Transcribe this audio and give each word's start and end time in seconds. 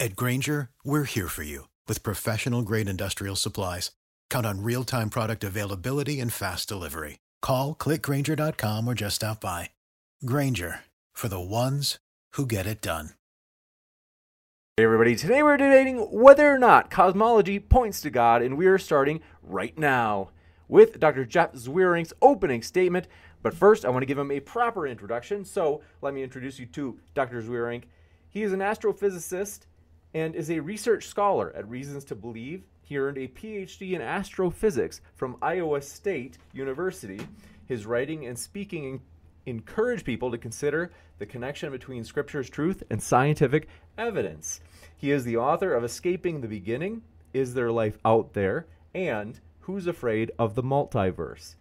At 0.00 0.16
Grainger, 0.16 0.70
we're 0.82 1.04
here 1.04 1.28
for 1.28 1.44
you 1.44 1.68
with 1.86 2.02
professional 2.02 2.62
grade 2.62 2.88
industrial 2.88 3.36
supplies. 3.36 3.92
Count 4.28 4.44
on 4.44 4.62
real 4.62 4.82
time 4.82 5.08
product 5.08 5.44
availability 5.44 6.18
and 6.18 6.32
fast 6.32 6.68
delivery. 6.68 7.20
Call 7.40 7.74
clickgrainger.com 7.74 8.88
or 8.88 8.94
just 8.94 9.16
stop 9.16 9.40
by. 9.40 9.70
Grainger 10.26 10.80
for 11.12 11.28
the 11.28 11.38
ones 11.38 11.98
who 12.32 12.44
get 12.44 12.66
it 12.66 12.80
done. 12.80 13.10
Hey 14.76 14.82
everybody, 14.82 15.14
today 15.14 15.44
we're 15.44 15.56
debating 15.56 15.98
whether 15.98 16.52
or 16.52 16.58
not 16.58 16.90
cosmology 16.90 17.60
points 17.60 18.00
to 18.00 18.10
God, 18.10 18.42
and 18.42 18.58
we 18.58 18.66
are 18.66 18.78
starting 18.78 19.20
right 19.40 19.78
now 19.78 20.30
with 20.66 20.98
Dr. 20.98 21.24
Jeff 21.24 21.52
Zweerink's 21.52 22.12
opening 22.20 22.62
statement. 22.62 23.06
But 23.44 23.54
first, 23.54 23.84
I 23.84 23.90
want 23.90 24.02
to 24.02 24.06
give 24.06 24.18
him 24.18 24.32
a 24.32 24.40
proper 24.40 24.88
introduction, 24.88 25.44
so 25.44 25.82
let 26.02 26.12
me 26.12 26.24
introduce 26.24 26.58
you 26.58 26.66
to 26.66 26.98
Dr. 27.14 27.40
Zweerink. 27.40 27.84
He 28.28 28.42
is 28.42 28.52
an 28.52 28.58
astrophysicist 28.58 29.66
and 30.14 30.34
is 30.34 30.50
a 30.50 30.60
research 30.60 31.06
scholar 31.06 31.52
at 31.56 31.68
Reasons 31.68 32.04
to 32.04 32.14
Believe. 32.14 32.62
He 32.82 32.96
earned 32.96 33.18
a 33.18 33.28
PhD 33.28 33.92
in 33.92 34.00
astrophysics 34.00 35.00
from 35.16 35.36
Iowa 35.42 35.82
State 35.82 36.38
University. 36.52 37.20
His 37.66 37.84
writing 37.84 38.26
and 38.26 38.38
speaking 38.38 39.00
encourage 39.46 40.04
people 40.04 40.30
to 40.30 40.38
consider 40.38 40.92
the 41.18 41.26
connection 41.26 41.70
between 41.70 42.04
Scripture's 42.04 42.48
truth 42.48 42.82
and 42.90 43.02
scientific 43.02 43.68
evidence. 43.98 44.60
He 44.96 45.10
is 45.10 45.24
the 45.24 45.36
author 45.36 45.74
of 45.74 45.84
Escaping 45.84 46.40
the 46.40 46.48
Beginning, 46.48 47.02
Is 47.32 47.54
There 47.54 47.72
Life 47.72 47.98
Out 48.04 48.32
There, 48.32 48.66
and 48.94 49.40
Who's 49.60 49.86
Afraid 49.86 50.30
of 50.38 50.54
the 50.54 50.62
Multiverse, 50.62 51.56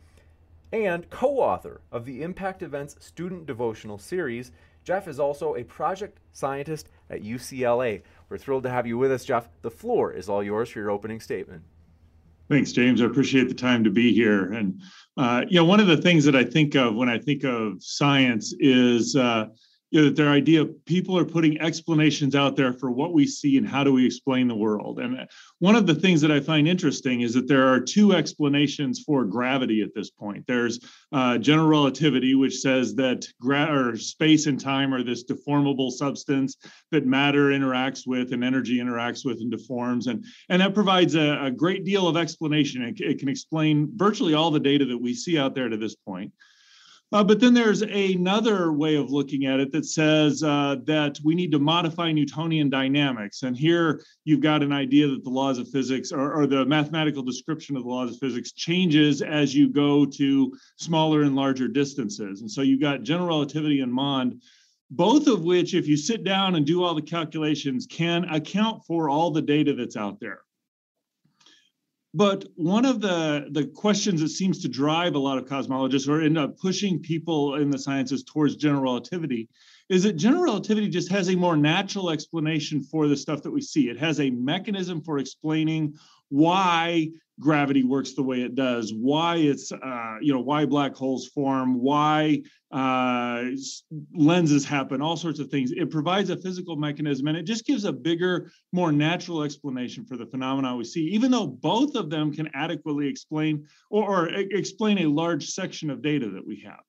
and 0.71 1.09
co 1.09 1.39
author 1.39 1.81
of 1.91 2.05
the 2.05 2.21
Impact 2.21 2.61
Events 2.61 2.95
Student 2.99 3.45
Devotional 3.45 3.97
Series. 3.97 4.51
Jeff 4.83 5.07
is 5.07 5.19
also 5.19 5.55
a 5.55 5.63
project 5.63 6.19
scientist 6.33 6.89
at 7.09 7.23
UCLA. 7.23 8.01
We're 8.33 8.39
thrilled 8.39 8.63
to 8.63 8.69
have 8.71 8.87
you 8.87 8.97
with 8.97 9.11
us, 9.11 9.23
Jeff. 9.23 9.47
The 9.61 9.69
floor 9.69 10.11
is 10.11 10.27
all 10.27 10.41
yours 10.41 10.67
for 10.67 10.79
your 10.79 10.89
opening 10.89 11.19
statement. 11.19 11.61
Thanks, 12.49 12.71
James. 12.71 12.99
I 12.99 13.05
appreciate 13.05 13.47
the 13.47 13.53
time 13.53 13.83
to 13.83 13.91
be 13.91 14.11
here. 14.11 14.53
And, 14.53 14.81
uh, 15.17 15.45
you 15.47 15.57
know, 15.57 15.65
one 15.65 15.79
of 15.79 15.85
the 15.85 15.97
things 15.97 16.25
that 16.25 16.35
I 16.35 16.43
think 16.43 16.73
of 16.73 16.95
when 16.95 17.09
I 17.09 17.19
think 17.19 17.43
of 17.43 17.83
science 17.83 18.51
is, 18.57 19.15
uh, 19.15 19.49
you 19.93 20.01
know, 20.01 20.05
that 20.05 20.15
their 20.15 20.29
idea 20.29 20.65
people 20.65 21.15
are 21.15 21.23
putting 21.23 21.61
explanations 21.61 22.33
out 22.33 22.55
there 22.55 22.73
for 22.73 22.89
what 22.89 23.13
we 23.13 23.27
see 23.27 23.57
and 23.59 23.69
how 23.69 23.83
do 23.83 23.93
we 23.93 24.03
explain 24.03 24.47
the 24.47 24.55
world. 24.55 24.99
And 24.99 25.29
one 25.59 25.75
of 25.75 25.85
the 25.85 25.93
things 25.93 26.19
that 26.21 26.31
I 26.31 26.39
find 26.39 26.67
interesting 26.67 27.21
is 27.21 27.35
that 27.35 27.47
there 27.47 27.67
are 27.71 27.79
two 27.79 28.11
explanations 28.13 29.03
for 29.05 29.23
gravity 29.23 29.83
at 29.83 29.93
this 29.93 30.09
point. 30.09 30.45
There's 30.47 30.79
uh, 31.11 31.37
general 31.37 31.69
relativity, 31.69 32.33
which 32.33 32.57
says 32.57 32.95
that 32.95 33.27
gra- 33.39 33.71
or 33.71 33.95
space 33.95 34.47
and 34.47 34.59
time 34.59 34.95
are 34.95 35.03
this 35.03 35.25
deformable 35.25 35.91
substance 35.91 36.57
that 36.89 37.05
matter 37.05 37.49
interacts 37.49 38.07
with 38.07 38.33
and 38.33 38.43
energy 38.43 38.79
interacts 38.79 39.23
with 39.23 39.41
and 39.41 39.51
deforms, 39.51 40.07
and 40.07 40.25
and 40.49 40.59
that 40.59 40.73
provides 40.73 41.13
a, 41.13 41.45
a 41.45 41.51
great 41.51 41.85
deal 41.85 42.07
of 42.07 42.17
explanation. 42.17 42.81
It, 42.81 42.99
it 42.99 43.19
can 43.19 43.29
explain 43.29 43.91
virtually 43.95 44.33
all 44.33 44.49
the 44.49 44.59
data 44.59 44.85
that 44.85 44.97
we 44.97 45.13
see 45.13 45.37
out 45.37 45.53
there 45.53 45.69
to 45.69 45.77
this 45.77 45.95
point. 45.95 46.31
Uh, 47.13 47.23
but 47.23 47.39
then 47.39 47.53
there's 47.53 47.83
another 47.83 48.71
way 48.71 48.95
of 48.95 49.11
looking 49.11 49.45
at 49.45 49.59
it 49.59 49.71
that 49.71 49.85
says 49.85 50.41
uh, 50.41 50.77
that 50.83 51.19
we 51.23 51.35
need 51.35 51.51
to 51.51 51.59
modify 51.59 52.11
Newtonian 52.11 52.71
dynamics. 52.71 53.43
And 53.43 53.55
here 53.55 54.01
you've 54.25 54.41
got 54.41 54.63
an 54.63 54.73
idea 54.73 55.07
that 55.07 55.23
the 55.23 55.29
laws 55.29 55.59
of 55.59 55.69
physics 55.69 56.11
or, 56.11 56.33
or, 56.33 56.47
the 56.47 56.65
mathematical 56.65 57.21
description 57.21 57.77
of 57.77 57.83
the 57.83 57.89
laws 57.89 58.09
of 58.09 58.17
physics 58.17 58.51
changes 58.51 59.21
as 59.21 59.53
you 59.53 59.69
go 59.69 60.07
to 60.07 60.57
smaller 60.79 61.21
and 61.21 61.35
larger 61.35 61.67
distances. 61.67 62.41
And 62.41 62.49
so 62.49 62.63
you've 62.63 62.81
got 62.81 63.03
general 63.03 63.27
relativity 63.27 63.81
and 63.81 63.93
Mond, 63.93 64.41
both 64.89 65.27
of 65.27 65.43
which, 65.43 65.75
if 65.75 65.87
you 65.87 65.95
sit 65.95 66.23
down 66.23 66.55
and 66.55 66.65
do 66.65 66.83
all 66.83 66.95
the 66.95 67.01
calculations, 67.01 67.85
can 67.85 68.25
account 68.25 68.83
for 68.87 69.07
all 69.07 69.29
the 69.29 69.41
data 69.41 69.75
that's 69.75 69.97
out 69.97 70.19
there. 70.19 70.39
But 72.15 72.45
one 72.55 72.85
of 72.85 73.01
the, 73.01 73.47
the 73.49 73.65
questions 73.65 74.21
that 74.21 74.29
seems 74.29 74.59
to 74.59 74.67
drive 74.67 75.15
a 75.15 75.19
lot 75.19 75.39
of 75.39 75.45
cosmologists 75.45 76.07
or 76.07 76.21
end 76.21 76.37
up 76.37 76.59
pushing 76.59 76.99
people 76.99 77.55
in 77.55 77.71
the 77.71 77.79
sciences 77.79 78.23
towards 78.23 78.55
general 78.55 78.83
relativity 78.83 79.49
is 79.89 80.03
that 80.03 80.13
general 80.13 80.43
relativity 80.43 80.89
just 80.89 81.11
has 81.11 81.29
a 81.29 81.35
more 81.35 81.57
natural 81.57 82.11
explanation 82.11 82.83
for 82.83 83.07
the 83.07 83.17
stuff 83.17 83.41
that 83.41 83.51
we 83.51 83.61
see. 83.61 83.89
It 83.89 83.97
has 83.97 84.19
a 84.19 84.29
mechanism 84.29 85.01
for 85.01 85.17
explaining 85.17 85.95
why 86.33 87.07
gravity 87.39 87.83
works 87.83 88.13
the 88.13 88.23
way 88.23 88.41
it 88.41 88.55
does, 88.55 88.91
why 88.91 89.35
it's, 89.35 89.71
uh, 89.71 90.15
you 90.19 90.33
know, 90.33 90.39
why 90.39 90.65
black 90.65 90.95
holes 90.95 91.27
form, 91.27 91.79
why 91.79 92.41
uh, 92.71 93.43
lenses 94.15 94.65
happen, 94.65 94.99
all 94.99 95.15
sorts 95.15 95.39
of 95.39 95.51
things. 95.51 95.71
It 95.71 95.91
provides 95.91 96.31
a 96.31 96.37
physical 96.37 96.75
mechanism 96.75 97.27
and 97.27 97.37
it 97.37 97.43
just 97.43 97.67
gives 97.67 97.85
a 97.85 97.93
bigger, 97.93 98.51
more 98.71 98.91
natural 98.91 99.43
explanation 99.43 100.05
for 100.05 100.17
the 100.17 100.25
phenomena 100.25 100.75
we 100.75 100.85
see, 100.85 101.01
even 101.01 101.29
though 101.29 101.45
both 101.45 101.93
of 101.93 102.09
them 102.09 102.33
can 102.33 102.49
adequately 102.55 103.07
explain 103.07 103.67
or, 103.91 104.03
or 104.03 104.29
explain 104.29 104.99
a 104.99 105.05
large 105.05 105.45
section 105.45 105.91
of 105.91 106.01
data 106.01 106.31
that 106.31 106.45
we 106.45 106.61
have. 106.65 106.81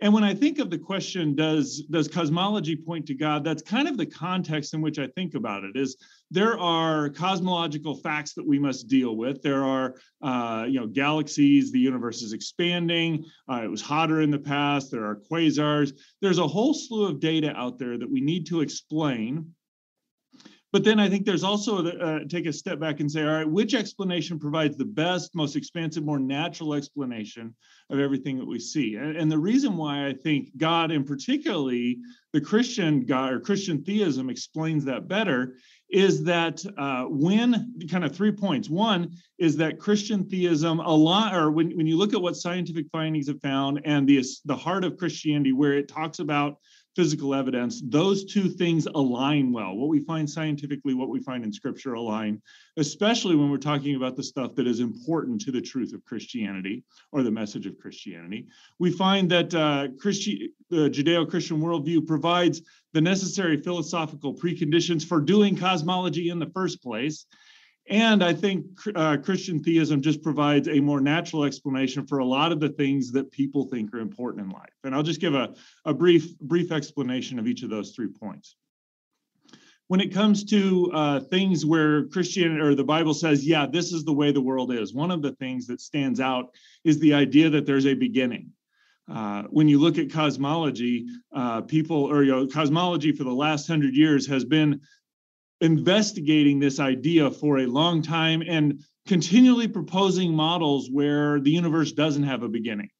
And 0.00 0.14
when 0.14 0.22
I 0.22 0.34
think 0.34 0.60
of 0.60 0.70
the 0.70 0.78
question, 0.78 1.34
does 1.34 1.82
does 1.90 2.06
cosmology 2.06 2.76
point 2.76 3.06
to 3.06 3.14
God? 3.14 3.42
That's 3.42 3.62
kind 3.62 3.88
of 3.88 3.96
the 3.96 4.06
context 4.06 4.72
in 4.72 4.80
which 4.80 5.00
I 5.00 5.08
think 5.08 5.34
about 5.34 5.64
it. 5.64 5.76
Is 5.76 5.96
there 6.30 6.58
are 6.58 7.08
cosmological 7.08 7.96
facts 7.96 8.34
that 8.34 8.46
we 8.46 8.58
must 8.58 8.88
deal 8.88 9.16
with. 9.16 9.42
There 9.42 9.64
are, 9.64 9.94
uh, 10.22 10.66
you 10.68 10.78
know, 10.78 10.86
galaxies. 10.86 11.72
The 11.72 11.78
universe 11.78 12.22
is 12.22 12.32
expanding. 12.32 13.24
Uh, 13.50 13.62
it 13.64 13.70
was 13.70 13.80
hotter 13.80 14.20
in 14.20 14.30
the 14.30 14.38
past. 14.38 14.90
There 14.90 15.04
are 15.04 15.20
quasars. 15.30 15.92
There's 16.20 16.38
a 16.38 16.46
whole 16.46 16.74
slew 16.74 17.06
of 17.06 17.20
data 17.20 17.54
out 17.56 17.78
there 17.78 17.96
that 17.96 18.10
we 18.10 18.20
need 18.20 18.46
to 18.48 18.60
explain 18.60 19.54
but 20.72 20.84
then 20.84 21.00
I 21.00 21.08
think 21.08 21.24
there's 21.24 21.44
also 21.44 21.86
uh, 21.86 22.20
take 22.28 22.46
a 22.46 22.52
step 22.52 22.78
back 22.78 23.00
and 23.00 23.10
say, 23.10 23.22
all 23.22 23.32
right, 23.32 23.48
which 23.48 23.74
explanation 23.74 24.38
provides 24.38 24.76
the 24.76 24.84
best, 24.84 25.34
most 25.34 25.56
expansive, 25.56 26.04
more 26.04 26.18
natural 26.18 26.74
explanation 26.74 27.54
of 27.88 28.00
everything 28.00 28.36
that 28.38 28.46
we 28.46 28.58
see? 28.58 28.96
And, 28.96 29.16
and 29.16 29.32
the 29.32 29.38
reason 29.38 29.76
why 29.76 30.06
I 30.06 30.12
think 30.12 30.50
God, 30.58 30.90
and 30.90 31.06
particularly 31.06 31.98
the 32.34 32.40
Christian 32.40 33.06
God 33.06 33.32
or 33.32 33.40
Christian 33.40 33.82
theism, 33.82 34.28
explains 34.28 34.84
that 34.84 35.08
better 35.08 35.56
is 35.90 36.22
that 36.24 36.62
uh, 36.76 37.04
when 37.04 37.74
kind 37.90 38.04
of 38.04 38.14
three 38.14 38.32
points. 38.32 38.68
One 38.68 39.10
is 39.38 39.56
that 39.56 39.78
Christian 39.78 40.28
theism 40.28 40.80
a 40.80 40.94
lot, 40.94 41.34
or 41.34 41.50
when, 41.50 41.74
when 41.76 41.86
you 41.86 41.96
look 41.96 42.12
at 42.12 42.20
what 42.20 42.36
scientific 42.36 42.86
findings 42.92 43.28
have 43.28 43.40
found 43.40 43.80
and 43.84 44.06
the 44.06 44.22
the 44.44 44.56
heart 44.56 44.84
of 44.84 44.98
Christianity, 44.98 45.52
where 45.52 45.72
it 45.72 45.88
talks 45.88 46.18
about 46.18 46.58
physical 46.98 47.32
evidence, 47.32 47.80
those 47.84 48.24
two 48.24 48.48
things 48.48 48.88
align 48.96 49.52
well. 49.52 49.76
What 49.76 49.88
we 49.88 50.00
find 50.00 50.28
scientifically, 50.28 50.94
what 50.94 51.10
we 51.10 51.20
find 51.20 51.44
in 51.44 51.52
scripture 51.52 51.94
align, 51.94 52.42
especially 52.76 53.36
when 53.36 53.52
we're 53.52 53.56
talking 53.58 53.94
about 53.94 54.16
the 54.16 54.22
stuff 54.24 54.56
that 54.56 54.66
is 54.66 54.80
important 54.80 55.40
to 55.42 55.52
the 55.52 55.60
truth 55.60 55.94
of 55.94 56.04
Christianity 56.04 56.82
or 57.12 57.22
the 57.22 57.30
message 57.30 57.66
of 57.66 57.78
Christianity. 57.78 58.48
We 58.80 58.90
find 58.90 59.30
that 59.30 59.54
uh, 59.54 59.88
Christi- 59.96 60.50
the 60.70 60.90
Judeo 60.90 61.30
Christian 61.30 61.60
worldview 61.60 62.04
provides 62.04 62.62
the 62.92 63.00
necessary 63.00 63.58
philosophical 63.58 64.34
preconditions 64.34 65.06
for 65.06 65.20
doing 65.20 65.56
cosmology 65.56 66.30
in 66.30 66.40
the 66.40 66.50
first 66.50 66.82
place. 66.82 67.26
And 67.88 68.22
I 68.22 68.34
think 68.34 68.66
uh, 68.94 69.16
Christian 69.16 69.62
theism 69.62 70.02
just 70.02 70.22
provides 70.22 70.68
a 70.68 70.78
more 70.80 71.00
natural 71.00 71.44
explanation 71.44 72.06
for 72.06 72.18
a 72.18 72.24
lot 72.24 72.52
of 72.52 72.60
the 72.60 72.68
things 72.68 73.10
that 73.12 73.30
people 73.30 73.64
think 73.64 73.94
are 73.94 73.98
important 73.98 74.44
in 74.44 74.50
life. 74.50 74.74
And 74.84 74.94
I'll 74.94 75.02
just 75.02 75.20
give 75.20 75.34
a, 75.34 75.54
a 75.86 75.94
brief, 75.94 76.38
brief 76.38 76.70
explanation 76.70 77.38
of 77.38 77.46
each 77.46 77.62
of 77.62 77.70
those 77.70 77.92
three 77.92 78.08
points. 78.08 78.56
When 79.86 80.00
it 80.00 80.12
comes 80.12 80.44
to 80.44 80.90
uh, 80.92 81.20
things 81.20 81.64
where 81.64 82.06
Christianity 82.08 82.60
or 82.60 82.74
the 82.74 82.84
Bible 82.84 83.14
says, 83.14 83.46
yeah, 83.46 83.66
this 83.66 83.90
is 83.90 84.04
the 84.04 84.12
way 84.12 84.32
the 84.32 84.40
world 84.40 84.70
is, 84.70 84.92
one 84.92 85.10
of 85.10 85.22
the 85.22 85.32
things 85.36 85.66
that 85.68 85.80
stands 85.80 86.20
out 86.20 86.54
is 86.84 86.98
the 86.98 87.14
idea 87.14 87.48
that 87.48 87.64
there's 87.64 87.86
a 87.86 87.94
beginning. 87.94 88.52
Uh, 89.10 89.44
when 89.44 89.66
you 89.66 89.78
look 89.78 89.96
at 89.96 90.12
cosmology, 90.12 91.06
uh, 91.32 91.62
people 91.62 92.04
or 92.04 92.22
you 92.22 92.32
know, 92.32 92.46
cosmology 92.46 93.12
for 93.12 93.24
the 93.24 93.32
last 93.32 93.66
hundred 93.66 93.94
years 93.96 94.26
has 94.26 94.44
been 94.44 94.78
investigating 95.60 96.58
this 96.58 96.78
idea 96.78 97.30
for 97.30 97.58
a 97.58 97.66
long 97.66 98.02
time 98.02 98.42
and 98.46 98.82
continually 99.06 99.66
proposing 99.66 100.34
models 100.34 100.90
where 100.90 101.40
the 101.40 101.50
universe 101.50 101.92
doesn't 101.92 102.22
have 102.22 102.42
a 102.42 102.48
beginning. 102.48 102.90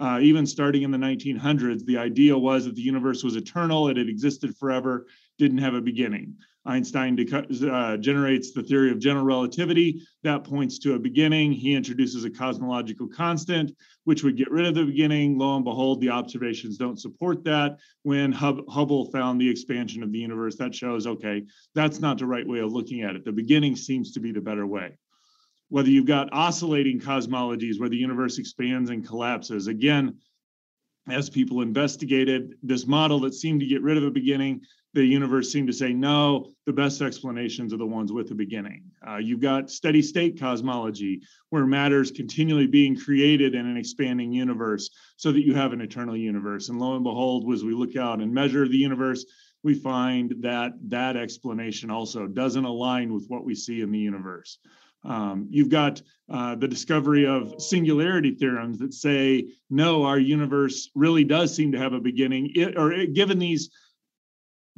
Uh, 0.00 0.18
even 0.22 0.46
starting 0.46 0.82
in 0.82 0.90
the 0.90 0.98
1900s, 0.98 1.84
the 1.84 1.98
idea 1.98 2.36
was 2.36 2.64
that 2.64 2.76
the 2.76 2.82
universe 2.82 3.24
was 3.24 3.34
eternal, 3.34 3.88
it 3.88 3.96
had 3.96 4.08
existed 4.08 4.56
forever, 4.56 5.06
didn't 5.38 5.58
have 5.58 5.74
a 5.74 5.80
beginning. 5.80 6.34
Einstein 6.68 7.18
uh, 7.32 7.96
generates 7.96 8.52
the 8.52 8.62
theory 8.62 8.90
of 8.90 8.98
general 8.98 9.24
relativity. 9.24 10.02
That 10.22 10.44
points 10.44 10.78
to 10.80 10.94
a 10.94 10.98
beginning. 10.98 11.50
He 11.50 11.72
introduces 11.74 12.24
a 12.24 12.30
cosmological 12.30 13.08
constant, 13.08 13.74
which 14.04 14.22
would 14.22 14.36
get 14.36 14.50
rid 14.50 14.66
of 14.66 14.74
the 14.74 14.84
beginning. 14.84 15.38
Lo 15.38 15.56
and 15.56 15.64
behold, 15.64 16.02
the 16.02 16.10
observations 16.10 16.76
don't 16.76 17.00
support 17.00 17.42
that. 17.44 17.78
When 18.02 18.32
Hub- 18.32 18.68
Hubble 18.68 19.10
found 19.10 19.40
the 19.40 19.48
expansion 19.48 20.02
of 20.02 20.12
the 20.12 20.18
universe, 20.18 20.56
that 20.56 20.74
shows 20.74 21.06
okay, 21.06 21.46
that's 21.74 22.00
not 22.00 22.18
the 22.18 22.26
right 22.26 22.46
way 22.46 22.58
of 22.58 22.72
looking 22.72 23.00
at 23.00 23.16
it. 23.16 23.24
The 23.24 23.32
beginning 23.32 23.74
seems 23.74 24.12
to 24.12 24.20
be 24.20 24.30
the 24.30 24.40
better 24.42 24.66
way. 24.66 24.98
Whether 25.70 25.88
you've 25.88 26.06
got 26.06 26.32
oscillating 26.32 27.00
cosmologies 27.00 27.80
where 27.80 27.88
the 27.88 27.96
universe 27.96 28.38
expands 28.38 28.90
and 28.90 29.06
collapses, 29.06 29.68
again, 29.68 30.18
as 31.08 31.30
people 31.30 31.62
investigated 31.62 32.54
this 32.62 32.86
model 32.86 33.20
that 33.20 33.32
seemed 33.32 33.60
to 33.60 33.66
get 33.66 33.82
rid 33.82 33.96
of 33.96 34.04
a 34.04 34.10
beginning, 34.10 34.60
the 34.98 35.06
universe 35.06 35.52
seemed 35.52 35.68
to 35.68 35.72
say, 35.72 35.92
no, 35.92 36.50
the 36.66 36.72
best 36.72 37.00
explanations 37.02 37.72
are 37.72 37.76
the 37.76 37.86
ones 37.86 38.12
with 38.12 38.28
the 38.28 38.34
beginning. 38.34 38.82
Uh, 39.06 39.16
you've 39.16 39.40
got 39.40 39.70
steady 39.70 40.02
state 40.02 40.40
cosmology, 40.40 41.20
where 41.50 41.66
matter 41.66 42.00
is 42.00 42.10
continually 42.10 42.66
being 42.66 42.98
created 42.98 43.54
in 43.54 43.64
an 43.64 43.76
expanding 43.76 44.32
universe 44.32 44.90
so 45.16 45.30
that 45.30 45.44
you 45.44 45.54
have 45.54 45.72
an 45.72 45.80
eternal 45.80 46.16
universe. 46.16 46.68
And 46.68 46.80
lo 46.80 46.96
and 46.96 47.04
behold, 47.04 47.50
as 47.52 47.62
we 47.62 47.74
look 47.74 47.96
out 47.96 48.20
and 48.20 48.34
measure 48.34 48.66
the 48.66 48.76
universe, 48.76 49.24
we 49.62 49.74
find 49.74 50.34
that 50.40 50.72
that 50.88 51.16
explanation 51.16 51.90
also 51.90 52.26
doesn't 52.26 52.64
align 52.64 53.14
with 53.14 53.26
what 53.28 53.44
we 53.44 53.54
see 53.54 53.82
in 53.82 53.92
the 53.92 53.98
universe. 53.98 54.58
Um, 55.04 55.46
you've 55.48 55.68
got 55.68 56.02
uh, 56.28 56.56
the 56.56 56.66
discovery 56.66 57.24
of 57.24 57.62
singularity 57.62 58.34
theorems 58.34 58.78
that 58.78 58.94
say, 58.94 59.46
no, 59.70 60.02
our 60.02 60.18
universe 60.18 60.90
really 60.96 61.22
does 61.22 61.54
seem 61.54 61.70
to 61.70 61.78
have 61.78 61.92
a 61.92 62.00
beginning, 62.00 62.50
it, 62.56 62.76
or 62.76 62.92
it, 62.92 63.14
given 63.14 63.38
these 63.38 63.70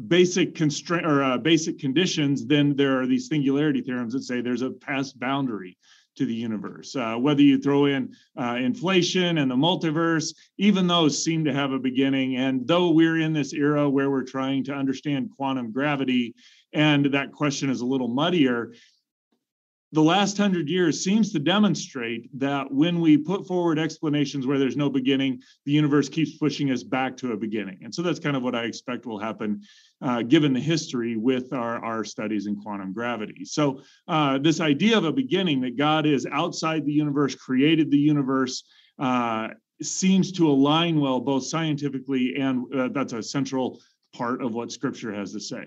basic 0.09 0.55
constraint 0.55 1.07
or 1.07 1.23
uh, 1.23 1.39
basic 1.39 1.79
conditions, 1.79 2.47
then 2.47 2.77
there 2.77 3.01
are 3.01 3.07
these 3.07 3.29
singularity 3.29 3.81
theorems 3.81 4.13
that 4.13 4.23
say 4.23 4.41
there's 4.41 4.63
a 4.63 4.71
past 4.71 5.19
boundary 5.19 5.77
to 6.17 6.27
the 6.27 6.35
universe. 6.35 6.97
Uh, 6.97 7.15
whether 7.17 7.43
you 7.43 7.59
throw 7.59 7.87
in 7.87 8.15
uh, 8.39 8.57
inflation 8.57 9.39
and 9.39 9.51
the 9.51 9.55
multiverse, 9.55 10.35
even 10.59 10.87
those 10.87 11.23
seem 11.23 11.45
to 11.45 11.53
have 11.53 11.73
a 11.73 11.79
beginning. 11.79 12.37
And 12.37 12.67
though 12.67 12.91
we're 12.91 13.21
in 13.21 13.33
this 13.33 13.53
era 13.53 13.89
where 13.89 14.11
we're 14.11 14.25
trying 14.25 14.65
to 14.65 14.75
understand 14.75 15.31
quantum 15.37 15.73
gravity, 15.73 16.35
and 16.73 17.07
that 17.07 17.33
question 17.33 17.71
is 17.71 17.81
a 17.81 17.87
little 17.87 18.09
muddier, 18.09 18.73
the 19.93 20.03
last 20.03 20.37
hundred 20.37 20.69
years 20.69 21.03
seems 21.03 21.33
to 21.33 21.41
demonstrate 21.41 22.31
that 22.39 22.71
when 22.73 23.01
we 23.01 23.17
put 23.17 23.47
forward 23.47 23.79
explanations 23.79 24.47
where 24.47 24.59
there's 24.59 24.77
no 24.77 24.89
beginning, 24.89 25.43
the 25.67 25.73
universe 25.73 26.09
keeps 26.09 26.37
pushing 26.37 26.71
us 26.71 26.85
back 26.85 27.17
to 27.17 27.33
a 27.33 27.37
beginning. 27.37 27.81
And 27.83 27.93
so 27.93 28.03
that's 28.03 28.21
kind 28.21 28.37
of 28.37 28.43
what 28.43 28.55
I 28.55 28.65
expect 28.65 29.05
will 29.05 29.19
happen 29.19 29.63
uh, 30.01 30.23
given 30.23 30.53
the 30.53 30.61
history 30.61 31.17
with 31.17 31.53
our, 31.53 31.85
our 31.85 32.05
studies 32.05 32.47
in 32.47 32.55
quantum 32.61 32.93
gravity. 32.93 33.45
So, 33.45 33.83
uh, 34.07 34.39
this 34.39 34.61
idea 34.61 34.97
of 34.97 35.05
a 35.05 35.13
beginning 35.13 35.61
that 35.63 35.77
God 35.77 36.07
is 36.07 36.27
outside 36.31 36.85
the 36.85 36.93
universe, 36.93 37.35
created 37.35 37.91
the 37.91 37.99
universe, 37.99 38.63
uh, 38.99 39.49
seems 39.83 40.31
to 40.33 40.49
align 40.49 41.01
well 41.01 41.21
both 41.21 41.47
scientifically 41.47 42.37
and 42.37 42.65
uh, 42.75 42.89
that's 42.93 43.13
a 43.13 43.23
central 43.23 43.81
part 44.13 44.43
of 44.43 44.55
what 44.55 44.71
scripture 44.71 45.13
has 45.13 45.33
to 45.33 45.41
say. 45.41 45.65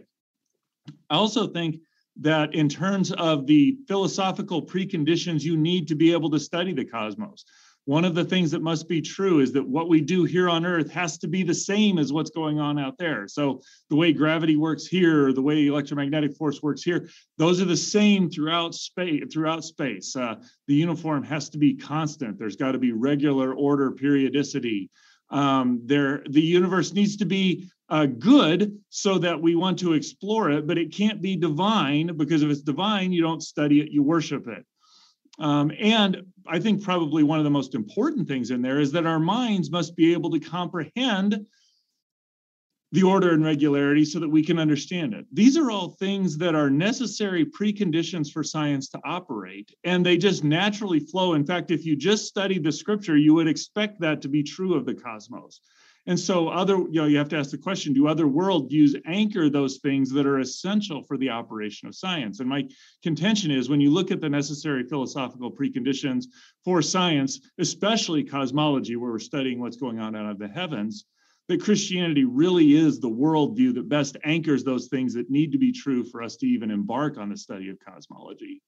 I 1.09 1.15
also 1.15 1.47
think 1.47 1.77
that 2.21 2.54
in 2.54 2.69
terms 2.69 3.12
of 3.13 3.48
the 3.48 3.77
philosophical 3.88 4.62
preconditions 4.62 5.42
you 5.42 5.57
need 5.57 5.88
to 5.88 5.95
be 5.95 6.12
able 6.12 6.30
to 6.30 6.39
study 6.39 6.74
the 6.74 6.86
cosmos. 6.86 7.45
One 7.86 8.06
of 8.06 8.15
the 8.15 8.24
things 8.24 8.51
that 8.51 8.62
must 8.62 8.88
be 8.88 9.01
true 9.01 9.42
is 9.42 9.51
that 9.54 9.68
what 9.68 9.89
we 9.89 10.00
do 10.00 10.24
here 10.24 10.50
on 10.50 10.65
Earth 10.65 10.89
has 10.92 11.18
to 11.18 11.27
be 11.27 11.44
the 11.44 11.54
same 11.54 11.98
as 11.98 12.13
what's 12.13 12.30
going 12.30 12.57
on 12.57 12.80
out 12.80 12.98
there. 12.98 13.27
So, 13.27 13.62
the 13.89 13.98
way 13.98 14.13
gravity 14.13 14.56
works 14.56 14.86
here, 14.86 15.33
the 15.33 15.42
way 15.42 15.68
electromagnetic 15.68 16.38
force 16.38 16.63
works 16.63 16.81
here, 16.81 17.10
those 17.38 17.62
are 17.62 17.65
the 17.65 17.75
same 17.75 18.30
throughout 18.30 18.74
space. 18.74 19.24
Throughout 19.33 19.66
space, 19.66 20.16
uh, 20.16 20.36
the 20.68 20.75
uniform 20.75 21.24
has 21.24 21.50
to 21.50 21.57
be 21.57 21.74
constant. 21.74 22.39
There's 22.39 22.56
got 22.56 22.71
to 22.71 22.80
be 22.80 22.94
regular 22.94 23.54
order, 23.54 23.92
periodicity. 23.92 24.89
Um, 25.30 25.81
there, 25.83 26.24
the 26.30 26.42
universe 26.42 26.94
needs 26.94 27.18
to 27.18 27.25
be 27.25 27.69
uh, 27.89 28.06
good 28.06 28.80
so 28.89 29.18
that 29.19 29.41
we 29.41 29.56
want 29.56 29.80
to 29.80 29.94
explore 29.94 30.50
it, 30.51 30.65
but 30.68 30.77
it 30.77 30.94
can't 30.94 31.21
be 31.21 31.35
divine 31.35 32.15
because 32.18 32.41
if 32.41 32.50
it's 32.50 32.62
divine, 32.62 33.12
you 33.12 33.21
don't 33.21 33.44
study 33.44 33.81
it, 33.81 33.91
you 33.91 34.01
worship 34.03 34.47
it. 34.47 34.65
Um, 35.39 35.71
and 35.80 36.24
I 36.47 36.59
think 36.59 36.83
probably 36.83 37.24
one 37.24 37.39
of 37.39 37.44
the 37.44 37.50
most 37.50 37.75
important 37.75 38.27
things 38.27 38.51
in 38.51 38.62
there 38.62 38.80
is 38.80 38.91
that 38.91 39.06
our 39.06 39.19
minds 39.19 39.71
must 39.71 39.95
be 39.95 40.13
able 40.13 40.30
to 40.31 40.39
comprehend 40.39 41.45
the 42.91 43.01
order 43.01 43.33
and 43.33 43.44
regularity 43.44 44.06
so 44.06 44.19
that 44.19 44.30
we 44.30 44.44
can 44.44 44.59
understand 44.59 45.15
it. 45.15 45.25
These 45.33 45.57
are 45.57 45.71
all 45.71 45.89
things 45.89 46.38
that 46.38 46.53
are 46.53 46.69
necessary 46.69 47.44
preconditions 47.44 48.31
for 48.31 48.44
science 48.44 48.88
to 48.89 49.00
operate, 49.03 49.74
and 49.83 50.06
they 50.06 50.15
just 50.15 50.44
naturally 50.44 51.00
flow. 51.00 51.33
In 51.33 51.44
fact, 51.44 51.71
if 51.71 51.88
you 51.88 51.95
just 51.95 52.27
studied 52.27 52.63
the 52.63 52.71
scripture, 52.71 53.18
you 53.18 53.33
would 53.33 53.47
expect 53.47 54.00
that 54.01 54.21
to 54.21 54.30
be 54.30 54.44
true 54.44 54.75
of 54.75 54.85
the 54.85 54.94
cosmos. 54.94 55.59
And 56.05 56.19
so 56.19 56.50
other, 56.50 56.75
you 56.75 57.01
know, 57.01 57.05
you 57.05 57.17
have 57.17 57.29
to 57.29 57.38
ask 57.38 57.51
the 57.51 57.57
question, 57.57 57.94
do 57.94 58.07
other 58.07 58.25
worldviews 58.25 59.01
anchor 59.05 59.50
those 59.50 59.77
things 59.77 60.11
that 60.11 60.25
are 60.25 60.39
essential 60.39 61.01
for 61.01 61.17
the 61.17 61.29
operation 61.29 61.88
of 61.88 61.95
science? 61.95 62.41
And 62.41 62.50
my 62.50 62.67
contention 63.01 63.51
is 63.51 63.69
when 63.69 63.79
you 63.79 63.89
look 63.89 64.11
at 64.11 64.19
the 64.19 64.27
necessary 64.27 64.83
philosophical 64.83 65.50
preconditions 65.50 66.25
for 66.65 66.81
science, 66.81 67.39
especially 67.57 68.23
cosmology, 68.23 68.97
where 68.97 69.11
we're 69.11 69.19
studying 69.19 69.61
what's 69.61 69.78
going 69.78 69.99
on 69.99 70.13
out 70.13 70.30
of 70.30 70.39
the 70.39 70.47
heavens, 70.47 71.06
that 71.47 71.61
Christianity 71.61 72.25
really 72.25 72.75
is 72.75 72.99
the 72.99 73.09
worldview 73.09 73.73
that 73.75 73.87
best 73.87 74.18
anchors 74.25 74.63
those 74.63 74.87
things 74.87 75.13
that 75.13 75.30
need 75.30 75.54
to 75.54 75.57
be 75.57 75.71
true 75.71 76.04
for 76.04 76.21
us 76.21 76.35
to 76.37 76.47
even 76.47 76.69
embark 76.69 77.18
on 77.18 77.30
the 77.30 77.37
study 77.37 77.69
of 77.69 77.78
cosmology. 77.80 78.61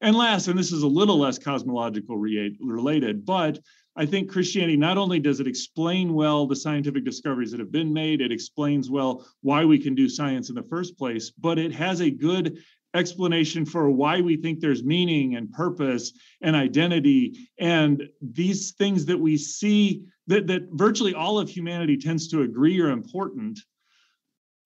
And 0.00 0.16
last, 0.16 0.48
and 0.48 0.58
this 0.58 0.72
is 0.72 0.82
a 0.82 0.88
little 0.88 1.18
less 1.18 1.38
cosmological 1.38 2.16
related, 2.16 3.24
but 3.24 3.60
I 3.96 4.06
think 4.06 4.30
Christianity 4.30 4.76
not 4.76 4.98
only 4.98 5.20
does 5.20 5.38
it 5.40 5.46
explain 5.46 6.14
well 6.14 6.46
the 6.46 6.56
scientific 6.56 7.04
discoveries 7.04 7.52
that 7.52 7.60
have 7.60 7.70
been 7.70 7.92
made, 7.92 8.20
it 8.20 8.32
explains 8.32 8.90
well 8.90 9.26
why 9.42 9.64
we 9.64 9.78
can 9.78 9.94
do 9.94 10.08
science 10.08 10.48
in 10.48 10.56
the 10.56 10.62
first 10.64 10.98
place, 10.98 11.30
but 11.30 11.58
it 11.58 11.72
has 11.72 12.00
a 12.00 12.10
good 12.10 12.58
explanation 12.94 13.64
for 13.64 13.90
why 13.90 14.20
we 14.20 14.36
think 14.36 14.60
there's 14.60 14.84
meaning 14.84 15.36
and 15.36 15.52
purpose 15.52 16.12
and 16.42 16.54
identity 16.54 17.48
and 17.58 18.08
these 18.20 18.72
things 18.72 19.04
that 19.06 19.18
we 19.18 19.36
see 19.36 20.04
that, 20.26 20.46
that 20.46 20.68
virtually 20.72 21.14
all 21.14 21.38
of 21.38 21.48
humanity 21.48 21.96
tends 21.96 22.28
to 22.28 22.42
agree 22.42 22.80
are 22.80 22.90
important 22.90 23.58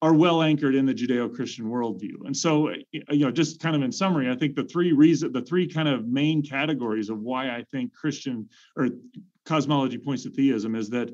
are 0.01 0.13
well 0.13 0.41
anchored 0.41 0.75
in 0.75 0.85
the 0.85 0.93
Judeo-Christian 0.93 1.65
worldview. 1.65 2.25
And 2.25 2.35
so, 2.35 2.71
you 2.91 3.25
know, 3.25 3.31
just 3.31 3.59
kind 3.59 3.75
of 3.75 3.81
in 3.81 3.91
summary, 3.91 4.29
I 4.29 4.35
think 4.35 4.55
the 4.55 4.63
three 4.63 4.93
reason, 4.93 5.33
the 5.33 5.41
three 5.41 5.67
kind 5.67 5.89
of 5.89 6.07
main 6.07 6.41
categories 6.41 7.09
of 7.09 7.19
why 7.19 7.49
I 7.49 7.65
think 7.71 7.93
Christian 7.93 8.47
or 8.77 8.89
cosmology 9.45 9.97
points 9.97 10.23
to 10.23 10.29
theism 10.29 10.75
is 10.75 10.89
that 10.91 11.09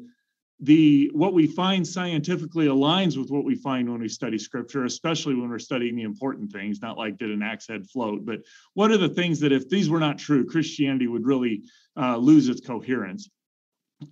the 0.62 1.10
what 1.14 1.34
we 1.34 1.48
find 1.48 1.86
scientifically 1.86 2.68
aligns 2.68 3.18
with 3.18 3.30
what 3.30 3.44
we 3.44 3.56
find 3.56 3.92
when 3.92 4.00
we 4.00 4.08
study 4.08 4.38
scripture 4.38 4.86
especially 4.86 5.36
when 5.36 5.50
we're 5.50 5.60
studying 5.60 5.98
the 5.98 6.04
important 6.04 6.50
things 6.50 6.82
not 6.82 6.98
like 6.98 7.18
did 7.18 7.30
an 7.30 7.44
axe 7.44 7.68
head 7.68 7.86
float 7.90 8.26
but 8.26 8.40
what 8.74 8.90
are 8.90 8.98
the 8.98 9.10
things 9.10 9.38
that 9.42 9.52
if 9.52 9.68
these 9.68 9.90
were 9.90 10.00
not 10.00 10.18
true 10.18 10.46
christianity 10.46 11.08
would 11.08 11.26
really 11.26 11.64
uh, 11.98 12.16
lose 12.16 12.48
its 12.48 12.62
coherence 12.62 13.30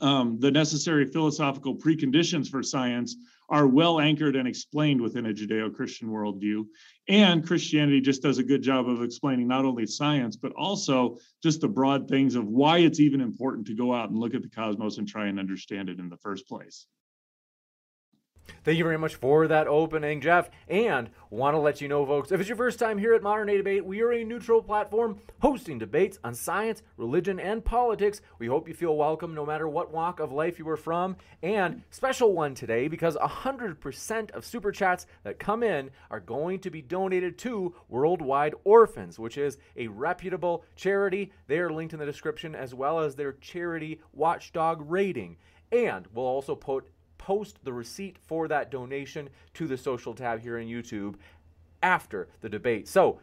um, 0.02 0.38
the 0.40 0.52
necessary 0.52 1.06
philosophical 1.06 1.76
preconditions 1.76 2.50
for 2.50 2.62
science 2.62 3.16
are 3.50 3.68
well 3.68 4.00
anchored 4.00 4.36
and 4.36 4.48
explained 4.48 5.02
within 5.02 5.26
a 5.26 5.34
Judeo 5.34 5.74
Christian 5.74 6.10
worldview. 6.10 6.66
And 7.08 7.46
Christianity 7.46 8.02
just 8.02 8.22
does 8.22 8.38
a 8.38 8.44
good 8.44 8.62
job 8.62 8.88
of 8.88 9.04
explaining 9.04 9.48
not 9.48 9.66
only 9.66 9.86
science, 9.86 10.36
but 10.36 10.54
also 10.54 11.18
just 11.42 11.62
the 11.62 11.68
broad 11.68 12.08
things 12.08 12.36
of 12.36 12.48
why 12.48 12.80
it's 12.80 13.00
even 13.00 13.22
important 13.22 13.68
to 13.68 13.76
go 13.76 13.94
out 13.94 14.10
and 14.10 14.18
look 14.18 14.34
at 14.34 14.42
the 14.42 14.50
cosmos 14.50 14.98
and 14.98 15.08
try 15.08 15.28
and 15.28 15.40
understand 15.40 15.90
it 15.90 16.00
in 16.00 16.10
the 16.10 16.18
first 16.18 16.48
place. 16.48 16.88
Thank 18.64 18.78
you 18.78 18.84
very 18.84 18.98
much 18.98 19.16
for 19.16 19.48
that 19.48 19.68
opening, 19.68 20.22
Jeff. 20.22 20.50
And 20.70 21.10
want 21.30 21.54
to 21.54 21.60
let 21.60 21.82
you 21.82 21.88
know, 21.88 22.06
folks, 22.06 22.32
if 22.32 22.40
it's 22.40 22.48
your 22.48 22.56
first 22.56 22.80
time 22.80 22.98
here 22.98 23.14
at 23.14 23.24
Modern 23.24 23.48
Day 23.48 23.58
Debate, 23.58 23.84
we 23.84 24.02
are 24.02 24.14
a 24.14 24.24
neutral 24.24 24.62
platform 24.62 25.20
hosting 25.42 25.80
debates 25.80 26.18
on 26.24 26.34
science, 26.34 26.82
religion, 26.96 27.40
and 27.40 27.66
politics. 27.66 28.22
We 28.40 28.48
hope 28.48 28.68
you 28.68 28.74
feel 28.74 28.96
welcome 28.96 29.36
no 29.36 29.46
matter 29.46 29.68
what 29.68 29.92
walk 29.92 30.20
of 30.20 30.32
life 30.32 30.60
you 30.60 30.70
are 30.70 30.78
from. 30.78 31.18
And 31.42 31.84
special 31.90 32.34
one 32.34 32.56
today 32.56 32.88
because 32.88 33.18
100% 33.18 34.32
of 34.32 34.46
super 34.46 34.72
chats 34.72 35.08
that 35.24 35.40
come 35.40 35.64
in 35.64 35.90
are 36.10 36.20
going 36.22 36.60
to 36.60 36.70
be 36.70 36.82
donated 36.82 37.38
to 37.40 37.76
Worldwide 37.90 38.56
Orphans, 38.64 39.20
which 39.20 39.38
is 39.38 39.58
a 39.76 39.88
reputable 39.88 40.64
charity. 40.76 41.32
They 41.48 41.60
are 41.60 41.72
linked 41.72 41.94
in 41.94 42.00
the 42.00 42.06
description 42.06 42.56
as 42.56 42.74
well 42.74 43.00
as 43.00 43.16
their 43.16 43.34
charity 43.34 44.00
watchdog 44.14 44.90
rating. 44.90 45.36
And 45.72 46.06
we'll 46.14 46.26
also 46.26 46.56
put 46.56 46.86
post 47.24 47.64
the 47.64 47.72
receipt 47.72 48.18
for 48.18 48.50
that 48.50 48.70
donation 48.70 49.30
to 49.54 49.66
the 49.66 49.78
social 49.78 50.14
tab 50.14 50.42
here 50.42 50.58
in 50.58 50.68
YouTube 50.68 51.16
after 51.82 52.28
the 52.42 52.50
debate. 52.50 52.86
So, 52.86 53.20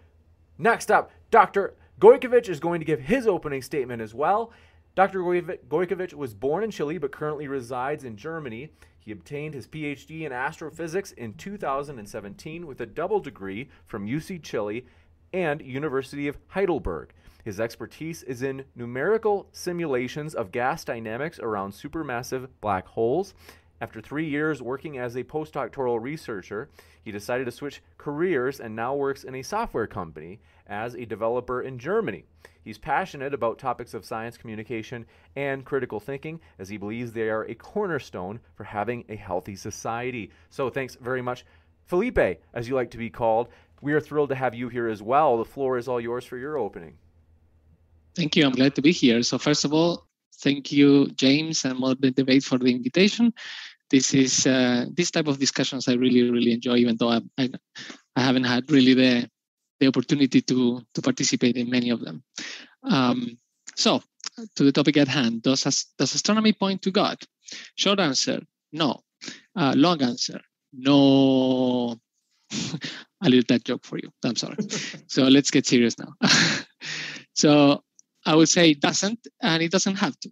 next 0.57 0.90
up, 0.90 1.11
Dr. 1.30 1.75
Gojkovic 2.00 2.49
is 2.49 2.61
going 2.61 2.80
to 2.80 2.87
give 2.87 3.00
his 3.00 3.26
opening 3.26 3.61
statement 3.61 4.00
as 4.00 4.14
well. 4.14 4.52
Dr. 4.95 5.21
Gojkovic 5.21 6.14
was 6.14 6.33
born 6.33 6.64
in 6.64 6.71
Chile 6.71 6.97
but 6.97 7.12
currently 7.12 7.47
resides 7.47 8.04
in 8.04 8.16
Germany. 8.16 8.71
He 8.99 9.12
obtained 9.12 9.52
his 9.52 9.66
PhD 9.66 10.23
in 10.23 10.33
astrophysics 10.33 11.12
in 11.12 11.35
2017 11.35 12.66
with 12.66 12.80
a 12.80 12.87
double 12.87 13.21
degree 13.21 13.69
from 13.87 14.07
UC 14.07 14.42
Chile 14.42 14.87
and 15.35 15.61
University 15.61 16.26
of 16.26 16.38
Heidelberg. 16.49 17.12
His 17.45 17.61
expertise 17.61 18.23
is 18.23 18.42
in 18.42 18.64
numerical 18.75 19.47
simulations 19.52 20.35
of 20.35 20.52
gas 20.52 20.85
dynamics 20.85 21.38
around 21.38 21.73
supermassive 21.73 22.49
black 22.61 22.87
holes 22.87 23.35
after 23.80 24.00
three 24.00 24.28
years 24.28 24.60
working 24.60 24.99
as 24.99 25.16
a 25.16 25.25
postdoctoral 25.25 26.00
researcher, 26.00 26.68
he 27.02 27.10
decided 27.10 27.46
to 27.46 27.50
switch 27.50 27.82
careers 27.96 28.60
and 28.60 28.76
now 28.76 28.94
works 28.94 29.25
in 29.25 29.34
a 29.34 29.42
software 29.42 29.87
company 29.87 30.40
as 30.66 30.94
a 30.94 31.06
developer 31.06 31.62
in 31.62 31.78
Germany. 31.78 32.25
He's 32.62 32.76
passionate 32.76 33.32
about 33.32 33.58
topics 33.58 33.94
of 33.94 34.04
science 34.04 34.37
communication 34.37 35.06
and 35.34 35.64
critical 35.64 35.99
thinking 35.99 36.40
as 36.58 36.68
he 36.68 36.76
believes 36.76 37.12
they 37.12 37.30
are 37.30 37.44
a 37.44 37.54
cornerstone 37.54 38.38
for 38.54 38.64
having 38.64 39.04
a 39.08 39.16
healthy 39.16 39.56
society. 39.56 40.30
So, 40.50 40.68
thanks 40.68 40.96
very 40.96 41.22
much, 41.22 41.46
Felipe, 41.87 42.42
as 42.52 42.68
you 42.68 42.75
like 42.75 42.90
to 42.90 42.99
be 42.99 43.08
called. 43.08 43.49
We 43.80 43.94
are 43.94 44.00
thrilled 44.00 44.28
to 44.28 44.34
have 44.34 44.54
you 44.54 44.68
here 44.68 44.88
as 44.88 45.02
well. 45.02 45.38
The 45.38 45.44
floor 45.46 45.78
is 45.78 45.88
all 45.88 46.00
yours 46.00 46.26
for 46.26 46.37
your 46.37 46.58
opening. 46.58 46.99
Thank 48.14 48.37
you. 48.37 48.44
I'm 48.44 48.52
glad 48.52 48.75
to 48.75 48.82
be 48.82 48.92
here. 48.92 49.22
So, 49.22 49.38
first 49.38 49.64
of 49.64 49.72
all, 49.72 50.06
thank 50.34 50.70
you, 50.70 51.08
James 51.12 51.64
and 51.64 51.78
Modern 51.78 52.12
Debate 52.12 52.44
for 52.44 52.58
the 52.58 52.66
invitation 52.66 53.32
this 53.90 54.14
is 54.14 54.47
uh, 54.47 54.87
this 54.92 55.11
type 55.11 55.26
of 55.26 55.38
discussions 55.38 55.88
I 55.88 55.94
really 55.94 56.30
really 56.30 56.52
enjoy, 56.52 56.76
even 56.76 56.97
though 56.97 57.11
I, 57.11 57.20
I, 57.38 57.50
I 58.16 58.20
haven't 58.20 58.44
had 58.44 58.70
really 58.70 58.94
the 58.94 59.28
the 59.80 59.88
opportunity 59.88 60.40
to 60.42 60.80
to 60.94 61.02
participate 61.02 61.56
in 61.56 61.70
many 61.70 61.90
of 61.90 62.00
them. 62.00 62.23
Um, 62.82 63.38
so 63.76 64.02
to 64.56 64.64
the 64.64 64.73
topic 64.73 64.97
at 64.97 65.09
hand, 65.09 65.42
does 65.42 65.62
does 65.99 66.14
astronomy 66.14 66.52
point 66.52 66.82
to 66.82 66.90
God? 66.90 67.18
Short 67.75 68.00
answer, 68.00 68.40
no. 68.73 69.00
Uh, 69.56 69.75
long 69.76 70.02
answer, 70.02 70.40
no. 70.73 71.97
I 73.23 73.28
leave 73.28 73.47
that 73.49 73.64
joke 73.64 73.85
for 73.85 73.99
you. 73.99 74.11
I'm 74.25 74.37
sorry. 74.37 74.56
so 75.09 75.25
let's 75.25 75.50
get 75.50 75.66
serious 75.66 75.97
now. 75.99 76.14
so 77.35 77.82
I 78.25 78.35
would 78.35 78.49
say 78.49 78.70
it 78.70 78.80
doesn't, 78.80 79.26
and 79.42 79.62
it 79.62 79.70
doesn't 79.70 79.97
have 79.97 80.18
to. 80.20 80.30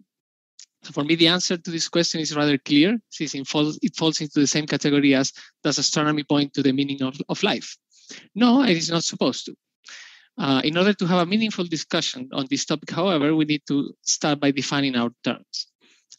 So 0.83 0.93
for 0.93 1.03
me, 1.03 1.15
the 1.15 1.27
answer 1.27 1.57
to 1.57 1.71
this 1.71 1.87
question 1.87 2.21
is 2.21 2.35
rather 2.35 2.57
clear, 2.57 2.97
since 3.09 3.35
it 3.35 3.47
falls, 3.47 3.77
it 3.81 3.95
falls 3.95 4.21
into 4.21 4.39
the 4.39 4.47
same 4.47 4.65
category 4.65 5.13
as 5.13 5.33
does 5.63 5.77
astronomy 5.77 6.23
point 6.23 6.53
to 6.53 6.63
the 6.63 6.71
meaning 6.71 7.01
of, 7.03 7.19
of 7.27 7.43
life? 7.43 7.77
No, 8.33 8.63
it 8.63 8.77
is 8.77 8.89
not 8.89 9.03
supposed 9.03 9.45
to. 9.45 9.55
Uh, 10.37 10.61
in 10.63 10.77
order 10.77 10.93
to 10.93 11.05
have 11.05 11.19
a 11.19 11.25
meaningful 11.25 11.65
discussion 11.65 12.29
on 12.31 12.47
this 12.49 12.65
topic, 12.65 12.89
however, 12.91 13.35
we 13.35 13.43
need 13.43 13.61
to 13.67 13.93
start 14.03 14.39
by 14.39 14.51
defining 14.51 14.95
our 14.95 15.11
terms. 15.23 15.67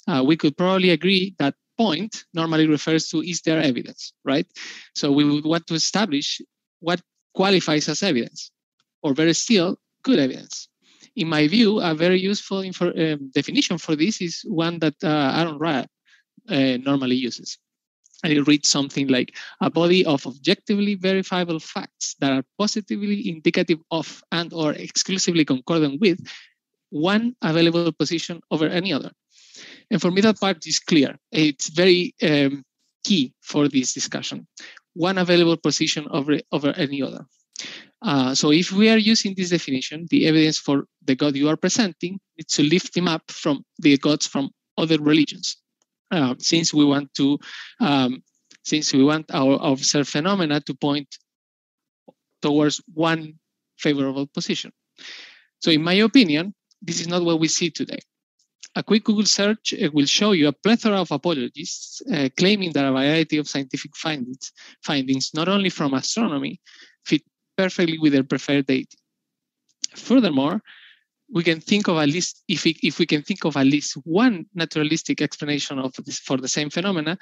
Uh, 0.06 0.22
we 0.26 0.36
could 0.36 0.56
probably 0.56 0.90
agree 0.90 1.34
that 1.38 1.54
point 1.78 2.24
normally 2.34 2.66
refers 2.66 3.08
to 3.08 3.22
is 3.22 3.40
there 3.40 3.62
evidence, 3.62 4.12
right? 4.24 4.46
So 4.94 5.10
we 5.10 5.24
would 5.24 5.44
want 5.44 5.66
to 5.68 5.74
establish 5.74 6.42
what 6.80 7.00
qualifies 7.34 7.88
as 7.88 8.02
evidence, 8.02 8.50
or 9.02 9.14
better 9.14 9.32
still, 9.32 9.78
good 10.02 10.18
evidence 10.18 10.68
in 11.20 11.28
my 11.28 11.46
view, 11.46 11.80
a 11.80 11.94
very 11.94 12.18
useful 12.18 12.60
um, 12.60 13.30
definition 13.34 13.76
for 13.76 13.94
this 13.94 14.22
is 14.22 14.42
one 14.46 14.78
that 14.78 14.94
uh, 15.04 15.28
AronRa 15.38 15.86
uh, 16.48 16.76
normally 16.88 17.16
uses. 17.16 17.58
And 18.24 18.32
it 18.32 18.46
reads 18.46 18.68
something 18.68 19.08
like 19.08 19.36
a 19.60 19.70
body 19.70 20.04
of 20.04 20.26
objectively 20.26 20.94
verifiable 20.94 21.60
facts 21.60 22.16
that 22.20 22.32
are 22.32 22.44
positively 22.58 23.28
indicative 23.28 23.80
of 23.90 24.22
and 24.32 24.52
or 24.52 24.72
exclusively 24.72 25.44
concordant 25.44 26.00
with 26.00 26.18
one 26.88 27.36
available 27.42 27.92
position 27.92 28.40
over 28.50 28.66
any 28.66 28.92
other. 28.92 29.10
And 29.90 30.00
for 30.00 30.10
me, 30.10 30.22
that 30.22 30.40
part 30.40 30.66
is 30.66 30.78
clear. 30.80 31.18
It's 31.32 31.68
very 31.68 32.14
um, 32.22 32.64
key 33.04 33.34
for 33.42 33.68
this 33.68 33.92
discussion. 33.92 34.46
One 34.94 35.18
available 35.18 35.58
position 35.58 36.06
over, 36.10 36.38
over 36.50 36.70
any 36.76 37.02
other. 37.02 37.26
Uh, 38.02 38.34
so 38.34 38.50
if 38.50 38.72
we 38.72 38.88
are 38.88 38.96
using 38.96 39.34
this 39.36 39.50
definition, 39.50 40.06
the 40.10 40.26
evidence 40.26 40.58
for 40.58 40.84
the 41.04 41.14
God 41.14 41.36
you 41.36 41.48
are 41.48 41.56
presenting 41.56 42.18
needs 42.36 42.54
to 42.54 42.62
lift 42.62 42.96
him 42.96 43.08
up 43.08 43.30
from 43.30 43.64
the 43.78 43.96
gods 43.98 44.26
from 44.26 44.50
other 44.78 44.98
religions. 44.98 45.56
Uh, 46.10 46.34
since 46.38 46.74
we 46.74 46.84
want 46.84 47.12
to, 47.14 47.38
um, 47.80 48.22
since 48.64 48.92
we 48.92 49.04
want 49.04 49.30
our 49.32 49.58
observed 49.62 50.08
phenomena 50.08 50.60
to 50.60 50.74
point 50.74 51.18
towards 52.42 52.80
one 52.94 53.34
favorable 53.78 54.26
position. 54.26 54.72
So 55.60 55.70
in 55.70 55.82
my 55.82 55.94
opinion, 55.94 56.54
this 56.82 57.00
is 57.00 57.08
not 57.08 57.22
what 57.22 57.38
we 57.38 57.48
see 57.48 57.70
today. 57.70 57.98
A 58.76 58.82
quick 58.82 59.04
Google 59.04 59.26
search 59.26 59.74
uh, 59.74 59.90
will 59.92 60.06
show 60.06 60.32
you 60.32 60.48
a 60.48 60.52
plethora 60.52 61.00
of 61.00 61.10
apologists 61.10 62.02
uh, 62.12 62.28
claiming 62.36 62.72
that 62.72 62.84
a 62.84 62.92
variety 62.92 63.36
of 63.38 63.48
scientific 63.48 63.96
findings, 63.96 64.52
findings, 64.82 65.32
not 65.34 65.48
only 65.48 65.70
from 65.70 65.92
astronomy, 65.94 66.60
fit 67.04 67.22
perfectly 67.62 67.98
with 67.98 68.12
their 68.14 68.28
preferred 68.32 68.66
date. 68.74 68.92
Furthermore, 70.08 70.56
we 71.36 71.42
can 71.48 71.60
think 71.70 71.88
of 71.88 71.96
at 72.04 72.10
least 72.16 72.42
if 72.48 72.64
we, 72.64 72.72
if 72.90 72.98
we 72.98 73.06
can 73.12 73.22
think 73.22 73.44
of 73.44 73.56
at 73.56 73.66
least 73.74 73.92
one 74.04 74.46
naturalistic 74.54 75.18
explanation 75.26 75.78
of 75.78 75.92
this 76.06 76.18
for 76.18 76.36
the 76.38 76.52
same 76.56 76.70
phenomena, 76.70 77.14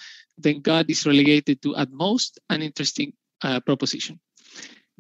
then 0.45 0.57
God 0.61 0.85
is 0.95 1.07
relegated 1.07 1.57
to 1.63 1.77
at 1.77 1.91
most 1.91 2.31
an 2.49 2.63
interesting 2.63 3.13
uh, 3.47 3.61
proposition. 3.69 4.15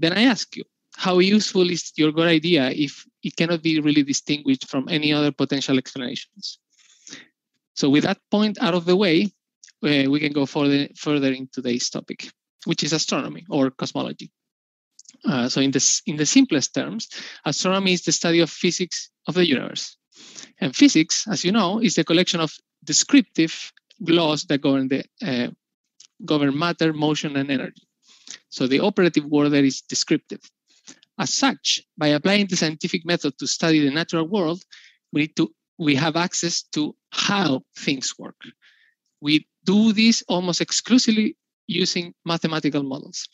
Then 0.02 0.12
I 0.12 0.22
ask 0.22 0.56
you, 0.56 0.64
how 0.96 1.20
useful 1.20 1.70
is 1.70 1.92
your 1.96 2.12
God 2.12 2.28
idea 2.40 2.70
if 2.70 2.92
it 3.22 3.36
cannot 3.36 3.62
be 3.62 3.80
really 3.80 4.02
distinguished 4.02 4.68
from 4.68 4.88
any 4.88 5.12
other 5.12 5.32
potential 5.32 5.78
explanations? 5.78 6.58
So 7.74 7.88
with 7.88 8.04
that 8.04 8.18
point 8.30 8.58
out 8.60 8.74
of 8.74 8.84
the 8.84 8.96
way, 8.96 9.16
uh, 9.84 10.10
we 10.12 10.18
can 10.20 10.32
go 10.32 10.44
further, 10.46 10.88
further 10.96 11.32
into 11.32 11.62
today's 11.62 11.88
topic, 11.88 12.30
which 12.64 12.82
is 12.82 12.92
astronomy 12.92 13.44
or 13.48 13.70
cosmology. 13.70 14.30
Uh, 15.24 15.48
so 15.48 15.60
in 15.60 15.70
the, 15.70 16.00
in 16.06 16.16
the 16.16 16.26
simplest 16.26 16.74
terms, 16.74 17.08
astronomy 17.44 17.92
is 17.92 18.02
the 18.02 18.12
study 18.12 18.40
of 18.40 18.50
physics 18.50 19.10
of 19.26 19.34
the 19.34 19.46
universe. 19.46 19.96
And 20.60 20.74
physics, 20.74 21.26
as 21.28 21.44
you 21.44 21.52
know, 21.52 21.80
is 21.80 21.94
the 21.94 22.04
collection 22.04 22.40
of 22.40 22.52
descriptive 22.84 23.72
laws 24.00 24.44
that 24.44 24.60
govern, 24.60 24.88
the, 24.88 25.04
uh, 25.24 25.48
govern 26.24 26.58
matter, 26.58 26.92
motion, 26.92 27.36
and 27.36 27.50
energy. 27.50 27.82
So 28.48 28.66
the 28.66 28.80
operative 28.80 29.24
word 29.24 29.50
there 29.50 29.64
is 29.64 29.82
descriptive. 29.82 30.40
As 31.18 31.34
such, 31.34 31.82
by 31.96 32.08
applying 32.08 32.46
the 32.46 32.56
scientific 32.56 33.04
method 33.04 33.38
to 33.38 33.46
study 33.46 33.80
the 33.80 33.90
natural 33.90 34.26
world, 34.26 34.62
we 35.12 35.22
need 35.22 35.36
to 35.36 35.52
we 35.78 35.94
have 35.94 36.16
access 36.16 36.62
to 36.74 36.94
how 37.10 37.62
things 37.76 38.12
work. 38.18 38.34
We 39.20 39.46
do 39.64 39.92
this 39.92 40.22
almost 40.28 40.60
exclusively 40.60 41.36
using 41.66 42.14
mathematical 42.24 42.82
models. 42.82 43.28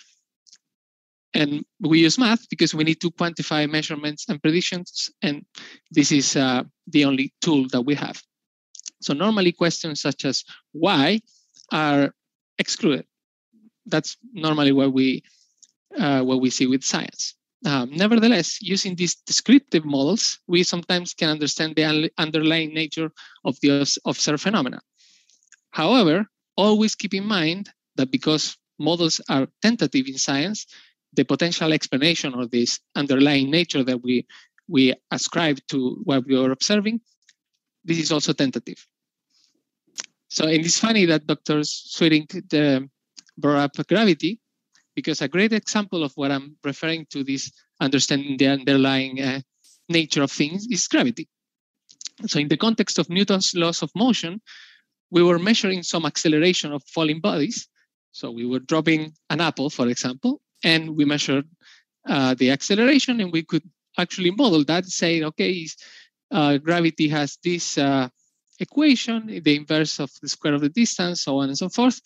And 1.35 1.65
we 1.81 2.01
use 2.01 2.19
math 2.19 2.49
because 2.49 2.75
we 2.75 2.85
need 2.85 3.01
to 3.01 3.11
quantify 3.11 3.69
measurements 3.69 4.27
and 4.29 4.41
predictions, 4.41 5.11
and 5.21 5.45
this 5.91 6.13
is 6.13 6.37
uh, 6.37 6.63
the 6.87 7.05
only 7.05 7.33
tool 7.41 7.67
that 7.73 7.83
we 7.83 7.95
have. 7.97 8.23
So 9.03 9.15
normally 9.15 9.53
questions 9.53 10.01
such 10.01 10.25
as 10.25 10.45
why 10.73 11.21
are 11.73 12.15
excluded. 12.59 13.05
That's 13.87 14.17
normally 14.33 14.73
what 14.73 14.93
we 14.93 15.25
uh, 15.99 16.23
what 16.23 16.41
we 16.41 16.51
see 16.51 16.67
with 16.67 16.85
science. 16.85 17.35
Um, 17.67 17.91
nevertheless, 17.93 18.59
using 18.61 18.95
these 18.95 19.17
descriptive 19.27 19.85
models, 19.85 20.39
we 20.47 20.63
sometimes 20.63 21.15
can 21.15 21.31
understand 21.31 21.77
the 21.77 22.11
underlying 22.19 22.75
nature 22.75 23.11
of 23.45 23.59
the 23.61 23.87
observed 24.05 24.43
phenomena. 24.43 24.81
However, 25.71 26.27
always 26.57 26.95
keep 26.95 27.15
in 27.15 27.25
mind 27.25 27.71
that 27.97 28.11
because 28.11 28.57
models 28.79 29.21
are 29.29 29.49
tentative 29.63 30.07
in 30.07 30.19
science, 30.19 30.67
the 31.15 31.25
potential 31.25 31.73
explanation 31.73 32.35
or 32.35 32.47
this 32.47 32.81
underlying 32.95 33.51
nature 33.51 33.85
that 33.85 34.03
we 34.03 34.27
we 34.69 34.95
ascribe 35.11 35.59
to 35.69 36.01
what 36.05 36.27
we 36.27 36.37
are 36.37 36.51
observing, 36.51 37.01
this 37.85 37.99
is 37.99 38.11
also 38.11 38.33
tentative. 38.33 38.87
So 40.29 40.47
and 40.47 40.55
it 40.55 40.67
is 40.67 40.79
funny 40.79 41.05
that 41.07 41.27
Dr. 41.27 41.61
Zweerink 41.61 42.89
brought 43.37 43.59
up 43.59 43.87
gravity 43.87 44.41
because 44.95 45.21
a 45.21 45.29
great 45.29 45.53
example 45.53 46.03
of 46.03 46.13
what 46.15 46.31
I'm 46.31 46.57
referring 46.65 47.07
to 47.11 47.25
this 47.25 47.53
understanding 47.81 48.37
the 48.37 48.49
underlying 48.49 49.21
uh, 49.21 49.41
nature 49.89 50.23
of 50.23 50.31
things 50.31 50.67
is 50.71 50.87
gravity. 50.89 51.29
So 52.27 52.39
in 52.39 52.49
the 52.49 52.57
context 52.57 52.99
of 52.99 53.11
Newton's 53.11 53.53
laws 53.55 53.83
of 53.83 53.91
motion, 53.95 54.41
we 55.11 55.23
were 55.23 55.39
measuring 55.39 55.83
some 55.83 56.07
acceleration 56.07 56.73
of 56.73 56.83
falling 56.85 57.21
bodies. 57.21 57.69
So 58.13 58.31
we 58.31 58.47
were 58.47 58.61
dropping 58.61 59.13
an 59.31 59.41
apple, 59.41 59.71
for 59.71 59.89
example, 59.89 60.41
and 60.65 60.97
we 60.97 61.05
measured 61.05 61.47
uh, 62.09 62.35
the 62.35 62.51
acceleration, 62.51 63.21
and 63.21 63.31
we 63.31 63.43
could 63.43 63.63
actually 63.97 64.31
model 64.31 64.65
that, 64.65 64.87
saying, 64.87 65.25
okay, 65.25 65.67
uh, 66.31 66.59
gravity 66.59 67.09
has 67.09 67.39
this 67.45 67.79
uh, 67.79 68.09
equation, 68.59 69.41
the 69.43 69.57
inverse 69.57 70.01
of 70.01 70.11
the 70.21 70.29
square 70.29 70.55
of 70.55 70.61
the 70.61 70.69
distance, 70.69 71.23
so 71.23 71.39
on 71.39 71.49
and 71.49 71.59
so 71.59 71.69
forth. 71.69 72.01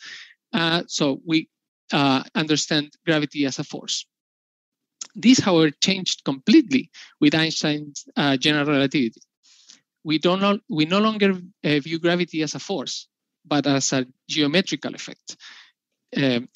Uh, 0.53 0.83
so 0.87 1.21
we 1.25 1.49
uh, 1.93 2.23
understand 2.35 2.93
gravity 3.07 3.47
as 3.47 3.59
a 3.59 3.65
force. 3.65 4.07
This, 5.15 5.39
however, 5.39 5.71
changed 5.71 6.25
completely 6.25 6.91
with 7.21 7.35
Einstein's 7.35 8.05
general 8.39 8.67
relativity. 8.67 9.21
We, 10.05 10.19
don't 10.19 10.41
know, 10.41 10.59
we 10.69 10.85
no 10.85 11.01
longer 11.01 11.35
view 11.65 11.99
gravity 11.99 12.43
as 12.43 12.55
a 12.55 12.59
force, 12.59 13.09
but 13.45 13.67
as 13.67 13.93
a 13.93 14.07
geometrical 14.29 14.95
effect. 14.95 15.37
Um, 16.17 16.49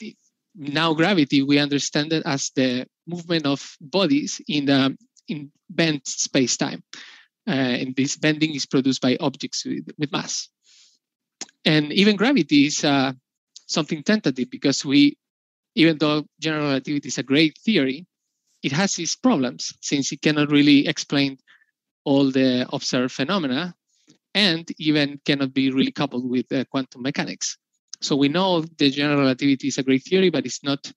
now 0.54 0.94
gravity, 0.94 1.42
we 1.42 1.58
understand 1.58 2.12
it 2.12 2.22
as 2.26 2.50
the 2.54 2.86
movement 3.06 3.46
of 3.46 3.76
bodies 3.80 4.40
in 4.48 4.66
the 4.66 4.96
in 5.28 5.50
bent 5.70 6.06
space-time. 6.06 6.82
Uh, 7.46 7.50
and 7.80 7.96
this 7.96 8.16
bending 8.16 8.54
is 8.54 8.66
produced 8.66 9.00
by 9.00 9.16
objects 9.18 9.64
with, 9.64 9.88
with 9.98 10.12
mass. 10.12 10.48
And 11.64 11.92
even 11.92 12.16
gravity 12.16 12.66
is 12.66 12.84
uh, 12.84 13.12
something 13.66 14.02
tentative 14.02 14.50
because 14.50 14.84
we, 14.84 15.16
even 15.74 15.98
though 15.98 16.26
general 16.40 16.68
relativity 16.68 17.08
is 17.08 17.18
a 17.18 17.22
great 17.22 17.58
theory, 17.64 18.06
it 18.62 18.72
has 18.72 18.98
its 18.98 19.16
problems 19.16 19.72
since 19.80 20.12
it 20.12 20.22
cannot 20.22 20.50
really 20.50 20.86
explain 20.86 21.38
all 22.04 22.30
the 22.30 22.66
observed 22.72 23.12
phenomena 23.12 23.74
and 24.34 24.70
even 24.78 25.20
cannot 25.24 25.52
be 25.52 25.70
really 25.70 25.92
coupled 25.92 26.28
with 26.28 26.50
uh, 26.52 26.64
quantum 26.70 27.02
mechanics. 27.02 27.58
So 28.02 28.16
we 28.16 28.28
know 28.28 28.62
the 28.62 28.90
general 28.90 29.20
relativity 29.20 29.68
is 29.68 29.78
a 29.78 29.82
great 29.82 30.02
theory, 30.02 30.30
but 30.30 30.44
it's 30.44 30.62
not 30.62 30.92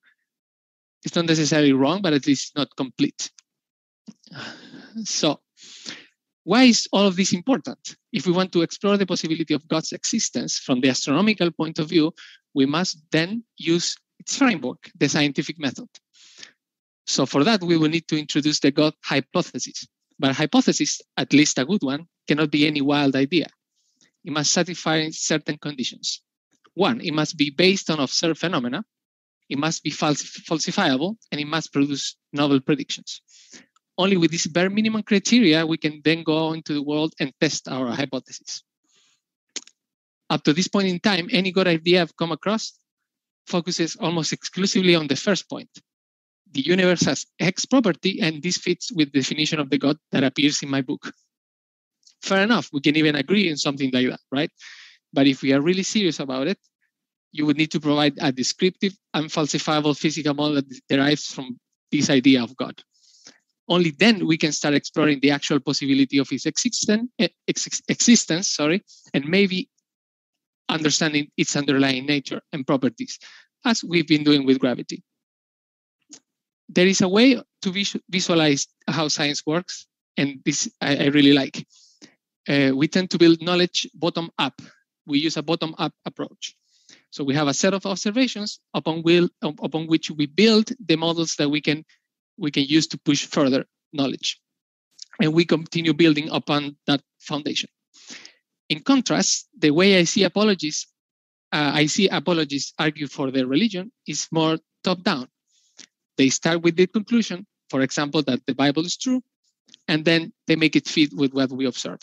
it's 1.03 1.15
not 1.15 1.25
necessarily 1.25 1.71
wrong, 1.71 2.01
but 2.01 2.13
at 2.13 2.25
least 2.25 2.55
not 2.55 2.75
complete. 2.75 3.31
So 5.03 5.39
why 6.43 6.63
is 6.63 6.88
all 6.91 7.05
of 7.05 7.15
this 7.15 7.33
important? 7.33 7.95
If 8.12 8.25
we 8.25 8.31
want 8.31 8.51
to 8.53 8.63
explore 8.63 8.97
the 8.97 9.05
possibility 9.05 9.53
of 9.53 9.67
God's 9.67 9.91
existence 9.91 10.57
from 10.57 10.81
the 10.81 10.89
astronomical 10.89 11.51
point 11.51 11.79
of 11.79 11.89
view, 11.89 12.12
we 12.53 12.65
must 12.65 13.01
then 13.12 13.43
use 13.57 13.95
its 14.19 14.38
framework, 14.38 14.89
the 14.97 15.09
scientific 15.09 15.59
method. 15.59 15.89
So 17.05 17.25
for 17.25 17.43
that, 17.43 17.62
we 17.62 17.77
will 17.77 17.89
need 17.89 18.07
to 18.07 18.17
introduce 18.17 18.59
the 18.59 18.71
God 18.71 18.93
hypothesis. 19.03 19.88
But 20.17 20.31
a 20.31 20.33
hypothesis, 20.33 21.01
at 21.17 21.33
least 21.33 21.59
a 21.59 21.65
good 21.65 21.83
one, 21.83 22.07
cannot 22.27 22.50
be 22.50 22.65
any 22.65 22.81
wild 22.81 23.15
idea. 23.15 23.47
It 24.24 24.31
must 24.31 24.51
satisfy 24.51 25.09
certain 25.12 25.57
conditions. 25.57 26.21
One, 26.75 27.01
it 27.01 27.13
must 27.13 27.38
be 27.38 27.50
based 27.50 27.89
on 27.89 28.00
observed 28.00 28.39
phenomena. 28.39 28.84
It 29.50 29.58
must 29.58 29.84
be 29.84 29.91
falsifiable, 29.91 31.17
and 31.32 31.41
it 31.41 31.48
must 31.48 31.72
produce 31.74 32.15
novel 32.34 32.60
predictions. 32.60 33.22
Only 33.98 34.17
with 34.17 34.32
this 34.32 34.48
bare 34.48 34.70
minimum 34.70 35.03
criteria, 35.03 35.65
we 35.65 35.77
can 35.77 36.01
then 36.03 36.24
go 36.24 36.53
into 36.53 36.74
the 36.74 36.84
world 36.84 37.13
and 37.20 37.32
test 37.39 37.67
our 37.67 37.91
hypothesis. 37.91 38.63
Up 40.29 40.44
to 40.44 40.53
this 40.53 40.67
point 40.67 40.88
in 40.88 41.00
time, 41.00 41.29
any 41.32 41.51
good 41.51 41.67
idea 41.67 42.01
I've 42.01 42.17
come 42.17 42.32
across 42.32 42.74
focuses 43.48 43.96
almost 43.96 44.34
exclusively 44.34 44.96
on 44.96 45.08
the 45.08 45.15
first 45.15 45.48
point. 45.48 45.70
The 46.51 46.62
universe 46.62 47.01
has 47.01 47.25
X 47.39 47.65
property, 47.65 48.20
and 48.22 48.41
this 48.41 48.58
fits 48.58 48.91
with 48.91 49.12
the 49.13 49.20
definition 49.20 49.60
of 49.60 49.70
the 49.70 49.77
God 49.77 49.98
that 50.12 50.24
appears 50.24 50.63
in 50.63 50.70
my 50.70 50.82
book. 50.82 51.13
Fair 52.22 52.41
enough, 52.41 52.70
we 52.74 52.82
can 52.82 52.96
even 52.96 53.15
agree 53.15 53.50
on 53.51 53.58
something 53.58 53.91
like 53.94 54.10
that, 54.10 54.22
right? 54.32 54.51
But 55.15 55.27
if 55.27 55.42
we 55.42 55.53
are 55.53 55.61
really 55.61 55.83
serious 55.83 56.20
about 56.20 56.48
it, 56.48 56.59
you 57.31 57.46
would 57.46 57.57
need 57.57 57.72
to 57.72 57.79
provide 57.79 58.16
a 58.20 58.31
descriptive, 58.31 58.94
unfalsifiable 59.16 59.98
physical 59.98 60.33
model 60.33 60.55
that 60.55 60.81
derives 60.90 61.25
from 61.33 61.57
this 61.92 62.09
idea 62.09 62.44
of 62.44 62.55
God. 62.55 62.75
Only 63.68 63.92
then 63.92 64.27
we 64.27 64.37
can 64.37 64.51
start 64.51 64.75
exploring 64.75 65.20
the 65.22 65.31
actual 65.31 65.59
possibility 65.59 66.18
of 66.20 66.31
its 66.31 66.46
existence, 66.46 67.09
eh, 67.18 67.29
existence 67.48 68.48
sorry, 68.50 68.83
and 69.13 69.25
maybe 69.25 69.70
understanding 70.70 71.27
its 71.37 71.55
underlying 71.55 72.05
nature 72.05 72.42
and 72.51 72.68
properties, 72.68 73.18
as 73.66 73.83
we've 73.83 74.07
been 74.07 74.24
doing 74.24 74.46
with 74.46 74.59
gravity. 74.59 75.01
There 76.70 76.87
is 76.87 77.01
a 77.01 77.07
way 77.07 77.42
to 77.61 77.85
visualize 78.09 78.68
how 78.87 79.07
science 79.07 79.44
works, 79.46 79.87
and 80.18 80.42
this 80.46 80.70
I, 80.81 80.98
I 80.98 81.05
really 81.07 81.33
like. 81.33 81.66
Uh, 82.48 82.72
we 82.75 82.87
tend 82.87 83.09
to 83.11 83.18
build 83.18 83.42
knowledge 83.42 83.87
bottom 83.96 84.29
up. 84.37 84.61
We 85.05 85.20
use 85.20 85.37
a 85.37 85.44
bottom 85.44 85.75
up 85.77 85.94
approach. 86.05 86.55
So 87.09 87.24
we 87.24 87.33
have 87.35 87.48
a 87.48 87.53
set 87.53 87.74
of 87.74 87.85
observations 87.85 88.59
upon, 88.74 89.03
will, 89.03 89.29
upon 89.41 89.87
which 89.87 90.11
we 90.11 90.25
build 90.25 90.72
the 90.85 90.96
models 90.96 91.35
that 91.37 91.50
we 91.50 91.61
can 91.61 91.85
we 92.37 92.51
can 92.51 92.63
use 92.63 92.87
to 92.87 92.98
push 92.98 93.25
further 93.25 93.65
knowledge. 93.94 94.41
And 95.22 95.33
we 95.33 95.46
continue 95.46 95.94
building 95.94 96.29
upon 96.29 96.75
that 96.87 97.01
foundation. 97.20 97.70
In 98.68 98.81
contrast, 98.81 99.48
the 99.57 99.72
way 99.72 99.98
I 99.98 100.03
see 100.03 100.24
apologies, 100.24 100.87
uh, 101.53 101.72
I 101.74 101.85
see 101.85 102.09
apologists 102.09 102.74
argue 102.77 103.07
for 103.07 103.31
their 103.31 103.48
religion 103.48 103.91
is 104.05 104.27
more 104.31 104.57
top 104.83 105.01
down. 105.03 105.29
They 106.18 106.29
start 106.29 106.61
with 106.61 106.75
the 106.75 106.87
conclusion, 106.87 107.46
for 107.70 107.81
example, 107.81 108.24
that 108.24 108.46
the 108.46 108.55
Bible 108.55 108.85
is 108.85 108.98
true, 108.98 109.22
and 109.87 110.03
then 110.03 110.33
they 110.48 110.55
make 110.55 110.75
it 110.75 110.87
fit 110.87 111.13
with 111.13 111.33
what 111.33 111.51
we 111.51 111.65
observe. 111.65 112.00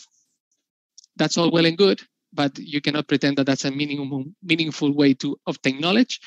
That's 1.15 1.37
all 1.37 1.51
well 1.51 1.65
and 1.65 1.77
good, 1.77 2.01
but 2.33 2.57
you 2.57 2.81
cannot 2.81 3.07
pretend 3.07 3.37
that 3.37 3.45
that's 3.45 3.65
a 3.65 3.71
minimum, 3.71 4.35
meaningful 4.41 4.91
way 4.93 5.13
to 5.15 5.37
obtain 5.45 5.79
knowledge, 5.79 6.19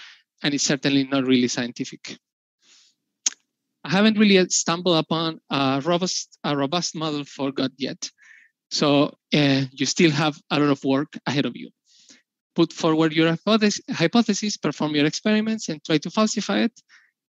and 0.42 0.54
it's 0.54 0.64
certainly 0.64 1.04
not 1.04 1.24
really 1.24 1.48
scientific. 1.48 2.16
I 3.84 3.90
haven't 3.90 4.18
really 4.18 4.48
stumbled 4.48 4.98
upon 4.98 5.40
a 5.50 5.80
robust, 5.84 6.38
a 6.42 6.56
robust 6.56 6.94
model 6.94 7.24
for 7.24 7.52
God 7.52 7.72
yet. 7.78 8.10
So 8.70 9.14
uh, 9.32 9.62
you 9.70 9.86
still 9.86 10.10
have 10.10 10.36
a 10.50 10.58
lot 10.58 10.70
of 10.70 10.84
work 10.84 11.16
ahead 11.26 11.46
of 11.46 11.56
you. 11.56 11.70
Put 12.56 12.72
forward 12.72 13.12
your 13.12 13.36
hypothesis, 13.90 14.56
perform 14.56 14.94
your 14.94 15.06
experiments, 15.06 15.68
and 15.68 15.84
try 15.84 15.98
to 15.98 16.10
falsify 16.10 16.60
it. 16.60 16.72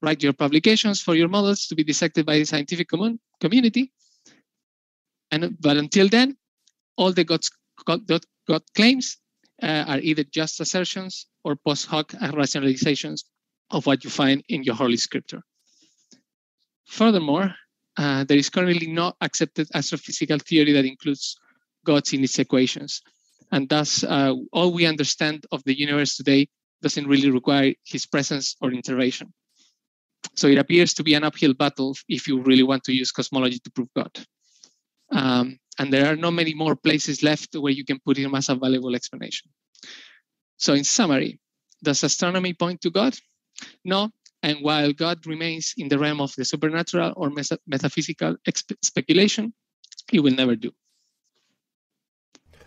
Write 0.01 0.23
your 0.23 0.33
publications 0.33 1.01
for 1.01 1.15
your 1.15 1.27
models 1.27 1.67
to 1.67 1.75
be 1.75 1.83
dissected 1.83 2.25
by 2.25 2.38
the 2.38 2.45
scientific 2.45 2.88
commun- 2.88 3.19
community. 3.41 3.91
And 5.31 5.57
but 5.59 5.77
until 5.77 6.07
then, 6.07 6.38
all 6.95 7.11
the 7.11 7.23
God's, 7.23 7.49
God, 7.85 8.07
God 8.47 8.62
claims 8.75 9.17
uh, 9.62 9.86
are 9.88 9.99
either 9.99 10.23
just 10.23 10.60
assertions 10.60 11.27
or 11.43 11.55
post 11.55 11.88
hoc 11.88 12.12
rationalizations 12.12 13.23
of 13.71 13.86
what 13.86 14.03
you 14.03 14.10
find 14.10 14.43
in 14.49 14.63
your 14.63 14.75
Holy 14.75 14.97
Scripture. 14.97 15.41
Furthermore, 16.86 17.55
uh, 17.97 18.23
there 18.25 18.38
is 18.38 18.49
currently 18.49 18.88
no 18.88 19.13
accepted 19.21 19.67
astrophysical 19.69 20.41
theory 20.41 20.73
that 20.73 20.86
includes 20.86 21.38
gods 21.86 22.13
in 22.13 22.23
its 22.23 22.38
equations. 22.39 23.01
And 23.51 23.69
thus, 23.69 24.03
uh, 24.03 24.34
all 24.51 24.73
we 24.73 24.86
understand 24.86 25.45
of 25.51 25.63
the 25.63 25.77
universe 25.77 26.17
today 26.17 26.47
doesn't 26.81 27.08
really 27.08 27.29
require 27.29 27.73
his 27.86 28.05
presence 28.05 28.55
or 28.62 28.71
intervention. 28.71 29.34
So 30.36 30.47
it 30.47 30.58
appears 30.58 30.93
to 30.95 31.03
be 31.03 31.13
an 31.13 31.23
uphill 31.23 31.53
battle 31.53 31.95
if 32.10 32.27
you 32.27 32.41
really 32.41 32.63
want 32.63 32.84
to 32.86 32.93
use 32.93 33.12
cosmology 33.12 33.60
to 33.60 33.71
prove 33.71 33.89
God. 33.95 34.12
Um, 35.12 35.60
and 35.79 35.91
there 35.91 36.11
are 36.11 36.15
not 36.15 36.31
many 36.31 36.53
more 36.53 36.75
places 36.75 37.23
left 37.23 37.55
where 37.55 37.73
you 37.73 37.85
can 37.85 37.99
put 37.99 38.17
him 38.17 38.35
as 38.35 38.49
a 38.49 38.55
valuable 38.55 38.95
explanation. 38.95 39.49
So, 40.57 40.73
in 40.73 40.83
summary, 40.83 41.39
does 41.83 42.03
astronomy 42.03 42.53
point 42.53 42.81
to 42.81 42.89
God? 42.89 43.15
No, 43.83 44.11
and 44.41 44.59
while 44.61 44.93
God 44.93 45.25
remains 45.25 45.73
in 45.77 45.89
the 45.89 45.99
realm 45.99 46.21
of 46.21 46.33
the 46.35 46.45
supernatural 46.45 47.13
or 47.15 47.31
metaphysical 47.67 48.38
speculation, 48.81 49.53
he 50.11 50.19
will 50.19 50.33
never 50.33 50.55
do. 50.55 50.71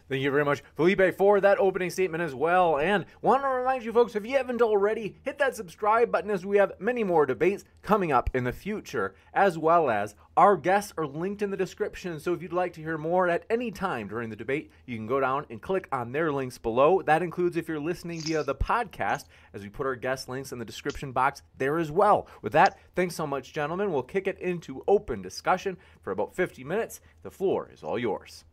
Thank 0.08 0.22
you 0.22 0.30
very 0.30 0.44
much, 0.44 0.62
Felipe, 0.74 1.18
for 1.18 1.38
that 1.38 1.58
opening 1.58 1.90
statement 1.90 2.22
as 2.22 2.34
well. 2.34 2.78
And 2.78 3.04
want 3.20 3.42
to 3.42 3.48
remind 3.48 3.84
you 3.84 3.92
folks, 3.92 4.16
if 4.16 4.24
you 4.24 4.38
haven't 4.38 4.62
already, 4.62 5.16
hit 5.22 5.38
that 5.38 5.54
subscribe 5.54 6.10
button 6.10 6.30
as 6.30 6.46
we 6.46 6.56
have 6.56 6.72
many 6.78 7.04
more 7.04 7.26
debates 7.26 7.66
coming 7.82 8.10
up 8.10 8.30
in 8.32 8.44
the 8.44 8.52
future, 8.52 9.14
as 9.34 9.58
well 9.58 9.90
as 9.90 10.14
our 10.34 10.56
guests 10.56 10.94
are 10.96 11.06
linked 11.06 11.42
in 11.42 11.50
the 11.50 11.58
description. 11.58 12.18
So 12.20 12.32
if 12.32 12.40
you'd 12.40 12.54
like 12.54 12.72
to 12.74 12.80
hear 12.80 12.96
more 12.96 13.28
at 13.28 13.44
any 13.50 13.70
time 13.70 14.08
during 14.08 14.30
the 14.30 14.36
debate, 14.36 14.70
you 14.86 14.96
can 14.96 15.06
go 15.06 15.20
down 15.20 15.44
and 15.50 15.60
click 15.60 15.86
on 15.92 16.12
their 16.12 16.32
links 16.32 16.56
below. 16.56 17.02
That 17.02 17.22
includes 17.22 17.58
if 17.58 17.68
you're 17.68 17.78
listening 17.78 18.22
via 18.22 18.42
the 18.44 18.54
podcast, 18.54 19.26
as 19.52 19.62
we 19.62 19.68
put 19.68 19.86
our 19.86 19.96
guest 19.96 20.26
links 20.26 20.52
in 20.52 20.58
the 20.58 20.64
description 20.64 21.12
box 21.12 21.42
there 21.58 21.76
as 21.78 21.90
well. 21.90 22.28
With 22.40 22.52
that, 22.54 22.78
thanks 22.96 23.14
so 23.14 23.26
much, 23.26 23.52
gentlemen. 23.52 23.92
We'll 23.92 24.02
kick 24.04 24.26
it 24.26 24.38
into 24.38 24.82
open 24.88 25.20
discussion 25.20 25.76
for 26.00 26.12
about 26.12 26.34
50 26.34 26.64
minutes. 26.64 27.02
The 27.22 27.30
floor 27.30 27.68
is 27.70 27.82
all 27.82 27.98
yours. 27.98 28.44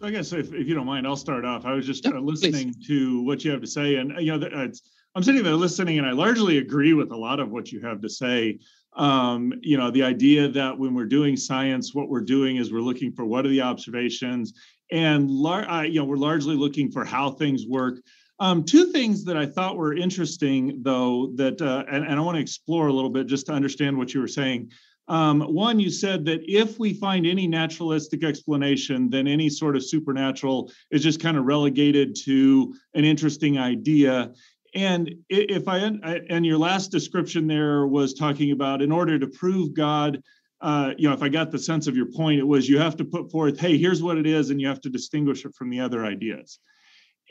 So 0.00 0.06
I 0.06 0.10
guess 0.10 0.32
if, 0.32 0.54
if 0.54 0.66
you 0.66 0.74
don't 0.74 0.86
mind, 0.86 1.06
I'll 1.06 1.14
start 1.14 1.44
off. 1.44 1.66
I 1.66 1.74
was 1.74 1.86
just 1.86 2.06
uh, 2.06 2.18
listening 2.18 2.72
please. 2.72 2.86
to 2.86 3.22
what 3.22 3.44
you 3.44 3.50
have 3.50 3.60
to 3.60 3.66
say, 3.66 3.96
and 3.96 4.12
you 4.18 4.36
know, 4.36 4.48
it's, 4.50 4.80
I'm 5.14 5.22
sitting 5.22 5.42
there 5.42 5.54
listening, 5.54 5.98
and 5.98 6.06
I 6.06 6.12
largely 6.12 6.56
agree 6.56 6.94
with 6.94 7.10
a 7.10 7.16
lot 7.16 7.38
of 7.38 7.50
what 7.50 7.70
you 7.70 7.80
have 7.82 8.00
to 8.00 8.08
say. 8.08 8.60
Um, 8.96 9.52
you 9.60 9.76
know, 9.76 9.90
the 9.90 10.02
idea 10.02 10.48
that 10.48 10.78
when 10.78 10.94
we're 10.94 11.04
doing 11.04 11.36
science, 11.36 11.94
what 11.94 12.08
we're 12.08 12.22
doing 12.22 12.56
is 12.56 12.72
we're 12.72 12.80
looking 12.80 13.12
for 13.12 13.26
what 13.26 13.44
are 13.44 13.50
the 13.50 13.60
observations, 13.60 14.54
and 14.90 15.30
lar- 15.30 15.68
uh, 15.68 15.82
you 15.82 16.00
know, 16.00 16.06
we're 16.06 16.16
largely 16.16 16.56
looking 16.56 16.90
for 16.90 17.04
how 17.04 17.32
things 17.32 17.66
work. 17.66 18.00
Um, 18.38 18.64
two 18.64 18.86
things 18.86 19.22
that 19.26 19.36
I 19.36 19.44
thought 19.44 19.76
were 19.76 19.94
interesting, 19.94 20.82
though, 20.82 21.30
that 21.34 21.60
uh, 21.60 21.84
and, 21.92 22.06
and 22.06 22.14
I 22.14 22.20
want 22.20 22.36
to 22.36 22.40
explore 22.40 22.86
a 22.86 22.92
little 22.92 23.10
bit 23.10 23.26
just 23.26 23.44
to 23.46 23.52
understand 23.52 23.98
what 23.98 24.14
you 24.14 24.20
were 24.22 24.28
saying. 24.28 24.70
Um, 25.08 25.40
one, 25.40 25.80
you 25.80 25.90
said 25.90 26.24
that 26.26 26.40
if 26.44 26.78
we 26.78 26.94
find 26.94 27.26
any 27.26 27.46
naturalistic 27.48 28.22
explanation, 28.22 29.10
then 29.10 29.26
any 29.26 29.48
sort 29.48 29.74
of 29.74 29.84
supernatural 29.84 30.70
is 30.90 31.02
just 31.02 31.20
kind 31.20 31.36
of 31.36 31.44
relegated 31.44 32.14
to 32.24 32.74
an 32.94 33.04
interesting 33.04 33.58
idea. 33.58 34.32
And 34.74 35.12
if 35.28 35.66
I 35.66 35.78
and 35.78 36.46
your 36.46 36.58
last 36.58 36.92
description 36.92 37.48
there 37.48 37.88
was 37.88 38.14
talking 38.14 38.52
about 38.52 38.82
in 38.82 38.92
order 38.92 39.18
to 39.18 39.26
prove 39.26 39.74
God, 39.74 40.22
uh, 40.60 40.92
you 40.96 41.08
know, 41.08 41.14
if 41.14 41.22
I 41.22 41.28
got 41.28 41.50
the 41.50 41.58
sense 41.58 41.88
of 41.88 41.96
your 41.96 42.06
point, 42.06 42.38
it 42.38 42.46
was 42.46 42.68
you 42.68 42.78
have 42.78 42.96
to 42.96 43.04
put 43.04 43.32
forth, 43.32 43.58
hey, 43.58 43.76
here's 43.78 44.02
what 44.02 44.16
it 44.18 44.26
is, 44.26 44.50
and 44.50 44.60
you 44.60 44.68
have 44.68 44.80
to 44.82 44.90
distinguish 44.90 45.44
it 45.44 45.54
from 45.54 45.70
the 45.70 45.80
other 45.80 46.04
ideas. 46.04 46.60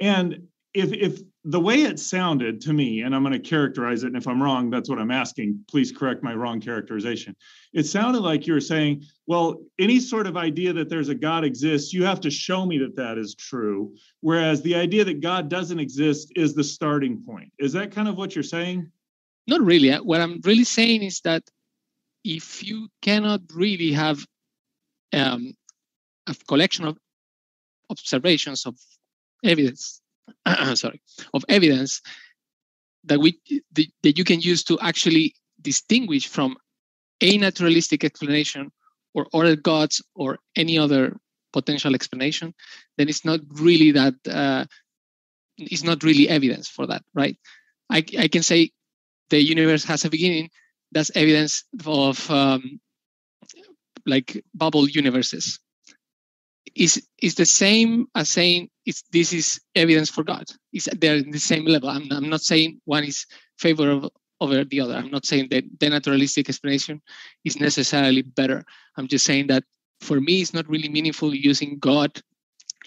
And 0.02 0.48
if 0.74 0.94
if 0.94 1.22
the 1.46 1.60
way 1.60 1.84
it 1.84 2.00
sounded 2.00 2.62
to 2.62 2.74
me, 2.74 3.02
and 3.02 3.16
I'm 3.16 3.24
going 3.24 3.34
to 3.34 3.40
characterize 3.40 4.04
it, 4.04 4.08
and 4.08 4.18
if 4.18 4.28
I'm 4.28 4.44
wrong, 4.44 4.70
that's 4.70 4.90
what 4.90 5.00
I'm 5.00 5.10
asking. 5.10 5.64
Please 5.70 5.92
correct 5.92 6.22
my 6.22 6.34
wrong 6.34 6.60
characterization. 6.60 7.36
It 7.74 7.86
sounded 7.86 8.20
like 8.20 8.46
you 8.46 8.54
were 8.54 8.62
saying, 8.62 9.04
well, 9.26 9.62
any 9.80 10.00
sort 10.00 10.28
of 10.28 10.38
idea 10.38 10.74
that 10.74 10.90
there's 10.90 11.10
a 11.10 11.16
God 11.16 11.44
exists, 11.44 11.94
you 11.94 12.04
have 12.04 12.20
to 12.22 12.30
show 12.30 12.66
me 12.66 12.78
that 12.80 12.96
that 12.98 13.18
is 13.18 13.36
true. 13.36 13.96
Whereas 14.22 14.62
the 14.62 14.76
idea 14.76 15.06
that 15.06 15.22
God 15.22 15.50
doesn't 15.50 15.80
exist 15.80 16.32
is 16.36 16.54
the 16.54 16.64
starting 16.64 17.24
point. 17.24 17.52
Is 17.58 17.74
that 17.74 17.92
kind 17.92 18.08
of 18.08 18.16
what 18.16 18.36
you're 18.36 18.44
saying? 18.44 18.92
Not 19.48 19.62
really. 19.62 19.92
What 19.96 20.22
I'm 20.22 20.42
really 20.44 20.66
saying 20.66 21.04
is 21.04 21.22
that 21.22 21.44
if 22.24 22.64
you 22.64 22.90
cannot 23.02 23.42
really 23.56 23.94
have 23.94 24.24
um, 25.14 25.54
a 26.28 26.36
collection 26.48 26.86
of 26.86 26.98
observations 27.90 28.66
of 28.66 28.76
evidence 29.44 30.02
sorry, 30.76 31.02
of 31.34 31.44
evidence 31.50 32.02
that 33.06 33.20
we 33.20 33.40
that 33.74 34.18
you 34.18 34.24
can 34.24 34.42
use 34.42 34.64
to 34.66 34.78
actually 34.80 35.34
distinguish 35.62 36.28
from 36.28 36.58
a 37.22 37.38
naturalistic 37.38 38.04
explanation 38.04 38.72
or 39.14 39.28
other 39.34 39.56
gods 39.56 40.02
or 40.16 40.38
any 40.56 40.78
other 40.78 41.18
potential 41.52 41.96
explanation, 41.96 42.54
then 42.98 43.10
it's 43.10 43.26
not 43.26 43.40
really 43.54 43.92
that 43.92 44.14
uh, 44.30 44.66
it's 45.58 45.84
not 45.84 46.04
really 46.04 46.30
evidence 46.30 46.68
for 46.68 46.88
that, 46.88 47.04
right? 47.14 47.38
I, 47.90 48.04
I 48.18 48.28
can 48.28 48.44
say 48.44 48.72
the 49.30 49.42
universe 49.42 49.84
has 49.86 50.06
a 50.06 50.10
beginning. 50.10 50.50
That's 50.92 51.12
evidence 51.16 51.64
of 51.86 52.30
um, 52.32 52.80
like 54.06 54.44
bubble 54.54 54.88
universes 54.88 55.60
is 56.80 57.06
is 57.22 57.36
the 57.36 57.46
same 57.46 58.08
as 58.16 58.30
saying 58.30 58.70
it's 58.86 59.04
this 59.12 59.34
is 59.34 59.60
evidence 59.76 60.10
for 60.10 60.24
God. 60.24 60.46
Is 60.74 60.90
they're 60.98 61.18
in 61.18 61.32
the 61.32 61.40
same 61.40 61.66
level. 61.66 61.90
I'm, 61.90 62.08
I'm 62.12 62.30
not 62.30 62.42
saying 62.42 62.80
one 62.86 63.04
is 63.04 63.26
favorable 63.58 64.14
over 64.40 64.64
the 64.64 64.80
other. 64.80 64.96
I'm 64.96 65.12
not 65.12 65.26
saying 65.26 65.50
that 65.52 65.66
the 65.80 65.90
naturalistic 65.90 66.48
explanation 66.48 67.02
is 67.44 67.60
necessarily 67.60 68.22
better. 68.22 68.64
I'm 68.96 69.08
just 69.08 69.26
saying 69.26 69.48
that 69.48 69.64
for 70.00 70.22
me 70.22 70.42
it's 70.42 70.54
not 70.54 70.70
really 70.70 70.88
meaningful 70.88 71.36
using 71.36 71.78
God 71.80 72.22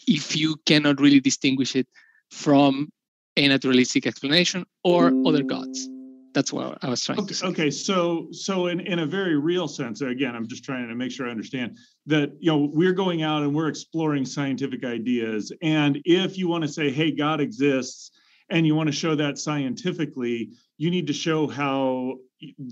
if 0.09 0.35
you 0.35 0.57
cannot 0.64 0.98
really 0.98 1.20
distinguish 1.20 1.76
it 1.76 1.87
from 2.31 2.88
a 3.37 3.46
naturalistic 3.46 4.07
explanation 4.07 4.64
or 4.83 5.12
other 5.26 5.42
gods 5.42 5.88
that's 6.35 6.53
what 6.53 6.79
I 6.83 6.88
was 6.88 7.05
trying 7.05 7.18
okay, 7.21 7.29
to 7.29 7.35
say. 7.35 7.47
Okay, 7.47 7.71
so 7.71 8.29
so 8.33 8.66
in, 8.66 8.81
in 8.81 9.01
a 9.01 9.07
very 9.07 9.37
real 9.37 9.68
sense, 9.68 10.01
again, 10.01 10.35
I'm 10.35 10.47
just 10.47 10.64
trying 10.64 10.88
to 10.88 10.95
make 10.95 11.12
sure 11.12 11.29
I 11.29 11.31
understand 11.31 11.79
that 12.07 12.33
you 12.40 12.51
know 12.51 12.71
we're 12.73 12.92
going 12.92 13.23
out 13.23 13.42
and 13.42 13.55
we're 13.55 13.68
exploring 13.68 14.25
scientific 14.25 14.85
ideas. 14.85 15.53
And 15.62 16.01
if 16.05 16.38
you 16.38 16.49
want 16.49 16.62
to 16.62 16.68
say, 16.68 16.90
hey, 16.90 17.11
God 17.11 17.40
exists, 17.40 18.11
and 18.51 18.66
you 18.66 18.75
want 18.75 18.88
to 18.88 18.92
show 18.92 19.14
that 19.14 19.38
scientifically, 19.38 20.51
you 20.77 20.90
need 20.90 21.07
to 21.07 21.12
show 21.12 21.47
how 21.47 22.16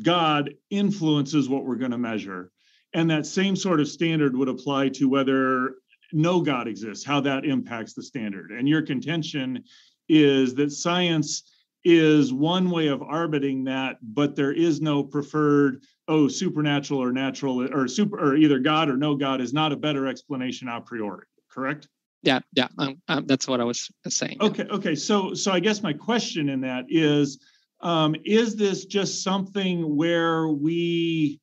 God 0.03 0.55
influences 0.70 1.49
what 1.49 1.64
we're 1.64 1.77
going 1.77 1.92
to 1.92 1.99
measure. 1.99 2.51
And 2.92 3.09
that 3.11 3.25
same 3.25 3.57
sort 3.57 3.81
of 3.81 3.88
standard 3.88 4.37
would 4.37 4.49
apply 4.49 4.88
to 4.90 5.09
whether 5.09 5.77
no 6.12 6.40
God 6.40 6.66
exists, 6.66 7.05
how 7.05 7.20
that 7.20 7.44
impacts 7.44 7.94
the 7.94 8.03
standard. 8.03 8.51
And 8.51 8.68
your 8.68 8.83
contention 8.83 9.64
is 10.09 10.55
that 10.57 10.73
science 10.73 11.44
is 11.85 12.33
one 12.33 12.71
way 12.71 12.88
of 12.88 13.03
arbiting 13.03 13.64
that, 13.64 13.97
but 14.03 14.37
there 14.37 14.53
is 14.53 14.81
no 14.81 15.03
preferred, 15.03 15.83
oh, 16.09 16.29
supernatural 16.29 17.03
or 17.03 17.12
natural 17.12 17.62
or 17.73 17.88
super 17.88 18.19
or 18.19 18.37
either 18.37 18.59
God 18.59 18.88
or 18.88 18.97
no 18.97 19.14
God 19.16 19.40
is 19.40 19.53
not 19.53 19.73
a 19.73 19.77
better 19.77 20.07
explanation 20.07 20.69
a 20.69 20.81
priori, 20.81 21.27
correct? 21.51 21.88
Yeah, 22.23 22.40
yeah, 22.55 22.69
um, 22.79 23.01
um, 23.09 23.27
that's 23.27 23.49
what 23.49 23.61
I 23.61 23.64
was 23.64 23.90
saying. 24.09 24.37
Okay, 24.40 24.64
okay. 24.64 24.95
So, 24.95 25.33
so 25.33 25.53
I 25.53 25.61
guess 25.61 25.83
my 25.83 25.95
question 25.95 26.51
in 26.51 26.61
that 26.61 26.85
is, 26.88 27.38
um, 27.81 28.14
is 28.25 28.57
this 28.57 28.85
just 28.85 29.23
something 29.23 29.97
where 29.97 30.49
we 30.49 31.40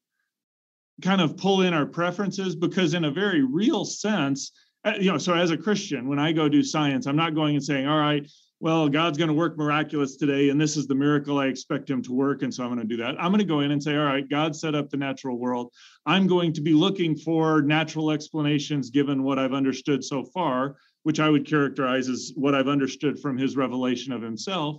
kind 1.01 1.19
of 1.19 1.35
pull 1.35 1.61
in 1.61 1.73
our 1.73 1.87
preferences? 1.87 2.55
Because 2.55 2.93
in 2.93 3.05
a 3.05 3.11
very 3.11 3.43
real 3.43 3.85
sense, 3.85 4.51
uh, 4.85 4.93
you 4.99 5.11
know, 5.11 5.17
so 5.17 5.33
as 5.33 5.49
a 5.49 5.57
Christian, 5.57 6.07
when 6.07 6.19
I 6.19 6.31
go 6.31 6.47
do 6.47 6.61
science, 6.61 7.07
I'm 7.07 7.15
not 7.15 7.33
going 7.33 7.55
and 7.55 7.63
saying, 7.63 7.87
all 7.87 7.99
right, 7.99 8.29
well, 8.59 8.89
God's 8.89 9.19
going 9.19 9.27
to 9.27 9.35
work 9.35 9.55
miraculous 9.55 10.15
today, 10.15 10.49
and 10.49 10.59
this 10.59 10.77
is 10.77 10.87
the 10.87 10.95
miracle 10.95 11.37
I 11.37 11.45
expect 11.45 11.89
him 11.89 12.01
to 12.03 12.11
work. 12.11 12.41
And 12.41 12.51
so 12.51 12.63
I'm 12.63 12.73
going 12.73 12.87
to 12.87 12.95
do 12.95 13.01
that. 13.03 13.15
I'm 13.19 13.31
going 13.31 13.39
to 13.39 13.45
go 13.45 13.59
in 13.59 13.69
and 13.71 13.81
say, 13.81 13.95
all 13.95 14.05
right, 14.05 14.27
God 14.27 14.55
set 14.55 14.73
up 14.73 14.89
the 14.89 14.97
natural 14.97 15.37
world. 15.37 15.71
I'm 16.07 16.25
going 16.25 16.53
to 16.53 16.61
be 16.61 16.73
looking 16.73 17.15
for 17.15 17.61
natural 17.61 18.09
explanations 18.09 18.89
given 18.89 19.21
what 19.21 19.37
I've 19.37 19.53
understood 19.53 20.03
so 20.03 20.23
far, 20.23 20.75
which 21.03 21.19
I 21.19 21.29
would 21.29 21.45
characterize 21.45 22.09
as 22.09 22.31
what 22.35 22.55
I've 22.55 22.67
understood 22.67 23.19
from 23.19 23.37
his 23.37 23.55
revelation 23.55 24.11
of 24.11 24.23
himself. 24.23 24.77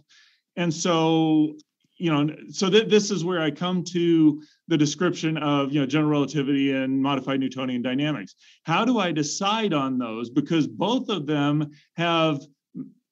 And 0.57 0.75
so, 0.75 1.55
you 1.99 2.13
know, 2.13 2.35
so 2.51 2.69
th- 2.69 2.89
this 2.89 3.13
is 3.13 3.25
where 3.25 3.41
I 3.41 3.53
come 3.53 3.85
to 3.93 4.43
the 4.67 4.77
description 4.77 5.39
of, 5.39 5.73
you 5.73 5.79
know, 5.79 5.87
general 5.87 6.11
relativity 6.11 6.73
and 6.73 7.01
modified 7.01 7.39
Newtonian 7.39 7.83
dynamics. 7.83 8.35
How 8.65 8.85
do 8.85 8.99
I 8.99 9.13
decide 9.13 9.73
on 9.73 9.99
those? 9.99 10.31
Because 10.31 10.67
both 10.67 11.09
of 11.11 11.27
them 11.27 11.71
have 11.97 12.41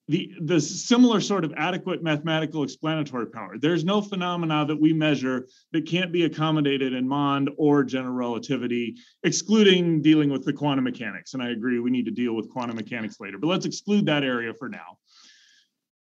the, 0.08 0.32
the 0.40 0.60
similar 0.60 1.20
sort 1.20 1.44
of 1.44 1.52
adequate 1.56 2.02
mathematical 2.02 2.62
explanatory 2.62 3.26
power. 3.26 3.58
There's 3.58 3.84
no 3.84 4.00
phenomena 4.00 4.64
that 4.66 4.80
we 4.80 4.92
measure 4.92 5.48
that 5.72 5.86
can't 5.86 6.12
be 6.12 6.24
accommodated 6.24 6.92
in 6.92 7.08
Mond 7.08 7.50
or 7.56 7.82
general 7.82 8.14
relativity, 8.14 8.96
excluding 9.24 10.02
dealing 10.02 10.30
with 10.30 10.44
the 10.44 10.52
quantum 10.52 10.84
mechanics. 10.84 11.34
And 11.34 11.42
I 11.42 11.50
agree, 11.50 11.80
we 11.80 11.90
need 11.90 12.04
to 12.04 12.12
deal 12.12 12.34
with 12.34 12.48
quantum 12.50 12.76
mechanics 12.76 13.16
later, 13.18 13.38
but 13.38 13.48
let's 13.48 13.66
exclude 13.66 14.06
that 14.06 14.22
area 14.22 14.54
for 14.54 14.68
now. 14.68 14.98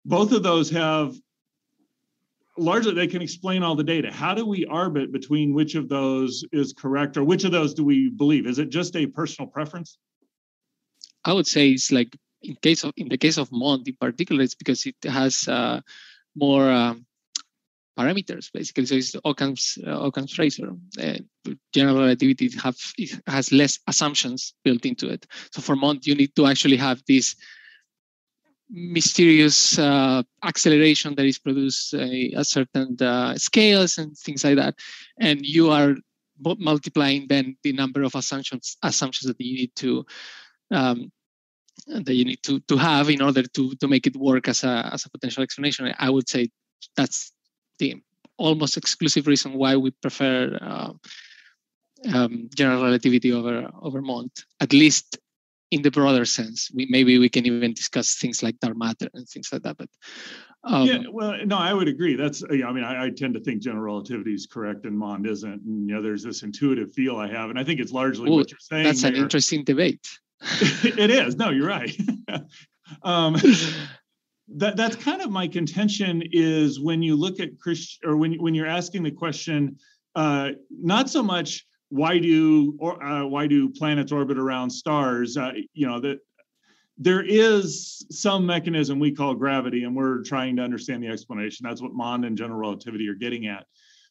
Both 0.05 0.31
of 0.31 0.43
those 0.43 0.69
have 0.69 1.13
largely, 2.57 2.93
they 2.93 3.07
can 3.07 3.21
explain 3.21 3.63
all 3.63 3.75
the 3.75 3.83
data. 3.83 4.11
How 4.13 4.33
do 4.33 4.45
we 4.45 4.65
arbit 4.65 5.11
between 5.11 5.53
which 5.53 5.75
of 5.75 5.89
those 5.89 6.45
is 6.53 6.73
correct 6.73 7.17
or 7.17 7.25
which 7.25 7.43
of 7.43 7.51
those 7.51 7.73
do 7.73 7.83
we 7.83 8.09
believe? 8.09 8.47
Is 8.47 8.59
it 8.59 8.69
just 8.69 8.95
a 8.95 9.07
personal 9.07 9.49
preference? 9.49 9.97
I 11.25 11.33
would 11.33 11.47
say 11.47 11.71
it's 11.71 11.91
like 11.91 12.17
in 12.41 12.55
case 12.55 12.83
of 12.83 12.93
in 12.97 13.09
the 13.09 13.17
case 13.17 13.37
of 13.37 13.51
Mond 13.51 13.87
in 13.87 13.95
particular, 13.95 14.43
it's 14.43 14.55
because 14.55 14.85
it 14.85 14.95
has 15.03 15.47
uh, 15.47 15.81
more 16.35 16.69
um, 16.69 17.05
parameters 17.97 18.51
basically. 18.53 18.85
So 18.85 18.95
it's 18.95 19.15
Occam's 19.25 19.77
uh, 19.85 19.99
Occam's 19.99 20.37
razor. 20.37 20.71
Uh, 21.01 21.19
general 21.73 21.99
relativity 21.99 22.49
have 22.63 22.77
it 22.97 23.21
has 23.27 23.51
less 23.51 23.79
assumptions 23.87 24.53
built 24.63 24.85
into 24.85 25.09
it. 25.09 25.25
So 25.51 25.61
for 25.61 25.75
Mond, 25.75 26.05
you 26.05 26.15
need 26.15 26.35
to 26.35 26.45
actually 26.45 26.77
have 26.77 27.03
this 27.07 27.35
mysterious 28.69 29.79
uh, 29.79 30.21
acceleration 30.43 31.15
that 31.15 31.25
is 31.25 31.39
produced 31.39 31.93
at 31.93 32.45
certain 32.45 32.95
uh, 33.01 33.35
scales 33.35 33.97
and 33.97 34.15
things 34.15 34.43
like 34.43 34.57
that, 34.57 34.75
and 35.19 35.45
you 35.45 35.71
are 35.71 35.95
multiplying 36.41 37.27
then 37.27 37.57
the 37.63 37.73
number 37.73 38.03
of 38.03 38.15
assumptions 38.15 38.77
assumptions 38.83 39.27
that 39.27 39.43
you 39.43 39.55
need 39.55 39.75
to 39.75 40.05
um, 40.71 41.11
that 41.87 42.13
you 42.13 42.25
need 42.25 42.41
to 42.43 42.59
to 42.61 42.77
have 42.77 43.09
in 43.09 43.21
order 43.21 43.43
to 43.43 43.75
to 43.75 43.87
make 43.87 44.07
it 44.07 44.15
work 44.15 44.47
as 44.47 44.63
a 44.63 44.89
as 44.93 45.05
a 45.05 45.09
potential 45.09 45.43
explanation. 45.43 45.93
I 45.97 46.09
would 46.09 46.27
say 46.29 46.49
that's 46.95 47.31
the 47.79 48.01
almost 48.37 48.77
exclusive 48.77 49.27
reason 49.27 49.53
why 49.53 49.75
we 49.75 49.91
prefer 49.91 50.57
uh, 50.61 50.93
um, 52.13 52.49
general 52.55 52.83
relativity 52.83 53.33
over 53.33 53.69
over 53.81 54.01
Mond, 54.01 54.31
at 54.59 54.73
least 54.73 55.17
in 55.71 55.81
the 55.81 55.91
broader 55.91 56.25
sense. 56.25 56.69
We 56.73 56.87
maybe 56.89 57.19
we 57.19 57.29
can 57.29 57.45
even 57.45 57.73
discuss 57.73 58.15
things 58.15 58.41
like 58.41 58.59
dark 58.59 58.77
matter 58.77 59.09
and 59.13 59.27
things 59.27 59.49
like 59.51 59.63
that. 59.63 59.77
But 59.77 59.89
um, 60.63 60.87
yeah, 60.87 60.99
well, 61.11 61.37
no, 61.45 61.57
I 61.57 61.73
would 61.73 61.87
agree. 61.87 62.15
That's 62.15 62.43
I 62.43 62.71
mean, 62.71 62.83
I, 62.83 63.05
I, 63.05 63.09
tend 63.09 63.33
to 63.35 63.39
think 63.39 63.61
general 63.61 63.83
relativity 63.83 64.33
is 64.33 64.45
correct 64.45 64.85
and 64.85 64.97
Mond 64.97 65.25
isn't. 65.25 65.61
And 65.61 65.89
you 65.89 65.95
know, 65.95 66.01
there's 66.01 66.23
this 66.23 66.43
intuitive 66.43 66.93
feel 66.93 67.17
I 67.17 67.27
have, 67.29 67.49
and 67.49 67.57
I 67.57 67.63
think 67.63 67.79
it's 67.79 67.91
largely 67.91 68.29
what 68.29 68.51
you're 68.51 68.59
saying. 68.59 68.83
That's 68.83 69.03
there. 69.03 69.11
an 69.11 69.17
interesting 69.17 69.63
debate 69.63 70.05
it 70.61 71.11
is. 71.11 71.35
No, 71.35 71.49
you're 71.49 71.67
right. 71.67 71.95
um, 73.03 73.35
that 74.55 74.75
that's 74.75 74.95
kind 74.95 75.21
of 75.21 75.29
my 75.29 75.47
contention 75.47 76.23
is 76.31 76.79
when 76.79 77.01
you 77.01 77.15
look 77.15 77.39
at 77.39 77.59
Christian 77.59 78.09
or 78.09 78.17
when 78.17 78.33
when 78.41 78.53
you're 78.55 78.67
asking 78.67 79.03
the 79.03 79.11
question, 79.11 79.77
uh, 80.15 80.51
not 80.69 81.09
so 81.09 81.21
much 81.21 81.65
why 81.89 82.19
do 82.19 82.75
or 82.79 83.03
uh, 83.03 83.25
why 83.25 83.47
do 83.47 83.69
planets 83.69 84.11
orbit 84.11 84.37
around 84.37 84.69
stars? 84.69 85.37
Uh, 85.37 85.51
you 85.73 85.87
know 85.87 85.99
that 85.99 86.19
there 86.97 87.23
is 87.23 88.05
some 88.11 88.45
mechanism 88.45 88.99
we 88.99 89.11
call 89.11 89.33
gravity, 89.33 89.83
and 89.83 89.95
we're 89.95 90.21
trying 90.23 90.55
to 90.57 90.61
understand 90.61 91.03
the 91.03 91.07
explanation. 91.07 91.65
That's 91.67 91.81
what 91.81 91.93
Mond 91.93 92.25
and 92.25 92.37
general 92.37 92.59
relativity 92.59 93.07
are 93.07 93.15
getting 93.15 93.47
at. 93.47 93.65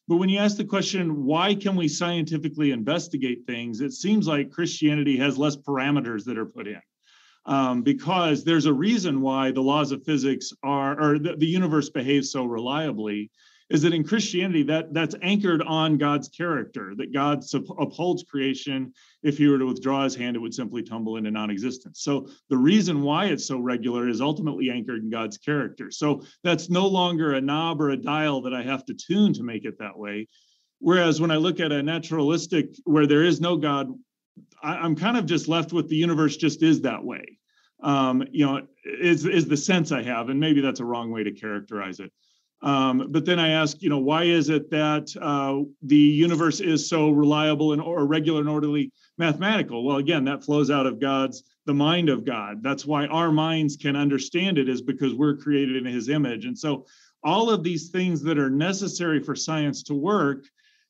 But 0.09 0.17
when 0.17 0.27
you 0.27 0.39
ask 0.39 0.57
the 0.57 0.65
question, 0.65 1.23
why 1.23 1.53
can 1.53 1.75
we 1.75 1.87
scientifically 1.87 2.71
investigate 2.71 3.45
things? 3.45 3.79
It 3.79 3.93
seems 3.93 4.27
like 4.27 4.49
Christianity 4.49 5.15
has 5.17 5.37
less 5.37 5.55
parameters 5.55 6.25
that 6.25 6.35
are 6.35 6.47
put 6.47 6.67
in. 6.67 6.81
Um, 7.45 7.83
because 7.83 8.43
there's 8.43 8.65
a 8.65 8.73
reason 8.73 9.21
why 9.21 9.51
the 9.51 9.61
laws 9.61 9.91
of 9.91 10.03
physics 10.03 10.51
are, 10.63 10.99
or 10.99 11.19
the, 11.19 11.35
the 11.35 11.45
universe 11.45 11.91
behaves 11.91 12.31
so 12.31 12.43
reliably 12.45 13.29
is 13.69 13.83
that 13.83 13.93
in 13.93 14.03
Christianity 14.03 14.63
that 14.63 14.93
that's 14.93 15.15
anchored 15.21 15.61
on 15.61 15.97
God's 15.97 16.27
character, 16.27 16.93
that 16.97 17.13
God 17.13 17.43
upholds 17.53 18.23
creation. 18.23 18.93
If 19.21 19.37
he 19.37 19.47
were 19.47 19.59
to 19.59 19.65
withdraw 19.65 20.03
his 20.03 20.15
hand, 20.15 20.35
it 20.35 20.39
would 20.39 20.53
simply 20.53 20.81
tumble 20.81 21.17
into 21.17 21.29
non-existence. 21.29 22.01
So 22.01 22.29
the 22.49 22.57
reason 22.57 23.01
why 23.01 23.25
it's 23.25 23.45
so 23.45 23.59
regular 23.59 24.07
is 24.07 24.21
ultimately 24.21 24.71
anchored 24.71 25.03
in 25.03 25.09
God's 25.09 25.37
character. 25.37 25.91
So 25.91 26.23
that's 26.43 26.69
no 26.69 26.87
longer 26.87 27.33
a 27.33 27.41
knob 27.41 27.81
or 27.81 27.91
a 27.91 27.97
dial 27.97 28.41
that 28.41 28.53
I 28.53 28.63
have 28.63 28.85
to 28.85 28.93
tune 28.93 29.33
to 29.33 29.43
make 29.43 29.65
it 29.65 29.77
that 29.79 29.97
way. 29.97 30.27
Whereas 30.79 31.21
when 31.21 31.31
I 31.31 31.35
look 31.35 31.59
at 31.59 31.71
a 31.71 31.83
naturalistic 31.83 32.75
where 32.85 33.05
there 33.05 33.23
is 33.23 33.39
no 33.41 33.57
God, 33.57 33.93
I, 34.63 34.85
am 34.85 34.95
kind 34.95 35.17
of 35.17 35.25
just 35.25 35.47
left 35.47 35.73
with 35.73 35.89
the 35.89 35.95
universe 35.95 36.37
just 36.37 36.63
is 36.63 36.81
that 36.81 37.03
way. 37.03 37.37
Um, 37.81 38.23
you 38.31 38.45
know, 38.45 38.67
is 38.83 39.25
is 39.25 39.47
the 39.47 39.55
sense 39.55 39.91
I 39.91 40.03
have, 40.03 40.29
and 40.29 40.39
maybe 40.39 40.59
that's 40.59 40.79
a 40.81 40.85
wrong 40.85 41.11
way 41.11 41.23
to 41.23 41.31
characterize 41.31 41.99
it. 41.99 42.11
Um, 42.61 43.07
but 43.09 43.25
then 43.25 43.39
I 43.39 43.49
ask, 43.49 43.81
you 43.81 43.89
know, 43.89 43.99
why 43.99 44.23
is 44.23 44.49
it 44.49 44.69
that 44.71 45.15
uh, 45.21 45.63
the 45.81 45.95
universe 45.95 46.59
is 46.59 46.89
so 46.89 47.09
reliable 47.09 47.71
and 47.71 47.81
or 47.81 48.05
regular 48.05 48.41
and 48.41 48.49
orderly 48.49 48.91
mathematical? 49.17 49.85
Well, 49.85 49.97
again, 49.97 50.25
that 50.25 50.43
flows 50.43 50.69
out 50.69 50.85
of 50.85 50.99
God's 50.99 51.43
the 51.65 51.73
mind 51.73 52.09
of 52.09 52.25
God. 52.25 52.61
That's 52.61 52.85
why 52.85 53.05
our 53.07 53.31
minds 53.31 53.77
can 53.77 53.95
understand 53.95 54.57
it 54.57 54.67
is 54.67 54.81
because 54.81 55.13
we're 55.13 55.37
created 55.37 55.77
in 55.77 55.85
His 55.85 56.09
image. 56.09 56.45
And 56.45 56.57
so, 56.57 56.85
all 57.23 57.49
of 57.49 57.63
these 57.63 57.89
things 57.89 58.21
that 58.23 58.39
are 58.39 58.49
necessary 58.49 59.21
for 59.21 59.35
science 59.35 59.83
to 59.83 59.93
work 59.93 60.45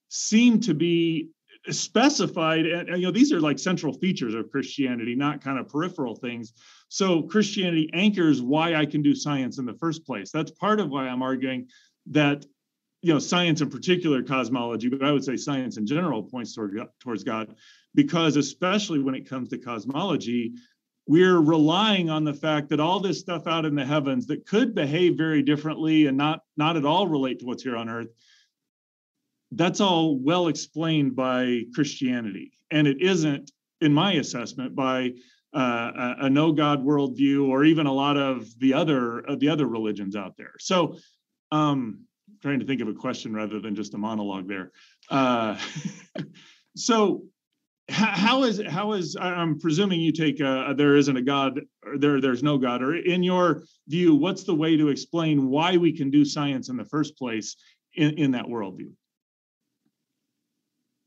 seem 0.09 0.59
to 0.61 0.73
be 0.73 1.29
specified 1.69 2.65
and, 2.65 2.87
you 2.89 3.07
know 3.07 3.11
these 3.11 3.33
are 3.33 3.41
like 3.41 3.59
central 3.59 3.93
features 3.93 4.33
of 4.33 4.49
christianity 4.49 5.13
not 5.13 5.43
kind 5.43 5.59
of 5.59 5.67
peripheral 5.67 6.15
things 6.15 6.53
so 6.89 7.21
christianity 7.23 7.89
anchors 7.93 8.41
why 8.41 8.75
i 8.75 8.85
can 8.85 9.01
do 9.01 9.15
science 9.15 9.57
in 9.57 9.65
the 9.65 9.73
first 9.73 10.05
place 10.05 10.31
that's 10.31 10.51
part 10.51 10.79
of 10.79 10.89
why 10.89 11.07
i'm 11.07 11.21
arguing 11.21 11.67
that 12.07 12.45
you 13.01 13.13
know 13.13 13.19
science 13.19 13.61
in 13.61 13.69
particular 13.69 14.21
cosmology 14.21 14.89
but 14.89 15.03
i 15.03 15.11
would 15.11 15.23
say 15.23 15.37
science 15.37 15.77
in 15.77 15.85
general 15.85 16.23
points 16.23 16.53
toward, 16.53 16.77
towards 16.99 17.23
god 17.23 17.55
because 17.95 18.35
especially 18.35 18.99
when 18.99 19.15
it 19.15 19.29
comes 19.29 19.49
to 19.49 19.57
cosmology 19.57 20.53
we're 21.07 21.39
relying 21.39 22.09
on 22.11 22.23
the 22.23 22.33
fact 22.33 22.69
that 22.69 22.79
all 22.79 22.99
this 22.99 23.19
stuff 23.19 23.47
out 23.47 23.65
in 23.65 23.73
the 23.73 23.85
heavens 23.85 24.27
that 24.27 24.45
could 24.45 24.75
behave 24.75 25.17
very 25.17 25.41
differently 25.41 26.07
and 26.07 26.17
not 26.17 26.41
not 26.57 26.75
at 26.75 26.85
all 26.85 27.07
relate 27.07 27.39
to 27.39 27.45
what's 27.45 27.63
here 27.63 27.77
on 27.77 27.89
earth 27.89 28.09
that's 29.51 29.81
all 29.81 30.17
well 30.17 30.47
explained 30.47 31.15
by 31.15 31.61
Christianity. 31.73 32.51
And 32.71 32.87
it 32.87 33.01
isn't, 33.01 33.51
in 33.81 33.93
my 33.93 34.13
assessment, 34.13 34.75
by 34.75 35.13
uh, 35.53 36.15
a, 36.19 36.29
no 36.29 36.51
God 36.51 36.85
worldview 36.85 37.47
or 37.47 37.63
even 37.63 37.87
a 37.87 37.93
lot 37.93 38.17
of 38.17 38.47
the 38.59 38.73
other 38.73 39.27
uh, 39.29 39.35
the 39.35 39.49
other 39.49 39.67
religions 39.67 40.15
out 40.15 40.37
there. 40.37 40.53
So, 40.59 40.97
um, 41.51 42.05
trying 42.41 42.59
to 42.59 42.65
think 42.65 42.81
of 42.81 42.87
a 42.87 42.93
question 42.93 43.33
rather 43.33 43.59
than 43.59 43.75
just 43.75 43.93
a 43.93 43.97
monologue 43.97 44.47
there. 44.47 44.71
Uh, 45.09 45.57
so, 46.75 47.23
how 47.89 48.43
is 48.43 48.61
how 48.67 48.93
is 48.93 49.17
I'm 49.19 49.59
presuming 49.59 49.99
you 49.99 50.11
take 50.11 50.39
a, 50.39 50.73
there 50.77 50.95
isn't 50.95 51.17
a 51.17 51.21
God 51.21 51.61
or 51.83 51.97
there 51.97 52.21
there's 52.21 52.43
no 52.43 52.57
God 52.57 52.83
or 52.83 52.95
in 52.95 53.23
your 53.23 53.63
view, 53.87 54.15
what's 54.15 54.43
the 54.43 54.55
way 54.55 54.77
to 54.77 54.89
explain 54.89 55.49
why 55.49 55.77
we 55.77 55.91
can 55.91 56.11
do 56.11 56.23
science 56.23 56.69
in 56.69 56.77
the 56.77 56.85
first 56.85 57.17
place 57.17 57.55
in, 57.95 58.11
in 58.19 58.31
that 58.31 58.45
worldview? 58.45 58.91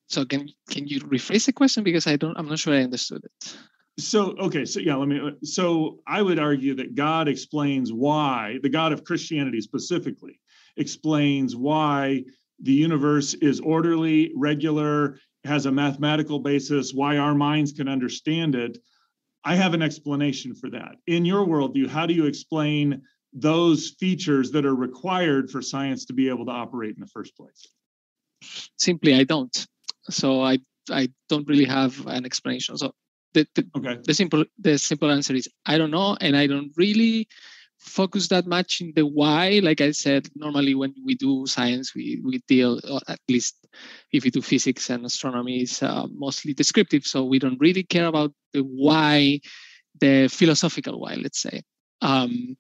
So 0.09 0.25
can 0.25 0.49
can 0.69 0.89
you 0.89 1.01
rephrase 1.01 1.47
the 1.47 1.53
question 1.53 1.85
because 1.85 2.07
I 2.07 2.17
don't 2.17 2.37
I'm 2.37 2.49
not 2.49 2.59
sure 2.59 2.75
I 2.75 2.83
understood 2.83 3.25
it. 3.25 3.57
So 3.99 4.35
okay, 4.39 4.65
so 4.65 4.81
yeah, 4.81 4.97
let 4.97 5.09
me. 5.09 5.21
Uh, 5.21 5.31
so 5.45 6.01
I 6.07 6.23
would 6.23 6.39
argue 6.39 6.75
that 6.77 6.95
God 6.95 7.29
explains 7.29 7.93
why 7.93 8.59
the 8.63 8.69
God 8.69 8.93
of 8.93 9.05
Christianity 9.05 9.61
specifically 9.61 10.41
explains 10.77 11.55
why 11.55 12.25
the 12.61 12.73
universe 12.73 13.35
is 13.35 13.61
orderly, 13.61 14.33
regular, 14.35 15.19
has 15.45 15.67
a 15.67 15.73
mathematical 15.73 16.39
basis, 16.39 16.95
why 16.95 17.19
our 17.19 17.35
minds 17.35 17.73
can 17.73 17.89
understand 17.89 18.55
it. 18.55 18.79
I 19.45 19.57
have 19.57 19.75
an 19.75 19.83
explanation 19.83 20.55
for 20.55 20.71
that. 20.71 20.97
In 21.07 21.25
your 21.25 21.45
worldview, 21.45 21.89
how 21.89 22.07
do 22.07 22.15
you 22.15 22.27
explain 22.27 23.03
those 23.33 23.91
features 23.99 24.53
that 24.53 24.65
are 24.65 24.75
required 24.75 25.51
for 25.51 25.61
science 25.61 26.05
to 26.07 26.13
be 26.13 26.29
able 26.29 26.47
to 26.47 26.53
operate 26.53 26.95
in 26.95 27.01
the 27.01 27.09
first 27.09 27.37
place? 27.37 27.67
Simply, 28.79 29.15
I 29.15 29.25
don't 29.25 29.67
so 30.09 30.43
I 30.43 30.59
I 30.91 31.09
don't 31.29 31.47
really 31.47 31.65
have 31.65 32.07
an 32.07 32.25
explanation. 32.25 32.77
So 32.77 32.95
the 33.35 33.47
the, 33.55 33.67
okay. 33.77 33.99
the 34.05 34.15
simple 34.15 34.45
the 34.59 34.79
simple 34.79 35.11
answer 35.11 35.35
is 35.35 35.49
I 35.67 35.79
don't 35.79 35.91
know, 35.91 36.17
and 36.21 36.37
I 36.37 36.47
don't 36.47 36.73
really 36.77 37.29
focus 37.79 38.29
that 38.29 38.47
much 38.47 38.81
in 38.81 38.93
the 38.95 39.05
why. 39.05 39.61
Like 39.63 39.81
I 39.81 39.91
said, 39.91 40.29
normally 40.37 40.75
when 40.75 40.95
we 41.05 41.15
do 41.15 41.47
science, 41.47 41.95
we 41.95 42.21
we 42.25 42.43
deal 42.49 42.81
at 43.09 43.21
least 43.29 43.57
if 44.13 44.25
we 44.25 44.31
do 44.31 44.43
physics 44.43 44.91
and 44.91 45.05
astronomy 45.05 45.63
is 45.63 45.83
uh, 45.83 46.07
mostly 46.13 46.55
descriptive, 46.55 47.05
so 47.05 47.25
we 47.25 47.39
don't 47.39 47.61
really 47.61 47.83
care 47.83 48.07
about 48.07 48.33
the 48.53 48.61
why, 48.61 49.41
the 50.01 50.29
philosophical 50.29 51.01
why. 51.01 51.15
Let's 51.15 51.41
say 51.41 51.63
um, 52.03 52.57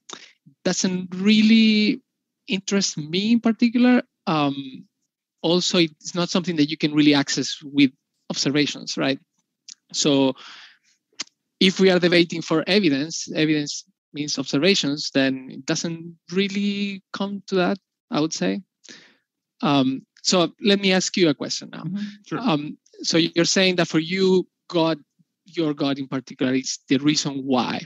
doesn't 0.65 1.15
really 1.15 2.01
interest 2.49 2.99
me 2.99 3.33
in 3.33 3.41
particular. 3.41 4.03
Um, 4.27 4.87
also 5.43 5.79
it's 5.79 6.15
not 6.15 6.31
something 6.31 6.57
that 6.57 6.71
you 6.71 6.77
can 6.77 6.95
really 6.95 7.15
access 7.15 7.59
with 7.63 7.91
observations, 8.31 8.97
right? 8.97 9.19
So 9.93 10.35
if 11.61 11.81
we 11.81 11.91
are 11.91 11.99
debating 11.99 12.43
for 12.43 12.65
evidence, 12.67 13.31
evidence 13.35 13.85
means 14.13 14.39
observations, 14.39 15.11
then 15.15 15.49
it 15.51 15.67
doesn't 15.67 16.17
really 16.33 17.03
come 17.13 17.43
to 17.47 17.57
that, 17.57 17.79
I 18.11 18.21
would 18.21 18.33
say. 18.33 18.63
Um, 19.63 20.05
so 20.23 20.53
let 20.61 20.81
me 20.81 20.93
ask 20.93 21.17
you 21.17 21.29
a 21.29 21.35
question 21.35 21.71
now. 21.73 21.85
Mm-hmm. 21.85 22.07
Sure. 22.27 22.41
Um, 22.41 22.79
so 23.03 23.19
you're 23.19 23.45
saying 23.45 23.77
that 23.77 23.89
for 23.89 23.99
you, 23.99 24.47
God, 24.69 24.99
your 25.45 25.75
God 25.75 25.99
in 25.99 26.09
particular, 26.09 26.55
is 26.55 26.79
the 26.89 26.99
reason 26.99 27.45
why. 27.45 27.81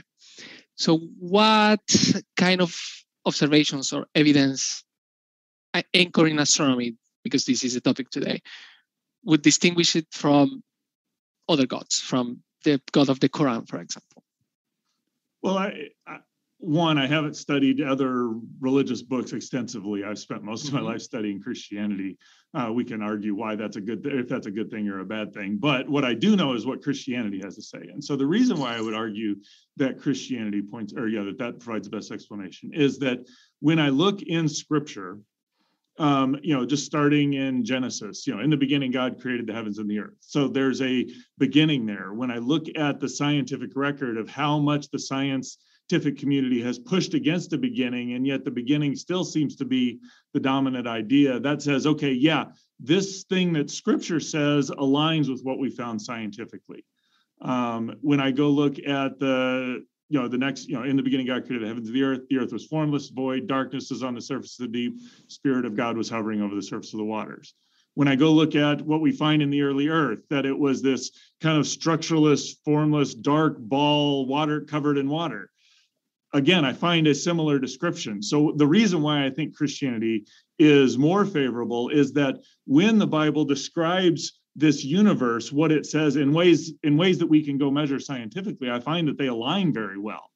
So 0.75 0.97
what 1.19 1.81
kind 2.35 2.61
of 2.61 2.75
observations 3.25 3.93
or 3.93 4.07
evidence 4.15 4.83
anchoring 5.93 6.39
astronomy 6.39 6.95
because 7.27 7.45
this 7.45 7.63
is 7.63 7.73
the 7.73 7.81
topic 7.81 8.09
today, 8.09 8.41
would 9.23 9.41
distinguish 9.41 9.95
it 9.95 10.07
from 10.11 10.63
other 11.49 11.65
gods, 11.65 11.99
from 11.99 12.41
the 12.63 12.81
God 12.91 13.09
of 13.09 13.19
the 13.19 13.29
Quran, 13.29 13.67
for 13.67 13.79
example? 13.79 14.23
Well, 15.41 15.57
I, 15.57 15.89
I 16.05 16.17
one, 16.59 16.97
I 16.97 17.05
haven't 17.05 17.35
studied 17.35 17.81
other 17.81 18.33
religious 18.59 19.03
books 19.03 19.31
extensively. 19.31 20.03
I've 20.03 20.17
spent 20.17 20.43
most 20.43 20.67
of 20.67 20.73
my 20.73 20.79
mm-hmm. 20.79 20.87
life 20.87 21.01
studying 21.01 21.39
Christianity. 21.39 22.17
Uh, 22.55 22.71
we 22.73 22.83
can 22.83 23.03
argue 23.03 23.35
why 23.35 23.55
that's 23.55 23.75
a 23.75 23.81
good 23.81 24.03
th- 24.03 24.15
if 24.15 24.27
that's 24.27 24.47
a 24.47 24.51
good 24.51 24.71
thing 24.71 24.89
or 24.89 24.99
a 24.99 25.05
bad 25.05 25.33
thing. 25.33 25.57
But 25.57 25.87
what 25.87 26.03
I 26.03 26.15
do 26.15 26.35
know 26.35 26.53
is 26.53 26.65
what 26.65 26.81
Christianity 26.81 27.39
has 27.43 27.55
to 27.55 27.61
say. 27.61 27.89
And 27.93 28.03
so 28.03 28.15
the 28.15 28.25
reason 28.25 28.59
why 28.59 28.75
I 28.75 28.81
would 28.81 28.95
argue 28.95 29.35
that 29.75 30.01
Christianity 30.01 30.63
points, 30.63 30.93
or 30.97 31.07
yeah, 31.07 31.23
that 31.23 31.37
that 31.37 31.59
provides 31.59 31.87
the 31.87 31.95
best 31.95 32.11
explanation 32.11 32.71
is 32.73 32.97
that 32.99 33.19
when 33.59 33.77
I 33.77 33.89
look 33.89 34.23
in 34.23 34.49
Scripture, 34.49 35.19
um, 35.97 36.37
you 36.43 36.55
know, 36.55 36.65
just 36.65 36.85
starting 36.85 37.33
in 37.33 37.63
Genesis, 37.65 38.27
you 38.27 38.35
know, 38.35 38.41
in 38.41 38.49
the 38.49 38.57
beginning, 38.57 38.91
God 38.91 39.19
created 39.19 39.47
the 39.47 39.53
heavens 39.53 39.79
and 39.79 39.89
the 39.89 39.99
earth. 39.99 40.17
So 40.19 40.47
there's 40.47 40.81
a 40.81 41.07
beginning 41.37 41.85
there. 41.85 42.13
When 42.13 42.29
I 42.29 42.37
look 42.37 42.65
at 42.75 42.99
the 42.99 43.09
scientific 43.09 43.71
record 43.75 44.17
of 44.17 44.29
how 44.29 44.59
much 44.59 44.89
the 44.89 44.99
scientific 44.99 46.17
community 46.17 46.61
has 46.61 46.77
pushed 46.77 47.13
against 47.15 47.49
the 47.49 47.57
beginning, 47.57 48.13
and 48.13 48.27
yet 48.27 48.43
the 48.43 48.51
beginning 48.51 48.95
still 48.95 49.23
seems 49.23 49.55
to 49.55 49.65
be 49.65 49.99
the 50.33 50.39
dominant 50.39 50.87
idea, 50.87 51.39
that 51.39 51.61
says, 51.61 51.87
okay, 51.87 52.11
yeah, 52.11 52.45
this 52.79 53.23
thing 53.23 53.53
that 53.53 53.71
scripture 53.71 54.19
says 54.19 54.69
aligns 54.69 55.29
with 55.29 55.41
what 55.41 55.57
we 55.57 55.69
found 55.69 55.99
scientifically. 56.01 56.85
Um, 57.41 57.95
when 58.01 58.19
I 58.19 58.31
go 58.31 58.49
look 58.49 58.77
at 58.79 59.19
the 59.19 59.83
you 60.09 60.19
know, 60.19 60.27
the 60.27 60.37
next, 60.37 60.67
you 60.69 60.75
know, 60.75 60.83
in 60.83 60.95
the 60.95 61.03
beginning, 61.03 61.27
God 61.27 61.45
created 61.45 61.63
the 61.63 61.67
heavens 61.67 61.87
and 61.87 61.95
the 61.95 62.03
earth. 62.03 62.21
The 62.29 62.37
earth 62.37 62.53
was 62.53 62.65
formless, 62.65 63.09
void, 63.09 63.47
darkness 63.47 63.91
is 63.91 64.03
on 64.03 64.15
the 64.15 64.21
surface 64.21 64.59
of 64.59 64.71
the 64.71 64.71
deep. 64.71 65.01
Spirit 65.27 65.65
of 65.65 65.75
God 65.75 65.97
was 65.97 66.09
hovering 66.09 66.41
over 66.41 66.55
the 66.55 66.61
surface 66.61 66.93
of 66.93 66.99
the 66.99 67.05
waters. 67.05 67.53
when 67.97 68.07
I 68.07 68.15
go 68.15 68.31
look 68.31 68.53
at 68.53 68.83
what 68.83 69.01
we 69.01 69.11
find 69.11 69.41
in 69.41 69.49
the 69.49 69.63
early 69.63 69.87
Earth, 69.87 70.19
that 70.29 70.45
it 70.45 70.55
was 70.55 70.83
this 70.83 71.09
kind 71.41 71.57
of 71.57 71.65
structureless, 71.65 72.53
formless, 72.63 73.15
dark 73.15 73.57
ball, 73.57 74.27
water 74.27 74.61
covered 74.61 74.99
in 74.99 75.09
water. 75.09 75.49
Again, 76.31 76.63
I 76.63 76.73
find 76.73 77.07
a 77.07 77.15
similar 77.15 77.57
description. 77.57 78.21
So 78.21 78.53
the 78.55 78.67
reason 78.67 79.01
why 79.01 79.25
I 79.25 79.31
think 79.31 79.55
Christianity 79.55 80.25
is 80.59 80.95
more 80.95 81.25
favorable 81.25 81.89
is 81.89 82.13
that 82.13 82.35
when 82.67 82.99
the 82.99 83.07
Bible 83.07 83.45
describes 83.45 84.39
this 84.57 84.83
universe, 84.83 85.51
what 85.51 85.71
it 85.71 85.85
says 85.85 86.15
in 86.15 86.33
ways 86.33 86.73
in 86.83 86.97
ways 86.97 87.19
that 87.19 87.27
we 87.27 87.43
can 87.43 87.57
go 87.57 87.71
measure 87.71 87.99
scientifically, 87.99 88.69
I 88.69 88.79
find 88.79 89.07
that 89.07 89.17
they 89.17 89.27
align 89.27 89.71
very 89.71 89.99
well. 89.99 90.31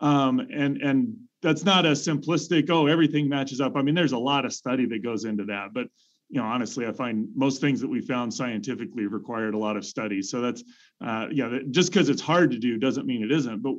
Um, 0.00 0.40
and 0.40 0.82
and 0.82 1.16
that's 1.40 1.64
not 1.64 1.86
a 1.86 1.90
simplistic 1.92 2.68
oh 2.68 2.88
everything 2.88 3.28
matches 3.28 3.60
up. 3.60 3.76
I 3.76 3.82
mean, 3.82 3.94
there's 3.94 4.12
a 4.12 4.18
lot 4.18 4.44
of 4.44 4.52
study 4.52 4.86
that 4.86 5.02
goes 5.02 5.24
into 5.24 5.44
that, 5.44 5.72
but 5.72 5.86
you 6.30 6.40
know, 6.40 6.46
honestly, 6.46 6.84
I 6.86 6.92
find 6.92 7.28
most 7.36 7.60
things 7.60 7.80
that 7.80 7.88
we 7.88 8.00
found 8.00 8.34
scientifically 8.34 9.06
required 9.06 9.54
a 9.54 9.58
lot 9.58 9.76
of 9.76 9.84
study. 9.84 10.20
So 10.20 10.40
that's, 10.40 10.64
uh, 11.00 11.26
yeah, 11.30 11.58
just 11.70 11.92
because 11.92 12.08
it's 12.08 12.22
hard 12.22 12.50
to 12.50 12.58
do 12.58 12.76
doesn't 12.76 13.06
mean 13.06 13.22
it 13.22 13.30
isn't. 13.30 13.62
But 13.62 13.74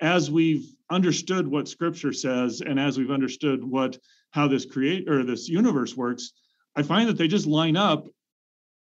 as 0.00 0.30
we've 0.30 0.64
understood 0.90 1.46
what 1.46 1.68
Scripture 1.68 2.14
says, 2.14 2.62
and 2.62 2.80
as 2.80 2.96
we've 2.96 3.10
understood 3.10 3.62
what 3.62 3.98
how 4.30 4.48
this 4.48 4.64
create 4.64 5.08
or 5.08 5.22
this 5.22 5.48
universe 5.48 5.96
works, 5.96 6.32
I 6.76 6.82
find 6.82 7.08
that 7.08 7.18
they 7.18 7.28
just 7.28 7.46
line 7.46 7.76
up 7.76 8.06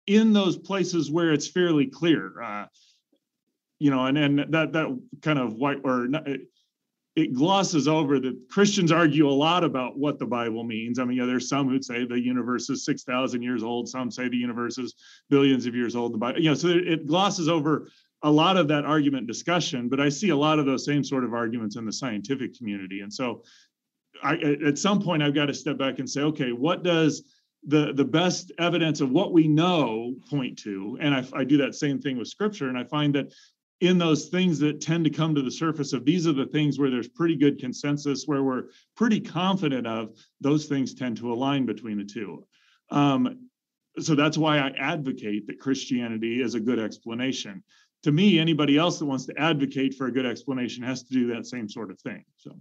in 0.08 0.34
those 0.34 0.58
places 0.58 1.12
where 1.12 1.34
it's 1.34 1.48
fairly 1.48 1.88
clear. 1.88 2.42
Uh, 2.42 2.66
you 3.80 3.92
know, 3.92 4.06
and 4.06 4.18
and 4.18 4.40
that 4.54 4.74
that 4.74 5.00
kind 5.22 5.40
of 5.40 5.56
white 5.56 5.82
or 5.84 6.08
not, 6.08 6.28
it 7.16 7.34
glosses 7.34 7.88
over 7.88 8.20
that 8.20 8.50
Christians 8.50 8.92
argue 8.92 9.30
a 9.30 9.32
lot 9.32 9.64
about 9.64 9.98
what 9.98 10.20
the 10.20 10.26
Bible 10.26 10.64
means. 10.64 11.00
I 11.00 11.06
mean, 11.06 11.18
yeah, 11.18 11.26
there's 11.26 11.48
some 11.48 11.70
who 11.70 11.82
say 11.82 12.06
the 12.06 12.20
universe 12.20 12.70
is 12.70 12.84
6,000 12.84 13.42
years 13.42 13.64
old. 13.64 13.88
Some 13.88 14.12
say 14.12 14.28
the 14.28 14.36
universe 14.36 14.78
is 14.78 14.96
billions 15.30 15.66
of 15.66 15.76
years 15.76 15.96
old. 15.96 16.14
The 16.14 16.18
Bible, 16.18 16.42
you 16.42 16.50
know, 16.50 16.56
so 16.56 16.68
it 16.68 17.08
glosses 17.08 17.48
over 17.48 17.90
a 18.24 18.30
lot 18.30 18.58
of 18.58 18.68
that 18.68 18.86
argument 18.86 19.28
discussion, 19.28 19.88
but 19.88 20.02
I 20.02 20.10
see 20.10 20.30
a 20.30 20.36
lot 20.36 20.60
of 20.60 20.66
those 20.66 20.84
same 20.84 21.04
sort 21.04 21.24
of 21.24 21.34
arguments 21.34 21.78
in 21.78 21.86
the 21.86 21.94
scientific 21.94 22.58
community. 22.58 23.00
And 23.00 23.14
so 23.14 23.44
I, 24.22 24.36
at 24.66 24.78
some 24.78 25.02
point, 25.02 25.24
I've 25.24 25.36
got 25.36 25.46
to 25.46 25.54
step 25.54 25.78
back 25.78 26.00
and 26.00 26.10
say, 26.10 26.22
okay, 26.22 26.52
what 26.52 26.84
does 26.84 27.24
the, 27.68 27.94
the 27.94 28.06
best 28.06 28.52
evidence 28.60 29.02
of 29.02 29.12
what 29.12 29.34
we 29.34 29.48
know 29.48 30.16
point 30.30 30.58
to? 30.60 30.98
And 31.02 31.14
I, 31.14 31.26
I 31.34 31.44
do 31.44 31.58
that 31.58 31.76
same 31.76 32.00
thing 32.00 32.18
with 32.18 32.28
scripture. 32.28 32.70
And 32.70 32.78
I 32.78 32.84
find 32.84 33.16
that 33.16 33.34
in 33.82 33.98
those 33.98 34.28
things 34.28 34.60
that 34.60 34.82
tend 34.82 35.04
to 35.04 35.10
come 35.10 35.36
to 35.36 35.42
the 35.42 35.52
surface 35.52 35.94
of 35.94 36.06
these 36.06 36.26
are 36.28 36.34
the 36.34 36.46
things 36.46 36.80
where 36.80 36.90
there's 36.90 37.10
pretty 37.10 37.36
good 37.36 37.60
consensus 37.60 38.26
where 38.26 38.44
we're 38.44 38.64
pretty 38.96 39.20
confident 39.20 39.86
of 39.86 40.16
those 40.40 40.66
things 40.66 40.94
tend 40.94 41.18
to 41.18 41.32
align 41.32 41.66
between 41.66 41.98
the 41.98 42.04
two 42.04 42.46
um, 42.92 43.38
so 44.00 44.16
that's 44.16 44.38
why 44.38 44.60
i 44.60 44.70
advocate 44.78 45.46
that 45.48 45.60
christianity 45.60 46.42
is 46.42 46.56
a 46.56 46.60
good 46.60 46.80
explanation 46.80 47.64
to 48.04 48.12
me 48.12 48.40
anybody 48.40 48.78
else 48.78 49.00
that 49.00 49.06
wants 49.06 49.26
to 49.26 49.38
advocate 49.38 49.94
for 49.94 50.08
a 50.08 50.12
good 50.12 50.26
explanation 50.26 50.84
has 50.84 51.04
to 51.04 51.14
do 51.14 51.28
that 51.28 51.46
same 51.46 51.68
sort 51.68 51.92
of 51.92 52.00
thing 52.00 52.24
so 52.38 52.52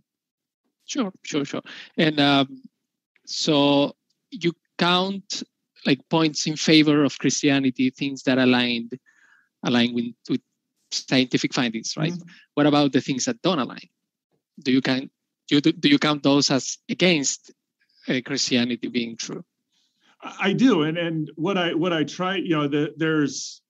sure 0.84 1.12
sure 1.22 1.44
sure 1.44 1.62
and 1.96 2.18
um, 2.18 2.60
so 3.24 3.94
you 4.30 4.52
count 4.78 5.42
like 5.86 6.00
points 6.08 6.46
in 6.46 6.56
favor 6.56 7.04
of 7.04 7.18
christianity 7.18 7.90
things 7.90 8.22
that 8.22 8.38
aligned 8.38 8.98
align 9.64 9.94
with, 9.94 10.14
with 10.28 10.40
scientific 10.94 11.52
findings, 11.52 11.96
right? 11.96 12.12
Mm-hmm. 12.12 12.28
What 12.54 12.66
about 12.66 12.92
the 12.92 13.00
things 13.00 13.24
that 13.24 13.42
don't 13.42 13.58
align? 13.58 13.88
Do 14.62 14.72
you 14.72 14.80
count 14.80 15.10
do 15.48 15.56
you, 15.56 15.60
do 15.60 15.88
you 15.88 15.98
count 15.98 16.22
those 16.22 16.50
as 16.50 16.78
against 16.88 17.52
uh, 18.08 18.20
Christianity 18.24 18.88
being 18.88 19.16
true? 19.16 19.44
I 20.22 20.54
do, 20.54 20.82
and 20.82 20.96
and 20.96 21.30
what 21.36 21.58
I 21.58 21.74
what 21.74 21.92
I 21.92 22.04
try, 22.04 22.36
you 22.36 22.56
know, 22.56 22.68
the, 22.68 22.94
there's, 22.96 23.60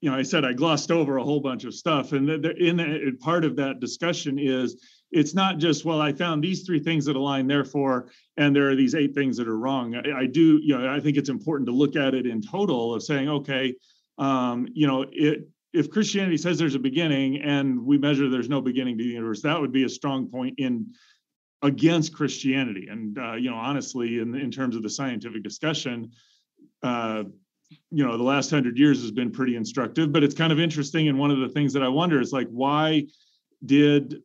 you 0.00 0.08
know, 0.08 0.16
I 0.16 0.22
said 0.22 0.44
I 0.44 0.52
glossed 0.52 0.92
over 0.92 1.16
a 1.16 1.24
whole 1.24 1.40
bunch 1.40 1.64
of 1.64 1.74
stuff, 1.74 2.12
and 2.12 2.28
the, 2.28 2.38
the, 2.38 2.56
in 2.56 2.76
the, 2.76 3.16
part 3.18 3.44
of 3.44 3.56
that 3.56 3.80
discussion 3.80 4.38
is 4.38 4.76
it's 5.12 5.34
not 5.34 5.58
just 5.58 5.84
well 5.84 6.00
i 6.00 6.12
found 6.12 6.42
these 6.42 6.64
three 6.64 6.80
things 6.80 7.04
that 7.04 7.16
align 7.16 7.46
therefore 7.46 8.08
and 8.36 8.54
there 8.54 8.68
are 8.68 8.76
these 8.76 8.94
eight 8.94 9.14
things 9.14 9.36
that 9.36 9.48
are 9.48 9.58
wrong 9.58 9.94
i, 9.94 10.20
I 10.20 10.26
do 10.26 10.58
you 10.62 10.76
know 10.76 10.92
i 10.92 11.00
think 11.00 11.16
it's 11.16 11.28
important 11.28 11.66
to 11.68 11.74
look 11.74 11.96
at 11.96 12.14
it 12.14 12.26
in 12.26 12.42
total 12.42 12.94
of 12.94 13.02
saying 13.02 13.28
okay 13.28 13.74
um, 14.18 14.66
you 14.72 14.86
know 14.86 15.04
it 15.12 15.48
if 15.76 15.90
Christianity 15.90 16.38
says 16.38 16.58
there's 16.58 16.74
a 16.74 16.78
beginning 16.78 17.42
and 17.42 17.84
we 17.84 17.98
measure 17.98 18.30
there's 18.30 18.48
no 18.48 18.62
beginning 18.62 18.96
to 18.96 19.04
the 19.04 19.10
universe, 19.10 19.42
that 19.42 19.60
would 19.60 19.72
be 19.72 19.84
a 19.84 19.88
strong 19.88 20.26
point 20.26 20.54
in 20.58 20.86
against 21.62 22.14
Christianity. 22.14 22.88
And 22.90 23.18
uh, 23.18 23.34
you 23.34 23.50
know, 23.50 23.56
honestly, 23.56 24.18
in 24.18 24.34
in 24.34 24.50
terms 24.50 24.74
of 24.74 24.82
the 24.82 24.88
scientific 24.88 25.42
discussion, 25.42 26.12
uh, 26.82 27.24
you 27.90 28.06
know, 28.06 28.16
the 28.16 28.24
last 28.24 28.50
hundred 28.50 28.78
years 28.78 29.02
has 29.02 29.10
been 29.10 29.30
pretty 29.30 29.54
instructive. 29.54 30.12
But 30.12 30.24
it's 30.24 30.34
kind 30.34 30.52
of 30.52 30.58
interesting. 30.58 31.08
And 31.08 31.18
one 31.18 31.30
of 31.30 31.40
the 31.40 31.48
things 31.48 31.74
that 31.74 31.82
I 31.82 31.88
wonder 31.88 32.20
is 32.20 32.32
like, 32.32 32.48
why 32.48 33.06
did 33.64 34.22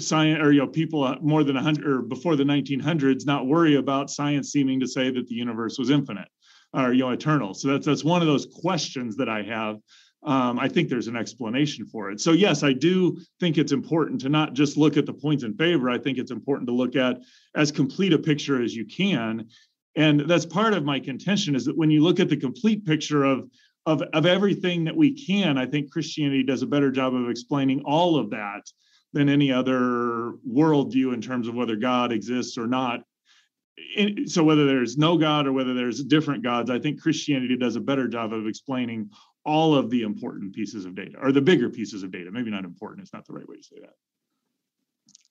science 0.00 0.40
or 0.42 0.52
you 0.52 0.60
know 0.60 0.66
people 0.66 1.04
uh, 1.04 1.16
more 1.20 1.44
than 1.44 1.56
a 1.56 1.62
hundred 1.62 1.86
or 1.86 2.02
before 2.02 2.36
the 2.36 2.44
1900s 2.44 3.26
not 3.26 3.46
worry 3.46 3.76
about 3.76 4.10
science 4.10 4.50
seeming 4.50 4.80
to 4.80 4.86
say 4.86 5.10
that 5.10 5.26
the 5.26 5.34
universe 5.34 5.78
was 5.78 5.90
infinite 5.90 6.28
or 6.72 6.92
you 6.92 7.00
know 7.04 7.10
eternal? 7.10 7.54
So 7.54 7.68
that's 7.68 7.86
that's 7.86 8.04
one 8.04 8.20
of 8.20 8.28
those 8.28 8.46
questions 8.46 9.16
that 9.16 9.28
I 9.28 9.42
have 9.42 9.78
um, 10.24 10.58
I 10.58 10.68
think 10.68 10.88
there's 10.88 11.06
an 11.06 11.16
explanation 11.16 11.86
for 11.86 12.10
it. 12.10 12.20
So, 12.20 12.32
yes, 12.32 12.62
I 12.62 12.72
do 12.72 13.18
think 13.38 13.56
it's 13.56 13.72
important 13.72 14.20
to 14.22 14.28
not 14.28 14.52
just 14.52 14.76
look 14.76 14.96
at 14.96 15.06
the 15.06 15.12
points 15.12 15.44
in 15.44 15.54
favor. 15.54 15.88
I 15.88 15.98
think 15.98 16.18
it's 16.18 16.32
important 16.32 16.68
to 16.68 16.74
look 16.74 16.96
at 16.96 17.20
as 17.54 17.70
complete 17.70 18.12
a 18.12 18.18
picture 18.18 18.60
as 18.62 18.74
you 18.74 18.84
can. 18.84 19.46
And 19.94 20.20
that's 20.20 20.46
part 20.46 20.74
of 20.74 20.84
my 20.84 20.98
contention 20.98 21.54
is 21.54 21.64
that 21.66 21.76
when 21.76 21.90
you 21.90 22.02
look 22.02 22.20
at 22.20 22.28
the 22.28 22.36
complete 22.36 22.84
picture 22.84 23.24
of, 23.24 23.48
of, 23.86 24.02
of 24.12 24.26
everything 24.26 24.84
that 24.84 24.96
we 24.96 25.12
can, 25.12 25.56
I 25.56 25.66
think 25.66 25.90
Christianity 25.90 26.42
does 26.42 26.62
a 26.62 26.66
better 26.66 26.90
job 26.90 27.14
of 27.14 27.30
explaining 27.30 27.82
all 27.84 28.18
of 28.18 28.30
that 28.30 28.62
than 29.12 29.28
any 29.28 29.50
other 29.52 30.34
worldview 30.48 31.14
in 31.14 31.20
terms 31.20 31.48
of 31.48 31.54
whether 31.54 31.76
God 31.76 32.12
exists 32.12 32.58
or 32.58 32.66
not. 32.66 33.00
So, 34.26 34.42
whether 34.42 34.66
there's 34.66 34.98
no 34.98 35.16
God 35.16 35.46
or 35.46 35.52
whether 35.52 35.72
there's 35.72 36.02
different 36.02 36.42
gods, 36.42 36.68
I 36.70 36.78
think 36.78 37.00
Christianity 37.00 37.56
does 37.56 37.76
a 37.76 37.80
better 37.80 38.08
job 38.08 38.32
of 38.32 38.46
explaining 38.46 39.10
all 39.44 39.74
of 39.74 39.88
the 39.88 40.02
important 40.02 40.54
pieces 40.54 40.84
of 40.84 40.94
data 40.94 41.16
or 41.22 41.32
the 41.32 41.40
bigger 41.40 41.70
pieces 41.70 42.02
of 42.02 42.10
data. 42.10 42.30
Maybe 42.30 42.50
not 42.50 42.64
important, 42.64 43.02
it's 43.02 43.14
not 43.14 43.24
the 43.26 43.32
right 43.32 43.48
way 43.48 43.56
to 43.56 43.62
say 43.62 43.76
that. 43.80 43.94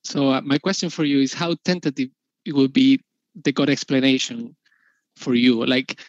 So, 0.04 0.30
uh, 0.30 0.42
my 0.42 0.58
question 0.58 0.90
for 0.90 1.04
you 1.04 1.20
is 1.20 1.34
how 1.34 1.56
tentative 1.66 2.10
it 2.46 2.56
will 2.56 2.70
be 2.70 3.02
the 3.44 3.52
God 3.52 3.70
explanation 3.70 4.56
for 5.18 5.36
you? 5.36 5.66
Like, 5.66 6.00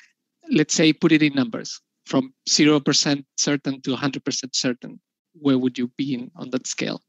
let's 0.51 0.75
say, 0.75 0.93
put 0.93 1.13
it 1.13 1.23
in 1.23 1.35
numbers 1.35 1.81
from 2.07 2.33
0% 2.49 3.25
certain 3.37 3.81
to 3.83 3.97
100% 3.97 4.55
certain. 4.55 5.01
Where 5.35 5.59
would 5.59 5.77
you 5.77 5.89
be 5.99 6.15
in, 6.15 6.31
on 6.37 6.51
that 6.51 6.67
scale? 6.67 7.03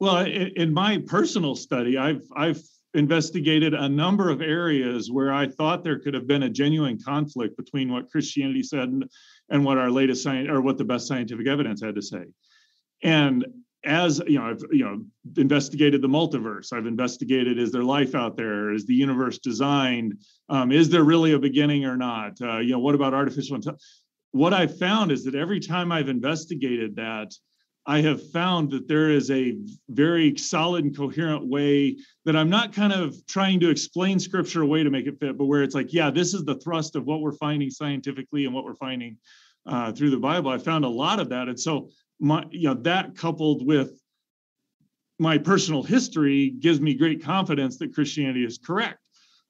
Well, 0.00 0.18
in, 0.18 0.52
in 0.56 0.72
my 0.72 0.98
personal 1.06 1.56
study, 1.56 1.98
I've 1.98 2.22
I've 2.36 2.62
investigated 2.94 3.74
a 3.74 3.88
number 3.88 4.30
of 4.30 4.40
areas 4.40 5.10
where 5.10 5.32
I 5.32 5.46
thought 5.46 5.84
there 5.84 5.98
could 5.98 6.14
have 6.14 6.26
been 6.26 6.44
a 6.44 6.50
genuine 6.50 6.98
conflict 7.02 7.56
between 7.56 7.92
what 7.92 8.10
Christianity 8.10 8.62
said 8.62 8.88
and, 8.88 9.04
and 9.50 9.64
what 9.64 9.76
our 9.78 9.90
latest 9.90 10.22
science 10.22 10.48
or 10.48 10.60
what 10.62 10.78
the 10.78 10.84
best 10.84 11.06
scientific 11.06 11.46
evidence 11.46 11.82
had 11.82 11.94
to 11.96 12.02
say. 12.02 12.24
And 13.02 13.44
as 13.84 14.20
you 14.26 14.38
know, 14.38 14.46
I've 14.46 14.62
you 14.72 14.84
know 14.84 15.04
investigated 15.36 16.02
the 16.02 16.08
multiverse. 16.08 16.72
I've 16.72 16.86
investigated: 16.86 17.58
is 17.58 17.72
there 17.72 17.84
life 17.84 18.14
out 18.14 18.36
there? 18.36 18.72
Is 18.72 18.86
the 18.86 18.94
universe 18.94 19.38
designed? 19.38 20.14
Um, 20.48 20.72
is 20.72 20.88
there 20.88 21.04
really 21.04 21.32
a 21.32 21.38
beginning 21.38 21.84
or 21.84 21.96
not? 21.96 22.40
Uh, 22.40 22.58
you 22.58 22.72
know, 22.72 22.80
what 22.80 22.94
about 22.94 23.14
artificial 23.14 23.56
intelligence? 23.56 24.02
What 24.32 24.52
I've 24.52 24.78
found 24.78 25.10
is 25.10 25.24
that 25.24 25.34
every 25.34 25.60
time 25.60 25.90
I've 25.90 26.08
investigated 26.08 26.96
that, 26.96 27.32
I 27.88 28.02
have 28.02 28.30
found 28.32 28.70
that 28.72 28.86
there 28.86 29.08
is 29.08 29.30
a 29.30 29.56
very 29.88 30.36
solid 30.36 30.84
and 30.84 30.94
coherent 30.94 31.46
way 31.46 31.96
that 32.26 32.36
I'm 32.36 32.50
not 32.50 32.74
kind 32.74 32.92
of 32.92 33.16
trying 33.26 33.60
to 33.60 33.70
explain 33.70 34.20
scripture 34.20 34.60
away 34.60 34.82
to 34.82 34.90
make 34.90 35.06
it 35.06 35.18
fit, 35.18 35.38
but 35.38 35.46
where 35.46 35.62
it's 35.62 35.74
like, 35.74 35.94
yeah, 35.94 36.10
this 36.10 36.34
is 36.34 36.44
the 36.44 36.56
thrust 36.56 36.96
of 36.96 37.06
what 37.06 37.22
we're 37.22 37.32
finding 37.32 37.70
scientifically 37.70 38.44
and 38.44 38.54
what 38.54 38.64
we're 38.64 38.74
finding 38.74 39.16
uh, 39.64 39.90
through 39.92 40.10
the 40.10 40.18
Bible. 40.18 40.50
I 40.50 40.58
found 40.58 40.84
a 40.84 40.88
lot 40.88 41.18
of 41.18 41.30
that, 41.30 41.48
and 41.48 41.58
so 41.58 41.88
my, 42.20 42.44
you 42.50 42.68
know, 42.68 42.74
that 42.74 43.16
coupled 43.16 43.66
with 43.66 43.98
my 45.18 45.38
personal 45.38 45.82
history 45.82 46.50
gives 46.50 46.82
me 46.82 46.92
great 46.92 47.24
confidence 47.24 47.78
that 47.78 47.94
Christianity 47.94 48.44
is 48.44 48.58
correct. 48.58 48.98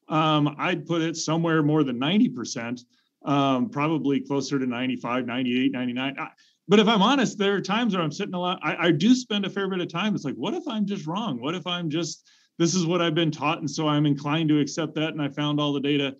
Um, 0.08 0.54
I'd 0.58 0.86
put 0.86 1.02
it 1.02 1.16
somewhere 1.16 1.64
more 1.64 1.82
than 1.82 1.98
90%, 1.98 2.84
um, 3.24 3.68
probably 3.68 4.20
closer 4.20 4.60
to 4.60 4.64
95, 4.66 5.26
98, 5.26 5.72
99. 5.72 6.16
I, 6.20 6.28
but 6.68 6.78
if 6.78 6.86
I'm 6.86 7.02
honest, 7.02 7.38
there 7.38 7.54
are 7.54 7.60
times 7.60 7.94
where 7.94 8.02
I'm 8.02 8.12
sitting 8.12 8.34
a 8.34 8.40
lot. 8.40 8.60
I, 8.62 8.86
I 8.86 8.90
do 8.90 9.14
spend 9.14 9.46
a 9.46 9.50
fair 9.50 9.68
bit 9.68 9.80
of 9.80 9.88
time. 9.88 10.14
It's 10.14 10.24
like, 10.24 10.34
what 10.34 10.54
if 10.54 10.68
I'm 10.68 10.86
just 10.86 11.06
wrong? 11.06 11.40
What 11.40 11.54
if 11.54 11.66
I'm 11.66 11.90
just 11.90 12.28
this 12.58 12.74
is 12.74 12.84
what 12.84 13.00
I've 13.00 13.14
been 13.14 13.30
taught, 13.30 13.58
and 13.58 13.70
so 13.70 13.88
I'm 13.88 14.04
inclined 14.04 14.48
to 14.48 14.60
accept 14.60 14.96
that, 14.96 15.10
and 15.10 15.22
I 15.22 15.28
found 15.28 15.60
all 15.60 15.72
the 15.72 15.80
data. 15.80 16.16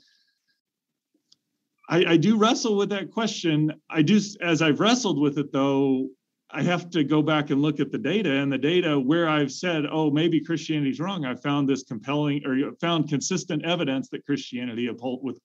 I, 1.91 2.05
I 2.13 2.17
do 2.17 2.37
wrestle 2.37 2.77
with 2.77 2.91
that 2.91 3.11
question. 3.11 3.73
I 3.91 4.03
do, 4.03 4.21
as 4.41 4.63
I've 4.63 4.79
wrestled 4.79 5.19
with 5.19 5.39
it, 5.39 5.53
though, 5.53 6.09
I 6.51 6.63
have 6.63 6.91
to 6.91 7.03
go 7.03 7.23
back 7.23 7.51
and 7.51 7.61
look 7.61 7.81
at 7.81 7.91
the 7.91 7.99
data 7.99 8.31
and 8.31 8.51
the 8.53 8.59
data 8.59 8.99
where 8.99 9.29
I've 9.29 9.53
said, 9.53 9.85
oh, 9.91 10.11
maybe 10.11 10.41
Christianity's 10.41 11.01
wrong. 11.01 11.25
I 11.25 11.35
found 11.35 11.69
this 11.69 11.83
compelling 11.83 12.47
or 12.47 12.73
found 12.81 13.09
consistent 13.09 13.65
evidence 13.67 14.09
that 14.11 14.25
Christianity 14.25 14.87
uphold 14.87 15.21
with 15.23 15.39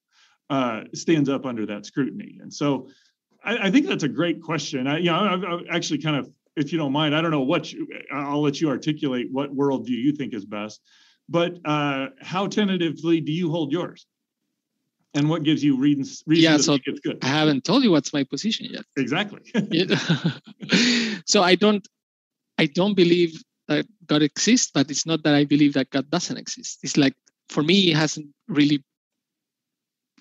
uh, 0.50 0.84
stands 0.94 1.28
up 1.28 1.46
under 1.46 1.66
that 1.66 1.86
scrutiny. 1.86 2.38
And 2.42 2.54
so 2.54 2.88
I, 3.44 3.68
I 3.68 3.72
think 3.72 3.88
that's 3.88 4.04
a 4.04 4.10
great 4.10 4.42
question. 4.42 4.88
I, 4.88 4.98
you 4.98 5.06
know, 5.06 5.16
I, 5.16 5.36
I 5.36 5.76
actually 5.76 6.00
kind 6.00 6.16
of, 6.16 6.30
if 6.56 6.72
you 6.72 6.78
don't 6.78 6.92
mind, 6.92 7.16
I 7.16 7.22
don't 7.22 7.32
know 7.32 7.42
what 7.42 7.72
you, 7.72 7.88
I'll 8.12 8.42
let 8.42 8.62
you 8.62 8.70
articulate 8.70 9.28
what 9.32 9.56
worldview 9.56 9.90
you 9.90 10.14
think 10.14 10.34
is 10.34 10.46
best, 10.46 10.82
but 11.28 11.58
uh, 11.66 12.08
how 12.22 12.48
tentatively 12.48 13.22
do 13.22 13.32
you 13.32 13.50
hold 13.50 13.72
yours? 13.72 14.06
And 15.16 15.30
what 15.30 15.44
gives 15.44 15.64
you 15.64 15.78
reasons? 15.78 16.24
reasons 16.26 16.44
yeah, 16.44 16.58
so 16.58 16.80
it's 16.86 17.00
good? 17.02 17.20
I 17.22 17.28
haven't 17.28 17.64
told 17.64 17.84
you 17.84 17.92
what's 17.92 18.14
my 18.14 18.24
position 18.24 18.68
yet. 18.70 18.84
Exactly. 18.98 19.42
So 21.26 21.42
I 21.42 21.56
don't, 21.56 21.88
I 22.58 22.66
don't 22.66 22.96
believe 22.96 23.42
that 23.68 23.86
God 24.08 24.22
exists, 24.22 24.72
but 24.74 24.90
it's 24.90 25.06
not 25.06 25.24
that 25.24 25.36
I 25.36 25.46
believe 25.46 25.74
that 25.74 25.90
God 25.90 26.10
doesn't 26.10 26.38
exist. 26.38 26.80
It's 26.84 26.98
like 26.98 27.14
for 27.50 27.64
me, 27.64 27.92
it 27.92 27.96
hasn't 27.96 28.28
really, 28.48 28.84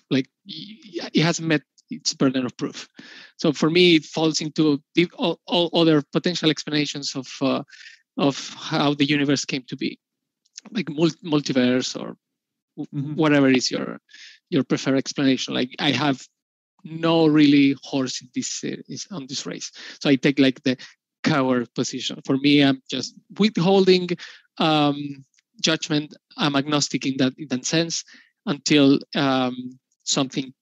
like, 0.09 0.27
it 0.45 1.23
hasn't 1.23 1.47
met 1.47 1.61
its 1.89 2.13
burden 2.13 2.45
of 2.45 2.55
proof. 2.57 2.87
So 3.37 3.53
for 3.53 3.69
me, 3.69 3.95
it 3.95 4.05
falls 4.05 4.41
into 4.41 4.81
the, 4.95 5.09
all, 5.15 5.39
all 5.45 5.69
other 5.73 6.03
potential 6.11 6.49
explanations 6.49 7.15
of 7.15 7.27
uh, 7.41 7.63
of 8.17 8.49
how 8.49 8.93
the 8.93 9.05
universe 9.05 9.45
came 9.45 9.63
to 9.63 9.75
be, 9.75 9.99
like 10.71 10.85
multiverse 10.85 11.99
or 11.99 12.15
mm-hmm. 12.77 13.15
whatever 13.15 13.49
is 13.49 13.71
your 13.71 13.99
your 14.49 14.63
preferred 14.63 14.97
explanation. 14.97 15.53
Like 15.53 15.71
I 15.79 15.91
have 15.91 16.21
no 16.83 17.27
really 17.27 17.75
horse 17.83 18.21
in 18.21 18.29
this 18.35 18.63
uh, 18.63 18.77
is 18.87 19.07
on 19.11 19.27
this 19.27 19.45
race, 19.45 19.71
so 19.99 20.09
I 20.09 20.15
take 20.15 20.39
like 20.39 20.61
the 20.63 20.77
coward 21.23 21.73
position. 21.73 22.21
For 22.25 22.37
me, 22.37 22.61
I'm 22.61 22.81
just 22.89 23.15
withholding 23.39 24.09
um, 24.57 25.25
judgment. 25.61 26.15
I'm 26.37 26.55
agnostic 26.55 27.05
in 27.05 27.17
that 27.17 27.33
in 27.37 27.47
that 27.49 27.65
sense 27.65 28.03
until 28.45 28.99
um, 29.15 29.79
something 30.03 30.53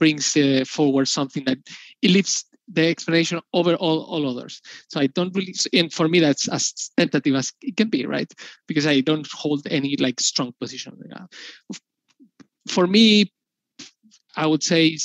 brings 0.00 0.36
uh, 0.36 0.64
forward 0.66 1.06
something 1.06 1.44
that 1.44 1.58
it 2.02 2.10
leaves 2.10 2.44
the 2.72 2.88
explanation 2.88 3.40
over 3.52 3.74
all, 3.74 4.02
all 4.04 4.28
others. 4.28 4.60
So 4.88 5.00
I 5.00 5.08
don't 5.08 5.34
really, 5.34 5.54
and 5.72 5.92
for 5.92 6.08
me, 6.08 6.20
that's 6.20 6.48
as 6.48 6.90
tentative 6.96 7.34
as 7.34 7.52
it 7.62 7.76
can 7.76 7.88
be, 7.88 8.06
right? 8.06 8.32
Because 8.66 8.86
I 8.86 9.00
don't 9.00 9.28
hold 9.32 9.66
any 9.70 9.96
like 9.96 10.20
strong 10.20 10.52
position. 10.60 10.96
For 12.68 12.86
me, 12.86 13.32
I 14.36 14.46
would 14.46 14.62
say, 14.62 14.96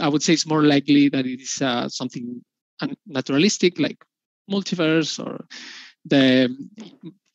I 0.00 0.08
would 0.08 0.22
say 0.22 0.32
it's 0.32 0.46
more 0.46 0.62
likely 0.62 1.08
that 1.08 1.26
it 1.26 1.40
is 1.40 1.60
uh, 1.60 1.88
something 1.88 2.42
naturalistic, 3.06 3.78
like 3.78 3.98
multiverse 4.50 5.24
or 5.24 5.46
the 6.04 6.54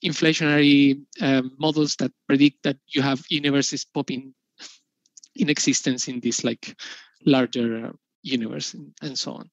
inflationary 0.04 1.02
um, 1.22 1.52
models 1.60 1.96
that 1.98 2.12
predict 2.28 2.64
that 2.64 2.78
you 2.88 3.02
have 3.02 3.24
universes 3.30 3.86
popping 3.86 4.34
in 5.36 5.50
existence 5.50 6.08
in 6.08 6.20
this 6.20 6.44
like 6.44 6.76
larger 7.26 7.92
universe 8.24 8.74
and, 8.74 8.94
and 9.02 9.18
so 9.18 9.34
on. 9.34 9.50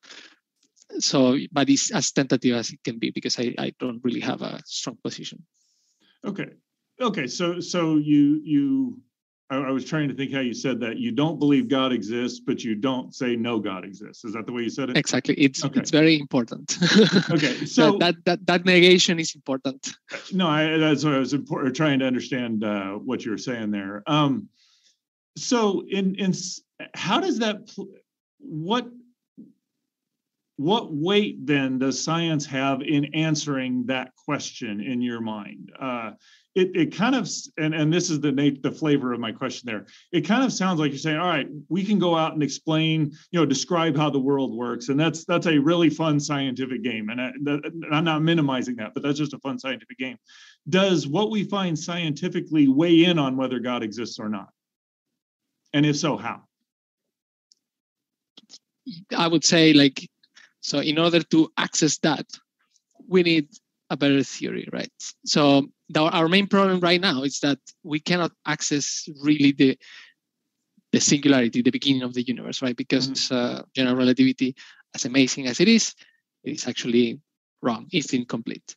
So 1.00 1.36
but 1.52 1.68
it's 1.68 1.92
as 1.92 2.10
tentative 2.12 2.56
as 2.56 2.70
it 2.70 2.82
can 2.82 2.98
be 2.98 3.10
because 3.10 3.38
I, 3.38 3.54
I 3.58 3.72
don't 3.78 4.00
really 4.02 4.20
have 4.20 4.42
a 4.42 4.60
strong 4.64 4.98
position. 5.02 5.44
Okay. 6.24 6.48
Okay 7.00 7.26
so 7.26 7.60
so 7.60 7.96
you 7.96 8.40
you 8.44 9.00
I, 9.50 9.56
I, 9.56 9.70
was 9.70 9.84
trying 9.86 10.08
to 10.08 10.14
think 10.14 10.32
how 10.32 10.40
you 10.40 10.52
said 10.52 10.80
that. 10.80 10.98
You 10.98 11.12
don't 11.12 11.38
believe 11.38 11.68
god 11.68 11.92
exists 11.92 12.40
but 12.40 12.64
you 12.64 12.74
don't 12.74 13.14
say 13.14 13.36
no 13.36 13.60
god 13.60 13.84
exists. 13.84 14.24
Is 14.24 14.32
that 14.32 14.46
the 14.46 14.52
way 14.52 14.62
you 14.62 14.70
said 14.70 14.90
it? 14.90 14.96
Exactly. 14.96 15.34
It's 15.34 15.64
okay. 15.64 15.80
it's 15.80 15.90
very 15.90 16.18
important. 16.18 16.76
Okay 17.30 17.66
so 17.66 17.98
that, 17.98 18.16
that, 18.24 18.24
that 18.24 18.46
that 18.46 18.64
negation 18.64 19.18
is 19.20 19.34
important. 19.34 19.92
No 20.32 20.48
I, 20.48 20.78
that's 20.78 21.04
what 21.04 21.14
i 21.14 21.18
was 21.18 21.34
important, 21.34 21.76
trying 21.76 21.98
to 21.98 22.06
understand 22.06 22.64
uh, 22.64 22.92
what 22.94 23.24
you 23.24 23.30
were 23.30 23.38
saying 23.38 23.70
there. 23.70 24.02
Um 24.06 24.48
so 25.38 25.84
in 25.88 26.14
in 26.16 26.32
how 26.94 27.20
does 27.20 27.38
that 27.38 27.70
what 28.38 28.88
what 30.56 30.92
weight 30.92 31.46
then 31.46 31.78
does 31.78 32.02
science 32.02 32.44
have 32.44 32.82
in 32.82 33.04
answering 33.14 33.86
that 33.86 34.12
question 34.16 34.80
in 34.80 35.00
your 35.00 35.20
mind? 35.20 35.70
Uh, 35.78 36.10
it, 36.56 36.74
it 36.74 36.96
kind 36.96 37.14
of 37.14 37.30
and, 37.58 37.72
and 37.72 37.92
this 37.92 38.10
is 38.10 38.20
the 38.20 38.32
the 38.62 38.72
flavor 38.72 39.12
of 39.12 39.20
my 39.20 39.30
question 39.30 39.68
there. 39.68 39.86
It 40.10 40.22
kind 40.22 40.42
of 40.42 40.52
sounds 40.52 40.80
like 40.80 40.90
you're 40.90 40.98
saying 40.98 41.18
all 41.18 41.28
right 41.28 41.46
we 41.68 41.84
can 41.84 42.00
go 42.00 42.16
out 42.16 42.32
and 42.32 42.42
explain 42.42 43.12
you 43.30 43.38
know 43.38 43.46
describe 43.46 43.96
how 43.96 44.10
the 44.10 44.18
world 44.18 44.52
works. 44.52 44.88
And 44.88 44.98
that's 44.98 45.24
that's 45.24 45.46
a 45.46 45.58
really 45.58 45.90
fun 45.90 46.18
scientific 46.18 46.82
game 46.82 47.10
and 47.10 47.20
I, 47.20 47.32
i'm 47.92 48.04
not 48.04 48.22
minimizing 48.22 48.74
that 48.76 48.92
but 48.94 49.04
that's 49.04 49.18
just 49.18 49.34
a 49.34 49.38
fun 49.38 49.60
scientific 49.60 49.98
game. 49.98 50.16
Does 50.68 51.06
what 51.06 51.30
we 51.30 51.44
find 51.44 51.78
scientifically 51.78 52.66
weigh 52.66 53.04
in 53.04 53.18
on 53.18 53.36
whether 53.36 53.60
god 53.60 53.84
exists 53.84 54.18
or 54.18 54.28
not 54.28 54.48
and 55.72 55.86
if 55.86 55.96
so, 55.96 56.16
how? 56.16 56.42
I 59.16 59.28
would 59.28 59.44
say, 59.44 59.72
like, 59.72 60.08
so 60.60 60.78
in 60.80 60.98
order 60.98 61.22
to 61.22 61.52
access 61.56 61.98
that, 61.98 62.26
we 63.06 63.22
need 63.22 63.48
a 63.90 63.96
better 63.96 64.22
theory, 64.22 64.68
right? 64.72 64.92
So 65.24 65.68
the, 65.88 66.02
our 66.02 66.28
main 66.28 66.46
problem 66.46 66.80
right 66.80 67.00
now 67.00 67.22
is 67.22 67.40
that 67.40 67.58
we 67.82 68.00
cannot 68.00 68.32
access 68.46 69.08
really 69.22 69.52
the 69.52 69.78
the 70.90 71.00
singularity, 71.00 71.60
the 71.60 71.70
beginning 71.70 72.02
of 72.02 72.14
the 72.14 72.22
universe, 72.22 72.62
right? 72.62 72.74
Because 72.74 73.08
mm-hmm. 73.08 73.36
uh, 73.36 73.62
general 73.74 73.94
relativity, 73.94 74.56
as 74.94 75.04
amazing 75.04 75.46
as 75.46 75.60
it 75.60 75.68
is, 75.68 75.94
it 76.44 76.52
is 76.52 76.66
actually 76.66 77.20
wrong. 77.60 77.86
It's 77.92 78.14
incomplete. 78.14 78.74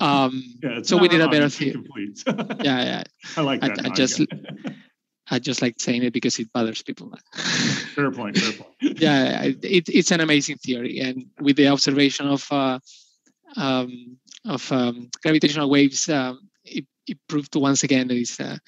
Um, 0.00 0.42
yeah, 0.60 0.80
so 0.82 0.96
we 0.96 1.06
need 1.06 1.20
wrong, 1.20 1.28
a 1.28 1.30
better 1.30 1.48
theory. 1.48 1.84
yeah, 2.26 2.82
yeah. 2.82 3.02
I 3.36 3.40
like 3.42 3.60
that. 3.60 3.86
I, 3.86 3.90
I 3.90 3.94
just 3.94 4.20
I 5.32 5.38
just 5.38 5.62
like 5.62 5.80
saying 5.80 6.02
it 6.02 6.12
because 6.12 6.38
it 6.38 6.52
bothers 6.52 6.82
people. 6.82 7.10
fair 7.32 8.10
point. 8.10 8.36
Fair 8.36 8.52
point. 8.52 9.00
yeah, 9.00 9.44
it, 9.44 9.88
it's 9.88 10.10
an 10.10 10.20
amazing 10.20 10.58
theory, 10.58 11.00
and 11.00 11.24
with 11.40 11.56
the 11.56 11.68
observation 11.68 12.28
of 12.28 12.46
uh, 12.52 12.78
um, 13.56 14.18
of 14.44 14.70
um, 14.70 15.08
gravitational 15.22 15.70
waves, 15.70 16.06
um, 16.10 16.50
it, 16.64 16.84
it, 17.06 17.18
proved 17.28 17.56
once 17.56 17.82
again 17.82 18.08
that 18.08 18.16
it's 18.16 18.38
uh, 18.40 18.58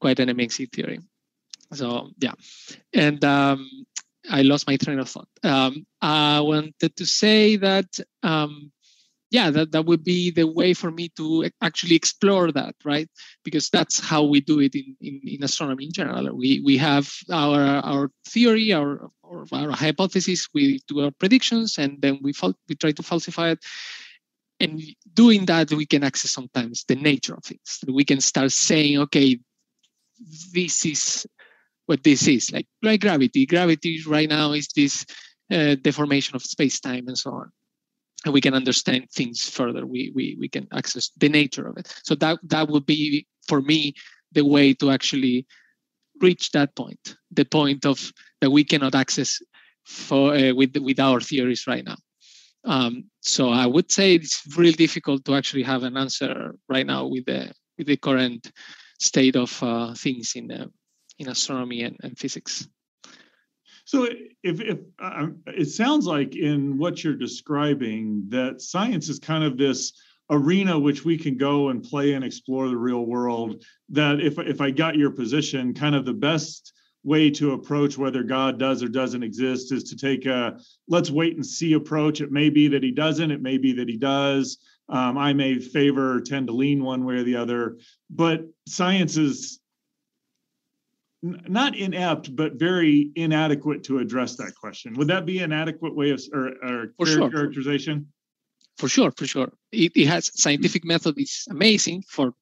quite 0.00 0.20
an 0.20 0.28
amazing 0.28 0.68
theory. 0.68 1.00
So 1.72 2.10
yeah, 2.20 2.34
and 2.92 3.22
um, 3.24 3.68
I 4.30 4.42
lost 4.42 4.68
my 4.68 4.76
train 4.76 5.00
of 5.00 5.08
thought. 5.08 5.28
Um, 5.42 5.84
I 6.00 6.40
wanted 6.40 6.94
to 6.96 7.06
say 7.06 7.56
that 7.56 7.88
um, 8.22 8.70
yeah, 9.34 9.50
that, 9.50 9.72
that 9.72 9.84
would 9.86 10.04
be 10.04 10.30
the 10.30 10.46
way 10.46 10.72
for 10.74 10.92
me 10.92 11.08
to 11.16 11.50
actually 11.60 11.96
explore 11.96 12.52
that, 12.52 12.76
right? 12.84 13.08
Because 13.42 13.68
that's 13.68 13.98
how 13.98 14.22
we 14.22 14.40
do 14.40 14.60
it 14.60 14.76
in, 14.76 14.96
in, 15.00 15.20
in 15.24 15.42
astronomy 15.42 15.86
in 15.86 15.92
general. 15.92 16.36
We, 16.36 16.62
we 16.64 16.76
have 16.76 17.12
our, 17.32 17.60
our 17.90 18.10
theory, 18.28 18.72
our, 18.72 19.10
our, 19.24 19.44
our 19.50 19.72
hypothesis, 19.72 20.48
we 20.54 20.78
do 20.86 21.00
our 21.00 21.10
predictions, 21.10 21.78
and 21.78 22.00
then 22.00 22.20
we, 22.22 22.32
fal- 22.32 22.56
we 22.68 22.76
try 22.76 22.92
to 22.92 23.02
falsify 23.02 23.50
it. 23.50 23.58
And 24.60 24.80
doing 25.12 25.46
that, 25.46 25.72
we 25.72 25.84
can 25.84 26.04
access 26.04 26.30
sometimes 26.30 26.84
the 26.86 26.94
nature 26.94 27.34
of 27.34 27.42
things. 27.42 27.80
We 27.88 28.04
can 28.04 28.20
start 28.20 28.52
saying, 28.52 29.00
okay, 29.00 29.40
this 30.52 30.86
is 30.86 31.26
what 31.86 32.04
this 32.04 32.28
is, 32.28 32.52
like, 32.52 32.68
like 32.84 33.00
gravity. 33.00 33.46
Gravity 33.46 34.00
right 34.06 34.28
now 34.28 34.52
is 34.52 34.68
this 34.76 35.04
uh, 35.50 35.74
deformation 35.74 36.36
of 36.36 36.42
space 36.44 36.78
time 36.78 37.08
and 37.08 37.18
so 37.18 37.32
on 37.32 37.50
we 38.32 38.40
can 38.40 38.54
understand 38.54 39.10
things 39.10 39.48
further. 39.48 39.86
We, 39.86 40.12
we, 40.14 40.36
we 40.38 40.48
can 40.48 40.66
access 40.72 41.10
the 41.16 41.28
nature 41.28 41.66
of 41.66 41.76
it. 41.76 41.92
So 42.04 42.14
that, 42.16 42.38
that 42.44 42.68
would 42.68 42.86
be, 42.86 43.26
for 43.46 43.60
me, 43.60 43.94
the 44.32 44.44
way 44.44 44.74
to 44.74 44.90
actually 44.90 45.46
reach 46.20 46.50
that 46.52 46.74
point, 46.74 47.16
the 47.30 47.44
point 47.44 47.84
of 47.84 48.12
that 48.40 48.50
we 48.50 48.64
cannot 48.64 48.94
access 48.94 49.40
for 49.84 50.34
uh, 50.34 50.54
with, 50.54 50.76
with 50.76 50.98
our 50.98 51.20
theories 51.20 51.66
right 51.66 51.84
now. 51.84 51.96
Um, 52.64 53.04
so 53.20 53.50
I 53.50 53.66
would 53.66 53.92
say 53.92 54.14
it's 54.14 54.42
really 54.56 54.72
difficult 54.72 55.24
to 55.26 55.34
actually 55.34 55.64
have 55.64 55.82
an 55.82 55.96
answer 55.96 56.54
right 56.68 56.86
now 56.86 57.06
with 57.06 57.26
the 57.26 57.52
with 57.76 57.86
the 57.88 57.96
current 57.96 58.50
state 58.98 59.36
of 59.36 59.62
uh, 59.62 59.94
things 59.94 60.32
in 60.34 60.50
uh, 60.50 60.66
in 61.18 61.28
astronomy 61.28 61.82
and, 61.82 61.96
and 62.02 62.18
physics. 62.18 62.66
So 63.94 64.08
if, 64.42 64.60
if 64.60 64.78
uh, 64.98 65.28
it 65.46 65.66
sounds 65.66 66.04
like 66.04 66.34
in 66.34 66.76
what 66.78 67.04
you're 67.04 67.14
describing 67.14 68.24
that 68.30 68.60
science 68.60 69.08
is 69.08 69.20
kind 69.20 69.44
of 69.44 69.56
this 69.56 69.92
arena 70.30 70.76
which 70.76 71.04
we 71.04 71.16
can 71.16 71.36
go 71.36 71.68
and 71.68 71.80
play 71.80 72.14
and 72.14 72.24
explore 72.24 72.68
the 72.68 72.76
real 72.76 73.06
world 73.06 73.62
that 73.90 74.20
if 74.20 74.36
if 74.40 74.60
I 74.60 74.72
got 74.72 74.96
your 74.96 75.12
position 75.12 75.74
kind 75.74 75.94
of 75.94 76.04
the 76.04 76.12
best 76.12 76.72
way 77.04 77.30
to 77.30 77.52
approach 77.52 77.96
whether 77.96 78.24
God 78.24 78.58
does 78.58 78.82
or 78.82 78.88
doesn't 78.88 79.22
exist 79.22 79.70
is 79.70 79.84
to 79.84 79.96
take 79.96 80.26
a 80.26 80.58
let's 80.88 81.12
wait 81.12 81.36
and 81.36 81.46
see 81.46 81.74
approach. 81.74 82.20
It 82.20 82.32
may 82.32 82.50
be 82.50 82.66
that 82.66 82.82
he 82.82 82.90
doesn't, 82.90 83.30
it 83.30 83.42
may 83.42 83.58
be 83.58 83.74
that 83.74 83.88
he 83.88 83.96
does. 83.96 84.58
Um, 84.88 85.16
I 85.16 85.34
may 85.34 85.60
favor 85.60 86.20
tend 86.20 86.48
to 86.48 86.52
lean 86.52 86.82
one 86.82 87.04
way 87.04 87.14
or 87.14 87.22
the 87.22 87.36
other, 87.36 87.78
but 88.10 88.40
science 88.66 89.16
is 89.16 89.60
not 91.24 91.74
inept, 91.74 92.36
but 92.36 92.54
very 92.54 93.10
inadequate 93.16 93.84
to 93.84 93.98
address 93.98 94.36
that 94.36 94.54
question. 94.54 94.94
Would 94.94 95.08
that 95.08 95.24
be 95.24 95.38
an 95.38 95.52
adequate 95.52 95.94
way 95.96 96.10
of 96.10 96.22
or, 96.32 96.52
or 96.62 96.86
for 96.98 97.06
sure. 97.06 97.30
characterization? 97.30 98.12
For 98.76 98.88
sure, 98.88 99.10
for 99.16 99.26
sure. 99.26 99.52
It, 99.72 99.92
it 99.96 100.06
has 100.06 100.30
scientific 100.34 100.84
method 100.84 101.18
is 101.18 101.46
amazing 101.48 102.02
for 102.08 102.34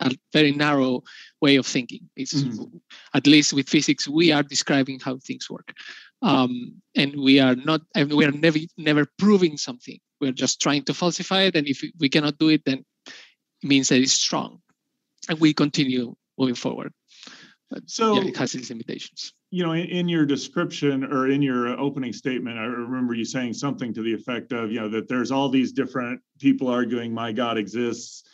a 0.00 0.10
very 0.32 0.50
narrow 0.50 1.02
way 1.40 1.56
of 1.56 1.66
thinking. 1.66 2.10
It's 2.16 2.34
mm-hmm. 2.34 2.78
at 3.14 3.26
least 3.26 3.52
with 3.52 3.68
physics, 3.68 4.08
we 4.08 4.32
are 4.32 4.42
describing 4.42 4.98
how 4.98 5.18
things 5.18 5.48
work, 5.48 5.72
um, 6.22 6.82
and 6.96 7.14
we 7.16 7.38
are 7.38 7.54
not, 7.54 7.82
and 7.94 8.12
we 8.12 8.24
are 8.24 8.32
never 8.32 8.58
never 8.76 9.06
proving 9.18 9.56
something. 9.56 9.98
We're 10.20 10.32
just 10.32 10.60
trying 10.60 10.84
to 10.84 10.94
falsify 10.94 11.42
it, 11.42 11.54
and 11.54 11.68
if 11.68 11.84
we 12.00 12.08
cannot 12.08 12.38
do 12.38 12.48
it, 12.48 12.64
then 12.64 12.84
it 13.06 13.68
means 13.68 13.88
that 13.88 14.00
it's 14.00 14.12
strong, 14.12 14.60
and 15.28 15.38
we 15.38 15.54
continue 15.54 16.16
moving 16.38 16.56
forward. 16.56 16.92
So 17.86 18.14
yeah, 18.14 18.28
it 18.28 18.36
has 18.36 18.54
its 18.54 18.70
limitations. 18.70 19.32
You 19.50 19.64
know, 19.64 19.72
in, 19.72 19.86
in, 19.86 20.08
your 20.08 20.26
description 20.26 21.04
or 21.04 21.28
in 21.28 21.42
your 21.42 21.68
opening 21.78 22.12
statement, 22.12 22.58
I 22.58 22.64
remember 22.64 23.14
you 23.14 23.24
saying 23.24 23.54
something 23.54 23.92
to 23.94 24.02
the 24.02 24.12
effect 24.12 24.52
of, 24.52 24.70
you 24.70 24.80
know, 24.80 24.88
that 24.90 25.08
there's 25.08 25.30
all 25.30 25.48
these 25.48 25.72
different 25.72 26.20
people 26.38 26.68
arguing 26.68 27.12
my 27.12 27.32
God 27.32 27.58
exists 27.58 28.24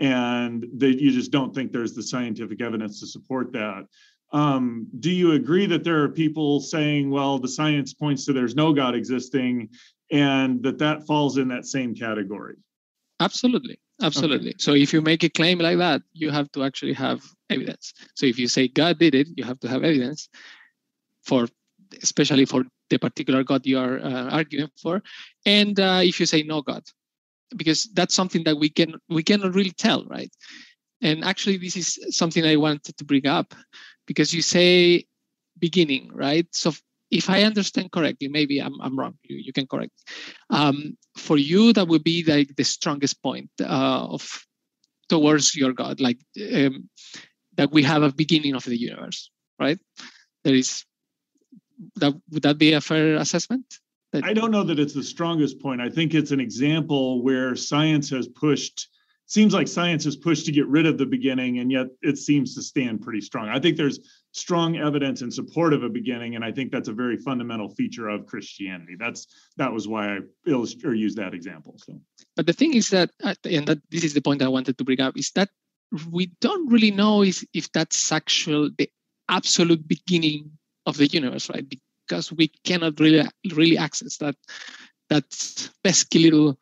and 0.00 0.66
that 0.76 1.00
you 1.00 1.10
just 1.10 1.30
don't 1.30 1.54
think 1.54 1.72
there's 1.72 1.94
the 1.94 2.02
scientific 2.02 2.60
evidence 2.60 3.00
to 3.00 3.06
support 3.06 3.52
that. 3.52 3.84
Um, 4.32 4.86
do 5.00 5.10
you 5.10 5.32
agree 5.32 5.66
that 5.66 5.84
there 5.84 6.02
are 6.02 6.08
people 6.08 6.60
saying, 6.60 7.10
well, 7.10 7.38
the 7.38 7.48
science 7.48 7.94
points 7.94 8.26
to 8.26 8.32
there's 8.32 8.54
no 8.54 8.72
God 8.72 8.94
existing, 8.94 9.70
and 10.10 10.62
that 10.62 10.78
that 10.78 11.06
falls 11.06 11.38
in 11.38 11.48
that 11.48 11.66
same 11.66 11.94
category? 11.94 12.56
Absolutely, 13.20 13.78
absolutely. 14.02 14.50
Okay. 14.50 14.58
So 14.58 14.74
if 14.74 14.92
you 14.92 15.00
make 15.00 15.24
a 15.24 15.28
claim 15.28 15.58
like 15.58 15.78
that, 15.78 16.02
you 16.12 16.30
have 16.30 16.50
to 16.52 16.64
actually 16.64 16.94
have 16.94 17.22
evidence. 17.50 17.94
So 18.14 18.26
if 18.26 18.38
you 18.38 18.48
say 18.48 18.68
God 18.68 18.98
did 18.98 19.14
it, 19.14 19.28
you 19.36 19.44
have 19.44 19.60
to 19.60 19.68
have 19.68 19.84
evidence 19.84 20.28
for, 21.24 21.48
especially 22.02 22.44
for 22.44 22.64
the 22.90 22.98
particular 22.98 23.44
God 23.44 23.66
you 23.66 23.78
are 23.78 23.98
uh, 23.98 24.30
arguing 24.30 24.70
for. 24.80 25.02
And 25.44 25.78
uh, 25.78 26.00
if 26.02 26.20
you 26.20 26.26
say 26.26 26.42
no 26.42 26.62
God, 26.62 26.82
because 27.56 27.88
that's 27.94 28.14
something 28.14 28.44
that 28.44 28.56
we 28.56 28.68
can 28.68 28.94
we 29.08 29.22
cannot 29.22 29.54
really 29.54 29.70
tell 29.70 30.04
right 30.06 30.30
and 31.00 31.24
actually 31.24 31.56
this 31.56 31.76
is 31.76 31.98
something 32.10 32.44
i 32.44 32.56
wanted 32.56 32.96
to 32.96 33.04
bring 33.04 33.26
up 33.26 33.54
because 34.06 34.34
you 34.34 34.42
say 34.42 35.04
beginning 35.58 36.10
right 36.12 36.46
so 36.52 36.72
if 37.10 37.30
i 37.30 37.42
understand 37.42 37.90
correctly 37.90 38.28
maybe 38.28 38.60
i'm, 38.60 38.80
I'm 38.80 38.98
wrong 38.98 39.14
you, 39.22 39.36
you 39.36 39.52
can 39.52 39.66
correct 39.66 39.92
um, 40.50 40.96
for 41.16 41.36
you 41.36 41.72
that 41.72 41.88
would 41.88 42.04
be 42.04 42.24
like 42.24 42.54
the 42.56 42.64
strongest 42.64 43.22
point 43.22 43.50
uh, 43.60 44.06
of 44.10 44.44
towards 45.08 45.54
your 45.54 45.72
god 45.72 46.00
like 46.00 46.18
um, 46.54 46.88
that 47.56 47.72
we 47.72 47.82
have 47.82 48.02
a 48.02 48.12
beginning 48.12 48.54
of 48.54 48.64
the 48.64 48.78
universe 48.78 49.30
right? 49.58 49.78
There 50.44 50.54
is 50.54 50.84
that 51.96 52.14
would 52.30 52.42
that 52.42 52.58
be 52.58 52.72
a 52.72 52.80
fair 52.80 53.16
assessment? 53.16 53.64
That, 54.12 54.24
I 54.24 54.32
don't 54.32 54.50
know 54.50 54.64
that 54.64 54.78
it's 54.78 54.94
the 54.94 55.02
strongest 55.02 55.60
point. 55.60 55.80
I 55.80 55.90
think 55.90 56.14
it's 56.14 56.30
an 56.30 56.40
example 56.40 57.22
where 57.22 57.54
science 57.56 58.08
has 58.10 58.26
pushed, 58.26 58.88
seems 59.28 59.54
like 59.54 59.68
science 59.68 60.04
has 60.04 60.16
pushed 60.16 60.46
to 60.46 60.52
get 60.52 60.66
rid 60.66 60.86
of 60.86 60.98
the 60.98 61.06
beginning, 61.06 61.60
and 61.60 61.70
yet 61.70 61.86
it 62.02 62.18
seems 62.18 62.54
to 62.56 62.62
stand 62.62 63.00
pretty 63.00 63.20
strong. 63.20 63.48
I 63.48 63.60
think 63.60 63.76
there's 63.76 64.00
strong 64.32 64.76
evidence 64.76 65.22
in 65.22 65.30
support 65.30 65.72
of 65.72 65.84
a 65.84 65.88
beginning, 65.88 66.34
and 66.34 66.44
I 66.44 66.50
think 66.50 66.72
that's 66.72 66.88
a 66.88 66.92
very 66.92 67.16
fundamental 67.16 67.68
feature 67.68 68.08
of 68.08 68.26
Christianity. 68.26 68.96
That's 68.98 69.26
that 69.56 69.72
was 69.72 69.86
why 69.86 70.16
I 70.16 70.18
illustrate 70.46 70.90
or 70.90 70.94
used 70.94 71.18
that 71.18 71.34
example. 71.34 71.78
So, 71.78 72.00
but 72.34 72.46
the 72.46 72.52
thing 72.52 72.74
is 72.74 72.90
that, 72.90 73.10
uh, 73.22 73.34
and 73.44 73.66
that 73.68 73.78
this 73.90 74.04
is 74.04 74.14
the 74.14 74.22
point 74.22 74.42
I 74.42 74.48
wanted 74.48 74.78
to 74.78 74.84
bring 74.84 75.00
up, 75.00 75.16
is 75.16 75.30
that 75.36 75.50
we 76.10 76.32
don't 76.40 76.70
really 76.70 76.90
know 76.90 77.22
if, 77.22 77.44
if 77.54 77.70
that's 77.72 78.12
actual 78.12 78.70
the 78.76 78.90
absolute 79.28 79.86
beginning 79.86 80.50
of 80.86 80.96
the 80.96 81.06
universe, 81.06 81.48
right? 81.48 81.66
because 82.08 82.32
we 82.32 82.48
cannot 82.64 82.98
really 83.00 83.26
really 83.52 83.78
access 83.78 84.16
that 84.18 84.34
that 85.10 85.70
pesky 85.84 86.18
little 86.18 86.58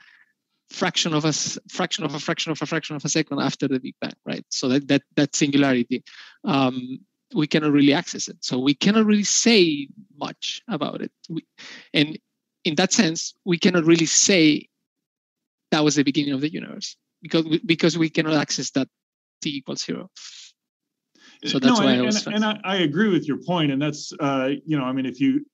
fraction 0.71 1.15
of 1.15 1.25
a 1.25 1.33
fraction 1.71 2.05
of 2.05 2.15
a 2.15 2.19
fraction 2.19 2.53
of 2.53 2.61
a 2.61 2.67
fraction 2.67 2.97
of 2.97 3.05
a 3.05 3.09
second 3.09 3.41
after 3.41 3.69
the 3.69 3.79
Big 3.79 3.95
Bang, 4.01 4.13
right? 4.25 4.45
So 4.49 4.69
that 4.69 4.89
that 4.89 5.03
that 5.17 5.37
singularity, 5.37 6.03
um, 6.45 6.99
we 7.35 7.47
cannot 7.47 7.73
really 7.73 7.93
access 7.93 8.29
it. 8.29 8.39
So 8.41 8.59
we 8.59 8.75
cannot 8.75 9.07
really 9.07 9.25
say 9.25 9.89
much 10.19 10.63
about 10.69 11.01
it. 11.01 11.13
We, 11.29 11.45
and 11.93 12.19
in 12.65 12.75
that 12.77 12.93
sense, 12.93 13.35
we 13.45 13.59
cannot 13.59 13.85
really 13.85 14.07
say 14.07 14.69
that 15.71 15.85
was 15.85 15.95
the 15.95 16.03
beginning 16.03 16.35
of 16.35 16.41
the 16.41 16.53
universe 16.53 16.97
because 17.23 17.45
we, 17.45 17.59
because 17.65 17.99
we 17.99 18.11
cannot 18.11 18.35
access 18.35 18.71
that 18.73 18.89
t 19.43 19.51
equals 19.51 19.85
zero. 19.85 20.11
So 21.45 21.59
that's 21.59 21.79
no, 21.79 21.85
why 21.85 21.93
and, 21.93 22.03
I 22.03 22.05
was. 22.05 22.27
And, 22.27 22.37
and 22.37 22.45
I, 22.45 22.61
I, 22.65 22.77
agree 22.77 23.09
with 23.09 23.29
your 23.29 23.39
point, 23.39 23.71
and 23.71 23.81
that's 23.81 24.13
uh, 24.19 24.51
you 24.65 24.77
know, 24.77 24.85
I 24.85 24.93
mean, 24.93 25.07
if 25.07 25.21
you 25.21 25.45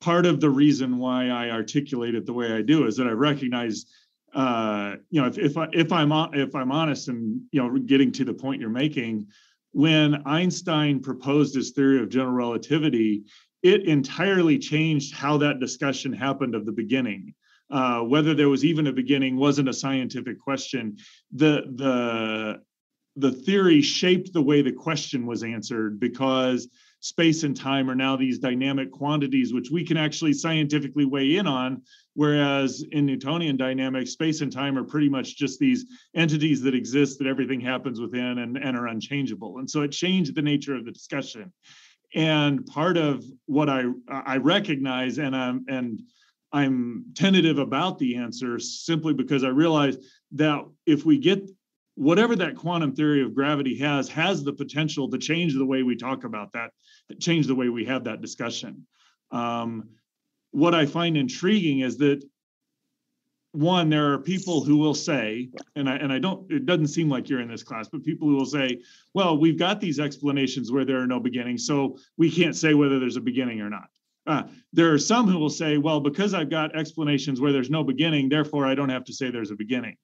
part 0.00 0.26
of 0.26 0.40
the 0.40 0.50
reason 0.50 0.98
why 0.98 1.28
I 1.28 1.50
articulate 1.50 2.14
it 2.14 2.26
the 2.26 2.32
way 2.32 2.52
I 2.52 2.62
do 2.62 2.86
is 2.86 2.96
that 2.96 3.06
I 3.06 3.12
recognize, 3.12 3.86
uh, 4.34 4.96
you 5.10 5.20
know, 5.20 5.26
if 5.26 5.38
if 5.38 5.56
I 5.56 5.68
if 5.72 5.92
I'm 5.92 6.12
if 6.34 6.54
I'm 6.54 6.72
honest 6.72 7.08
and 7.08 7.42
you 7.50 7.62
know, 7.62 7.78
getting 7.78 8.12
to 8.12 8.24
the 8.24 8.34
point 8.34 8.60
you're 8.60 8.70
making, 8.70 9.26
when 9.72 10.22
Einstein 10.26 11.00
proposed 11.00 11.54
his 11.54 11.70
theory 11.70 12.00
of 12.00 12.08
general 12.08 12.34
relativity, 12.34 13.24
it 13.62 13.84
entirely 13.84 14.58
changed 14.58 15.14
how 15.14 15.36
that 15.38 15.60
discussion 15.60 16.12
happened 16.12 16.54
of 16.54 16.66
the 16.66 16.72
beginning. 16.72 17.34
Uh, 17.70 18.00
whether 18.00 18.34
there 18.34 18.50
was 18.50 18.64
even 18.64 18.86
a 18.86 18.92
beginning 18.92 19.36
wasn't 19.36 19.68
a 19.68 19.72
scientific 19.72 20.38
question. 20.38 20.96
The 21.32 21.62
the 21.74 22.60
the 23.16 23.32
theory 23.32 23.82
shaped 23.82 24.32
the 24.32 24.42
way 24.42 24.62
the 24.62 24.72
question 24.72 25.26
was 25.26 25.42
answered 25.42 26.00
because 26.00 26.68
space 27.02 27.42
and 27.42 27.56
time 27.56 27.90
are 27.90 27.96
now 27.96 28.16
these 28.16 28.38
dynamic 28.38 28.90
quantities 28.92 29.52
which 29.52 29.70
we 29.72 29.84
can 29.84 29.96
actually 29.96 30.32
scientifically 30.32 31.04
weigh 31.04 31.36
in 31.36 31.48
on. 31.48 31.82
Whereas 32.14 32.84
in 32.92 33.06
newtonian 33.06 33.56
dynamics 33.56 34.12
space 34.12 34.40
and 34.40 34.52
time 34.52 34.78
are 34.78 34.84
pretty 34.84 35.08
much 35.08 35.36
just 35.36 35.58
these 35.58 35.84
entities 36.14 36.62
that 36.62 36.76
exist 36.76 37.18
that 37.18 37.26
everything 37.26 37.60
happens 37.60 38.00
within 38.00 38.38
and, 38.38 38.56
and 38.56 38.76
are 38.76 38.86
unchangeable. 38.86 39.58
And 39.58 39.68
so 39.68 39.82
it 39.82 39.88
changed 39.88 40.34
the 40.34 40.42
nature 40.42 40.76
of 40.76 40.84
the 40.84 40.92
discussion. 40.92 41.52
And 42.14 42.64
part 42.66 42.96
of 42.96 43.24
what 43.46 43.68
i 43.68 43.84
i 44.08 44.36
recognize 44.36 45.18
and 45.18 45.34
i'm 45.34 45.64
and 45.68 46.02
i'm 46.52 47.06
tentative 47.14 47.58
about 47.58 47.98
the 47.98 48.16
answer 48.16 48.58
simply 48.58 49.14
because 49.14 49.44
i 49.44 49.48
realize 49.48 49.96
that 50.32 50.62
if 50.84 51.06
we 51.06 51.16
get 51.16 51.48
whatever 52.02 52.34
that 52.34 52.56
quantum 52.56 52.92
theory 52.92 53.22
of 53.22 53.34
gravity 53.34 53.78
has 53.78 54.08
has 54.08 54.42
the 54.42 54.52
potential 54.52 55.08
to 55.08 55.18
change 55.18 55.54
the 55.54 55.64
way 55.64 55.82
we 55.82 55.96
talk 55.96 56.24
about 56.24 56.52
that 56.52 56.70
change 57.20 57.46
the 57.46 57.54
way 57.54 57.68
we 57.68 57.84
have 57.84 58.04
that 58.04 58.20
discussion. 58.20 58.86
Um, 59.30 59.88
what 60.50 60.74
i 60.74 60.84
find 60.84 61.16
intriguing 61.16 61.80
is 61.80 61.96
that 61.96 62.22
one 63.52 63.88
there 63.88 64.12
are 64.12 64.18
people 64.18 64.62
who 64.62 64.76
will 64.76 64.94
say 64.94 65.48
and 65.76 65.88
i 65.88 65.96
and 65.96 66.12
i 66.12 66.18
don't 66.18 66.50
it 66.52 66.66
doesn't 66.66 66.88
seem 66.88 67.08
like 67.08 67.28
you're 67.28 67.40
in 67.40 67.48
this 67.48 67.62
class 67.62 67.88
but 67.88 68.02
people 68.02 68.28
who 68.28 68.36
will 68.36 68.46
say 68.46 68.78
well 69.14 69.38
we've 69.38 69.58
got 69.58 69.80
these 69.80 69.98
explanations 69.98 70.70
where 70.70 70.84
there 70.84 71.00
are 71.00 71.06
no 71.06 71.20
beginnings 71.20 71.66
so 71.66 71.96
we 72.18 72.30
can't 72.30 72.56
say 72.56 72.74
whether 72.74 72.98
there's 72.98 73.16
a 73.16 73.20
beginning 73.20 73.60
or 73.60 73.70
not. 73.70 73.88
Uh, 74.24 74.44
there 74.72 74.92
are 74.92 74.98
some 74.98 75.26
who 75.26 75.38
will 75.38 75.50
say 75.50 75.78
well 75.78 76.00
because 76.00 76.34
i've 76.34 76.50
got 76.50 76.76
explanations 76.76 77.40
where 77.40 77.52
there's 77.52 77.70
no 77.70 77.82
beginning 77.82 78.28
therefore 78.28 78.66
i 78.66 78.74
don't 78.74 78.90
have 78.90 79.04
to 79.04 79.12
say 79.12 79.30
there's 79.30 79.50
a 79.50 79.56
beginning 79.56 79.96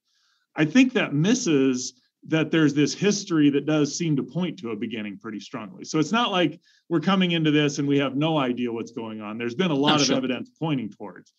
I 0.59 0.65
think 0.65 0.93
that 0.95 1.15
misses 1.15 1.95
that 2.27 2.51
there's 2.51 2.75
this 2.75 2.93
history 2.93 3.49
that 3.51 3.65
does 3.65 3.97
seem 3.97 4.17
to 4.17 4.23
point 4.23 4.59
to 4.59 4.73
a 4.73 4.77
beginning 4.77 5.17
pretty 5.19 5.39
strongly. 5.39 5.85
So 5.85 6.01
it's 6.01 6.13
not 6.13 6.33
like 6.33 6.61
we're 6.89 7.01
coming 7.01 7.31
into 7.31 7.53
this 7.53 7.79
and 7.79 7.87
we 7.87 7.99
have 7.99 8.17
no 8.17 8.37
idea 8.37 8.73
what's 8.73 8.91
going 8.91 9.21
on. 9.21 9.39
There's 9.39 9.55
been 9.55 9.71
a 9.71 9.75
lot 9.75 10.03
of 10.03 10.11
evidence 10.11 10.51
pointing 10.59 10.91
towards. 10.91 11.33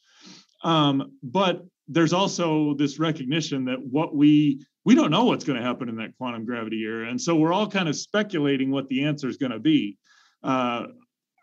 Um, 0.63 1.11
but 1.22 1.65
there's 1.89 2.13
also 2.13 2.74
this 2.76 2.97
recognition 2.97 3.65
that 3.65 3.80
what 3.82 4.15
we 4.15 4.65
we 4.86 4.95
don't 4.95 5.11
know 5.11 5.26
what's 5.26 5.43
going 5.43 5.59
to 5.59 5.65
happen 5.65 5.89
in 5.89 5.97
that 5.97 6.17
quantum 6.17 6.45
gravity 6.45 6.82
era, 6.84 7.09
and 7.09 7.22
so 7.22 7.36
we're 7.36 7.53
all 7.53 7.67
kind 7.67 7.89
of 7.89 7.95
speculating 7.95 8.72
what 8.72 8.88
the 8.88 9.03
answer 9.03 9.28
is 9.28 9.38
going 9.38 9.51
to 9.51 9.59
be. 9.59 9.97
Uh, 10.41 10.88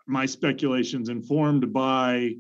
my 0.07 0.25
speculations 0.25 1.11
informed 1.11 1.73
by 1.73 2.35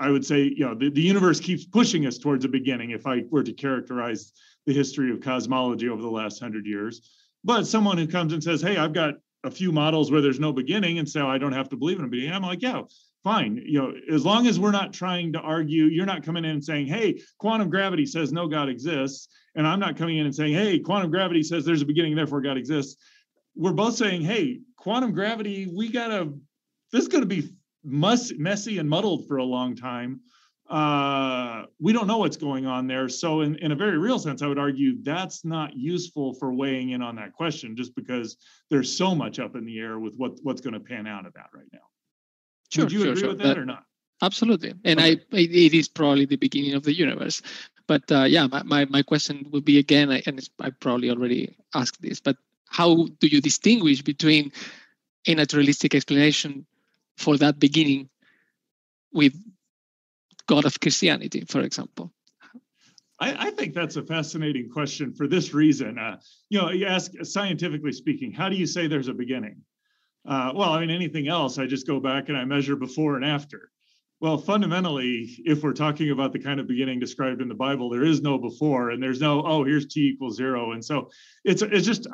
I 0.00 0.10
would 0.10 0.24
say, 0.24 0.42
you 0.42 0.64
know, 0.64 0.74
the, 0.74 0.90
the 0.90 1.00
universe 1.00 1.40
keeps 1.40 1.64
pushing 1.64 2.06
us 2.06 2.18
towards 2.18 2.44
a 2.44 2.48
beginning 2.48 2.90
if 2.90 3.06
I 3.06 3.24
were 3.30 3.42
to 3.42 3.52
characterize 3.52 4.32
the 4.66 4.72
history 4.72 5.10
of 5.10 5.20
cosmology 5.20 5.88
over 5.88 6.02
the 6.02 6.10
last 6.10 6.40
hundred 6.40 6.66
years. 6.66 7.10
But 7.44 7.66
someone 7.66 7.98
who 7.98 8.06
comes 8.06 8.32
and 8.32 8.42
says, 8.42 8.60
hey, 8.60 8.76
I've 8.76 8.92
got 8.92 9.14
a 9.44 9.50
few 9.50 9.72
models 9.72 10.10
where 10.10 10.20
there's 10.20 10.40
no 10.40 10.52
beginning, 10.52 10.98
and 10.98 11.08
so 11.08 11.28
I 11.28 11.38
don't 11.38 11.52
have 11.52 11.68
to 11.70 11.76
believe 11.76 11.98
in 11.98 12.04
a 12.04 12.08
beginning, 12.08 12.34
I'm 12.34 12.42
like, 12.42 12.62
yeah, 12.62 12.82
fine. 13.24 13.62
You 13.64 13.78
know, 13.78 13.94
as 14.12 14.24
long 14.24 14.46
as 14.46 14.58
we're 14.58 14.70
not 14.70 14.92
trying 14.92 15.32
to 15.32 15.40
argue, 15.40 15.84
you're 15.84 16.06
not 16.06 16.24
coming 16.24 16.44
in 16.44 16.50
and 16.50 16.64
saying, 16.64 16.86
hey, 16.86 17.20
quantum 17.38 17.70
gravity 17.70 18.06
says 18.06 18.32
no 18.32 18.48
God 18.48 18.68
exists. 18.68 19.28
And 19.54 19.66
I'm 19.66 19.80
not 19.80 19.96
coming 19.96 20.18
in 20.18 20.26
and 20.26 20.34
saying, 20.34 20.54
hey, 20.54 20.78
quantum 20.78 21.10
gravity 21.10 21.42
says 21.42 21.64
there's 21.64 21.82
a 21.82 21.86
beginning, 21.86 22.14
therefore 22.14 22.40
God 22.40 22.56
exists. 22.56 22.96
We're 23.56 23.72
both 23.72 23.96
saying, 23.96 24.22
hey, 24.22 24.60
quantum 24.76 25.12
gravity, 25.12 25.66
we 25.66 25.90
gotta, 25.90 26.32
this 26.92 27.02
is 27.02 27.08
gonna 27.08 27.26
be 27.26 27.50
messy 27.90 28.78
and 28.78 28.88
muddled 28.88 29.26
for 29.26 29.38
a 29.38 29.44
long 29.44 29.76
time. 29.76 30.20
Uh, 30.68 31.64
we 31.80 31.94
don't 31.94 32.06
know 32.06 32.18
what's 32.18 32.36
going 32.36 32.66
on 32.66 32.86
there. 32.86 33.08
So, 33.08 33.40
in, 33.40 33.56
in 33.56 33.72
a 33.72 33.74
very 33.74 33.96
real 33.96 34.18
sense, 34.18 34.42
I 34.42 34.46
would 34.46 34.58
argue 34.58 35.02
that's 35.02 35.44
not 35.44 35.74
useful 35.74 36.34
for 36.34 36.52
weighing 36.52 36.90
in 36.90 37.00
on 37.00 37.16
that 37.16 37.32
question, 37.32 37.74
just 37.74 37.94
because 37.94 38.36
there's 38.68 38.94
so 38.94 39.14
much 39.14 39.38
up 39.38 39.56
in 39.56 39.64
the 39.64 39.78
air 39.78 39.98
with 39.98 40.14
what 40.16 40.32
what's 40.42 40.60
going 40.60 40.74
to 40.74 40.80
pan 40.80 41.06
out 41.06 41.26
of 41.26 41.32
that 41.34 41.46
right 41.54 41.68
now. 41.72 41.78
Sure, 42.70 42.84
Would 42.84 42.92
you 42.92 43.00
sure, 43.00 43.08
agree 43.12 43.20
sure. 43.20 43.28
with 43.30 43.38
that, 43.38 43.44
that, 43.44 43.58
or 43.58 43.64
not? 43.64 43.84
Absolutely, 44.20 44.74
and 44.84 45.00
okay. 45.00 45.20
I 45.32 45.36
it 45.36 45.72
is 45.72 45.88
probably 45.88 46.26
the 46.26 46.36
beginning 46.36 46.74
of 46.74 46.82
the 46.82 46.92
universe, 46.92 47.40
But 47.88 48.12
uh, 48.12 48.24
yeah, 48.24 48.46
my, 48.46 48.62
my, 48.62 48.84
my 48.84 49.02
question 49.02 49.48
would 49.50 49.64
be 49.64 49.78
again, 49.78 50.10
and 50.10 50.48
I 50.60 50.70
probably 50.70 51.10
already 51.10 51.56
asked 51.74 52.00
this, 52.00 52.20
but 52.20 52.36
how 52.68 53.08
do 53.18 53.26
you 53.26 53.40
distinguish 53.40 54.02
between 54.02 54.52
a 55.26 55.34
naturalistic 55.34 55.94
explanation 55.94 56.66
for 57.18 57.36
that 57.36 57.58
beginning 57.58 58.08
with 59.12 59.34
God 60.46 60.64
of 60.64 60.80
Christianity, 60.80 61.44
for 61.46 61.60
example? 61.60 62.12
I, 63.20 63.48
I, 63.48 63.50
think 63.50 63.74
that's 63.74 63.96
a 63.96 64.04
fascinating 64.04 64.70
question 64.70 65.12
for 65.12 65.26
this 65.26 65.52
reason. 65.52 65.98
Uh, 65.98 66.18
you 66.48 66.60
know, 66.60 66.70
you 66.70 66.86
ask 66.86 67.10
scientifically 67.24 67.92
speaking, 67.92 68.32
how 68.32 68.48
do 68.48 68.54
you 68.54 68.66
say 68.66 68.86
there's 68.86 69.08
a 69.08 69.12
beginning? 69.12 69.62
Uh, 70.26 70.52
well, 70.54 70.70
I 70.70 70.80
mean, 70.80 70.90
anything 70.90 71.26
else, 71.26 71.58
I 71.58 71.66
just 71.66 71.86
go 71.86 71.98
back 71.98 72.28
and 72.28 72.38
I 72.38 72.44
measure 72.44 72.76
before 72.76 73.16
and 73.16 73.24
after. 73.24 73.70
Well, 74.20 74.38
fundamentally, 74.38 75.36
if 75.44 75.62
we're 75.62 75.72
talking 75.72 76.10
about 76.10 76.32
the 76.32 76.40
kind 76.40 76.58
of 76.58 76.66
beginning 76.66 76.98
described 76.98 77.40
in 77.40 77.48
the 77.48 77.54
Bible, 77.54 77.88
there 77.88 78.04
is 78.04 78.20
no 78.20 78.36
before, 78.36 78.90
and 78.90 79.00
there's 79.00 79.20
no 79.20 79.44
oh 79.46 79.64
here's 79.64 79.86
t 79.86 80.08
equals 80.08 80.36
zero, 80.36 80.72
and 80.72 80.84
so 80.84 81.10
it's 81.44 81.62
it's 81.62 81.86
just 81.86 82.08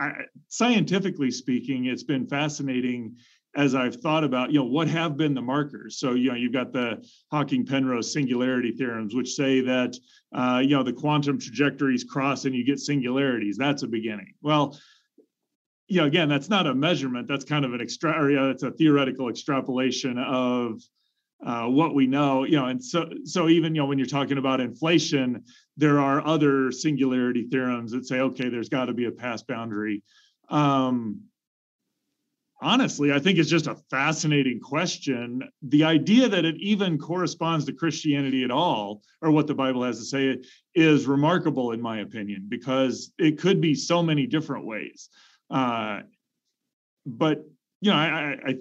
scientifically 0.49 1.31
speaking, 1.31 1.87
it's 1.87 2.03
been 2.03 2.27
fascinating 2.27 3.17
as 3.57 3.75
I've 3.75 3.97
thought 3.97 4.25
about 4.25 4.53
you 4.53 4.59
know 4.59 4.67
what 4.67 4.89
have 4.89 5.17
been 5.17 5.35
the 5.35 5.43
markers. 5.43 5.99
So 5.99 6.15
you 6.15 6.31
know 6.31 6.37
you've 6.37 6.53
got 6.53 6.73
the 6.73 7.07
Hawking-Penrose 7.31 8.13
singularity 8.13 8.73
theorems, 8.73 9.15
which 9.15 9.35
say 9.35 9.61
that 9.61 9.97
uh, 10.35 10.61
you 10.63 10.77
know 10.77 10.83
the 10.83 10.93
quantum 10.93 11.39
trajectories 11.39 12.05
cross 12.05 12.45
and 12.45 12.55
you 12.55 12.65
get 12.65 12.81
singularities. 12.81 13.57
That's 13.57 13.83
a 13.83 13.87
beginning. 13.87 14.35
Well, 14.43 14.79
you 15.89 16.01
know 16.01 16.07
again, 16.07 16.29
that's 16.29 16.49
not 16.49 16.67
a 16.67 16.75
measurement. 16.75 17.29
That's 17.29 17.45
kind 17.45 17.65
of 17.65 17.75
an 17.75 17.81
extra. 17.81 18.13
Or, 18.13 18.31
yeah, 18.31 18.51
it's 18.51 18.63
a 18.63 18.71
theoretical 18.73 19.29
extrapolation 19.29 20.19
of 20.19 20.81
uh, 21.45 21.67
what 21.67 21.95
we 21.95 22.07
know, 22.07 22.45
you 22.45 22.57
know, 22.57 22.67
and 22.67 22.83
so 22.83 23.09
so 23.25 23.49
even 23.49 23.75
you 23.75 23.83
know 23.83 23.87
when 23.87 23.99
you're 23.99 24.07
talking 24.07 24.39
about 24.39 24.61
inflation, 24.61 25.45
there 25.77 26.01
are 26.01 26.27
other 26.27 26.73
singularity 26.73 27.47
theorems 27.51 27.93
that 27.93 28.07
say, 28.07 28.21
okay, 28.21 28.49
there's 28.49 28.69
got 28.69 28.87
to 28.87 28.95
be 28.95 29.05
a 29.05 29.13
past 29.13 29.47
boundary. 29.47 30.03
Um, 30.49 31.21
honestly, 32.63 33.13
I 33.13 33.19
think 33.19 33.39
it's 33.39 33.51
just 33.51 33.67
a 33.67 33.77
fascinating 33.91 34.61
question. 34.61 35.43
The 35.63 35.85
idea 35.85 36.29
that 36.29 36.45
it 36.45 36.57
even 36.57 36.99
corresponds 36.99 37.65
to 37.67 37.73
Christianity 37.73 38.45
at 38.45 38.51
all, 38.51 39.03
or 39.23 39.31
what 39.31 39.47
the 39.47 39.55
Bible 39.55 39.83
has 39.83 39.99
to 39.99 40.05
say, 40.05 40.39
is 40.75 41.07
remarkable 41.07 41.73
in 41.73 41.81
my 41.81 42.01
opinion, 42.01 42.47
because 42.49 43.13
it 43.19 43.39
could 43.39 43.61
be 43.61 43.75
so 43.75 44.03
many 44.03 44.27
different 44.27 44.67
ways. 44.67 45.09
Uh, 45.51 46.01
but 47.07 47.45
you 47.81 47.91
know, 47.91 47.97
I, 47.97 48.39
I 48.47 48.57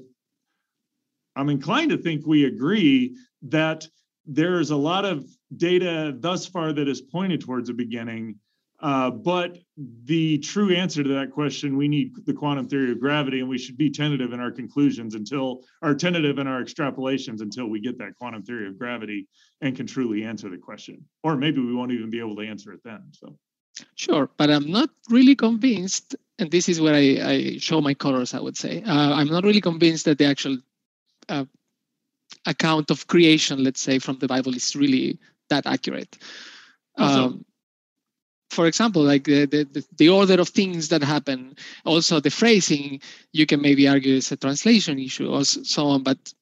I'm 1.36 1.50
inclined 1.50 1.92
to 1.92 1.98
think 1.98 2.26
we 2.26 2.46
agree 2.46 3.18
that 3.44 3.88
there's 4.26 4.72
a 4.72 4.76
lot 4.76 5.06
of 5.06 5.26
data 5.58 6.16
thus 6.18 6.46
far 6.46 6.74
that 6.74 6.88
has 6.88 7.02
pointed 7.02 7.42
towards 7.42 7.70
a 7.70 7.74
beginning. 7.74 8.36
Uh, 8.84 9.10
but 9.10 9.58
the 10.04 10.38
true 10.40 10.76
answer 10.76 11.04
to 11.04 11.10
that 11.10 11.32
question, 11.32 11.78
we 11.78 11.88
need 11.88 12.12
the 12.26 12.34
quantum 12.34 12.68
theory 12.68 12.92
of 12.92 13.00
gravity, 13.00 13.40
and 13.40 13.48
we 13.48 13.58
should 13.58 13.78
be 13.78 13.90
tentative 13.90 14.34
in 14.34 14.42
our 14.42 14.52
conclusions 14.52 15.16
until, 15.16 15.64
or 15.82 15.96
tentative 15.96 16.38
in 16.38 16.48
our 16.48 16.62
extrapolations 16.62 17.40
until 17.40 17.68
we 17.68 17.80
get 17.80 17.98
that 17.98 18.14
quantum 18.20 18.44
theory 18.44 18.68
of 18.68 18.78
gravity 18.78 19.26
and 19.62 19.78
can 19.78 19.88
truly 19.88 20.26
answer 20.26 20.50
the 20.50 20.58
question. 20.58 21.02
Or 21.24 21.38
maybe 21.38 21.62
we 21.62 21.74
won't 21.74 21.94
even 21.94 22.10
be 22.10 22.20
able 22.20 22.36
to 22.36 22.46
answer 22.46 22.74
it 22.74 22.82
then. 22.84 23.04
So. 23.12 23.38
Sure, 23.96 24.30
but 24.36 24.52
I'm 24.52 24.70
not 24.70 24.90
really 25.10 25.36
convinced, 25.36 26.18
and 26.38 26.52
this 26.52 26.68
is 26.68 26.82
where 26.82 26.94
I, 26.94 27.20
I 27.24 27.58
show 27.60 27.80
my 27.80 27.94
colors, 27.94 28.34
I 28.34 28.42
would 28.42 28.58
say. 28.58 28.84
Uh, 28.84 29.14
I'm 29.14 29.30
not 29.30 29.46
really 29.46 29.62
convinced 29.62 30.04
that 30.06 30.18
the 30.18 30.26
actual 30.26 30.58
uh, 31.30 31.46
account 32.46 32.92
of 32.92 33.08
creation, 33.08 33.64
let's 33.64 33.80
say, 33.80 33.98
from 33.98 34.20
the 34.20 34.28
Bible 34.28 34.54
is 34.54 34.76
really 34.76 35.20
that 35.50 35.66
accurate. 35.66 36.18
Um, 36.98 37.46
for 38.54 38.68
example, 38.68 39.02
like 39.02 39.26
the, 39.26 39.46
the, 39.46 39.86
the 39.98 40.10
order 40.10 40.40
of 40.40 40.50
things 40.50 40.90
that 40.90 41.04
happen, 41.04 41.56
also 41.86 42.20
the 42.20 42.30
phrasing, 42.30 43.02
you 43.32 43.46
can 43.46 43.62
maybe 43.62 43.88
argue 43.88 44.16
it's 44.16 44.32
a 44.32 44.38
translation 44.38 45.00
issue 45.00 45.30
or 45.30 45.44
so 45.44 45.88
on, 45.88 46.04
but 46.04 46.34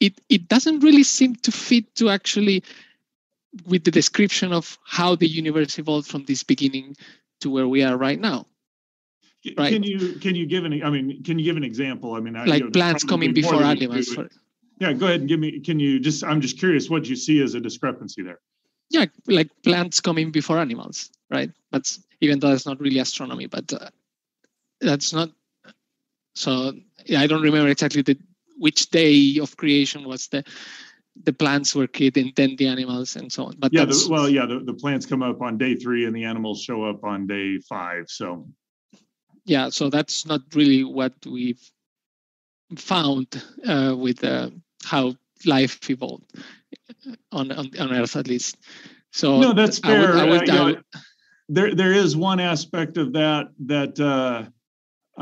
it, 0.00 0.20
it 0.28 0.48
doesn't 0.48 0.80
really 0.80 1.02
seem 1.02 1.34
to 1.36 1.52
fit 1.52 1.94
to 1.96 2.08
actually 2.08 2.62
with 3.66 3.84
the 3.84 3.90
description 3.90 4.52
of 4.52 4.78
how 4.84 5.14
the 5.14 5.28
universe 5.28 5.78
evolved 5.78 6.08
from 6.08 6.24
this 6.24 6.42
beginning 6.42 6.96
to 7.40 7.50
where 7.50 7.68
we 7.68 7.82
are 7.82 7.96
right 7.96 8.20
now. 8.20 8.46
Right. 9.58 9.74
Can 9.74 9.82
you 9.82 10.14
can 10.14 10.34
you 10.34 10.46
give 10.46 10.64
an 10.64 10.82
I 10.82 10.88
mean 10.88 11.22
can 11.22 11.38
you 11.38 11.44
give 11.44 11.58
an 11.58 11.64
example? 11.64 12.14
I 12.14 12.20
mean 12.20 12.32
like 12.32 12.60
you 12.60 12.64
know, 12.64 12.70
plants 12.70 13.04
coming 13.04 13.34
before 13.34 13.62
animals. 13.62 14.16
Yeah, 14.80 14.92
go 14.94 15.06
ahead 15.06 15.20
and 15.20 15.28
give 15.28 15.38
me. 15.38 15.60
Can 15.60 15.78
you 15.78 16.00
just? 16.00 16.24
I'm 16.24 16.40
just 16.40 16.58
curious 16.58 16.90
what 16.90 17.06
you 17.06 17.14
see 17.14 17.42
as 17.42 17.54
a 17.54 17.60
discrepancy 17.60 18.22
there. 18.22 18.40
Yeah, 18.90 19.06
like 19.26 19.50
plants 19.62 20.00
coming 20.00 20.30
before 20.30 20.58
animals, 20.58 21.10
right? 21.34 21.50
That's 21.72 22.02
even 22.20 22.38
though 22.38 22.52
it's 22.52 22.66
not 22.66 22.80
really 22.80 23.00
astronomy, 23.00 23.46
but 23.46 23.72
uh, 23.72 23.90
that's 24.80 25.12
not. 25.12 25.30
So 26.34 26.72
yeah, 27.04 27.20
I 27.20 27.26
don't 27.26 27.42
remember 27.42 27.68
exactly 27.68 28.02
the 28.02 28.16
which 28.58 28.90
day 28.90 29.38
of 29.42 29.56
creation 29.56 30.04
was 30.04 30.28
the 30.28 30.44
the 31.24 31.32
plants 31.32 31.74
were 31.74 31.86
created 31.86 32.24
and 32.24 32.34
then 32.34 32.56
the 32.56 32.66
animals 32.66 33.16
and 33.16 33.32
so 33.32 33.46
on. 33.46 33.54
But 33.58 33.72
yeah, 33.72 33.84
the, 33.84 34.06
well, 34.10 34.28
yeah, 34.28 34.46
the, 34.46 34.58
the 34.60 34.74
plants 34.74 35.06
come 35.06 35.22
up 35.22 35.40
on 35.42 35.58
day 35.58 35.76
three 35.76 36.06
and 36.06 36.14
the 36.14 36.24
animals 36.24 36.62
show 36.62 36.84
up 36.84 37.04
on 37.04 37.26
day 37.26 37.58
five. 37.58 38.06
So 38.08 38.48
yeah, 39.44 39.68
so 39.68 39.90
that's 39.90 40.26
not 40.26 40.40
really 40.54 40.82
what 40.82 41.14
we've 41.26 41.62
found 42.76 43.42
uh, 43.66 43.94
with 43.96 44.24
uh, 44.24 44.50
how 44.84 45.14
life 45.46 45.88
evolved 45.90 46.24
on, 47.30 47.52
on, 47.52 47.70
on 47.78 47.92
Earth, 47.92 48.16
at 48.16 48.26
least. 48.26 48.56
So 49.12 49.38
no, 49.40 49.52
that's 49.52 49.78
fair. 49.78 50.16
I 50.16 50.24
would, 50.24 50.50
I 50.50 50.64
would, 50.64 50.78
uh, 50.78 50.98
there 51.48 51.74
there 51.74 51.92
is 51.92 52.16
one 52.16 52.40
aspect 52.40 52.96
of 52.96 53.12
that 53.12 53.48
that 53.66 54.00
uh, 54.00 54.44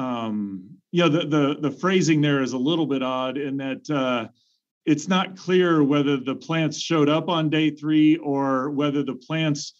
um, 0.01 0.71
you 0.91 1.03
know 1.03 1.09
the, 1.09 1.27
the 1.27 1.57
the 1.61 1.71
phrasing 1.71 2.21
there 2.21 2.43
is 2.43 2.53
a 2.53 2.59
little 2.59 2.87
bit 2.87 3.03
odd 3.03 3.39
in 3.39 3.57
that 3.57 3.91
uh, 3.91 4.29
it's 4.85 5.09
not 5.09 5.37
clear 5.37 5.83
whether 5.83 6.17
the 6.17 6.35
plants 6.35 6.79
showed 6.79 7.09
up 7.09 7.29
on 7.29 7.51
day 7.51 7.71
three 7.71 8.17
or 8.17 8.71
whether 8.71 9.03
the 9.03 9.15
plants 9.15 9.75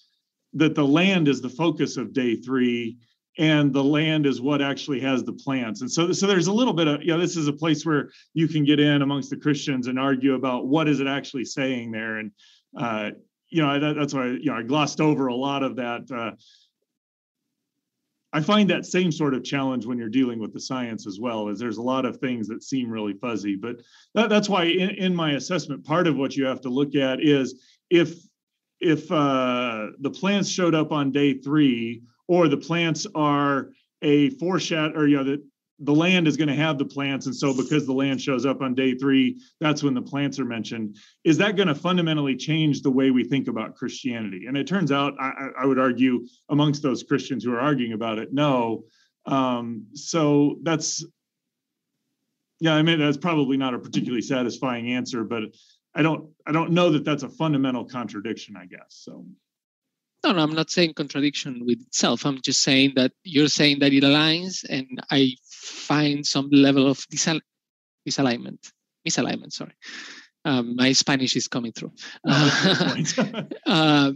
that 0.55 0.75
the 0.75 0.87
land 0.87 1.29
is 1.29 1.41
the 1.41 1.49
focus 1.49 1.97
of 1.97 2.13
day 2.13 2.37
three 2.37 2.99
and 3.39 3.73
the 3.73 3.83
land 3.83 4.27
is 4.27 4.41
what 4.41 4.61
actually 4.61 5.01
has 5.01 5.25
the 5.25 5.33
plants. 5.33 5.81
And 5.81 5.91
so, 5.91 6.13
so 6.13 6.27
there's 6.27 6.49
a 6.49 6.53
little 6.53 6.75
bit 6.75 6.87
of, 6.87 7.01
you 7.01 7.09
know, 7.09 7.19
this 7.19 7.37
is 7.37 7.49
a 7.49 7.53
place 7.53 7.87
where 7.87 8.11
you 8.35 8.47
can 8.47 8.65
get 8.65 8.79
in 8.79 9.01
amongst 9.01 9.31
the 9.31 9.37
Christians 9.37 9.87
and 9.87 9.99
argue 9.99 10.35
about 10.35 10.67
what 10.67 10.89
is 10.89 11.01
it 11.01 11.07
actually 11.07 11.47
saying 11.47 11.93
there. 11.93 12.19
And, 12.19 12.31
uh, 12.77 13.11
you 13.53 13.63
know, 13.63 13.79
that, 13.79 13.97
that's 13.97 14.15
why, 14.15 14.27
you 14.27 14.47
know, 14.47 14.55
I 14.55 14.63
glossed 14.63 15.01
over 15.01 15.27
a 15.27 15.35
lot 15.35 15.63
of 15.63 15.77
that. 15.77 16.11
Uh, 16.11 16.33
I 18.33 18.41
find 18.41 18.71
that 18.71 18.87
same 18.87 19.13
sort 19.13 19.35
of 19.35 19.45
challenge 19.45 19.85
when 19.85 19.99
you're 19.99 20.09
dealing 20.09 20.39
with 20.39 20.55
the 20.55 20.61
science 20.61 21.07
as 21.07 21.21
well, 21.21 21.49
is 21.49 21.59
there's 21.59 21.77
a 21.77 21.83
lot 21.83 22.07
of 22.07 22.17
things 22.17 22.49
that 22.49 22.63
seem 22.63 22.91
really 22.91 23.13
fuzzy. 23.13 23.57
But 23.57 23.77
that, 24.15 24.31
that's 24.31 24.49
why 24.49 24.65
in, 24.65 24.91
in 24.91 25.15
my 25.15 25.33
assessment, 25.33 25.85
part 25.85 26.07
of 26.07 26.17
what 26.17 26.35
you 26.35 26.47
have 26.47 26.63
to 26.63 26.71
look 26.71 26.95
at 26.95 27.23
is 27.23 27.63
if 27.91 28.15
if 28.81 29.13
uh, 29.13 29.89
the 30.01 30.11
plants 30.11 30.49
showed 30.49 30.75
up 30.75 30.91
on 30.91 31.13
day 31.13 31.35
three 31.35 32.03
or 32.27 32.49
the 32.49 32.57
plants 32.57 33.07
are 33.15 33.69
a 34.01 34.31
foreshadow 34.31 34.99
or 34.99 35.07
you 35.07 35.19
know 35.19 35.25
that 35.25 35.45
the 35.79 35.95
land 35.95 36.29
is 36.29 36.37
going 36.37 36.49
to 36.49 36.55
have 36.55 36.79
the 36.79 36.85
plants 36.85 37.27
and 37.27 37.35
so 37.35 37.57
because 37.57 37.87
the 37.87 37.93
land 37.93 38.21
shows 38.21 38.47
up 38.47 38.61
on 38.61 38.75
day 38.75 38.95
three 38.95 39.41
that's 39.61 39.83
when 39.83 39.95
the 39.95 40.03
plants 40.03 40.39
are 40.39 40.45
mentioned. 40.45 40.97
Is 41.25 41.39
that 41.39 41.57
going 41.57 41.69
to 41.69 41.75
fundamentally 41.75 42.37
change 42.37 42.83
the 42.83 42.91
way 42.91 43.11
we 43.11 43.25
think 43.25 43.49
about 43.49 43.75
christianity? 43.77 44.47
And 44.47 44.57
it 44.57 44.67
turns 44.67 44.93
out 44.93 45.15
i, 45.19 45.49
I 45.59 45.67
would 45.67 45.79
argue 45.79 46.27
amongst 46.49 46.83
those 46.83 47.03
christians 47.03 47.45
who 47.45 47.53
are 47.53 47.61
arguing 47.61 47.93
about 47.93 48.19
it 48.19 48.33
no. 48.33 48.85
Um, 49.25 49.87
so 49.95 50.59
that's 50.63 51.05
yeah 52.61 52.75
i 52.75 52.83
mean 52.83 52.99
that's 52.99 53.17
probably 53.17 53.57
not 53.57 53.75
a 53.75 53.79
particularly 53.79 54.23
satisfying 54.23 54.93
answer 54.93 55.25
but 55.25 55.45
i 55.95 56.03
don't 56.03 56.31
i 56.47 56.53
don't 56.53 56.73
know 56.73 56.91
that 56.91 57.05
that's 57.05 57.23
a 57.23 57.29
fundamental 57.29 57.85
contradiction 57.85 58.57
i 58.57 58.67
guess 58.67 58.89
so. 58.89 59.25
No, 60.25 60.31
no, 60.31 60.43
I'm 60.43 60.55
not 60.55 60.71
saying 60.71 60.95
contradiction 60.95 61.67
with 61.67 61.81
itself. 61.81 62.25
I'm 62.25 62.41
just 62.43 62.63
saying 62.63 62.93
that 62.95 63.13
you're 63.25 63.49
saying 63.49 63.81
that 63.81 63.93
it 63.93 64.05
aligns, 64.05 64.65
and 64.69 65.03
I 65.11 65.35
find 65.63 66.27
some 66.27 66.49
level 66.51 66.89
of 66.89 67.07
disal- 67.09 67.41
misalignment. 68.09 68.71
Misalignment, 69.09 69.53
sorry. 69.53 69.75
Um, 70.45 70.75
my 70.77 70.93
Spanish 70.93 71.37
is 71.37 71.49
coming 71.49 71.73
through. 71.73 71.93
Oh, 72.27 72.97
uh, 73.67 74.13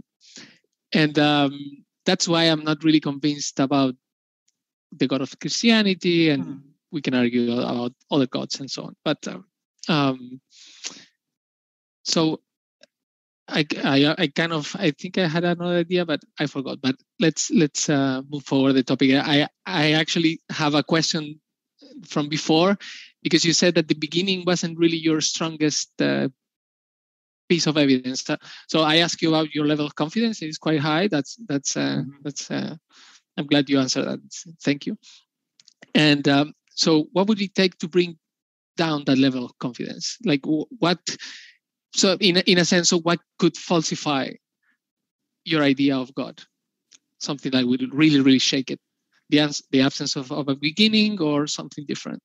and 0.92 1.18
um, 1.18 1.84
that's 2.05 2.26
why 2.26 2.44
I'm 2.44 2.64
not 2.64 2.82
really 2.82 3.01
convinced 3.01 3.61
about 3.61 3.94
the 4.92 5.07
God 5.07 5.20
of 5.20 5.38
Christianity, 5.40 6.30
and 6.30 6.44
hmm. 6.44 6.57
we 6.90 7.01
can 7.01 7.14
argue 7.14 7.61
about 7.61 7.92
other 8.11 8.26
gods 8.26 8.59
and 8.61 8.70
so 8.70 8.84
on. 8.84 8.97
But 9.05 9.26
uh, 9.28 9.38
um, 9.88 10.40
so 12.05 12.40
I, 13.49 13.64
I, 13.84 14.14
I 14.18 14.26
kind 14.28 14.53
of 14.53 14.74
I 14.78 14.90
think 14.90 15.18
I 15.18 15.28
had 15.28 15.44
another 15.44 15.76
idea, 15.76 16.05
but 16.05 16.20
I 16.38 16.47
forgot. 16.47 16.80
But 16.80 16.97
let's 17.20 17.51
let's 17.51 17.88
uh, 17.88 18.22
move 18.28 18.44
forward 18.44 18.72
the 18.72 18.82
topic. 18.82 19.12
I 19.14 19.49
I 19.64 19.92
actually 19.92 20.40
have 20.51 20.74
a 20.74 20.82
question 20.82 21.40
from 22.07 22.28
before 22.28 22.76
because 23.22 23.44
you 23.44 23.53
said 23.53 23.74
that 23.76 23.88
the 23.88 23.94
beginning 23.94 24.44
wasn't 24.47 24.78
really 24.78 24.97
your 24.97 25.20
strongest 25.20 25.90
uh, 26.01 26.28
piece 27.49 27.66
of 27.66 27.76
evidence. 27.76 28.24
So 28.68 28.80
I 28.80 28.97
ask 28.97 29.22
you 29.22 29.28
about 29.28 29.55
your 29.55 29.66
level 29.66 29.86
of 29.86 29.94
confidence. 29.94 30.42
It 30.42 30.49
is 30.49 30.59
quite 30.59 30.80
high. 30.80 31.09
That's 31.09 31.36
that's 31.49 31.76
uh, 31.76 32.03
mm-hmm. 32.03 32.11
that's. 32.24 32.51
Uh, 32.51 32.76
I'm 33.38 33.47
glad 33.47 33.68
you 33.68 33.78
answered 33.78 34.07
that. 34.07 34.20
Thank 34.62 34.86
you. 34.86 34.97
And 35.94 36.26
um, 36.26 36.55
so, 36.70 37.09
what 37.12 37.28
would 37.28 37.40
it 37.40 37.55
take 37.55 37.76
to 37.78 37.88
bring 37.88 38.18
down 38.76 39.05
that 39.07 39.18
level 39.18 39.44
of 39.44 39.59
confidence? 39.59 40.18
Like 40.24 40.40
what? 40.44 40.99
So, 41.97 42.16
in 42.20 42.36
in 42.36 42.59
a 42.59 42.64
sense, 42.64 42.92
of 42.92 43.05
what 43.05 43.20
could 43.38 43.57
falsify 43.57 44.32
your 45.44 45.62
idea 45.62 45.97
of 45.97 46.14
God? 46.14 46.42
Something 47.18 47.53
that 47.53 47.66
would 47.66 47.94
really, 47.94 48.20
really 48.20 48.38
shake 48.38 48.70
it. 48.70 48.78
The, 49.30 49.38
the 49.70 49.80
absence 49.80 50.14
of, 50.14 50.30
of 50.30 50.49
a 50.49 50.55
beginning 50.55 51.20
or 51.20 51.47
something 51.47 51.84
different. 51.86 52.22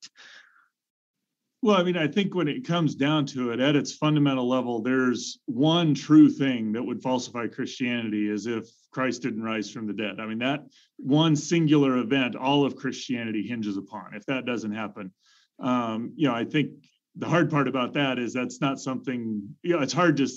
Well, 1.64 1.78
I 1.78 1.84
mean, 1.84 1.98
I 1.98 2.08
think 2.08 2.36
when 2.36 2.48
it 2.48 2.68
comes 2.68 2.96
down 2.96 3.26
to 3.28 3.52
it, 3.52 3.60
at 3.60 3.76
its 3.76 3.94
fundamental 3.94 4.48
level, 4.48 4.82
there's 4.82 5.40
one 5.46 5.94
true 5.94 6.30
thing 6.30 6.74
that 6.74 6.84
would 6.84 7.02
falsify 7.02 7.48
Christianity 7.48 8.30
is 8.30 8.48
if 8.48 8.68
Christ 8.92 9.22
didn't 9.22 9.44
rise 9.44 9.72
from 9.72 9.88
the 9.88 9.94
dead. 9.94 10.20
I 10.20 10.26
mean, 10.26 10.40
that 10.40 10.66
one 10.98 11.36
singular 11.36 11.98
event, 11.98 12.36
all 12.36 12.66
of 12.66 12.76
Christianity 12.76 13.48
hinges 13.48 13.78
upon. 13.78 14.16
If 14.16 14.26
that 14.26 14.46
doesn't 14.46 14.74
happen, 14.74 15.14
um, 15.60 16.14
you 16.16 16.28
know, 16.28 16.36
I 16.36 16.46
think 16.46 16.72
the 17.16 17.28
hard 17.28 17.50
part 17.50 17.68
about 17.68 17.94
that 17.94 18.18
is 18.20 18.34
that's 18.34 18.62
not 18.62 18.80
something, 18.80 19.42
you 19.64 19.76
know, 19.76 19.82
it's 19.82 19.94
hard 19.94 20.18
to 20.18 20.28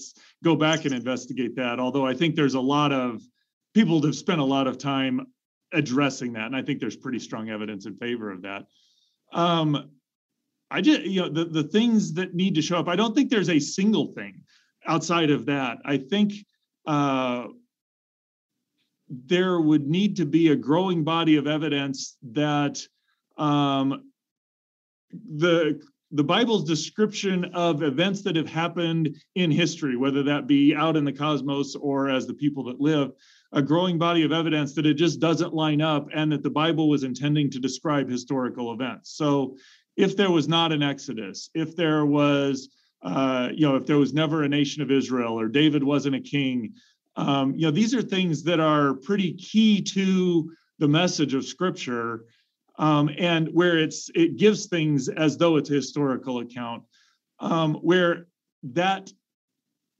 go 0.43 0.57
back 0.57 0.85
and 0.85 0.95
investigate 0.95 1.55
that. 1.57 1.79
Although 1.79 2.07
I 2.07 2.15
think 2.15 2.35
there's 2.35 2.55
a 2.55 2.61
lot 2.61 2.93
of 2.93 3.23
people 3.75 4.01
that 4.01 4.09
have 4.09 4.17
spent 4.17 4.41
a 4.41 4.45
lot 4.45 4.67
of 4.67 4.79
time 4.79 5.27
addressing 5.73 6.33
that. 6.33 6.47
And 6.47 6.57
I 6.57 6.63
think 6.63 6.81
there's 6.81 6.97
pretty 6.97 7.19
strong 7.19 7.51
evidence 7.51 7.87
in 7.87 7.97
favor 7.97 8.31
of 8.31 8.43
that. 8.43 8.67
Um, 9.33 9.91
I 10.71 10.81
just, 10.81 11.03
you 11.03 11.23
know, 11.23 11.29
the, 11.29 11.45
the 11.45 11.65
things 11.65 12.13
that 12.15 12.35
need 12.35 12.55
to 12.57 12.63
show 12.63 12.79
up, 12.79 12.89
I 12.89 12.97
don't 12.97 13.15
think 13.15 13.31
there's 13.31 13.51
a 13.51 13.59
single 13.59 14.07
thing 14.07 14.43
outside 14.87 15.31
of 15.31 15.47
that. 15.47 15.79
I 15.85 15.99
think 15.99 16.33
uh, 16.87 17.47
there 19.09 19.61
would 19.61 19.87
need 19.87 20.17
to 20.17 20.27
be 20.27 20.49
a 20.49 20.57
growing 20.57 21.05
body 21.05 21.37
of 21.37 21.47
evidence 21.47 22.17
that 22.33 22.81
um, 23.37 24.11
the 25.13 25.81
the 26.15 26.25
Bible's 26.25 26.63
description 26.63 27.45
of 27.55 27.83
events 27.83 28.23
that 28.23 28.37
have 28.37 28.49
happened 28.49 29.17
in 29.35 29.51
history, 29.51 29.97
whether 29.97 30.23
that 30.23 30.47
be 30.47 30.73
out 30.73 30.97
in 30.97 31.05
the 31.05 31.13
cosmos 31.13 31.75
or 31.75 32.09
as 32.09 32.25
the 32.25 32.35
people 32.35 32.63
that 32.65 32.81
live, 32.81 33.11
a 33.53 33.61
growing 33.61 33.99
body 33.99 34.23
of 34.23 34.31
evidence 34.31 34.75
that 34.75 34.87
it 34.87 34.95
just 34.95 35.19
doesn't 35.19 35.55
line 35.55 35.81
up 35.81 36.07
and 36.15 36.31
that 36.31 36.45
the 36.45 36.51
Bible 36.51 36.89
was 36.89 37.03
intending 37.03 37.51
to 37.51 37.59
describe 37.59 38.09
historical 38.09 38.73
events. 38.73 39.17
So 39.17 39.57
if 39.97 40.17
there 40.17 40.31
was 40.31 40.47
not 40.47 40.71
an 40.71 40.85
Exodus, 40.85 41.51
if 41.53 41.75
there 41.75 42.07
was, 42.07 42.69
uh, 43.03 43.49
you 43.53 43.67
know, 43.67 43.75
if 43.75 43.85
there 43.85 43.99
was 43.99 44.15
never 44.15 44.45
a 44.45 44.49
nation 44.49 44.83
of 44.83 44.93
Israel 44.93 45.39
or 45.39 45.49
David 45.49 45.83
wasn't 45.83 46.15
a 46.15 46.21
king, 46.21 46.75
um, 47.17 47.55
you 47.57 47.63
know, 47.63 47.73
these 47.73 47.93
are 47.93 48.03
things 48.03 48.45
that 48.45 48.61
are 48.61 48.95
pretty 48.95 49.33
key 49.33 49.83
to 49.83 50.53
the 50.79 50.89
message 50.89 51.35
of 51.35 51.45
Scripture, 51.45 52.27
um, 52.77 53.11
and 53.19 53.49
where 53.53 53.79
it's 53.79 54.11
it 54.15 54.37
gives 54.37 54.67
things 54.67 55.09
as 55.09 55.37
though 55.37 55.57
it's 55.57 55.71
a 55.71 55.75
historical 55.75 56.41
account, 56.41 56.85
um, 57.41 57.75
where 57.75 58.27
that 58.65 59.11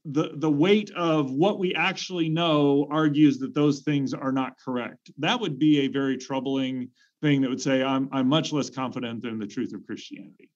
the 0.05 0.31
the 0.35 0.49
weight 0.49 0.91
of 0.91 1.31
what 1.31 1.57
we 1.57 1.73
actually 1.73 2.29
know 2.29 2.87
argues 2.91 3.39
that 3.39 3.53
those 3.53 3.81
things 3.81 4.13
are 4.13 4.31
not 4.31 4.53
correct. 4.63 5.11
That 5.17 5.39
would 5.39 5.57
be 5.57 5.81
a 5.81 5.87
very 5.87 6.17
troubling 6.17 6.89
thing 7.21 7.41
that 7.41 7.49
would 7.49 7.61
say 7.61 7.83
I'm 7.83 8.09
I'm 8.11 8.27
much 8.27 8.53
less 8.53 8.69
confident 8.69 9.25
in 9.25 9.39
the 9.39 9.47
truth 9.47 9.73
of 9.73 9.85
Christianity. 9.85 10.49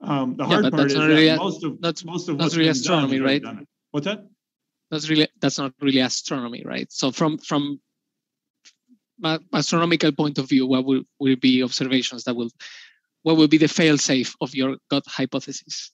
Um, 0.00 0.36
the 0.36 0.44
yeah, 0.44 0.60
hard 0.60 0.72
part 0.72 0.90
is 0.90 0.96
really 0.96 1.26
that 1.26 1.38
most 1.38 1.64
of 1.64 1.80
that's 1.80 2.04
most 2.04 2.28
of 2.28 2.38
that's 2.38 2.56
really 2.56 2.70
astronomy, 2.70 3.20
right? 3.20 3.42
What's 3.90 4.06
that? 4.06 4.26
That's 4.90 5.08
really 5.08 5.28
that's 5.40 5.58
not 5.58 5.74
really 5.80 6.00
astronomy, 6.00 6.62
right? 6.64 6.90
So 6.90 7.12
from 7.12 7.38
from 7.38 7.80
astronomical 9.52 10.12
point 10.12 10.38
of 10.38 10.48
view, 10.48 10.66
what 10.66 10.84
will, 10.84 11.02
will 11.18 11.36
be 11.36 11.62
observations 11.62 12.24
that 12.24 12.34
will 12.34 12.50
what 13.22 13.36
will 13.36 13.48
be 13.48 13.58
the 13.58 13.68
fail-safe 13.68 14.34
of 14.40 14.54
your 14.54 14.76
God 14.90 15.02
hypothesis? 15.06 15.92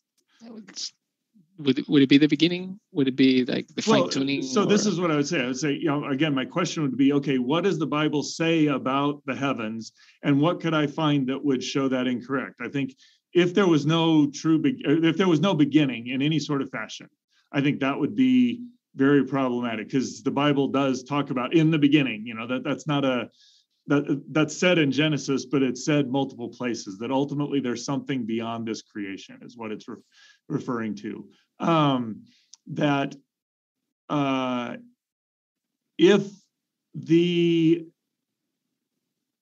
would 1.59 1.79
it, 1.79 1.89
would 1.89 2.03
it 2.03 2.09
be 2.09 2.19
the 2.19 2.27
beginning? 2.27 2.79
Would 2.93 3.09
it 3.09 3.17
be 3.17 3.45
like 3.45 3.67
the 3.69 3.85
well, 3.87 4.03
fine 4.03 4.11
tuning? 4.11 4.43
So 4.43 4.63
or? 4.63 4.67
this 4.67 4.87
is 4.87 5.01
what 5.01 5.11
I 5.11 5.17
would 5.17 5.27
say. 5.27 5.43
I 5.43 5.47
would 5.47 5.59
say, 5.59 5.73
you 5.73 5.87
know, 5.87 6.05
again, 6.07 6.35
my 6.35 6.45
question 6.45 6.83
would 6.83 6.97
be, 6.97 7.13
okay, 7.13 7.39
what 7.39 7.65
does 7.65 7.79
the 7.79 7.87
Bible 7.87 8.23
say 8.23 8.67
about 8.67 9.23
the 9.27 9.35
heavens, 9.35 9.93
and 10.23 10.41
what 10.41 10.61
could 10.61 10.75
I 10.75 10.87
find 10.87 11.29
that 11.29 11.45
would 11.45 11.63
show 11.63 11.89
that 11.89 12.07
incorrect? 12.07 12.57
I 12.61 12.69
think 12.69 12.95
if 13.33 13.55
there 13.55 13.67
was 13.67 13.87
no 13.87 14.31
true, 14.31 14.59
be- 14.59 14.83
if 14.85 15.17
there 15.17 15.29
was 15.29 15.41
no 15.41 15.55
beginning 15.55 16.09
in 16.09 16.23
any 16.23 16.39
sort 16.39 16.63
of 16.63 16.71
fashion, 16.71 17.09
I 17.53 17.61
think 17.61 17.81
that 17.81 17.99
would 17.99 18.17
be 18.17 18.65
very 18.95 19.25
problematic 19.25 19.89
because 19.89 20.23
the 20.23 20.31
Bible 20.31 20.69
does 20.69 21.03
talk 21.03 21.31
about 21.31 21.55
in 21.55 21.71
the 21.71 21.79
beginning. 21.79 22.27
You 22.27 22.35
know 22.35 22.47
that 22.47 22.65
that's 22.65 22.87
not 22.87 23.05
a 23.05 23.31
that 23.87 24.25
that's 24.31 24.57
said 24.57 24.79
in 24.79 24.91
Genesis, 24.91 25.47
but 25.47 25.63
it's 25.63 25.85
said 25.85 26.09
multiple 26.09 26.49
places 26.49 26.99
that 26.99 27.11
ultimately 27.11 27.61
there's 27.61 27.85
something 27.85 28.25
beyond 28.25 28.67
this 28.67 28.83
creation, 28.83 29.39
is 29.43 29.57
what 29.57 29.73
it's 29.73 29.89
re- 29.89 29.97
referring 30.49 30.95
to 30.97 31.29
um, 31.61 32.23
that 32.69 33.15
uh, 34.09 34.77
if 35.99 36.27
the 36.95 37.87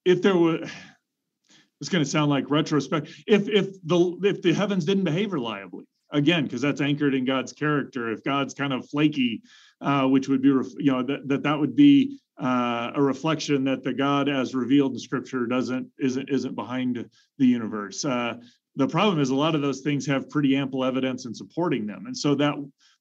if 0.05 0.23
there 0.23 0.37
were 0.37 0.61
it's 1.81 1.89
going 1.89 2.05
to 2.05 2.09
sound 2.11 2.31
like 2.31 2.49
retrospect 2.49 3.09
if 3.27 3.49
if 3.49 3.75
the 3.85 4.19
if 4.23 4.43
the 4.43 4.53
heavens 4.53 4.85
didn't 4.85 5.05
behave 5.05 5.33
reliably 5.33 5.85
again 6.13 6.45
because 6.45 6.61
that's 6.61 6.81
anchored 6.81 7.15
in 7.15 7.25
god's 7.25 7.53
character. 7.53 8.13
If 8.13 8.23
god's 8.23 8.55
kind 8.55 8.73
of 8.73 8.89
flaky 8.89 9.43
uh, 9.83 10.07
which 10.07 10.29
would 10.29 10.41
be 10.41 10.49
you 10.49 10.93
know 10.93 11.03
that 11.03 11.29
that, 11.29 11.43
that 11.43 11.59
would 11.59 11.75
be 11.75 12.19
uh, 12.41 12.93
a 12.95 13.03
reflection 13.03 13.65
that 13.65 13.83
the 13.83 13.93
god 13.93 14.29
as 14.29 14.55
revealed 14.55 14.93
in 14.93 14.99
scripture 14.99 15.47
doesn't 15.47 15.89
isn't 15.99 16.31
isn't 16.31 16.55
behind 16.55 17.05
the 17.39 17.47
universe. 17.47 18.05
Uh, 18.05 18.35
the 18.77 18.89
problem 18.89 19.21
is 19.21 19.29
a 19.29 19.35
lot 19.35 19.55
of 19.55 19.61
those 19.61 19.81
things 19.81 20.07
have 20.07 20.31
pretty 20.31 20.57
ample 20.57 20.83
evidence 20.83 21.27
in 21.27 21.35
supporting 21.35 21.87
them. 21.87 22.07
And 22.07 22.17
so 22.17 22.35
that 22.37 22.55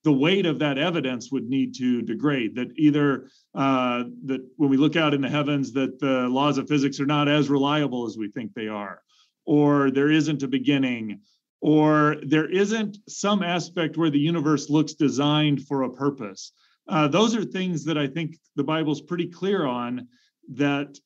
the 0.03 0.11
weight 0.11 0.45
of 0.45 0.59
that 0.59 0.77
evidence 0.77 1.31
would 1.31 1.47
need 1.47 1.73
to 1.75 2.01
degrade 2.01 2.55
that 2.55 2.73
either 2.75 3.29
uh, 3.55 4.03
that 4.25 4.41
when 4.57 4.69
we 4.69 4.77
look 4.77 4.95
out 4.95 5.13
in 5.13 5.21
the 5.21 5.29
heavens 5.29 5.71
that 5.73 5.99
the 5.99 6.27
laws 6.27 6.57
of 6.57 6.67
physics 6.67 6.99
are 6.99 7.05
not 7.05 7.29
as 7.29 7.49
reliable 7.49 8.05
as 8.05 8.17
we 8.17 8.29
think 8.29 8.53
they 8.53 8.67
are 8.67 9.01
or 9.45 9.91
there 9.91 10.11
isn't 10.11 10.43
a 10.43 10.47
beginning 10.47 11.19
or 11.61 12.17
there 12.25 12.49
isn't 12.49 12.97
some 13.07 13.43
aspect 13.43 13.97
where 13.97 14.09
the 14.09 14.19
universe 14.19 14.69
looks 14.69 14.93
designed 14.93 15.65
for 15.67 15.83
a 15.83 15.89
purpose 15.89 16.51
uh, 16.87 17.07
those 17.07 17.35
are 17.35 17.43
things 17.43 17.85
that 17.85 17.97
i 17.97 18.07
think 18.07 18.37
the 18.55 18.63
bible's 18.63 19.01
pretty 19.01 19.27
clear 19.27 19.65
on 19.65 20.07
that 20.53 20.97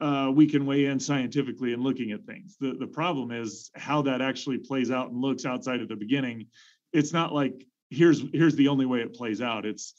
uh, 0.00 0.30
we 0.34 0.46
can 0.46 0.66
weigh 0.66 0.86
in 0.86 1.00
scientifically 1.00 1.72
in 1.72 1.82
looking 1.82 2.12
at 2.12 2.24
things. 2.24 2.56
The, 2.60 2.74
the 2.74 2.86
problem 2.86 3.30
is 3.30 3.70
how 3.74 4.02
that 4.02 4.20
actually 4.20 4.58
plays 4.58 4.90
out 4.90 5.10
and 5.10 5.20
looks 5.20 5.46
outside 5.46 5.80
of 5.80 5.88
the 5.88 5.96
beginning. 5.96 6.46
It's 6.92 7.12
not 7.12 7.32
like 7.32 7.66
here's 7.90 8.22
here's 8.32 8.56
the 8.56 8.68
only 8.68 8.86
way 8.86 9.00
it 9.00 9.14
plays 9.14 9.40
out. 9.40 9.64
It's 9.64 9.94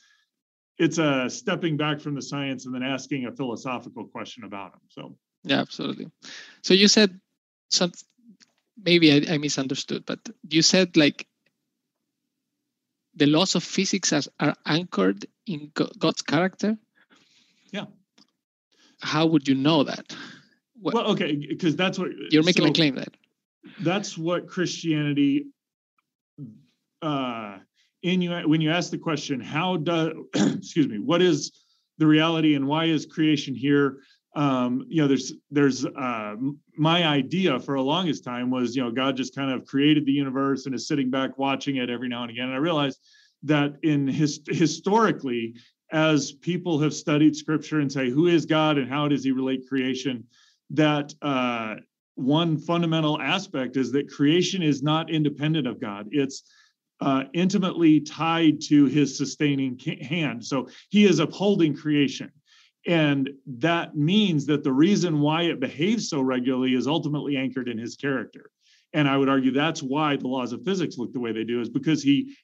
it's 0.77 0.99
a 0.99 1.29
stepping 1.29 1.77
back 1.77 1.99
from 1.99 2.13
the 2.13 2.21
science 2.21 2.65
and 2.65 2.75
then 2.75 2.83
asking 2.83 3.25
a 3.25 3.31
philosophical 3.31 4.05
question 4.05 4.43
about 4.43 4.73
them. 4.73 4.81
So 4.89 5.17
yeah, 5.43 5.59
absolutely. 5.59 6.11
So 6.61 6.73
you 6.73 6.87
said 6.87 7.19
some 7.69 7.91
maybe 8.83 9.11
I, 9.11 9.33
I 9.33 9.37
misunderstood, 9.37 10.05
but 10.05 10.19
you 10.49 10.61
said 10.61 10.97
like 10.97 11.27
the 13.15 13.25
laws 13.25 13.55
of 13.55 13.63
physics 13.63 14.13
are, 14.13 14.21
are 14.39 14.55
anchored 14.65 15.25
in 15.45 15.71
God's 15.73 16.21
character. 16.21 16.77
Yeah 17.71 17.85
how 19.01 19.25
would 19.25 19.47
you 19.47 19.55
know 19.55 19.83
that? 19.83 20.15
What, 20.79 20.93
well, 20.93 21.07
okay, 21.11 21.35
because 21.35 21.75
that's 21.75 21.97
what 21.97 22.09
you're 22.31 22.43
making 22.43 22.65
so 22.65 22.69
a 22.69 22.73
claim 22.73 22.95
that 22.95 23.09
that's 23.81 24.17
what 24.17 24.47
Christianity. 24.47 25.47
Uh, 27.01 27.57
in 28.03 28.21
you 28.21 28.31
when 28.47 28.61
you 28.61 28.71
ask 28.71 28.91
the 28.91 28.97
question, 28.97 29.39
how 29.39 29.77
does 29.77 30.13
excuse 30.35 30.87
me, 30.87 30.99
what 30.99 31.21
is 31.21 31.51
the 31.97 32.05
reality 32.05 32.55
and 32.55 32.67
why 32.67 32.85
is 32.85 33.05
creation 33.05 33.55
here? 33.55 33.97
Um, 34.37 34.85
you 34.87 35.01
know, 35.01 35.07
there's 35.07 35.33
there's 35.49 35.83
uh, 35.83 36.35
my 36.77 37.05
idea 37.05 37.59
for 37.59 37.75
a 37.75 37.81
longest 37.81 38.23
time 38.23 38.51
was 38.51 38.75
you 38.75 38.83
know 38.83 38.91
God 38.91 39.17
just 39.17 39.35
kind 39.35 39.51
of 39.51 39.65
created 39.65 40.05
the 40.05 40.11
universe 40.11 40.67
and 40.67 40.75
is 40.75 40.87
sitting 40.87 41.09
back 41.09 41.37
watching 41.39 41.77
it 41.77 41.89
every 41.89 42.07
now 42.07 42.21
and 42.21 42.29
again. 42.31 42.45
And 42.45 42.53
I 42.53 42.57
realized 42.57 42.99
that 43.43 43.77
in 43.81 44.07
his 44.07 44.41
historically 44.47 45.55
as 45.91 46.33
people 46.33 46.79
have 46.79 46.93
studied 46.93 47.35
scripture 47.35 47.79
and 47.79 47.91
say, 47.91 48.09
who 48.09 48.27
is 48.27 48.45
God 48.45 48.77
and 48.77 48.89
how 48.89 49.07
does 49.07 49.23
he 49.23 49.31
relate 49.31 49.67
creation? 49.67 50.23
That 50.71 51.13
uh, 51.21 51.75
one 52.15 52.57
fundamental 52.57 53.19
aspect 53.21 53.77
is 53.77 53.91
that 53.93 54.09
creation 54.09 54.61
is 54.61 54.83
not 54.83 55.09
independent 55.09 55.65
of 55.65 55.79
God. 55.79 56.09
It's 56.11 56.43
uh, 56.99 57.23
intimately 57.33 58.01
tied 58.01 58.59
to 58.61 58.85
his 58.85 59.17
sustaining 59.17 59.79
hand. 59.79 60.45
So 60.45 60.67
he 60.89 61.05
is 61.05 61.19
upholding 61.19 61.75
creation. 61.75 62.31
And 62.87 63.29
that 63.45 63.95
means 63.95 64.45
that 64.45 64.63
the 64.63 64.71
reason 64.71 65.19
why 65.19 65.43
it 65.43 65.59
behaves 65.59 66.09
so 66.09 66.21
regularly 66.21 66.73
is 66.73 66.87
ultimately 66.87 67.35
anchored 67.35 67.67
in 67.67 67.77
his 67.77 67.97
character. 67.97 68.49
And 68.93 69.09
I 69.09 69.17
would 69.17 69.27
argue 69.27 69.51
that's 69.51 69.83
why 69.83 70.15
the 70.15 70.29
laws 70.29 70.53
of 70.53 70.63
physics 70.63 70.97
look 70.97 71.11
the 71.11 71.19
way 71.19 71.33
they 71.33 71.43
do, 71.43 71.59
is 71.59 71.69
because 71.69 72.01
he 72.01 72.37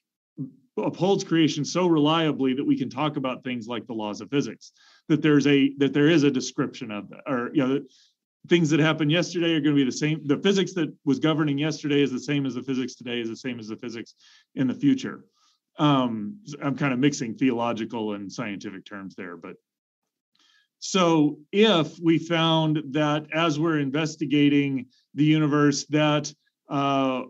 upholds 0.76 1.24
creation 1.24 1.64
so 1.64 1.86
reliably 1.86 2.54
that 2.54 2.64
we 2.64 2.76
can 2.76 2.90
talk 2.90 3.16
about 3.16 3.42
things 3.42 3.66
like 3.66 3.86
the 3.86 3.92
laws 3.92 4.20
of 4.20 4.28
physics 4.28 4.72
that 5.08 5.22
there's 5.22 5.46
a 5.46 5.72
that 5.78 5.92
there 5.92 6.08
is 6.08 6.24
a 6.24 6.30
description 6.30 6.90
of 6.90 7.08
that 7.08 7.20
or 7.26 7.50
you 7.54 7.64
know 7.64 7.80
things 8.48 8.70
that 8.70 8.80
happened 8.80 9.10
yesterday 9.10 9.54
are 9.54 9.60
going 9.60 9.74
to 9.74 9.80
be 9.80 9.84
the 9.84 9.92
same 9.92 10.20
the 10.26 10.38
physics 10.38 10.72
that 10.74 10.92
was 11.04 11.20
governing 11.20 11.58
yesterday 11.58 12.02
is 12.02 12.10
the 12.10 12.18
same 12.18 12.44
as 12.44 12.54
the 12.54 12.62
physics 12.62 12.96
today 12.96 13.20
is 13.20 13.28
the 13.28 13.36
same 13.36 13.60
as 13.60 13.68
the 13.68 13.76
physics 13.76 14.14
in 14.56 14.66
the 14.66 14.74
future 14.74 15.24
um 15.78 16.36
i'm 16.60 16.76
kind 16.76 16.92
of 16.92 16.98
mixing 16.98 17.34
theological 17.34 18.14
and 18.14 18.32
scientific 18.32 18.84
terms 18.84 19.14
there 19.14 19.36
but 19.36 19.54
so 20.78 21.38
if 21.52 21.98
we 21.98 22.18
found 22.18 22.82
that 22.90 23.26
as 23.32 23.58
we're 23.58 23.78
investigating 23.78 24.86
the 25.14 25.24
universe 25.24 25.84
that 25.86 26.32
uh, 26.68 27.22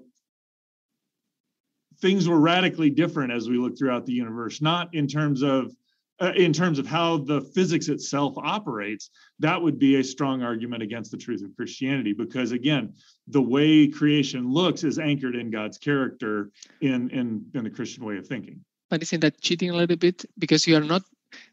things 2.00 2.28
were 2.28 2.40
radically 2.40 2.90
different 2.90 3.32
as 3.32 3.48
we 3.48 3.56
look 3.56 3.78
throughout 3.78 4.06
the 4.06 4.12
universe, 4.12 4.60
not 4.60 4.94
in 4.94 5.06
terms 5.06 5.42
of 5.42 5.72
uh, 6.20 6.32
in 6.36 6.52
terms 6.52 6.78
of 6.78 6.86
how 6.86 7.16
the 7.16 7.40
physics 7.40 7.88
itself 7.88 8.34
operates, 8.36 9.10
that 9.40 9.60
would 9.60 9.78
be 9.80 9.96
a 9.96 10.04
strong 10.04 10.42
argument 10.42 10.80
against 10.80 11.10
the 11.10 11.16
truth 11.16 11.42
of 11.42 11.54
Christianity. 11.56 12.12
Because 12.12 12.52
again, 12.52 12.94
the 13.26 13.42
way 13.42 13.88
creation 13.88 14.48
looks 14.48 14.84
is 14.84 15.00
anchored 15.00 15.34
in 15.34 15.50
God's 15.50 15.78
character 15.78 16.50
in 16.80 17.10
in, 17.10 17.46
in 17.54 17.64
the 17.64 17.70
Christian 17.70 18.04
way 18.04 18.16
of 18.16 18.26
thinking. 18.26 18.60
But 18.90 19.02
isn't 19.02 19.20
that 19.20 19.40
cheating 19.40 19.70
a 19.70 19.74
little 19.74 19.96
bit? 19.96 20.24
Because 20.38 20.66
you 20.66 20.76
are 20.76 20.80
not 20.80 21.02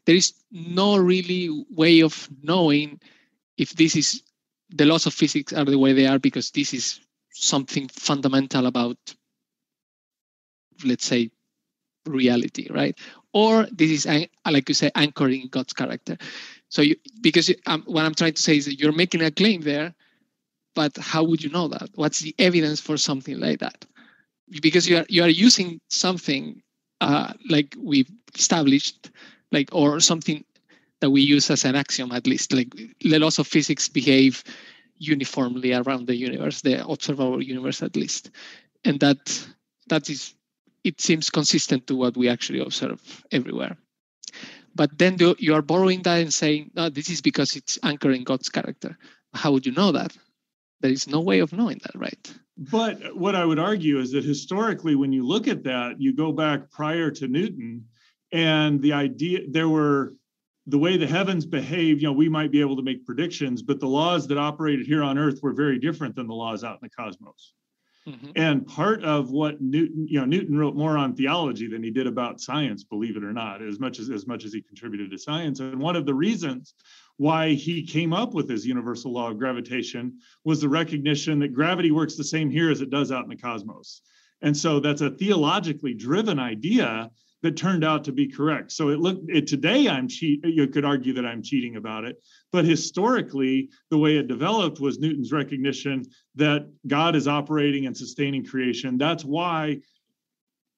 there 0.04 0.16
is 0.16 0.32
no 0.50 0.96
really 0.96 1.64
way 1.70 2.00
of 2.00 2.28
knowing 2.42 3.00
if 3.56 3.72
this 3.74 3.96
is 3.96 4.22
the 4.70 4.86
laws 4.86 5.06
of 5.06 5.14
physics 5.14 5.52
are 5.52 5.64
the 5.64 5.78
way 5.78 5.92
they 5.92 6.06
are 6.06 6.18
because 6.18 6.50
this 6.50 6.72
is 6.74 7.00
something 7.30 7.88
fundamental 7.88 8.66
about 8.66 8.96
let's 10.84 11.04
say 11.04 11.30
reality 12.06 12.66
right? 12.70 12.98
Or 13.32 13.66
this 13.72 13.90
is 13.90 14.28
like 14.46 14.68
you 14.68 14.74
say 14.74 14.90
anchoring 14.94 15.48
god's 15.50 15.72
character. 15.72 16.16
So 16.68 16.82
you 16.82 16.96
because 17.20 17.52
um, 17.66 17.82
what 17.86 18.04
i'm 18.04 18.14
trying 18.14 18.34
to 18.34 18.42
say 18.42 18.56
is 18.56 18.64
that 18.66 18.80
you're 18.80 18.92
making 18.92 19.22
a 19.22 19.30
claim 19.30 19.60
there 19.62 19.94
but 20.74 20.96
how 20.96 21.22
would 21.24 21.42
you 21.42 21.50
know 21.50 21.68
that? 21.68 21.90
What's 21.94 22.20
the 22.20 22.34
evidence 22.38 22.80
for 22.80 22.96
something 22.96 23.38
like 23.38 23.60
that? 23.60 23.84
Because 24.60 24.88
you 24.88 24.98
are 24.98 25.06
you 25.08 25.22
are 25.22 25.28
using 25.28 25.80
something 25.88 26.62
uh, 27.00 27.32
like 27.48 27.74
we've 27.78 28.10
established 28.34 29.10
like 29.52 29.68
or 29.72 30.00
something 30.00 30.44
that 31.00 31.10
we 31.10 31.20
use 31.20 31.50
as 31.50 31.64
an 31.64 31.76
axiom 31.76 32.12
at 32.12 32.26
least 32.26 32.52
like 32.52 32.74
the 33.00 33.18
laws 33.18 33.38
of 33.38 33.46
physics 33.46 33.88
behave 33.88 34.42
uniformly 35.02 35.74
around 35.74 36.06
the 36.06 36.16
universe 36.16 36.62
the 36.62 36.86
observable 36.86 37.42
universe 37.42 37.82
at 37.82 37.96
least. 37.96 38.30
And 38.84 39.00
that 39.00 39.46
that 39.88 40.08
is 40.08 40.34
it 40.84 41.00
seems 41.00 41.30
consistent 41.30 41.86
to 41.86 41.96
what 41.96 42.16
we 42.16 42.28
actually 42.28 42.60
observe 42.60 43.00
everywhere. 43.30 43.76
But 44.74 44.98
then 44.98 45.18
you 45.38 45.54
are 45.54 45.62
borrowing 45.62 46.02
that 46.02 46.20
and 46.20 46.32
saying 46.32 46.70
no 46.74 46.88
this 46.88 47.10
is 47.10 47.20
because 47.20 47.56
it's 47.56 47.78
anchoring 47.82 48.24
god's 48.24 48.48
character. 48.48 48.96
How 49.34 49.52
would 49.52 49.66
you 49.66 49.72
know 49.72 49.92
that? 49.92 50.16
There 50.80 50.90
is 50.90 51.08
no 51.08 51.20
way 51.20 51.40
of 51.40 51.52
knowing 51.52 51.80
that 51.82 51.98
right? 51.98 52.34
But 52.56 53.16
what 53.16 53.34
i 53.34 53.44
would 53.44 53.58
argue 53.58 53.98
is 53.98 54.12
that 54.12 54.24
historically 54.24 54.94
when 54.94 55.12
you 55.12 55.26
look 55.26 55.48
at 55.48 55.64
that 55.64 56.00
you 56.00 56.14
go 56.14 56.30
back 56.32 56.70
prior 56.70 57.10
to 57.10 57.26
newton 57.26 57.86
and 58.32 58.80
the 58.80 58.92
idea 58.92 59.40
there 59.48 59.68
were 59.68 60.14
the 60.66 60.78
way 60.78 60.96
the 60.96 61.06
heavens 61.06 61.44
behave 61.44 62.00
you 62.00 62.08
know 62.08 62.12
we 62.12 62.28
might 62.28 62.50
be 62.50 62.60
able 62.60 62.76
to 62.76 62.82
make 62.82 63.04
predictions 63.04 63.62
but 63.62 63.80
the 63.80 63.86
laws 63.86 64.26
that 64.26 64.38
operated 64.38 64.86
here 64.86 65.02
on 65.02 65.18
earth 65.18 65.40
were 65.42 65.52
very 65.52 65.78
different 65.78 66.14
than 66.14 66.26
the 66.26 66.34
laws 66.34 66.64
out 66.64 66.78
in 66.82 66.88
the 66.88 66.90
cosmos. 66.90 67.54
Mm-hmm. 68.06 68.30
and 68.34 68.66
part 68.66 69.04
of 69.04 69.30
what 69.30 69.60
newton 69.60 70.08
you 70.08 70.18
know 70.18 70.26
newton 70.26 70.58
wrote 70.58 70.74
more 70.74 70.98
on 70.98 71.14
theology 71.14 71.68
than 71.68 71.84
he 71.84 71.90
did 71.92 72.08
about 72.08 72.40
science 72.40 72.82
believe 72.82 73.16
it 73.16 73.22
or 73.22 73.32
not 73.32 73.62
as 73.62 73.78
much 73.78 74.00
as 74.00 74.10
as 74.10 74.26
much 74.26 74.44
as 74.44 74.52
he 74.52 74.60
contributed 74.60 75.08
to 75.12 75.18
science. 75.18 75.60
And 75.60 75.78
one 75.78 75.94
of 75.94 76.04
the 76.04 76.14
reasons 76.14 76.74
why 77.16 77.50
he 77.50 77.86
came 77.86 78.12
up 78.12 78.34
with 78.34 78.48
his 78.48 78.66
universal 78.66 79.12
law 79.12 79.30
of 79.30 79.38
gravitation 79.38 80.18
was 80.44 80.60
the 80.60 80.68
recognition 80.68 81.38
that 81.38 81.54
gravity 81.54 81.92
works 81.92 82.16
the 82.16 82.24
same 82.24 82.50
here 82.50 82.70
as 82.70 82.80
it 82.80 82.90
does 82.90 83.12
out 83.12 83.22
in 83.22 83.30
the 83.30 83.36
cosmos. 83.36 84.02
And 84.40 84.56
so 84.56 84.80
that's 84.80 85.02
a 85.02 85.10
theologically 85.10 85.94
driven 85.94 86.38
idea 86.40 87.10
that 87.42 87.56
turned 87.56 87.84
out 87.84 88.04
to 88.04 88.12
be 88.12 88.28
correct. 88.28 88.72
So 88.72 88.88
it 88.88 89.00
looked 89.00 89.28
it, 89.28 89.46
today 89.46 89.88
I'm 89.88 90.08
cheat. 90.08 90.44
You 90.44 90.68
could 90.68 90.84
argue 90.84 91.12
that 91.14 91.26
I'm 91.26 91.42
cheating 91.42 91.76
about 91.76 92.04
it, 92.04 92.22
but 92.52 92.64
historically, 92.64 93.68
the 93.90 93.98
way 93.98 94.16
it 94.16 94.28
developed 94.28 94.80
was 94.80 94.98
Newton's 94.98 95.32
recognition 95.32 96.04
that 96.36 96.68
God 96.86 97.16
is 97.16 97.28
operating 97.28 97.86
and 97.86 97.96
sustaining 97.96 98.44
creation. 98.44 98.96
That's 98.96 99.24
why 99.24 99.80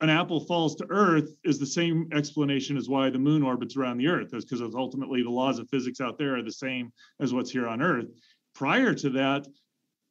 an 0.00 0.10
apple 0.10 0.40
falls 0.40 0.74
to 0.76 0.86
Earth 0.90 1.30
is 1.44 1.58
the 1.58 1.66
same 1.66 2.08
explanation 2.12 2.76
as 2.76 2.88
why 2.88 3.10
the 3.10 3.18
moon 3.18 3.42
orbits 3.42 3.76
around 3.76 3.98
the 3.98 4.08
Earth, 4.08 4.34
is 4.34 4.44
because 4.44 4.60
ultimately 4.74 5.22
the 5.22 5.30
laws 5.30 5.58
of 5.58 5.68
physics 5.70 6.00
out 6.00 6.18
there 6.18 6.36
are 6.36 6.42
the 6.42 6.52
same 6.52 6.92
as 7.20 7.32
what's 7.32 7.50
here 7.50 7.68
on 7.68 7.80
Earth. 7.80 8.06
Prior 8.54 8.94
to 8.94 9.10
that, 9.10 9.46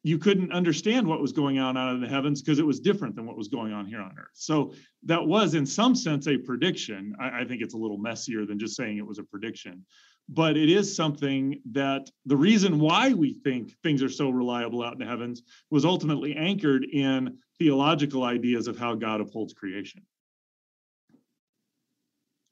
you 0.04 0.18
couldn't 0.18 0.52
understand 0.52 1.06
what 1.06 1.20
was 1.20 1.32
going 1.32 1.58
on 1.58 1.78
out 1.78 1.94
in 1.94 2.00
the 2.00 2.06
heavens 2.06 2.42
because 2.42 2.58
it 2.58 2.66
was 2.66 2.78
different 2.78 3.16
than 3.16 3.24
what 3.24 3.38
was 3.38 3.48
going 3.48 3.72
on 3.72 3.86
here 3.86 4.02
on 4.02 4.14
earth. 4.18 4.34
So 4.34 4.74
that 5.04 5.26
was, 5.26 5.54
in 5.54 5.64
some 5.64 5.94
sense, 5.94 6.28
a 6.28 6.36
prediction. 6.36 7.16
I, 7.18 7.40
I, 7.40 7.44
think 7.46 7.62
it's 7.62 7.72
a 7.72 7.78
little 7.78 7.96
messier 7.96 8.44
than 8.44 8.58
just 8.58 8.76
saying 8.76 8.98
it 8.98 9.06
was 9.06 9.18
a 9.18 9.22
prediction, 9.22 9.82
but 10.28 10.58
it 10.58 10.68
is 10.68 10.94
something 10.94 11.58
that 11.72 12.10
the 12.26 12.36
reason 12.36 12.78
why 12.78 13.14
we 13.14 13.32
think 13.32 13.74
things 13.82 14.02
are 14.02 14.10
so 14.10 14.28
reliable 14.28 14.82
out 14.84 14.92
in 14.92 14.98
the 14.98 15.06
heavens 15.06 15.42
was 15.70 15.86
ultimately 15.86 16.36
anchored 16.36 16.84
in 16.84 17.38
theological 17.58 18.24
ideas 18.24 18.68
of 18.68 18.78
how 18.78 18.94
God 18.94 19.22
upholds 19.22 19.54
creation. 19.54 20.02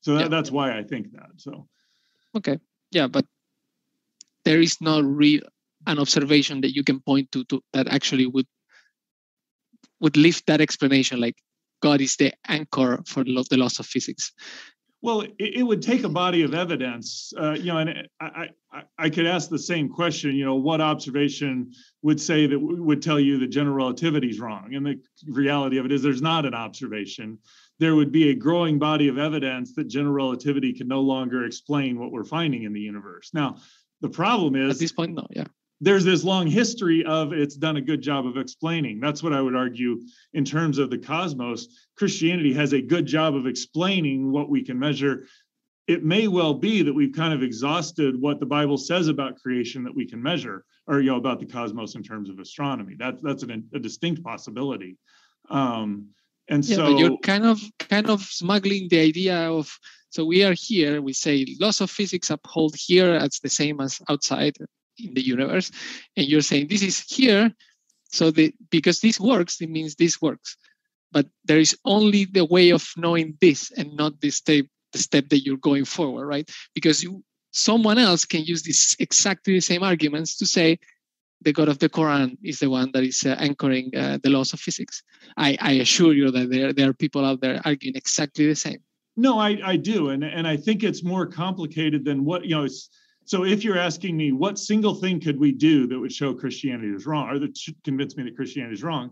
So 0.00 0.14
that, 0.14 0.22
yeah. 0.22 0.28
that's 0.28 0.50
why 0.50 0.76
I 0.76 0.82
think 0.82 1.12
that. 1.12 1.32
So, 1.36 1.68
okay, 2.34 2.58
yeah, 2.92 3.08
but 3.08 3.26
there 4.46 4.62
is 4.62 4.80
no 4.80 5.02
real 5.02 5.42
an 5.86 5.98
observation 5.98 6.60
that 6.62 6.74
you 6.74 6.84
can 6.84 7.00
point 7.00 7.30
to, 7.32 7.44
to 7.44 7.62
that 7.72 7.88
actually 7.88 8.26
would 8.26 8.46
would 10.00 10.16
lift 10.16 10.46
that 10.46 10.60
explanation 10.60 11.20
like 11.20 11.36
god 11.80 12.00
is 12.00 12.16
the 12.16 12.32
anchor 12.48 13.00
for 13.06 13.24
the 13.24 13.56
loss 13.56 13.78
of 13.78 13.86
physics? 13.86 14.32
Well 15.00 15.22
it, 15.22 15.34
it 15.38 15.62
would 15.64 15.82
take 15.82 16.04
a 16.04 16.08
body 16.08 16.42
of 16.42 16.54
evidence 16.54 17.32
uh, 17.36 17.52
you 17.52 17.66
know 17.66 17.78
and 17.78 18.08
I, 18.20 18.48
I, 18.72 18.82
I 18.98 19.10
could 19.10 19.26
ask 19.26 19.48
the 19.48 19.58
same 19.58 19.88
question 19.88 20.34
you 20.34 20.44
know 20.44 20.54
what 20.54 20.80
observation 20.80 21.72
would 22.02 22.20
say 22.20 22.46
that 22.46 22.58
would 22.58 23.02
tell 23.02 23.18
you 23.18 23.38
that 23.38 23.48
general 23.48 23.76
relativity 23.76 24.28
is 24.28 24.40
wrong? 24.40 24.74
And 24.74 24.86
the 24.86 25.00
reality 25.26 25.78
of 25.78 25.86
it 25.86 25.92
is 25.92 26.02
there's 26.02 26.22
not 26.22 26.46
an 26.46 26.54
observation. 26.54 27.38
There 27.78 27.96
would 27.96 28.12
be 28.12 28.30
a 28.30 28.34
growing 28.34 28.78
body 28.78 29.08
of 29.08 29.18
evidence 29.18 29.74
that 29.74 29.88
general 29.88 30.14
relativity 30.14 30.72
can 30.72 30.86
no 30.86 31.00
longer 31.00 31.44
explain 31.44 31.98
what 31.98 32.12
we're 32.12 32.24
finding 32.24 32.62
in 32.62 32.72
the 32.72 32.80
universe. 32.80 33.30
Now 33.34 33.56
the 34.02 34.08
problem 34.08 34.56
is 34.56 34.76
at 34.76 34.80
this 34.80 34.92
point 34.92 35.14
no 35.14 35.26
yeah 35.30 35.46
there's 35.82 36.04
this 36.04 36.22
long 36.22 36.46
history 36.46 37.04
of 37.04 37.32
it's 37.32 37.56
done 37.56 37.76
a 37.76 37.80
good 37.80 38.00
job 38.00 38.24
of 38.24 38.36
explaining. 38.36 39.00
That's 39.00 39.20
what 39.20 39.32
I 39.32 39.42
would 39.42 39.56
argue 39.56 40.00
in 40.32 40.44
terms 40.44 40.78
of 40.78 40.90
the 40.90 40.98
cosmos. 40.98 41.66
Christianity 41.96 42.54
has 42.54 42.72
a 42.72 42.80
good 42.80 43.04
job 43.04 43.34
of 43.34 43.48
explaining 43.48 44.30
what 44.30 44.48
we 44.48 44.62
can 44.62 44.78
measure. 44.78 45.26
It 45.88 46.04
may 46.04 46.28
well 46.28 46.54
be 46.54 46.82
that 46.82 46.92
we've 46.94 47.12
kind 47.12 47.34
of 47.34 47.42
exhausted 47.42 48.18
what 48.18 48.38
the 48.38 48.46
Bible 48.46 48.78
says 48.78 49.08
about 49.08 49.40
creation 49.42 49.82
that 49.82 49.94
we 49.94 50.06
can 50.06 50.22
measure, 50.22 50.64
or 50.86 51.00
you 51.00 51.10
know 51.10 51.16
about 51.16 51.40
the 51.40 51.46
cosmos 51.46 51.96
in 51.96 52.04
terms 52.04 52.30
of 52.30 52.38
astronomy. 52.38 52.94
That's 52.96 53.20
that's 53.20 53.42
an, 53.42 53.68
a 53.74 53.80
distinct 53.80 54.22
possibility. 54.22 54.98
Um, 55.50 56.10
and 56.48 56.64
yeah, 56.64 56.76
so 56.76 56.96
you're 56.96 57.18
kind 57.18 57.44
of 57.44 57.60
kind 57.80 58.08
of 58.08 58.22
smuggling 58.22 58.86
the 58.88 59.00
idea 59.00 59.50
of 59.50 59.76
so 60.10 60.24
we 60.24 60.44
are 60.44 60.54
here. 60.56 61.02
We 61.02 61.12
say 61.12 61.44
laws 61.58 61.80
of 61.80 61.90
physics 61.90 62.30
uphold 62.30 62.76
here 62.78 63.14
as 63.14 63.40
the 63.42 63.50
same 63.50 63.80
as 63.80 64.00
outside 64.08 64.56
in 65.02 65.14
the 65.14 65.22
universe 65.22 65.70
and 66.16 66.26
you're 66.26 66.40
saying 66.40 66.68
this 66.68 66.82
is 66.82 67.00
here. 67.00 67.52
So 68.10 68.30
the 68.30 68.54
because 68.70 69.00
this 69.00 69.18
works 69.18 69.60
it 69.60 69.70
means 69.70 69.94
this 69.94 70.20
works. 70.20 70.56
But 71.10 71.26
there 71.44 71.58
is 71.58 71.76
only 71.84 72.24
the 72.24 72.44
way 72.44 72.70
of 72.70 72.86
knowing 72.96 73.36
this 73.40 73.70
and 73.72 73.96
not 73.96 74.20
the 74.20 74.30
step 74.30 74.66
the 74.92 74.98
step 74.98 75.28
that 75.30 75.44
you're 75.44 75.56
going 75.56 75.84
forward 75.84 76.26
right? 76.26 76.50
Because 76.74 77.02
you 77.02 77.22
someone 77.52 77.98
else 77.98 78.24
can 78.24 78.44
use 78.44 78.62
this 78.62 78.96
exactly 78.98 79.54
the 79.54 79.60
same 79.60 79.82
arguments 79.82 80.36
to 80.38 80.46
say 80.46 80.78
the 81.42 81.52
god 81.52 81.68
of 81.68 81.78
the 81.78 81.88
quran 81.88 82.36
is 82.42 82.58
the 82.60 82.70
one 82.70 82.90
that 82.92 83.04
is 83.04 83.24
uh, 83.24 83.36
anchoring 83.38 83.90
uh, 83.96 84.18
the 84.22 84.30
laws 84.30 84.52
of 84.52 84.60
physics. 84.60 85.02
I, 85.36 85.56
I 85.60 85.72
assure 85.72 86.12
you 86.12 86.30
that 86.30 86.50
there, 86.50 86.72
there 86.72 86.88
are 86.88 86.94
people 86.94 87.24
out 87.24 87.40
there 87.40 87.60
arguing 87.64 87.96
exactly 87.96 88.46
the 88.46 88.56
same. 88.56 88.78
No 89.16 89.38
i, 89.38 89.58
I 89.64 89.76
do 89.76 90.08
and, 90.08 90.24
and 90.24 90.48
i 90.48 90.56
think 90.56 90.82
it's 90.82 91.04
more 91.04 91.26
complicated 91.26 92.04
than 92.04 92.24
what 92.24 92.44
you 92.46 92.56
know 92.56 92.64
it's 92.64 92.88
so 93.24 93.44
if 93.44 93.64
you're 93.64 93.78
asking 93.78 94.16
me 94.16 94.32
what 94.32 94.58
single 94.58 94.94
thing 94.94 95.20
could 95.20 95.38
we 95.38 95.52
do 95.52 95.86
that 95.86 95.98
would 95.98 96.12
show 96.12 96.34
Christianity 96.34 96.88
is 96.88 97.06
wrong 97.06 97.28
or 97.28 97.38
that 97.38 97.56
should 97.56 97.82
convince 97.84 98.16
me 98.16 98.24
that 98.24 98.36
Christianity 98.36 98.74
is 98.74 98.82
wrong, 98.82 99.10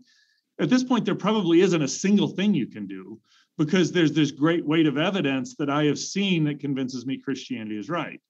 at 0.60 0.70
this 0.70 0.84
point 0.84 1.04
there 1.04 1.14
probably 1.14 1.60
isn't 1.60 1.82
a 1.82 1.88
single 1.88 2.28
thing 2.28 2.54
you 2.54 2.66
can 2.66 2.86
do 2.86 3.18
because 3.58 3.92
there's 3.92 4.12
this 4.12 4.30
great 4.30 4.64
weight 4.64 4.86
of 4.86 4.98
evidence 4.98 5.56
that 5.56 5.70
I 5.70 5.84
have 5.84 5.98
seen 5.98 6.44
that 6.44 6.60
convinces 6.60 7.06
me 7.06 7.18
Christianity 7.18 7.78
is 7.78 7.90
right. 7.90 8.20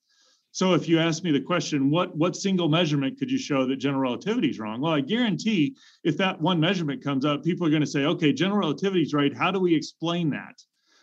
So 0.53 0.75
if 0.75 0.89
you 0.89 0.99
ask 0.99 1.23
me 1.23 1.31
the 1.31 1.41
question, 1.41 1.91
what 1.91 2.17
what 2.17 2.35
single 2.35 2.69
measurement 2.69 3.19
could 3.19 3.31
you 3.31 3.39
show 3.39 3.67
that 3.67 3.77
general 3.77 4.03
relativity 4.03 4.51
is 4.51 4.59
wrong? 4.59 4.81
Well, 4.81 4.93
I 4.93 5.01
guarantee 5.01 5.77
if 6.03 6.17
that 6.17 6.41
one 6.41 6.59
measurement 6.59 7.05
comes 7.05 7.25
up, 7.25 7.45
people 7.45 7.67
are 7.67 7.71
going 7.71 7.83
to 7.83 7.87
say, 7.87 8.05
okay, 8.05 8.33
general 8.33 8.59
relativity 8.59 9.03
is 9.03 9.15
right. 9.15 9.37
How 9.37 9.53
do 9.53 9.61
we 9.61 9.75
explain 9.75 10.31
that? 10.31 10.61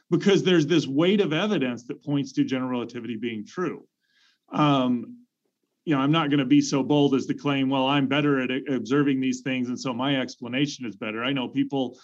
because 0.09 0.43
there's 0.43 0.67
this 0.67 0.88
weight 0.88 1.21
of 1.21 1.34
evidence 1.34 1.84
that 1.84 2.03
points 2.03 2.32
to 2.34 2.43
general 2.43 2.69
relativity 2.69 3.15
being 3.15 3.45
true. 3.45 3.86
Um, 4.51 5.17
you 5.85 5.95
know, 5.95 6.01
I'm 6.01 6.11
not 6.11 6.29
going 6.29 6.39
to 6.39 6.45
be 6.45 6.61
so 6.61 6.83
bold 6.83 7.15
as 7.15 7.25
to 7.27 7.33
claim, 7.33 7.69
well, 7.69 7.87
I'm 7.87 8.07
better 8.07 8.41
at 8.41 8.49
observing 8.69 9.21
these 9.21 9.41
things, 9.41 9.69
and 9.69 9.79
so 9.79 9.93
my 9.93 10.19
explanation 10.19 10.85
is 10.85 10.97
better. 10.97 11.23
I 11.23 11.31
know 11.31 11.47
people 11.47 11.97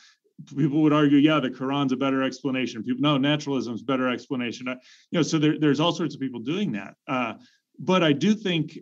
people 0.56 0.82
would 0.82 0.94
argue, 0.94 1.18
yeah, 1.18 1.40
the 1.40 1.50
Quran's 1.50 1.92
a 1.92 1.98
better 1.98 2.24
explanation. 2.24 2.84
People, 2.84 3.02
no, 3.02 3.18
naturalism's 3.18 3.84
better 3.84 4.10
explanation. 4.10 4.68
You 4.68 5.20
know, 5.20 5.22
so 5.22 5.38
there, 5.38 5.60
there's 5.60 5.80
all 5.80 5.92
sorts 5.92 6.16
of 6.16 6.22
people 6.22 6.40
doing 6.40 6.72
that. 6.72 6.96
Uh, 7.08 7.34
but 7.80 8.04
I 8.04 8.14
do 8.14 8.34
think, 8.34 8.78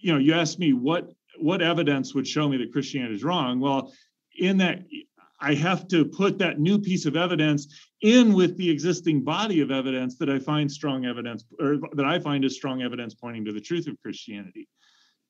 you 0.00 0.12
know, 0.12 0.18
you 0.18 0.34
asked 0.34 0.58
me 0.58 0.72
what 0.72 1.10
what 1.38 1.60
evidence 1.60 2.14
would 2.14 2.26
show 2.26 2.48
me 2.48 2.56
that 2.58 2.72
Christianity 2.72 3.14
is 3.14 3.24
wrong. 3.24 3.58
Well, 3.58 3.92
in 4.38 4.58
that 4.58 4.84
I 5.44 5.54
have 5.56 5.86
to 5.88 6.06
put 6.06 6.38
that 6.38 6.58
new 6.58 6.78
piece 6.78 7.04
of 7.04 7.16
evidence 7.16 7.68
in 8.00 8.32
with 8.32 8.56
the 8.56 8.70
existing 8.70 9.22
body 9.22 9.60
of 9.60 9.70
evidence 9.70 10.16
that 10.16 10.30
I 10.30 10.38
find 10.38 10.72
strong 10.72 11.04
evidence, 11.04 11.44
or 11.60 11.76
that 11.92 12.06
I 12.06 12.18
find 12.18 12.44
is 12.46 12.56
strong 12.56 12.82
evidence 12.82 13.14
pointing 13.14 13.44
to 13.44 13.52
the 13.52 13.60
truth 13.60 13.86
of 13.86 14.00
Christianity. 14.00 14.66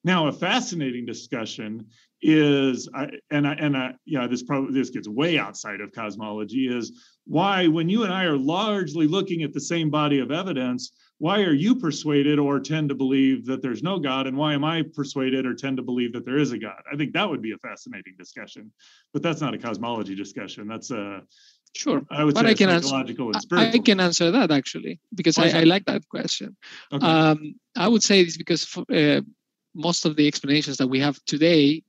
Now, 0.04 0.28
a 0.28 0.32
fascinating 0.32 1.04
discussion 1.04 1.86
is, 2.22 2.88
and 3.30 3.48
I, 3.48 3.54
and 3.54 3.76
I, 3.76 3.94
yeah, 4.06 4.28
this 4.28 4.44
probably 4.44 4.72
this 4.72 4.90
gets 4.90 5.08
way 5.08 5.36
outside 5.36 5.80
of 5.80 5.90
cosmology. 5.92 6.68
Is 6.68 6.92
why 7.26 7.66
when 7.66 7.88
you 7.88 8.04
and 8.04 8.12
I 8.12 8.24
are 8.24 8.36
largely 8.36 9.08
looking 9.08 9.42
at 9.42 9.52
the 9.52 9.60
same 9.60 9.90
body 9.90 10.20
of 10.20 10.30
evidence, 10.30 10.92
why 11.18 11.42
are 11.42 11.52
you 11.52 11.76
persuaded 11.76 12.38
or 12.38 12.58
tend 12.60 12.88
to 12.88 12.94
believe 12.94 13.46
that 13.46 13.62
there's 13.62 13.82
no 13.82 13.98
God, 13.98 14.26
and 14.26 14.36
why 14.36 14.54
am 14.54 14.64
I 14.64 14.82
persuaded 14.82 15.46
or 15.46 15.54
tend 15.54 15.76
to 15.76 15.82
believe 15.82 16.12
that 16.14 16.24
there 16.24 16.38
is 16.38 16.52
a 16.52 16.58
God? 16.58 16.82
I 16.92 16.96
think 16.96 17.12
that 17.12 17.28
would 17.28 17.42
be 17.42 17.52
a 17.52 17.58
fascinating 17.58 18.14
discussion, 18.18 18.72
but 19.12 19.22
that's 19.22 19.40
not 19.40 19.54
a 19.54 19.58
cosmology 19.58 20.14
discussion. 20.14 20.66
That's 20.68 20.90
a 20.90 21.22
Sure, 21.76 22.02
I 22.08 22.22
would 22.22 22.34
but 22.34 22.44
say 22.44 22.50
I 22.50 22.54
can 22.54 22.70
answer. 22.70 22.94
I 22.94 23.78
can 23.78 23.98
answer 23.98 24.30
that 24.30 24.52
actually 24.52 25.00
because 25.12 25.38
I, 25.38 25.48
I, 25.48 25.64
like 25.64 25.84
that 25.86 26.08
question. 26.08 26.56
Okay. 26.92 27.04
Um, 27.04 27.56
I 27.76 27.88
would 27.88 28.02
say 28.02 28.20
it's 28.20 28.36
because 28.36 28.64
for, 28.64 28.84
uh, 28.92 29.22
most 29.74 30.04
of 30.04 30.14
the 30.14 30.28
explanations 30.28 30.76
that 30.76 30.86
we 30.86 31.00
have 31.00 31.18
today 31.26 31.82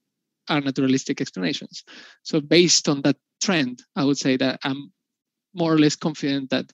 are 0.49 0.59
naturalistic 0.59 1.21
explanations. 1.21 1.83
So 2.23 2.41
based 2.41 2.89
on 2.89 3.03
that 3.03 3.17
trend, 3.43 3.83
I 3.95 4.05
would 4.05 4.17
say 4.17 4.37
that 4.37 4.59
I'm 4.63 4.91
more 5.53 5.71
or 5.71 5.77
less 5.77 5.95
confident 5.95 6.49
that 6.49 6.71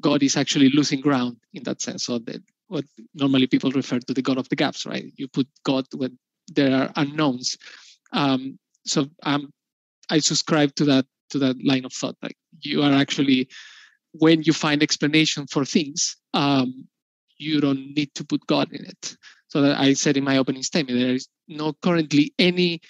God 0.00 0.22
is 0.22 0.36
actually 0.36 0.70
losing 0.70 1.00
ground 1.00 1.36
in 1.54 1.62
that 1.64 1.80
sense. 1.80 2.04
So 2.04 2.18
that 2.20 2.42
what 2.68 2.84
normally 3.14 3.46
people 3.46 3.70
refer 3.70 3.98
to 3.98 4.14
the 4.14 4.22
God 4.22 4.38
of 4.38 4.48
the 4.48 4.56
gaps, 4.56 4.86
right? 4.86 5.12
You 5.16 5.28
put 5.28 5.48
God 5.64 5.86
when 5.94 6.18
there 6.52 6.76
are 6.76 6.92
unknowns. 6.96 7.56
Um, 8.12 8.58
so 8.84 9.06
um, 9.22 9.52
I 10.10 10.18
subscribe 10.18 10.74
to 10.76 10.84
that 10.86 11.06
to 11.30 11.38
that 11.40 11.56
line 11.64 11.84
of 11.84 11.92
thought. 11.92 12.16
Like 12.22 12.36
you 12.60 12.82
are 12.82 12.92
actually 12.92 13.48
when 14.12 14.42
you 14.42 14.52
find 14.52 14.82
explanation 14.82 15.46
for 15.46 15.64
things, 15.64 16.16
um, 16.34 16.86
you 17.38 17.60
don't 17.60 17.94
need 17.94 18.14
to 18.14 18.24
put 18.24 18.46
God 18.46 18.72
in 18.72 18.84
it. 18.84 19.16
So 19.48 19.62
that 19.62 19.78
I 19.78 19.92
said 19.92 20.16
in 20.16 20.24
my 20.24 20.38
opening 20.38 20.62
statement, 20.62 20.98
there 20.98 21.14
is 21.14 21.28
no 21.48 21.72
currently 21.74 22.32
any 22.38 22.80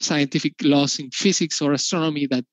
scientific 0.00 0.54
laws 0.62 0.98
in 0.98 1.10
physics 1.10 1.60
or 1.60 1.72
astronomy 1.72 2.26
that 2.26 2.44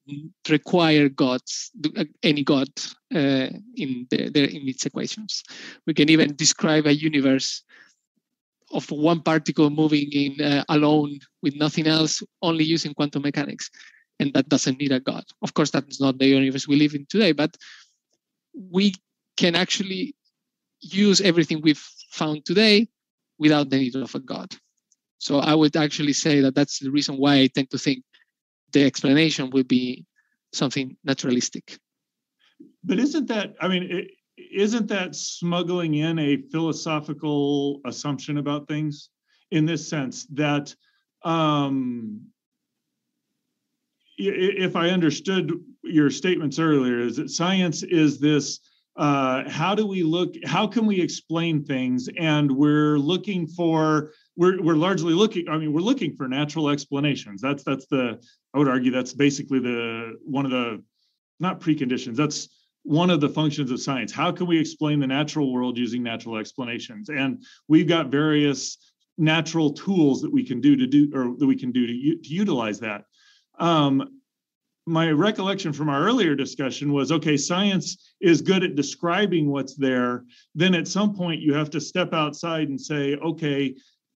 require 0.50 1.10
gods, 1.10 1.72
uh, 1.96 2.06
any 2.24 2.44
god 2.44 2.68
uh, 3.14 3.50
in, 3.76 4.08
the, 4.10 4.30
the, 4.34 4.50
in 4.56 4.68
its 4.68 4.86
equations. 4.86 5.44
We 5.86 5.94
can 5.94 6.10
even 6.10 6.36
describe 6.36 6.88
a 6.88 6.96
universe 6.96 7.64
of 8.72 8.90
one 8.90 9.22
particle 9.22 9.70
moving 9.70 10.12
in 10.12 10.42
uh, 10.42 10.64
alone 10.70 11.20
with 11.44 11.56
nothing 11.56 11.88
else, 11.88 12.24
only 12.42 12.64
using 12.64 12.94
quantum 12.94 13.22
mechanics, 13.22 13.70
and 14.20 14.34
that 14.34 14.50
doesn't 14.50 14.80
need 14.80 14.92
a 14.92 15.00
god. 15.00 15.24
Of 15.44 15.54
course, 15.54 15.70
that's 15.70 16.02
not 16.02 16.18
the 16.18 16.28
universe 16.28 16.68
we 16.68 16.78
live 16.78 16.96
in 16.96 17.06
today, 17.08 17.32
but 17.32 17.56
we 18.72 18.94
can 19.38 19.56
actually 19.56 20.16
use 20.82 21.22
everything 21.22 21.62
we've 21.62 21.86
found 22.10 22.46
today 22.46 22.88
without 23.38 23.70
the 23.70 23.78
need 23.78 23.96
of 23.96 24.16
a 24.16 24.20
god. 24.20 24.56
So 25.26 25.40
I 25.40 25.56
would 25.56 25.76
actually 25.76 26.14
say 26.14 26.40
that 26.42 26.54
that's 26.54 26.78
the 26.78 26.92
reason 26.92 27.18
why 27.18 27.40
I 27.40 27.48
tend 27.48 27.72
to 27.72 27.80
think 27.80 28.04
the 28.74 28.84
explanation 28.86 29.50
would 29.50 29.68
be 29.68 30.06
something 30.54 30.96
naturalistic. 31.04 31.80
But 32.84 33.00
isn't 33.00 33.28
that, 33.30 33.56
I 33.60 33.68
mean, 33.68 34.08
isn't 34.38 34.88
that 34.90 35.16
smuggling 35.16 35.96
in 35.96 36.20
a 36.20 36.44
philosophical 36.52 37.82
assumption 37.88 38.38
about 38.38 38.68
things 38.68 39.10
in 39.50 39.66
this 39.66 39.90
sense 39.90 40.28
that 40.34 40.76
um, 41.24 42.22
if 44.20 44.76
I 44.76 44.90
understood 44.90 45.54
your 45.84 46.12
statements 46.12 46.60
earlier, 46.60 47.00
is 47.00 47.16
that 47.16 47.32
science 47.32 47.82
is 47.82 48.20
this 48.20 48.60
uh, 48.96 49.50
how 49.50 49.76
do 49.76 49.86
we 49.86 50.04
look 50.04 50.36
how 50.46 50.66
can 50.68 50.86
we 50.86 51.02
explain 51.02 51.66
things 51.66 52.08
and 52.18 52.50
we're 52.50 52.98
looking 52.98 53.46
for 53.46 54.12
we're, 54.38 54.62
we're 54.62 54.76
largely 54.76 55.14
looking 55.14 55.48
i 55.50 55.58
mean 55.58 55.72
we're 55.72 55.80
looking 55.80 56.16
for 56.16 56.28
natural 56.28 56.70
explanations. 56.70 57.42
That's 57.42 57.64
that's 57.64 57.86
the 57.88 58.20
i 58.54 58.58
would 58.58 58.68
argue 58.68 58.92
that's 58.92 59.14
basically 59.14 59.60
the 59.60 60.18
one 60.24 60.46
of 60.46 60.52
the 60.52 60.84
not 61.40 61.60
preconditions 61.60 62.16
that's 62.16 62.50
one 62.86 63.10
of 63.10 63.20
the 63.20 63.28
functions 63.28 63.72
of 63.72 63.82
science. 63.82 64.12
How 64.12 64.32
can 64.32 64.46
we 64.46 64.60
explain 64.60 65.00
the 65.00 65.08
natural 65.08 65.52
world 65.52 65.76
using 65.76 66.04
natural 66.04 66.38
explanations? 66.38 67.10
And 67.10 67.44
we've 67.68 67.88
got 67.88 68.08
various 68.08 68.78
natural 69.18 69.74
tools 69.74 70.22
that 70.22 70.32
we 70.32 70.44
can 70.44 70.62
do 70.62 70.76
to 70.76 70.86
do 70.86 71.12
or 71.16 71.36
that 71.36 71.48
we 71.48 71.56
can 71.56 71.72
do 71.72 71.88
to, 71.88 71.94
to 72.22 72.30
utilize 72.30 72.80
that. 72.82 73.06
Um, 73.60 74.20
my 74.86 75.10
recollection 75.10 75.74
from 75.74 75.90
our 75.90 76.04
earlier 76.04 76.36
discussion 76.36 76.94
was 76.94 77.12
okay 77.12 77.38
science 77.38 78.14
is 78.22 78.44
good 78.44 78.64
at 78.64 78.76
describing 78.76 79.50
what's 79.50 79.76
there. 79.76 80.26
Then 80.54 80.76
at 80.76 80.88
some 80.88 81.16
point 81.16 81.42
you 81.42 81.56
have 81.56 81.72
to 81.72 81.82
step 81.82 82.14
outside 82.14 82.70
and 82.70 82.80
say 82.80 83.16
okay 83.16 83.76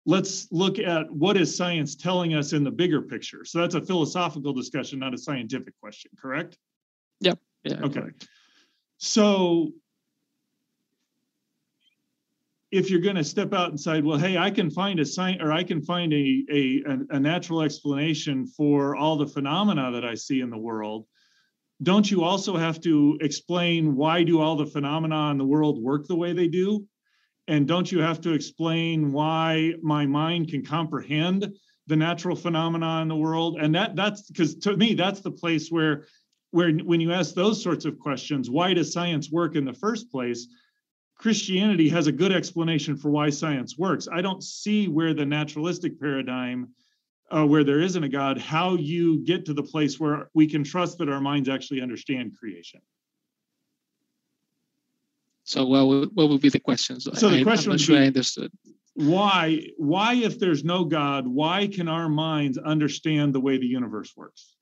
let's 0.07 0.51
look 0.51 0.79
at 0.79 1.11
what 1.11 1.37
is 1.37 1.55
science 1.55 1.95
telling 1.97 2.35
us 2.35 2.53
in 2.53 2.65
the 2.65 2.71
bigger 2.71 3.03
picture 3.03 3.45
so 3.45 3.61
that's 3.61 3.75
a 3.75 3.81
philosophical 3.81 4.53
discussion 4.53 4.99
not 4.99 5.13
a 5.13 5.19
scientific 5.19 5.75
question 5.81 6.11
correct 6.19 6.57
yep 7.21 7.39
yeah 7.65 7.81
okay 7.83 8.01
correct. 8.01 8.29
so 8.97 9.73
if 12.73 12.91
you're 12.91 13.01
going 13.01 13.17
to 13.17 13.25
step 13.25 13.53
out 13.53 13.71
and 13.71 13.81
say, 13.81 14.01
well, 14.01 14.19
hey, 14.19 14.37
I 14.37 14.51
can 14.51 14.71
find 14.71 14.99
a 14.99 15.05
sign 15.05 15.41
or 15.41 15.53
I 15.53 15.63
can 15.63 15.81
find 15.81 16.13
a, 16.13 16.45
a, 16.51 16.83
a 17.11 17.21
natural 17.21 17.63
explanation 17.63 18.47
for 18.47 18.97
all 18.97 19.17
the 19.17 19.27
phenomena 19.27 19.93
that 19.93 20.05
I 20.05 20.15
see 20.15 20.41
in 20.41 20.51
the 20.51 20.59
world, 20.59 21.07
don't 21.83 22.11
you 22.11 22.25
also 22.25 22.57
have 22.57 22.81
to 22.83 23.19
explain 23.21 23.95
why 23.95 24.25
do 24.25 24.41
all 24.41 24.57
the 24.57 24.67
phenomena 24.67 25.31
in 25.31 25.39
the 25.39 25.45
world 25.45 25.81
work 25.81 26.07
the 26.07 26.17
way 26.17 26.33
they 26.33 26.49
do? 26.49 26.87
And 27.49 27.69
don't 27.69 27.91
you 27.91 28.01
have 28.01 28.21
to 28.23 28.33
explain 28.33 29.13
why 29.13 29.75
my 29.83 30.07
mind 30.07 30.49
can 30.49 30.65
comprehend 30.65 31.55
the 31.87 31.97
natural 31.97 32.35
phenomena 32.35 33.03
in 33.03 33.09
the 33.09 33.17
world? 33.17 33.59
And 33.61 33.75
that 33.75 33.95
that's 33.95 34.23
because 34.23 34.57
to 34.57 34.77
me, 34.77 34.95
that's 34.95 35.21
the 35.21 35.31
place 35.31 35.71
where 35.71 36.07
where 36.51 36.73
when 36.73 37.01
you 37.01 37.13
ask 37.13 37.35
those 37.35 37.63
sorts 37.63 37.85
of 37.85 37.99
questions, 37.99 38.51
why 38.51 38.75
does 38.75 38.93
science 38.93 39.31
work 39.31 39.57
in 39.57 39.65
the 39.65 39.73
first 39.73 40.11
place? 40.11 40.49
Christianity 41.19 41.89
has 41.89 42.07
a 42.07 42.13
good 42.13 42.33
explanation 42.33 42.97
for 42.97 43.11
why 43.11 43.31
science 43.31 43.79
works. 43.79 44.07
I 44.11 44.21
don't 44.21 44.43
see 44.43 44.87
where 44.87 45.15
the 45.15 45.25
naturalistic 45.25 45.99
paradigm, 45.99 46.69
uh, 47.31 47.47
where 47.47 47.65
there 47.65 47.81
isn't 47.81 48.05
a 48.05 48.09
God, 48.09 48.39
how 48.39 48.75
you 48.75 49.25
get 49.25 49.47
to 49.47 49.55
the 49.55 49.63
place 49.63 49.99
where 49.99 50.31
we 50.35 50.47
can 50.47 50.63
trust 50.63 50.99
that 50.99 51.09
our 51.09 51.21
minds 51.21 51.49
actually 51.49 51.81
understand 51.81 52.37
creation. 52.39 52.81
So, 55.47 55.65
what 55.65 55.87
would, 55.87 56.11
what 56.15 56.29
would 56.29 56.41
be 56.41 56.49
the 56.49 56.59
questions? 56.59 57.05
So 57.05 57.31
the 57.31 57.45
question 57.45 57.71
I, 57.73 57.77
sure 57.77 57.97
I 57.97 58.07
understood. 58.07 58.51
Why, 58.95 59.61
why, 59.79 60.15
if 60.15 60.41
there's 60.41 60.65
no 60.65 60.85
God, 60.85 61.25
why 61.25 61.69
can 61.69 61.87
our 61.87 62.09
minds 62.09 62.59
understand 62.59 63.33
the 63.33 63.41
way 63.41 63.57
the 63.57 63.67
universe 63.67 64.13
works? 64.17 64.57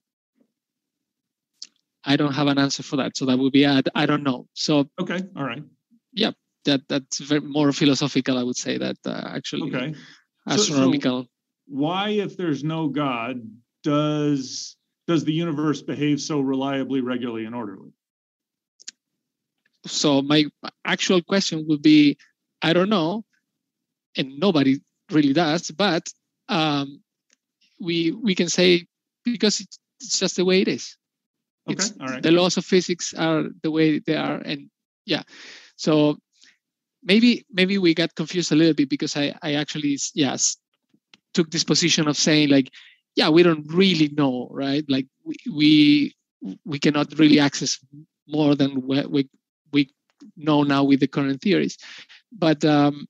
I 2.04 2.16
don't 2.16 2.34
have 2.34 2.48
an 2.48 2.58
answer 2.58 2.82
for 2.82 2.96
that. 2.96 3.16
So 3.16 3.24
that 3.24 3.38
would 3.38 3.52
be 3.52 3.66
I, 3.66 3.80
I 3.94 4.04
don't 4.04 4.22
know. 4.22 4.46
So 4.52 4.90
okay, 5.00 5.22
all 5.34 5.44
right. 5.44 5.62
Yeah, 6.12 6.32
that 6.66 6.82
that's 6.86 7.18
very 7.18 7.40
more 7.40 7.72
philosophical. 7.72 8.36
I 8.36 8.42
would 8.42 8.56
say 8.56 8.76
that 8.76 8.98
uh, 9.06 9.22
actually 9.24 9.74
okay. 9.74 9.94
astronomical. 10.46 11.22
So, 11.22 11.24
so 11.24 11.28
why, 11.66 12.10
if 12.10 12.36
there's 12.36 12.62
no 12.62 12.88
God, 12.88 13.40
does 13.82 14.76
does 15.06 15.24
the 15.24 15.32
universe 15.32 15.80
behave 15.80 16.20
so 16.20 16.40
reliably, 16.40 17.00
regularly, 17.00 17.46
and 17.46 17.54
orderly? 17.54 17.92
So 19.86 20.22
my 20.22 20.46
actual 20.84 21.22
question 21.22 21.66
would 21.68 21.82
be, 21.82 22.16
I 22.62 22.72
don't 22.72 22.88
know, 22.88 23.24
and 24.16 24.38
nobody 24.38 24.80
really 25.10 25.32
does, 25.32 25.70
but 25.70 26.08
um, 26.48 27.02
we 27.80 28.12
we 28.12 28.34
can 28.34 28.48
say 28.48 28.86
because 29.24 29.60
it's, 29.60 29.78
it's 30.00 30.18
just 30.18 30.36
the 30.36 30.44
way 30.44 30.62
it 30.62 30.68
is. 30.68 30.96
Okay, 31.68 31.74
it's, 31.74 31.92
all 32.00 32.06
right. 32.06 32.22
The 32.22 32.30
laws 32.30 32.56
of 32.56 32.64
physics 32.64 33.14
are 33.14 33.44
the 33.62 33.70
way 33.70 33.98
they 33.98 34.16
are, 34.16 34.36
and 34.36 34.70
yeah. 35.06 35.22
So 35.76 36.18
maybe 37.02 37.44
maybe 37.52 37.78
we 37.78 37.94
got 37.94 38.14
confused 38.14 38.52
a 38.52 38.56
little 38.56 38.74
bit 38.74 38.88
because 38.88 39.16
I 39.16 39.34
I 39.42 39.54
actually 39.54 39.98
yes 40.14 40.56
took 41.34 41.50
this 41.50 41.64
position 41.64 42.08
of 42.08 42.16
saying 42.16 42.48
like 42.48 42.70
yeah 43.16 43.28
we 43.28 43.42
don't 43.42 43.66
really 43.72 44.08
know 44.16 44.48
right 44.50 44.84
like 44.88 45.06
we 45.24 45.36
we, 45.52 46.14
we 46.64 46.78
cannot 46.78 47.18
really 47.18 47.40
access 47.40 47.78
more 48.28 48.54
than 48.54 48.86
what 48.86 49.10
we 49.10 49.28
we 49.74 49.90
know 50.36 50.62
now 50.62 50.84
with 50.84 51.00
the 51.00 51.06
current 51.06 51.42
theories. 51.42 51.76
But 52.32 52.64
um, 52.64 53.06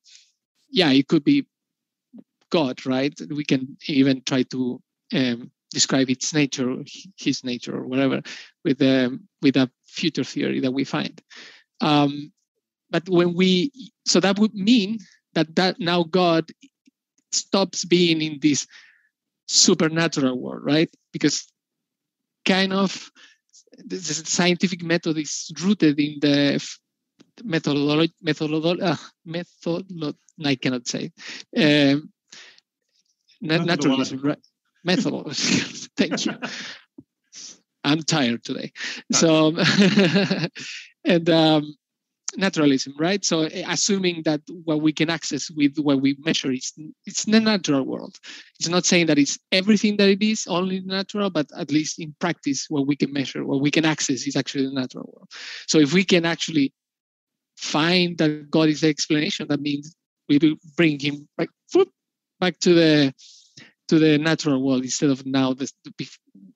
yeah, 0.70 0.90
it 0.90 1.06
could 1.06 1.24
be 1.24 1.46
God, 2.50 2.84
right? 2.86 3.14
We 3.30 3.44
can 3.44 3.76
even 3.86 4.22
try 4.22 4.42
to 4.44 4.80
um, 5.14 5.50
describe 5.70 6.10
its 6.10 6.34
nature, 6.34 6.76
his 7.16 7.44
nature, 7.44 7.76
or 7.76 7.86
whatever, 7.86 8.22
with 8.64 8.82
um, 8.82 9.28
with 9.42 9.56
a 9.56 9.70
future 9.86 10.24
theory 10.24 10.60
that 10.60 10.72
we 10.72 10.84
find. 10.84 11.20
Um, 11.80 12.32
but 12.90 13.08
when 13.08 13.34
we, 13.34 13.72
so 14.06 14.20
that 14.20 14.38
would 14.38 14.54
mean 14.54 14.98
that 15.34 15.54
that 15.56 15.80
now 15.80 16.04
God 16.04 16.50
stops 17.32 17.84
being 17.84 18.22
in 18.22 18.38
this 18.40 18.66
supernatural 19.46 20.40
world, 20.40 20.64
right? 20.64 20.90
Because 21.12 21.46
kind 22.44 22.72
of 22.72 23.10
the 23.84 23.98
scientific 23.98 24.82
method 24.82 25.18
is 25.18 25.50
rooted 25.62 25.98
in 25.98 26.18
the 26.20 26.64
methodology, 27.42 28.12
methodology, 28.22 28.82
uh, 28.82 28.96
method, 29.24 29.86
I 30.44 30.54
cannot 30.56 30.86
say, 30.86 31.12
um, 31.56 32.10
naturalism, 33.40 34.20
right? 34.22 34.38
Methodology. 34.84 35.58
Thank 35.96 36.26
you. 36.26 36.32
I'm 37.84 38.02
tired 38.02 38.42
today. 38.44 38.72
So, 39.12 39.54
and 41.04 41.30
um, 41.30 41.76
naturalism, 42.36 42.94
right? 42.98 43.24
So 43.24 43.42
eh, 43.42 43.64
assuming 43.68 44.22
that 44.24 44.40
what 44.64 44.80
we 44.80 44.92
can 44.92 45.10
access 45.10 45.50
with 45.50 45.76
what 45.78 46.00
we 46.00 46.16
measure 46.24 46.50
is 46.52 46.72
it's 47.06 47.24
the 47.24 47.40
natural 47.40 47.84
world. 47.84 48.16
It's 48.58 48.68
not 48.68 48.84
saying 48.84 49.06
that 49.06 49.18
it's 49.18 49.38
everything 49.52 49.96
that 49.98 50.08
it 50.08 50.22
is 50.22 50.46
only 50.46 50.80
natural, 50.80 51.30
but 51.30 51.46
at 51.56 51.70
least 51.70 51.98
in 51.98 52.14
practice, 52.20 52.66
what 52.68 52.86
we 52.86 52.96
can 52.96 53.12
measure, 53.12 53.44
what 53.44 53.60
we 53.60 53.70
can 53.70 53.84
access 53.84 54.26
is 54.26 54.36
actually 54.36 54.66
the 54.66 54.72
natural 54.72 55.10
world. 55.12 55.28
So 55.66 55.78
if 55.78 55.92
we 55.92 56.04
can 56.04 56.24
actually 56.24 56.72
find 57.56 58.18
that 58.18 58.50
God 58.50 58.68
is 58.68 58.80
the 58.80 58.88
explanation, 58.88 59.48
that 59.48 59.60
means 59.60 59.94
we 60.28 60.38
will 60.38 60.56
bring 60.76 60.98
him 60.98 61.28
back, 61.36 61.48
back 62.40 62.58
to 62.60 62.74
the 62.74 63.14
to 63.88 63.98
the 63.98 64.16
natural 64.18 64.64
world 64.64 64.82
instead 64.82 65.10
of 65.10 65.26
now 65.26 65.52
the, 65.52 65.70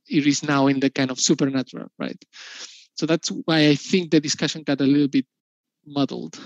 it 0.08 0.26
is 0.26 0.42
now 0.42 0.66
in 0.66 0.80
the 0.80 0.88
kind 0.88 1.10
of 1.10 1.20
supernatural, 1.20 1.88
right? 1.98 2.16
So 2.94 3.06
that's 3.06 3.28
why 3.28 3.68
I 3.68 3.74
think 3.74 4.10
the 4.10 4.20
discussion 4.20 4.62
got 4.62 4.80
a 4.80 4.84
little 4.84 5.08
bit 5.08 5.26
muddled. 5.88 6.38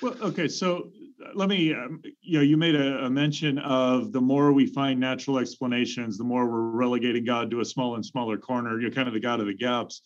Well, 0.00 0.16
okay, 0.22 0.48
so 0.48 0.90
uh, 1.24 1.30
let 1.34 1.48
me, 1.48 1.72
um, 1.72 2.00
you 2.22 2.38
know, 2.38 2.44
you 2.44 2.56
made 2.56 2.74
a, 2.74 3.04
a, 3.04 3.10
mention 3.10 3.58
of 3.58 4.12
the 4.12 4.20
more 4.20 4.52
we 4.52 4.66
find 4.66 4.98
natural 4.98 5.38
explanations, 5.38 6.18
the 6.18 6.24
more 6.24 6.46
we're 6.48 6.70
relegating 6.70 7.24
God 7.24 7.50
to 7.50 7.60
a 7.60 7.64
small 7.64 7.94
and 7.94 8.04
smaller 8.04 8.38
corner. 8.38 8.80
You're 8.80 8.90
kind 8.90 9.08
of 9.08 9.14
the 9.14 9.20
God 9.20 9.40
of 9.40 9.46
the 9.46 9.54
gaps. 9.54 10.02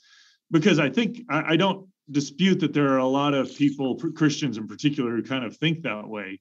Because 0.50 0.78
I 0.78 0.88
think, 0.88 1.20
I, 1.28 1.52
I 1.52 1.56
don't 1.56 1.86
dispute 2.10 2.60
that 2.60 2.72
there 2.72 2.88
are 2.94 2.98
a 2.98 3.06
lot 3.06 3.34
of 3.34 3.54
people, 3.54 3.96
Christians 3.96 4.56
in 4.56 4.66
particular, 4.66 5.14
who 5.14 5.22
kind 5.22 5.44
of 5.44 5.56
think 5.56 5.82
that 5.82 6.08
way. 6.08 6.40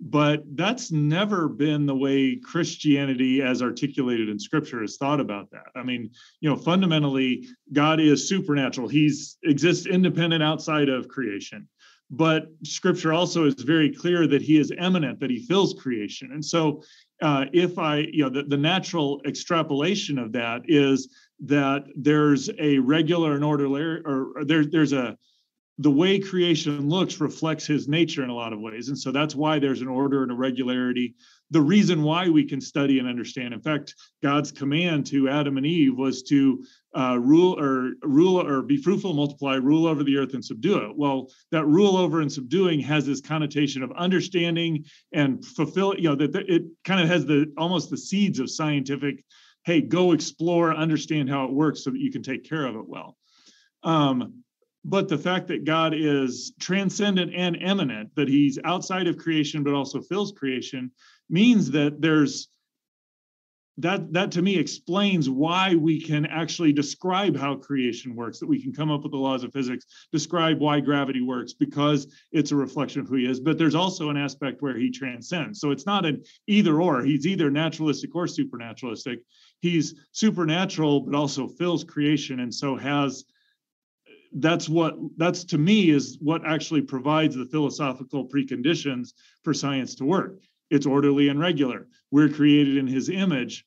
But 0.00 0.44
that's 0.54 0.92
never 0.92 1.48
been 1.48 1.84
the 1.84 1.96
way 1.96 2.36
Christianity, 2.36 3.42
as 3.42 3.62
articulated 3.62 4.28
in 4.28 4.38
Scripture, 4.38 4.80
has 4.80 4.96
thought 4.96 5.18
about 5.18 5.50
that. 5.50 5.66
I 5.74 5.82
mean, 5.82 6.10
you 6.40 6.48
know, 6.48 6.54
fundamentally, 6.54 7.48
God 7.72 7.98
is 7.98 8.28
supernatural. 8.28 8.86
He's 8.86 9.38
exists 9.42 9.86
independent 9.86 10.40
outside 10.40 10.88
of 10.88 11.08
creation 11.08 11.66
but 12.10 12.46
scripture 12.64 13.12
also 13.12 13.44
is 13.44 13.54
very 13.54 13.94
clear 13.94 14.26
that 14.26 14.42
he 14.42 14.58
is 14.58 14.72
immanent 14.78 15.20
that 15.20 15.30
he 15.30 15.44
fills 15.46 15.74
creation. 15.74 16.32
And 16.32 16.44
so 16.44 16.82
uh, 17.20 17.46
if 17.52 17.78
i 17.78 17.98
you 17.98 18.22
know 18.22 18.30
the, 18.30 18.44
the 18.44 18.56
natural 18.56 19.20
extrapolation 19.26 20.18
of 20.18 20.32
that 20.32 20.62
is 20.66 21.08
that 21.40 21.84
there's 21.96 22.48
a 22.58 22.78
regular 22.78 23.34
and 23.34 23.44
orderly 23.44 23.82
or, 23.82 24.32
or 24.36 24.44
there, 24.44 24.64
there's 24.64 24.92
a 24.92 25.16
the 25.78 25.90
way 25.90 26.18
creation 26.18 26.88
looks 26.88 27.20
reflects 27.20 27.64
his 27.64 27.86
nature 27.86 28.24
in 28.24 28.30
a 28.30 28.34
lot 28.34 28.52
of 28.52 28.60
ways. 28.60 28.88
And 28.88 28.98
so 28.98 29.12
that's 29.12 29.36
why 29.36 29.58
there's 29.58 29.80
an 29.80 29.88
order 29.88 30.24
and 30.24 30.32
a 30.32 30.34
regularity 30.34 31.14
the 31.50 31.60
reason 31.60 32.02
why 32.02 32.28
we 32.28 32.44
can 32.44 32.60
study 32.60 32.98
and 32.98 33.08
understand. 33.08 33.54
In 33.54 33.60
fact, 33.60 33.94
God's 34.22 34.52
command 34.52 35.06
to 35.06 35.28
Adam 35.28 35.56
and 35.56 35.64
Eve 35.64 35.96
was 35.96 36.22
to 36.24 36.64
uh, 36.96 37.18
rule 37.18 37.58
or 37.58 37.92
rule 38.02 38.46
or 38.46 38.62
be 38.62 38.76
fruitful, 38.76 39.14
multiply, 39.14 39.54
rule 39.54 39.86
over 39.86 40.04
the 40.04 40.16
earth 40.18 40.34
and 40.34 40.44
subdue 40.44 40.78
it. 40.78 40.96
Well, 40.96 41.30
that 41.50 41.64
rule 41.66 41.96
over 41.96 42.20
and 42.20 42.30
subduing 42.30 42.80
has 42.80 43.06
this 43.06 43.20
connotation 43.20 43.82
of 43.82 43.92
understanding 43.92 44.84
and 45.12 45.44
fulfill. 45.44 45.94
You 45.96 46.10
know 46.10 46.14
that 46.16 46.34
it 46.34 46.64
kind 46.84 47.00
of 47.00 47.08
has 47.08 47.24
the 47.24 47.52
almost 47.56 47.90
the 47.90 47.98
seeds 47.98 48.40
of 48.40 48.50
scientific. 48.50 49.24
Hey, 49.64 49.80
go 49.80 50.12
explore, 50.12 50.74
understand 50.74 51.28
how 51.28 51.44
it 51.44 51.52
works, 51.52 51.84
so 51.84 51.90
that 51.90 52.00
you 52.00 52.10
can 52.10 52.22
take 52.22 52.44
care 52.44 52.66
of 52.66 52.76
it 52.76 52.88
well. 52.88 53.16
Um, 53.82 54.42
but 54.84 55.08
the 55.08 55.18
fact 55.18 55.48
that 55.48 55.64
God 55.64 55.92
is 55.94 56.52
transcendent 56.60 57.34
and 57.34 57.56
immanent, 57.56 58.14
that 58.16 58.28
He's 58.28 58.58
outside 58.64 59.06
of 59.06 59.18
creation 59.18 59.62
but 59.62 59.74
also 59.74 60.00
fills 60.00 60.32
creation, 60.32 60.90
means 61.28 61.70
that 61.72 62.00
there's 62.00 62.48
that 63.78 64.12
that 64.12 64.32
to 64.32 64.42
me 64.42 64.56
explains 64.56 65.30
why 65.30 65.74
we 65.76 66.00
can 66.00 66.26
actually 66.26 66.72
describe 66.72 67.36
how 67.36 67.54
creation 67.54 68.14
works 68.16 68.40
that 68.40 68.46
we 68.46 68.60
can 68.60 68.72
come 68.72 68.90
up 68.90 69.04
with 69.04 69.12
the 69.12 69.18
laws 69.18 69.44
of 69.44 69.52
physics 69.52 69.86
describe 70.12 70.58
why 70.58 70.80
gravity 70.80 71.20
works 71.20 71.52
because 71.52 72.12
it's 72.32 72.50
a 72.50 72.56
reflection 72.56 73.00
of 73.00 73.08
who 73.08 73.14
he 73.16 73.26
is. 73.26 73.38
But 73.38 73.56
there's 73.56 73.76
also 73.76 74.10
an 74.10 74.16
aspect 74.16 74.62
where 74.62 74.76
he 74.76 74.90
transcends. 74.90 75.60
So 75.60 75.70
it's 75.70 75.86
not 75.86 76.04
an 76.04 76.24
either 76.48 76.80
or. 76.80 77.02
He's 77.02 77.26
either 77.26 77.50
naturalistic 77.50 78.14
or 78.14 78.26
supernaturalistic. 78.26 79.20
He's 79.60 79.94
supernatural 80.10 81.00
but 81.00 81.14
also 81.14 81.46
fills 81.46 81.84
creation 81.84 82.40
and 82.40 82.52
so 82.52 82.76
has 82.76 83.24
that's 84.32 84.68
what 84.68 84.94
that's 85.16 85.44
to 85.44 85.56
me 85.56 85.88
is 85.90 86.18
what 86.20 86.44
actually 86.46 86.82
provides 86.82 87.34
the 87.34 87.46
philosophical 87.46 88.28
preconditions 88.28 89.12
for 89.42 89.54
science 89.54 89.94
to 89.94 90.04
work 90.04 90.34
it's 90.70 90.86
orderly 90.86 91.28
and 91.28 91.40
regular. 91.40 91.86
We're 92.10 92.28
created 92.28 92.76
in 92.76 92.86
his 92.86 93.08
image. 93.08 93.64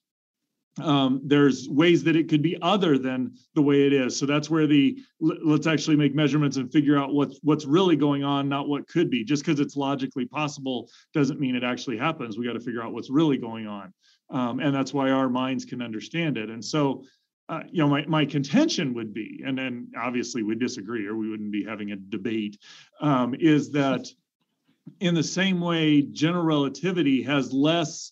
Um, 0.81 1.21
there's 1.25 1.67
ways 1.67 2.03
that 2.05 2.15
it 2.15 2.29
could 2.29 2.41
be 2.41 2.57
other 2.61 2.97
than 2.97 3.35
the 3.55 3.61
way 3.61 3.85
it 3.85 3.91
is. 3.91 4.17
So 4.17 4.25
that's 4.25 4.49
where 4.49 4.67
the 4.67 4.97
let's 5.19 5.67
actually 5.67 5.97
make 5.97 6.15
measurements 6.15 6.55
and 6.55 6.71
figure 6.71 6.97
out 6.97 7.13
what's 7.13 7.39
what's 7.43 7.65
really 7.65 7.97
going 7.97 8.23
on, 8.23 8.47
not 8.47 8.69
what 8.69 8.87
could 8.87 9.09
be. 9.09 9.25
Just 9.25 9.43
because 9.45 9.59
it's 9.59 9.75
logically 9.75 10.25
possible 10.25 10.89
doesn't 11.13 11.41
mean 11.41 11.55
it 11.55 11.63
actually 11.63 11.97
happens. 11.97 12.37
We 12.37 12.45
got 12.45 12.53
to 12.53 12.61
figure 12.61 12.81
out 12.81 12.93
what's 12.93 13.09
really 13.09 13.37
going 13.37 13.67
on, 13.67 13.93
um, 14.29 14.59
and 14.61 14.73
that's 14.73 14.93
why 14.93 15.11
our 15.11 15.27
minds 15.27 15.65
can 15.65 15.81
understand 15.81 16.37
it. 16.37 16.49
And 16.49 16.63
so 16.63 17.03
uh, 17.51 17.63
you 17.69 17.83
know, 17.83 17.87
my, 17.89 18.05
my 18.05 18.25
contention 18.25 18.93
would 18.93 19.13
be, 19.13 19.43
and 19.45 19.57
then 19.57 19.91
obviously 20.01 20.41
we 20.41 20.55
disagree 20.55 21.05
or 21.05 21.17
we 21.17 21.29
wouldn't 21.29 21.51
be 21.51 21.65
having 21.65 21.91
a 21.91 21.97
debate, 21.97 22.57
um, 23.01 23.35
is 23.37 23.69
that 23.71 24.07
in 24.99 25.15
the 25.15 25.23
same 25.23 25.59
way, 25.59 26.01
general 26.01 26.43
relativity 26.43 27.23
has 27.23 27.51
less 27.51 28.11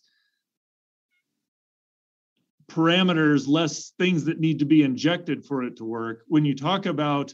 parameters, 2.68 3.48
less 3.48 3.94
things 3.98 4.26
that 4.26 4.40
need 4.40 4.60
to 4.60 4.66
be 4.66 4.84
injected 4.84 5.44
for 5.44 5.64
it 5.64 5.78
to 5.78 5.86
work. 5.86 6.24
When 6.28 6.46
you 6.46 6.56
talk 6.56 6.86
about 6.86 7.34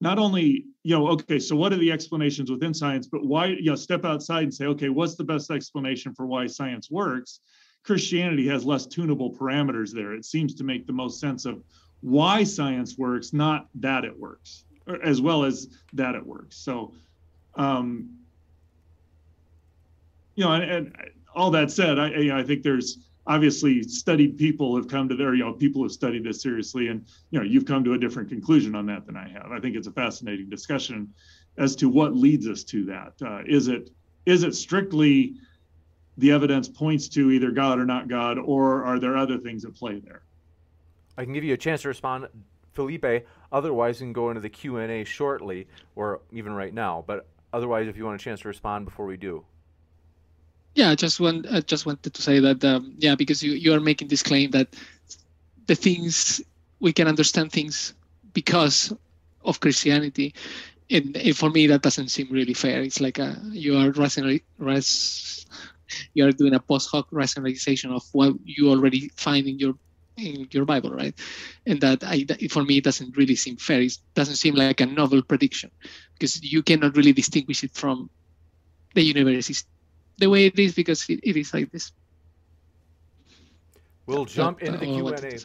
not 0.00 0.18
only, 0.18 0.66
you 0.82 0.96
know, 0.96 1.08
okay, 1.08 1.38
so 1.38 1.56
what 1.56 1.72
are 1.72 1.78
the 1.78 1.92
explanations 1.92 2.50
within 2.50 2.74
science, 2.74 3.06
but 3.06 3.24
why, 3.24 3.46
you 3.46 3.70
know, 3.70 3.74
step 3.74 4.04
outside 4.04 4.44
and 4.44 4.54
say, 4.54 4.66
okay, 4.66 4.88
what's 4.88 5.16
the 5.16 5.24
best 5.24 5.50
explanation 5.50 6.14
for 6.14 6.26
why 6.26 6.46
science 6.46 6.90
works? 6.90 7.40
Christianity 7.84 8.46
has 8.48 8.64
less 8.64 8.86
tunable 8.86 9.34
parameters 9.34 9.92
there. 9.92 10.14
It 10.14 10.24
seems 10.24 10.54
to 10.56 10.64
make 10.64 10.86
the 10.86 10.92
most 10.92 11.20
sense 11.20 11.44
of 11.44 11.62
why 12.00 12.44
science 12.44 12.98
works, 12.98 13.32
not 13.32 13.68
that 13.76 14.04
it 14.04 14.18
works, 14.18 14.64
as 15.02 15.20
well 15.20 15.44
as 15.44 15.68
that 15.92 16.14
it 16.14 16.24
works. 16.24 16.56
So 16.56 16.94
um, 17.56 18.10
you 20.34 20.44
know, 20.44 20.52
and, 20.52 20.64
and, 20.64 20.96
all 21.34 21.50
that 21.50 21.68
said, 21.68 21.98
I, 21.98 22.10
you 22.10 22.28
know, 22.28 22.38
I 22.38 22.44
think 22.44 22.62
there's 22.62 22.98
obviously 23.26 23.82
studied 23.82 24.38
people 24.38 24.76
have 24.76 24.86
come 24.86 25.08
to 25.08 25.16
their, 25.16 25.34
you 25.34 25.44
know, 25.44 25.52
people 25.52 25.82
have 25.82 25.90
studied 25.90 26.22
this 26.22 26.40
seriously, 26.40 26.88
and 26.88 27.04
you 27.30 27.38
know, 27.38 27.44
you've 27.44 27.64
come 27.64 27.82
to 27.84 27.94
a 27.94 27.98
different 27.98 28.28
conclusion 28.28 28.76
on 28.76 28.86
that 28.86 29.04
than 29.06 29.16
I 29.16 29.28
have. 29.28 29.50
I 29.50 29.58
think 29.58 29.74
it's 29.74 29.88
a 29.88 29.92
fascinating 29.92 30.48
discussion 30.48 31.12
as 31.56 31.74
to 31.76 31.88
what 31.88 32.14
leads 32.14 32.46
us 32.46 32.62
to 32.64 32.84
that. 32.84 33.14
Uh, 33.20 33.42
is 33.46 33.68
it 33.68 33.90
is 34.26 34.42
it 34.42 34.54
strictly 34.54 35.34
the 36.18 36.30
evidence 36.30 36.68
points 36.68 37.08
to 37.08 37.30
either 37.32 37.50
God 37.50 37.78
or 37.78 37.84
not 37.84 38.08
God, 38.08 38.38
or 38.38 38.84
are 38.84 38.98
there 38.98 39.16
other 39.16 39.38
things 39.38 39.64
at 39.64 39.74
play 39.74 39.98
there? 39.98 40.22
I 41.18 41.24
can 41.24 41.32
give 41.32 41.44
you 41.44 41.54
a 41.54 41.58
chance 41.58 41.82
to 41.82 41.88
respond, 41.88 42.28
Felipe. 42.72 43.26
Otherwise, 43.52 44.00
we 44.00 44.06
can 44.06 44.12
go 44.12 44.30
into 44.30 44.40
the 44.40 44.48
Q 44.48 44.78
and 44.78 44.90
A 44.90 45.04
shortly, 45.04 45.66
or 45.96 46.20
even 46.32 46.52
right 46.52 46.72
now. 46.72 47.04
But 47.06 47.26
otherwise, 47.54 47.86
if 47.86 47.96
you 47.96 48.04
want 48.04 48.20
a 48.20 48.24
chance 48.24 48.40
to 48.40 48.48
respond 48.48 48.84
before 48.84 49.06
we 49.06 49.16
do. 49.16 49.44
Yeah, 50.74 50.90
I 50.90 50.96
just 50.96 51.20
want 51.20 51.46
I 51.46 51.60
just 51.60 51.86
wanted 51.86 52.12
to 52.14 52.22
say 52.22 52.40
that 52.40 52.64
um, 52.64 52.94
yeah, 52.98 53.14
because 53.14 53.42
you 53.42 53.52
you 53.52 53.72
are 53.74 53.80
making 53.80 54.08
this 54.08 54.24
claim 54.24 54.50
that 54.50 54.74
the 55.66 55.76
things 55.76 56.42
we 56.80 56.92
can 56.92 57.06
understand 57.06 57.52
things 57.52 57.94
because 58.32 58.92
of 59.44 59.60
Christianity, 59.60 60.34
and, 60.90 61.16
and 61.16 61.36
for 61.36 61.48
me 61.48 61.68
that 61.68 61.82
doesn't 61.82 62.08
seem 62.08 62.28
really 62.30 62.54
fair. 62.54 62.82
It's 62.82 63.00
like 63.00 63.20
a, 63.20 63.38
you 63.52 63.78
are 63.78 63.92
rational 63.92 64.36
res, 64.58 65.46
you 66.12 66.26
are 66.26 66.32
doing 66.32 66.54
a 66.54 66.60
post 66.60 66.90
hoc 66.90 67.06
rationalization 67.12 67.92
of 67.92 68.02
what 68.10 68.34
you 68.44 68.70
already 68.70 69.10
find 69.14 69.46
in 69.46 69.60
your 69.60 69.74
in 70.16 70.48
your 70.50 70.64
Bible, 70.64 70.90
right? 70.90 71.14
And 71.66 71.80
that 71.80 72.04
I, 72.04 72.26
for 72.48 72.62
me, 72.64 72.78
it 72.78 72.84
doesn't 72.84 73.16
really 73.16 73.36
seem 73.36 73.56
fair. 73.56 73.80
It 73.80 73.96
doesn't 74.14 74.36
seem 74.36 74.54
like 74.54 74.80
a 74.80 74.86
novel 74.86 75.22
prediction 75.22 75.70
because 76.14 76.42
you 76.42 76.62
cannot 76.62 76.96
really 76.96 77.12
distinguish 77.12 77.64
it 77.64 77.72
from 77.74 78.10
the 78.94 79.02
universe 79.02 79.50
is 79.50 79.64
the 80.18 80.28
way 80.28 80.46
it 80.46 80.58
is 80.58 80.74
because 80.74 81.08
it, 81.08 81.20
it 81.22 81.36
is 81.36 81.52
like 81.52 81.70
this. 81.72 81.92
We'll 84.06 84.22
uh, 84.22 84.26
jump 84.26 84.62
into 84.62 84.78
the 84.78 84.86
oh, 84.86 85.14
Q&A 85.14 85.38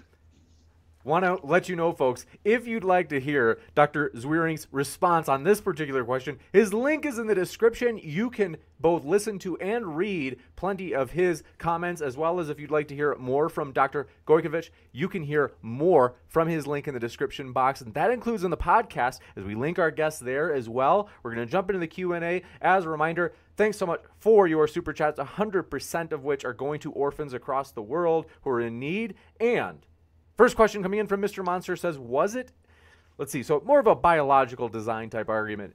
want 1.09 1.25
to 1.25 1.39
let 1.45 1.67
you 1.67 1.75
know, 1.75 1.91
folks, 1.91 2.25
if 2.45 2.67
you'd 2.67 2.83
like 2.83 3.09
to 3.09 3.19
hear 3.19 3.59
Dr. 3.73 4.11
Zweerink's 4.15 4.67
response 4.71 5.27
on 5.27 5.43
this 5.43 5.59
particular 5.59 6.05
question, 6.05 6.39
his 6.53 6.71
link 6.71 7.03
is 7.05 7.17
in 7.17 7.25
the 7.25 7.35
description. 7.35 7.99
You 8.01 8.29
can 8.29 8.57
both 8.79 9.03
listen 9.03 9.39
to 9.39 9.57
and 9.57 9.97
read 9.97 10.37
plenty 10.55 10.93
of 10.93 11.11
his 11.11 11.43
comments, 11.57 12.01
as 12.01 12.15
well 12.15 12.39
as 12.39 12.49
if 12.49 12.59
you'd 12.59 12.71
like 12.71 12.87
to 12.89 12.95
hear 12.95 13.15
more 13.15 13.49
from 13.49 13.73
Dr. 13.73 14.07
Gojkovic, 14.27 14.69
you 14.91 15.09
can 15.09 15.23
hear 15.23 15.51
more 15.61 16.13
from 16.27 16.47
his 16.47 16.67
link 16.67 16.87
in 16.87 16.93
the 16.93 16.99
description 16.99 17.51
box, 17.51 17.81
and 17.81 17.93
that 17.95 18.11
includes 18.11 18.43
in 18.43 18.51
the 18.51 18.57
podcast 18.57 19.19
as 19.35 19.43
we 19.43 19.55
link 19.55 19.79
our 19.79 19.91
guests 19.91 20.19
there 20.19 20.53
as 20.53 20.69
well. 20.69 21.09
We're 21.23 21.33
going 21.33 21.45
to 21.45 21.51
jump 21.51 21.69
into 21.69 21.79
the 21.79 21.87
Q&A. 21.87 22.43
As 22.61 22.85
a 22.85 22.89
reminder, 22.89 23.33
thanks 23.57 23.77
so 23.77 23.87
much 23.87 24.01
for 24.19 24.47
your 24.47 24.67
super 24.67 24.93
chats, 24.93 25.19
100% 25.19 26.11
of 26.11 26.23
which 26.23 26.45
are 26.45 26.53
going 26.53 26.79
to 26.81 26.91
orphans 26.91 27.33
across 27.33 27.71
the 27.71 27.81
world 27.81 28.27
who 28.43 28.51
are 28.51 28.61
in 28.61 28.79
need, 28.79 29.15
and 29.39 29.85
First 30.39 30.55
question 30.55 30.81
coming 30.81 31.01
in 31.01 31.07
from 31.07 31.21
Mr. 31.21 31.43
Monster 31.43 31.75
says, 31.75 31.99
was 31.99 32.35
it? 32.35 32.53
Let's 33.17 33.29
see. 33.29 33.43
So 33.43 33.61
more 33.65 33.81
of 33.81 33.87
a 33.87 33.93
biological 33.93 34.69
design 34.69 35.09
type 35.09 35.27
argument 35.27 35.73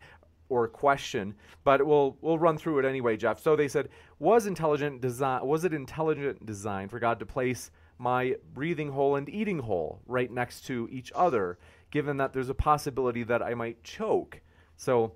or 0.49 0.69
question, 0.69 1.35
but 1.65 1.86
we'll 1.86 2.16
we'll 2.23 2.39
run 2.39 2.57
through 2.57 2.78
it 2.78 2.86
anyway, 2.86 3.19
Jeff. 3.19 3.43
So 3.43 3.57
they 3.57 3.69
said, 3.69 3.91
was 4.19 4.47
intelligent 4.47 5.03
design 5.03 5.47
was 5.47 5.66
it 5.66 5.74
intelligent 5.74 6.47
design 6.47 6.89
for 6.89 6.99
God 6.99 7.19
to 7.19 7.27
place 7.27 7.70
my 7.99 8.36
breathing 8.55 8.91
hole 8.91 9.16
and 9.16 9.28
eating 9.28 9.59
hole 9.59 10.01
right 10.07 10.32
next 10.32 10.62
to 10.69 10.89
each 10.91 11.12
other, 11.15 11.59
given 11.91 12.16
that 12.16 12.32
there's 12.32 12.49
a 12.49 12.55
possibility 12.55 13.23
that 13.23 13.43
I 13.43 13.53
might 13.53 13.85
choke? 13.85 14.41
So 14.78 15.12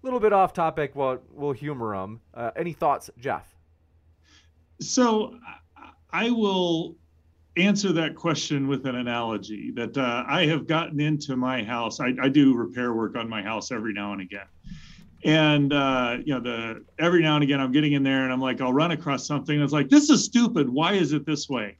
a 0.00 0.06
little 0.06 0.20
bit 0.20 0.32
off 0.32 0.52
topic, 0.52 0.94
well, 0.94 1.18
we'll 1.28 1.50
humor 1.50 1.96
them. 1.96 2.20
Uh, 2.32 2.52
any 2.54 2.72
thoughts, 2.72 3.10
Jeff? 3.18 3.52
So 4.78 5.40
I 6.12 6.30
will 6.30 6.98
answer 7.56 7.92
that 7.92 8.14
question 8.14 8.66
with 8.66 8.86
an 8.86 8.96
analogy 8.96 9.72
that 9.72 9.96
uh, 9.96 10.24
I 10.26 10.46
have 10.46 10.66
gotten 10.66 11.00
into 11.00 11.36
my 11.36 11.62
house. 11.62 12.00
I, 12.00 12.14
I, 12.22 12.28
do 12.28 12.54
repair 12.54 12.94
work 12.94 13.16
on 13.16 13.28
my 13.28 13.42
house 13.42 13.70
every 13.70 13.92
now 13.92 14.12
and 14.12 14.22
again. 14.22 14.46
And 15.24 15.72
uh, 15.72 16.16
you 16.24 16.34
know, 16.34 16.40
the 16.40 16.84
every 16.98 17.22
now 17.22 17.34
and 17.34 17.44
again 17.44 17.60
I'm 17.60 17.72
getting 17.72 17.92
in 17.92 18.02
there 18.02 18.24
and 18.24 18.32
I'm 18.32 18.40
like, 18.40 18.60
I'll 18.60 18.72
run 18.72 18.90
across 18.90 19.26
something. 19.26 19.54
And 19.54 19.62
it's 19.62 19.72
like, 19.72 19.88
this 19.88 20.08
is 20.10 20.24
stupid. 20.24 20.68
Why 20.68 20.94
is 20.94 21.12
it 21.12 21.26
this 21.26 21.48
way? 21.48 21.76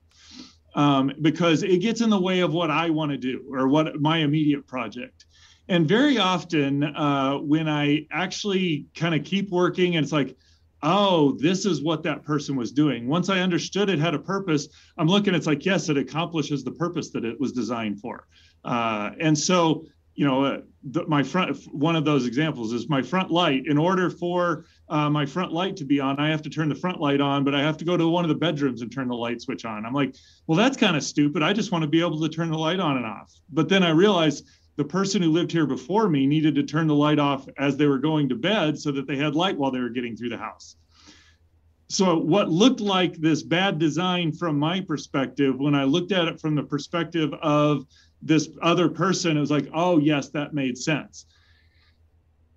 Um, 0.75 1.13
because 1.23 1.63
it 1.63 1.79
gets 1.79 2.01
in 2.01 2.11
the 2.11 2.21
way 2.21 2.41
of 2.41 2.53
what 2.53 2.71
I 2.71 2.91
want 2.91 3.11
to 3.13 3.19
do 3.19 3.45
or 3.51 3.69
what 3.69 4.01
my 4.01 4.19
immediate 4.19 4.67
project. 4.67 5.25
And 5.69 5.87
very 5.87 6.19
often, 6.19 6.83
uh, 6.85 7.37
when 7.37 7.69
I 7.69 8.07
actually 8.11 8.87
kind 8.95 9.15
of 9.15 9.25
keep 9.25 9.51
working, 9.51 9.97
and 9.97 10.05
it's 10.05 10.13
like, 10.13 10.37
oh, 10.83 11.33
this 11.39 11.65
is 11.65 11.83
what 11.83 12.03
that 12.03 12.25
person 12.25 12.57
was 12.57 12.73
doing. 12.73 13.09
Once 13.09 13.29
I 13.29 13.41
understood 13.41 13.89
it 13.89 13.99
had 13.99 14.15
a 14.15 14.19
purpose, 14.19 14.69
I'm 14.99 15.07
looking, 15.07 15.35
it's 15.35 15.47
like, 15.47 15.65
yes, 15.65 15.89
it 15.89 15.97
accomplishes 15.97 16.65
the 16.65 16.73
purpose 16.73 17.11
that 17.11 17.25
it 17.25 17.39
was 17.39 17.53
designed 17.53 18.01
for. 18.01 18.27
Uh, 18.65 19.11
and 19.21 19.39
so, 19.39 19.85
you 20.15 20.27
know, 20.27 20.45
uh, 20.45 20.61
the, 20.85 21.07
my 21.07 21.23
front, 21.23 21.57
one 21.73 21.97
of 21.97 22.05
those 22.05 22.27
examples 22.27 22.73
is 22.73 22.89
my 22.89 23.01
front 23.01 23.31
light. 23.31 23.67
In 23.67 23.79
order 23.79 24.11
for 24.11 24.67
uh, 24.89 25.09
my 25.09 25.25
front 25.25 25.53
light 25.53 25.77
to 25.77 25.85
be 25.85 26.01
on, 26.01 26.19
I 26.19 26.29
have 26.29 26.43
to 26.43 26.51
turn 26.51 26.69
the 26.69 26.75
front 26.75 27.01
light 27.01 27.21
on, 27.21 27.45
but 27.45 27.55
I 27.55 27.61
have 27.61 27.77
to 27.79 27.85
go 27.85 27.97
to 27.97 28.09
one 28.09 28.25
of 28.25 28.29
the 28.29 28.35
bedrooms 28.35 28.83
and 28.83 28.93
turn 28.93 29.09
the 29.09 29.15
light 29.15 29.41
switch 29.41 29.65
on. 29.65 29.87
I'm 29.87 29.95
like, 29.95 30.17
well, 30.47 30.59
that's 30.59 30.77
kind 30.77 30.97
of 30.97 31.03
stupid. 31.03 31.43
I 31.43 31.53
just 31.53 31.73
want 31.73 31.83
to 31.83 31.89
be 31.89 32.01
able 32.01 32.21
to 32.21 32.29
turn 32.29 32.51
the 32.51 32.59
light 32.59 32.81
on 32.81 32.97
and 32.97 33.07
off. 33.07 33.33
But 33.51 33.69
then 33.69 33.83
I 33.83 33.91
realized 33.91 34.47
the 34.77 34.85
person 34.85 35.23
who 35.23 35.31
lived 35.31 35.53
here 35.53 35.67
before 35.67 36.09
me 36.09 36.27
needed 36.27 36.55
to 36.55 36.63
turn 36.63 36.87
the 36.87 36.95
light 36.95 37.19
off 37.19 37.47
as 37.59 37.77
they 37.77 37.87
were 37.87 37.99
going 37.99 38.29
to 38.29 38.35
bed 38.35 38.79
so 38.79 38.91
that 38.93 39.07
they 39.07 39.17
had 39.17 39.35
light 39.35 39.57
while 39.57 39.71
they 39.71 39.81
were 39.81 39.91
getting 39.91 40.17
through 40.17 40.31
the 40.31 40.39
house. 40.39 40.77
So, 41.89 42.17
what 42.17 42.49
looked 42.49 42.81
like 42.81 43.17
this 43.17 43.43
bad 43.43 43.79
design 43.79 44.33
from 44.33 44.59
my 44.59 44.81
perspective, 44.81 45.59
when 45.59 45.75
I 45.75 45.85
looked 45.85 46.11
at 46.11 46.27
it 46.27 46.41
from 46.41 46.55
the 46.55 46.63
perspective 46.63 47.35
of 47.43 47.87
this 48.23 48.49
other 48.63 48.89
person, 48.89 49.37
it 49.37 49.41
was 49.41 49.51
like, 49.51 49.69
oh, 49.75 49.99
yes, 49.99 50.31
that 50.31 50.55
made 50.55 50.79
sense. 50.79 51.27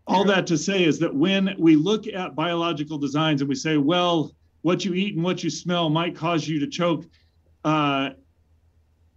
All 0.08 0.24
that 0.26 0.48
to 0.48 0.58
say 0.58 0.86
is 0.86 1.00
that 1.00 1.14
when 1.14 1.54
we 1.58 1.76
look 1.76 2.08
at 2.08 2.36
biological 2.36 2.98
designs 2.98 3.42
and 3.42 3.50
we 3.50 3.56
say, 3.56 3.76
well, 3.76 4.32
what 4.62 4.86
you 4.86 4.94
eat 4.94 5.16
and 5.16 5.24
what 5.24 5.44
you 5.44 5.50
smell 5.50 5.90
might 5.90 6.16
cause 6.16 6.48
you 6.48 6.60
to 6.62 6.68
choke, 6.68 7.06
uh, 7.66 8.12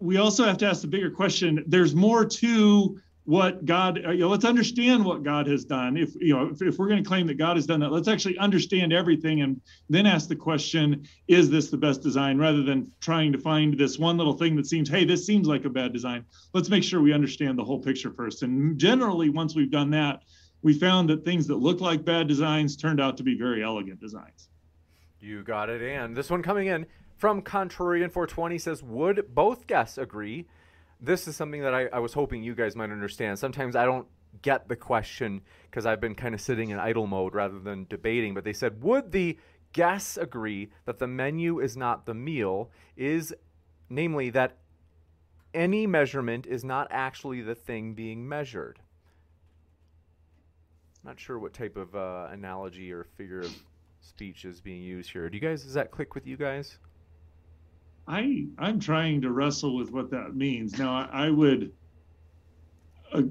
we 0.01 0.17
also 0.17 0.45
have 0.45 0.59
to 0.59 0.67
ask 0.67 0.83
the 0.83 0.89
bigger 0.89 1.11
question 1.11 1.65
there's 1.67 1.95
more 1.95 2.25
to 2.25 2.99
what 3.25 3.67
God, 3.67 4.07
uh, 4.07 4.11
you 4.13 4.21
know, 4.21 4.29
let's 4.29 4.47
understand 4.47 5.05
what 5.05 5.23
God 5.23 5.47
has 5.49 5.63
done. 5.63 5.99
If 5.99 6.15
you 6.15 6.35
know, 6.35 6.47
if, 6.47 6.63
if 6.63 6.79
we're 6.79 6.89
going 6.89 7.05
to 7.05 7.07
claim 7.07 7.27
that 7.27 7.35
God 7.35 7.57
has 7.57 7.67
done 7.67 7.79
that, 7.81 7.93
let's 7.93 8.09
actually 8.09 8.39
understand 8.39 8.91
everything 8.91 9.43
and 9.43 9.61
then 9.91 10.07
ask 10.07 10.31
the 10.31 10.37
question: 10.37 11.07
Is 11.27 11.51
this 11.51 11.69
the 11.69 11.77
best 11.77 12.01
design? 12.01 12.39
Rather 12.39 12.63
than 12.63 12.91
trying 13.01 13.33
to 13.33 13.39
find 13.39 13.79
this 13.79 13.99
one 13.99 14.17
little 14.17 14.33
thing 14.33 14.57
that 14.57 14.67
seems, 14.67 14.89
hey, 14.89 15.05
this 15.05 15.27
seems 15.27 15.47
like 15.47 15.67
a 15.67 15.69
bad 15.69 15.93
design. 15.93 16.25
Let's 16.55 16.71
make 16.71 16.83
sure 16.83 17.03
we 17.03 17.13
understand 17.13 17.59
the 17.59 17.65
whole 17.65 17.79
picture 17.79 18.11
first. 18.11 18.43
And 18.43 18.79
generally, 18.79 19.29
once 19.29 19.55
we've 19.55 19.71
done 19.71 19.91
that, 19.91 20.23
we 20.63 20.73
found 20.73 21.11
that 21.11 21.23
things 21.23 21.47
that 21.49 21.57
look 21.57 21.83
like 21.83 22.07
bad 22.07 22.29
designs 22.29 22.79
turned 22.79 22.99
out 22.99 23.19
to 23.19 23.23
be 23.23 23.37
very 23.37 23.63
elegant 23.63 24.01
designs. 24.01 24.49
You 25.21 25.43
got 25.43 25.69
it. 25.69 25.83
And 25.83 26.17
this 26.17 26.31
one 26.31 26.43
coming 26.43 26.69
in 26.69 26.87
from 27.19 27.43
Contrarian 27.43 28.11
420 28.13 28.59
says, 28.59 28.83
Would 28.83 29.35
both 29.35 29.67
guests 29.67 29.99
agree? 29.99 30.47
This 31.01 31.29
is 31.29 31.37
something 31.37 31.63
that 31.63 31.75
I, 31.75 31.87
I 31.87 31.99
was 31.99 32.15
hoping 32.15 32.43
you 32.43 32.55
guys 32.55 32.75
might 32.75 32.91
understand. 32.91 33.39
Sometimes 33.39 33.77
I 33.77 33.85
don't 33.85 34.07
get 34.43 34.69
the 34.69 34.77
question 34.77 35.43
because 35.65 35.85
I've 35.85 36.01
been 36.01 36.15
kind 36.15 36.35
of 36.35 36.41
sitting 36.41 36.71
in 36.71 36.79
idle 36.79 37.07
mode 37.07 37.35
rather 37.35 37.59
than 37.59 37.87
debating. 37.89 38.35
But 38.35 38.45
they 38.45 38.53
said, 38.53 38.83
Would 38.83 39.11
the 39.11 39.37
guests 39.73 40.17
agree 40.17 40.71
that 40.87 40.99
the 40.99 41.09
menu 41.09 41.59
is 41.61 41.77
not 41.77 42.07
the 42.07 42.15
meal? 42.15 42.71
Is 42.97 43.35
namely 43.91 44.31
that 44.31 44.57
any 45.53 45.87
measurement 45.87 46.47
is 46.47 46.65
not 46.65 46.87
actually 46.91 47.41
the 47.41 47.55
thing 47.55 47.95
being 47.95 48.29
measured. 48.29 48.79
Not 51.03 51.19
sure 51.19 51.39
what 51.39 51.55
type 51.55 51.77
of 51.77 51.97
uh, 51.97 52.29
analogy 52.31 52.93
or 52.93 53.05
figure 53.17 53.41
of 53.41 53.57
speech 54.01 54.45
is 54.45 54.61
being 54.61 54.83
used 54.83 55.11
here. 55.11 55.29
Do 55.29 55.37
you 55.37 55.41
guys, 55.41 55.65
does 55.65 55.75
that 55.75 55.91
click 55.91 56.15
with 56.15 56.27
you 56.27 56.37
guys? 56.37 56.79
I 58.09 58.47
I'm 58.59 58.81
trying 58.81 59.21
to 59.21 59.31
wrestle 59.31 59.77
with 59.77 59.93
what 59.93 60.11
that 60.11 60.35
means. 60.35 60.79
Now 60.79 60.93
I, 60.93 61.27
I 61.27 61.31
would 61.31 61.73
uh, 63.13 63.23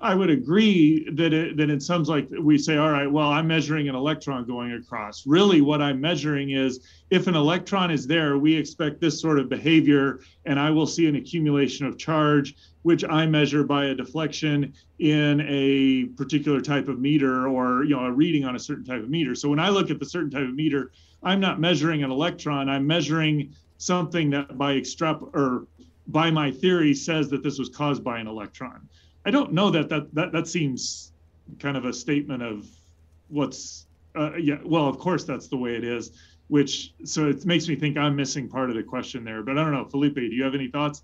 I 0.00 0.14
would 0.14 0.30
agree 0.30 1.08
that 1.14 1.32
it 1.32 1.56
that 1.56 1.70
it 1.70 1.82
sounds 1.82 2.08
like 2.08 2.28
we 2.40 2.56
say, 2.56 2.76
all 2.76 2.90
right, 2.90 3.10
well, 3.10 3.30
I'm 3.30 3.48
measuring 3.48 3.88
an 3.88 3.96
electron 3.96 4.46
going 4.46 4.72
across. 4.72 5.26
Really, 5.26 5.60
what 5.60 5.82
I'm 5.82 6.00
measuring 6.00 6.50
is 6.50 6.86
if 7.10 7.26
an 7.26 7.34
electron 7.34 7.90
is 7.90 8.06
there, 8.06 8.38
we 8.38 8.54
expect 8.54 9.00
this 9.00 9.20
sort 9.20 9.40
of 9.40 9.48
behavior, 9.48 10.20
and 10.46 10.60
I 10.60 10.70
will 10.70 10.86
see 10.86 11.08
an 11.08 11.16
accumulation 11.16 11.84
of 11.84 11.98
charge, 11.98 12.54
which 12.82 13.04
I 13.04 13.26
measure 13.26 13.64
by 13.64 13.86
a 13.86 13.94
deflection 13.94 14.72
in 15.00 15.40
a 15.48 16.04
particular 16.16 16.60
type 16.60 16.86
of 16.86 17.00
meter 17.00 17.48
or 17.48 17.82
you 17.82 17.96
know 17.96 18.04
a 18.04 18.12
reading 18.12 18.44
on 18.44 18.54
a 18.54 18.60
certain 18.60 18.84
type 18.84 19.02
of 19.02 19.10
meter. 19.10 19.34
So 19.34 19.48
when 19.48 19.58
I 19.58 19.68
look 19.68 19.90
at 19.90 19.98
the 19.98 20.06
certain 20.06 20.30
type 20.30 20.48
of 20.48 20.54
meter, 20.54 20.92
I'm 21.24 21.40
not 21.40 21.58
measuring 21.58 22.04
an 22.04 22.12
electron. 22.12 22.68
I'm 22.68 22.86
measuring 22.86 23.52
something 23.78 24.30
that 24.30 24.56
by 24.56 24.74
extrap 24.74 25.22
or 25.34 25.66
by 26.06 26.30
my 26.30 26.52
theory 26.52 26.94
says 26.94 27.28
that 27.30 27.42
this 27.42 27.58
was 27.58 27.68
caused 27.68 28.04
by 28.04 28.20
an 28.20 28.28
electron. 28.28 28.88
I 29.28 29.30
don't 29.30 29.52
know 29.52 29.68
that 29.70 29.88
that 29.90 30.14
that, 30.14 30.32
that 30.32 30.46
seems 30.48 31.12
kind 31.58 31.76
of 31.76 31.84
a 31.84 31.92
statement 31.92 32.42
of 32.42 32.66
what's 33.28 33.86
uh, 34.16 34.34
yeah. 34.36 34.58
Well, 34.64 34.88
of 34.88 34.98
course 34.98 35.24
that's 35.24 35.48
the 35.48 35.56
way 35.64 35.76
it 35.76 35.84
is. 35.84 36.12
Which 36.48 36.94
so 37.04 37.28
it 37.28 37.44
makes 37.44 37.68
me 37.68 37.76
think 37.76 37.98
I'm 37.98 38.16
missing 38.16 38.48
part 38.48 38.70
of 38.70 38.76
the 38.76 38.82
question 38.82 39.24
there. 39.24 39.42
But 39.42 39.58
I 39.58 39.64
don't 39.64 39.72
know, 39.72 39.84
Felipe. 39.84 40.14
Do 40.14 40.22
you 40.22 40.44
have 40.44 40.54
any 40.54 40.68
thoughts? 40.68 41.02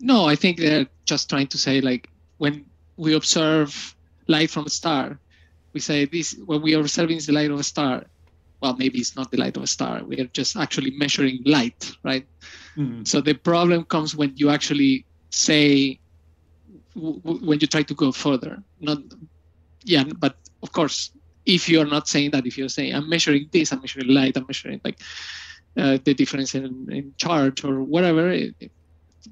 No, 0.00 0.26
I 0.26 0.34
think 0.34 0.58
they're 0.58 0.88
just 1.04 1.30
trying 1.30 1.46
to 1.54 1.58
say 1.58 1.80
like 1.80 2.08
when 2.38 2.64
we 2.96 3.14
observe 3.14 3.94
light 4.26 4.50
from 4.50 4.66
a 4.66 4.70
star, 4.70 5.20
we 5.72 5.80
say 5.80 6.04
this 6.04 6.36
what 6.44 6.62
we 6.62 6.74
are 6.74 6.80
observing 6.80 7.18
is 7.18 7.26
the 7.26 7.32
light 7.32 7.52
of 7.52 7.60
a 7.60 7.68
star 7.74 8.04
well, 8.62 8.76
maybe 8.78 9.00
it's 9.00 9.16
not 9.16 9.30
the 9.32 9.38
light 9.38 9.56
of 9.56 9.64
a 9.64 9.66
star. 9.66 10.04
We 10.04 10.20
are 10.20 10.26
just 10.26 10.56
actually 10.56 10.92
measuring 10.92 11.40
light, 11.44 11.90
right? 12.04 12.24
Mm-hmm. 12.76 13.02
So 13.04 13.20
the 13.20 13.34
problem 13.34 13.84
comes 13.84 14.14
when 14.14 14.32
you 14.36 14.50
actually 14.50 15.04
say, 15.30 15.98
when 16.94 17.60
you 17.60 17.66
try 17.66 17.82
to 17.82 17.94
go 17.94 18.12
further. 18.12 18.62
Not, 18.80 18.98
yeah, 19.84 20.04
but 20.04 20.36
of 20.62 20.72
course, 20.72 21.12
if 21.44 21.68
you're 21.68 21.86
not 21.86 22.08
saying 22.08 22.30
that, 22.32 22.46
if 22.46 22.56
you're 22.56 22.68
saying, 22.68 22.94
I'm 22.94 23.08
measuring 23.08 23.48
this, 23.52 23.72
I'm 23.72 23.80
measuring 23.80 24.08
light, 24.08 24.36
I'm 24.36 24.46
measuring 24.46 24.80
like 24.84 24.98
uh, 25.76 25.98
the 26.04 26.14
difference 26.14 26.54
in, 26.54 26.88
in 26.90 27.14
charge 27.16 27.64
or 27.64 27.82
whatever, 27.82 28.30
it, 28.30 28.54
it, 28.60 28.70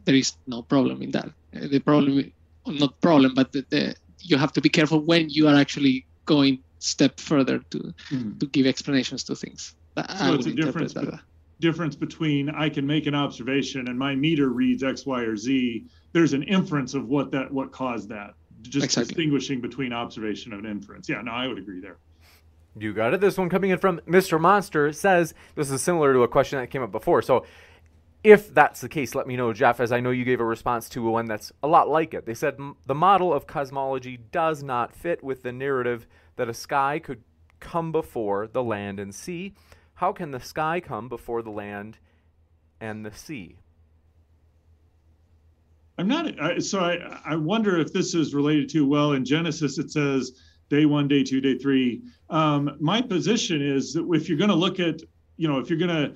there 0.04 0.14
is 0.14 0.34
no 0.46 0.62
problem 0.62 1.02
in 1.02 1.10
that. 1.12 1.26
Uh, 1.54 1.68
the 1.68 1.78
problem, 1.78 2.32
not 2.66 3.00
problem, 3.00 3.34
but 3.34 3.52
the, 3.52 3.64
the, 3.70 3.94
you 4.20 4.36
have 4.36 4.52
to 4.52 4.60
be 4.60 4.68
careful 4.68 5.00
when 5.00 5.28
you 5.30 5.48
are 5.48 5.54
actually 5.54 6.06
going 6.26 6.62
step 6.78 7.20
further 7.20 7.58
to 7.70 7.92
mm. 8.10 8.40
to 8.40 8.46
give 8.46 8.66
explanations 8.66 9.22
to 9.24 9.34
things. 9.36 9.74
So 9.96 10.34
it's 10.34 10.46
a 10.46 10.52
difference. 10.52 10.94
Be- 10.94 11.08
difference 11.60 11.94
between 11.94 12.50
I 12.50 12.68
can 12.68 12.86
make 12.86 13.06
an 13.06 13.14
observation 13.14 13.88
and 13.88 13.98
my 13.98 14.14
meter 14.14 14.48
reads 14.48 14.82
X, 14.82 15.06
Y, 15.06 15.20
or 15.22 15.36
Z. 15.36 15.86
There's 16.12 16.32
an 16.32 16.42
inference 16.44 16.94
of 16.94 17.08
what 17.08 17.30
that 17.32 17.52
what 17.52 17.72
caused 17.72 18.08
that. 18.08 18.34
Just 18.62 18.84
exactly. 18.84 19.14
distinguishing 19.14 19.60
between 19.60 19.92
observation 19.92 20.52
and 20.52 20.66
inference. 20.66 21.08
Yeah, 21.08 21.22
no, 21.22 21.32
I 21.32 21.46
would 21.46 21.58
agree 21.58 21.80
there. 21.80 21.96
You 22.78 22.92
got 22.92 23.14
it. 23.14 23.20
This 23.20 23.36
one 23.36 23.48
coming 23.48 23.70
in 23.70 23.78
from 23.78 24.00
Mr. 24.06 24.40
Monster 24.40 24.92
says 24.92 25.34
this 25.54 25.70
is 25.70 25.82
similar 25.82 26.12
to 26.12 26.22
a 26.22 26.28
question 26.28 26.58
that 26.58 26.70
came 26.70 26.82
up 26.82 26.92
before. 26.92 27.22
So, 27.22 27.44
if 28.22 28.52
that's 28.52 28.82
the 28.82 28.88
case, 28.88 29.14
let 29.14 29.26
me 29.26 29.34
know, 29.34 29.52
Jeff, 29.54 29.80
as 29.80 29.92
I 29.92 30.00
know 30.00 30.10
you 30.10 30.26
gave 30.26 30.40
a 30.40 30.44
response 30.44 30.90
to 30.90 31.02
one 31.02 31.24
that's 31.24 31.52
a 31.62 31.66
lot 31.66 31.88
like 31.88 32.12
it. 32.12 32.26
They 32.26 32.34
said 32.34 32.58
the 32.84 32.94
model 32.94 33.32
of 33.32 33.46
cosmology 33.46 34.18
does 34.30 34.62
not 34.62 34.94
fit 34.94 35.24
with 35.24 35.42
the 35.42 35.52
narrative 35.52 36.06
that 36.36 36.48
a 36.48 36.54
sky 36.54 36.98
could 36.98 37.22
come 37.60 37.92
before 37.92 38.46
the 38.46 38.62
land 38.62 39.00
and 39.00 39.14
sea. 39.14 39.54
How 40.00 40.14
can 40.14 40.30
the 40.30 40.40
sky 40.40 40.80
come 40.80 41.10
before 41.10 41.42
the 41.42 41.50
land 41.50 41.98
and 42.80 43.04
the 43.04 43.12
sea? 43.12 43.58
I'm 45.98 46.08
not, 46.08 46.40
I, 46.40 46.58
so 46.58 46.80
I, 46.80 47.20
I 47.26 47.36
wonder 47.36 47.78
if 47.78 47.92
this 47.92 48.14
is 48.14 48.34
related 48.34 48.70
to, 48.70 48.86
well, 48.86 49.12
in 49.12 49.26
Genesis 49.26 49.76
it 49.76 49.90
says 49.90 50.40
day 50.70 50.86
one, 50.86 51.06
day 51.06 51.22
two, 51.22 51.42
day 51.42 51.58
three. 51.58 52.00
Um, 52.30 52.78
my 52.80 53.02
position 53.02 53.60
is 53.60 53.92
that 53.92 54.10
if 54.14 54.26
you're 54.26 54.38
going 54.38 54.48
to 54.48 54.56
look 54.56 54.80
at, 54.80 55.02
you 55.36 55.46
know, 55.46 55.58
if 55.58 55.68
you're 55.68 55.78
going 55.78 55.90
to 55.90 56.14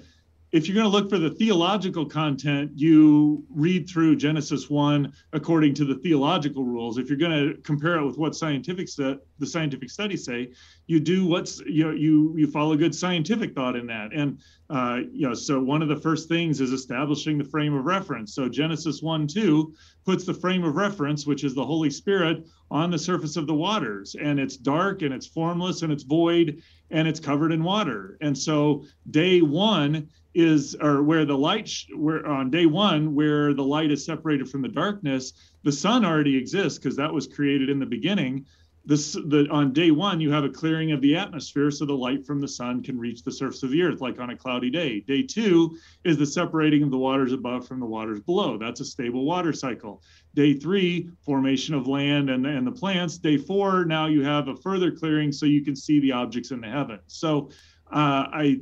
if 0.54 0.68
you're 0.68 0.74
going 0.76 0.84
to 0.84 0.88
look 0.88 1.10
for 1.10 1.18
the 1.18 1.30
theological 1.30 2.06
content, 2.06 2.70
you 2.76 3.44
read 3.50 3.90
through 3.90 4.14
Genesis 4.14 4.70
1 4.70 5.12
according 5.32 5.74
to 5.74 5.84
the 5.84 5.96
theological 5.96 6.62
rules. 6.62 6.96
If 6.96 7.08
you're 7.08 7.18
going 7.18 7.48
to 7.48 7.60
compare 7.62 7.96
it 7.96 8.06
with 8.06 8.18
what 8.18 8.36
scientific 8.36 8.88
stu- 8.88 9.18
the 9.40 9.46
scientific 9.48 9.90
studies 9.90 10.24
say, 10.24 10.52
you 10.86 11.00
do 11.00 11.26
what's 11.26 11.58
you 11.66 11.82
know, 11.82 11.90
you 11.90 12.34
you 12.36 12.46
follow 12.46 12.76
good 12.76 12.94
scientific 12.94 13.52
thought 13.52 13.74
in 13.74 13.88
that. 13.88 14.12
And 14.12 14.38
uh, 14.70 15.00
you 15.12 15.28
know, 15.28 15.34
so 15.34 15.60
one 15.60 15.82
of 15.82 15.88
the 15.88 15.96
first 15.96 16.28
things 16.28 16.60
is 16.60 16.70
establishing 16.70 17.36
the 17.36 17.44
frame 17.44 17.74
of 17.74 17.84
reference. 17.84 18.32
So 18.32 18.48
Genesis 18.48 19.02
1 19.02 19.26
2 19.26 19.74
puts 20.06 20.24
the 20.24 20.34
frame 20.34 20.62
of 20.62 20.76
reference, 20.76 21.26
which 21.26 21.42
is 21.42 21.56
the 21.56 21.66
Holy 21.66 21.90
Spirit, 21.90 22.46
on 22.70 22.92
the 22.92 22.98
surface 22.98 23.36
of 23.36 23.48
the 23.48 23.54
waters, 23.54 24.14
and 24.20 24.38
it's 24.38 24.56
dark 24.56 25.02
and 25.02 25.12
it's 25.12 25.26
formless 25.26 25.82
and 25.82 25.92
it's 25.92 26.04
void 26.04 26.62
and 26.94 27.08
it's 27.08 27.18
covered 27.20 27.50
in 27.50 27.62
water. 27.64 28.16
And 28.20 28.38
so 28.38 28.84
day 29.10 29.42
one 29.42 30.08
is 30.32 30.76
or 30.80 31.02
where 31.02 31.24
the 31.24 31.36
light 31.36 31.68
sh- 31.68 31.86
where 31.94 32.26
on 32.26 32.50
day 32.50 32.66
one 32.66 33.14
where 33.14 33.52
the 33.52 33.64
light 33.64 33.90
is 33.90 34.04
separated 34.04 34.48
from 34.48 34.62
the 34.62 34.68
darkness 34.68 35.32
the 35.62 35.70
sun 35.70 36.04
already 36.04 36.36
exists 36.36 36.76
because 36.78 36.96
that 36.96 37.12
was 37.12 37.28
created 37.28 37.70
in 37.70 37.78
the 37.78 37.86
beginning 37.86 38.44
this 38.86 39.12
the 39.12 39.46
on 39.50 39.72
day 39.72 39.90
one 39.90 40.20
you 40.20 40.30
have 40.30 40.44
a 40.44 40.48
clearing 40.48 40.92
of 40.92 41.00
the 41.00 41.16
atmosphere 41.16 41.70
so 41.70 41.86
the 41.86 41.92
light 41.92 42.26
from 42.26 42.40
the 42.40 42.48
sun 42.48 42.82
can 42.82 42.98
reach 42.98 43.22
the 43.22 43.32
surface 43.32 43.62
of 43.62 43.70
the 43.70 43.82
earth 43.82 44.00
like 44.00 44.20
on 44.20 44.30
a 44.30 44.36
cloudy 44.36 44.70
day. 44.70 45.00
Day 45.00 45.22
two 45.22 45.76
is 46.04 46.18
the 46.18 46.26
separating 46.26 46.82
of 46.82 46.90
the 46.90 46.98
waters 46.98 47.32
above 47.32 47.66
from 47.66 47.80
the 47.80 47.86
waters 47.86 48.20
below. 48.20 48.58
That's 48.58 48.80
a 48.80 48.84
stable 48.84 49.24
water 49.24 49.52
cycle. 49.52 50.02
Day 50.34 50.54
three 50.54 51.08
formation 51.24 51.74
of 51.74 51.86
land 51.86 52.28
and, 52.28 52.46
and 52.46 52.66
the 52.66 52.72
plants. 52.72 53.18
Day 53.18 53.38
four 53.38 53.84
now 53.84 54.06
you 54.06 54.22
have 54.22 54.48
a 54.48 54.56
further 54.56 54.90
clearing 54.90 55.32
so 55.32 55.46
you 55.46 55.64
can 55.64 55.74
see 55.76 56.00
the 56.00 56.12
objects 56.12 56.50
in 56.50 56.60
the 56.60 56.68
heavens. 56.68 57.02
So 57.06 57.50
uh, 57.90 58.26
I 58.32 58.60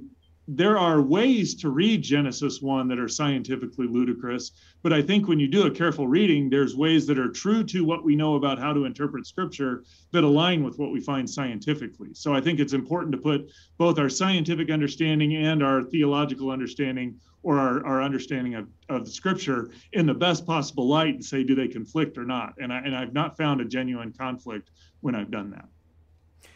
there 0.56 0.76
are 0.76 1.00
ways 1.00 1.54
to 1.54 1.70
read 1.70 2.02
Genesis 2.02 2.60
1 2.60 2.86
that 2.88 2.98
are 2.98 3.08
scientifically 3.08 3.86
ludicrous, 3.86 4.52
but 4.82 4.92
I 4.92 5.00
think 5.00 5.26
when 5.26 5.40
you 5.40 5.48
do 5.48 5.66
a 5.66 5.70
careful 5.70 6.06
reading, 6.06 6.50
there's 6.50 6.76
ways 6.76 7.06
that 7.06 7.18
are 7.18 7.30
true 7.30 7.64
to 7.64 7.84
what 7.84 8.04
we 8.04 8.16
know 8.16 8.34
about 8.34 8.58
how 8.58 8.74
to 8.74 8.84
interpret 8.84 9.26
scripture 9.26 9.84
that 10.10 10.24
align 10.24 10.62
with 10.62 10.78
what 10.78 10.92
we 10.92 11.00
find 11.00 11.28
scientifically. 11.28 12.10
So 12.12 12.34
I 12.34 12.40
think 12.42 12.60
it's 12.60 12.74
important 12.74 13.12
to 13.12 13.18
put 13.18 13.50
both 13.78 13.98
our 13.98 14.10
scientific 14.10 14.70
understanding 14.70 15.36
and 15.36 15.62
our 15.62 15.82
theological 15.82 16.50
understanding 16.50 17.18
or 17.42 17.58
our, 17.58 17.84
our 17.86 18.02
understanding 18.02 18.54
of, 18.54 18.68
of 18.90 19.06
the 19.06 19.10
scripture 19.10 19.70
in 19.92 20.04
the 20.06 20.14
best 20.14 20.46
possible 20.46 20.86
light 20.86 21.14
and 21.14 21.24
say, 21.24 21.42
do 21.42 21.54
they 21.54 21.66
conflict 21.66 22.18
or 22.18 22.24
not? 22.24 22.54
And, 22.58 22.72
I, 22.72 22.78
and 22.78 22.94
I've 22.94 23.14
not 23.14 23.38
found 23.38 23.62
a 23.62 23.64
genuine 23.64 24.12
conflict 24.12 24.70
when 25.00 25.14
I've 25.14 25.30
done 25.30 25.50
that. 25.50 25.66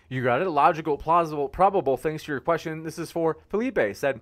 You 0.08 0.22
got 0.22 0.42
it. 0.42 0.48
Logical, 0.48 0.96
plausible, 0.96 1.48
probable. 1.48 1.96
Thanks 1.96 2.24
to 2.24 2.32
your 2.32 2.40
question. 2.40 2.84
This 2.84 2.98
is 2.98 3.10
for 3.10 3.38
Felipe. 3.48 3.78
Said, 3.94 4.20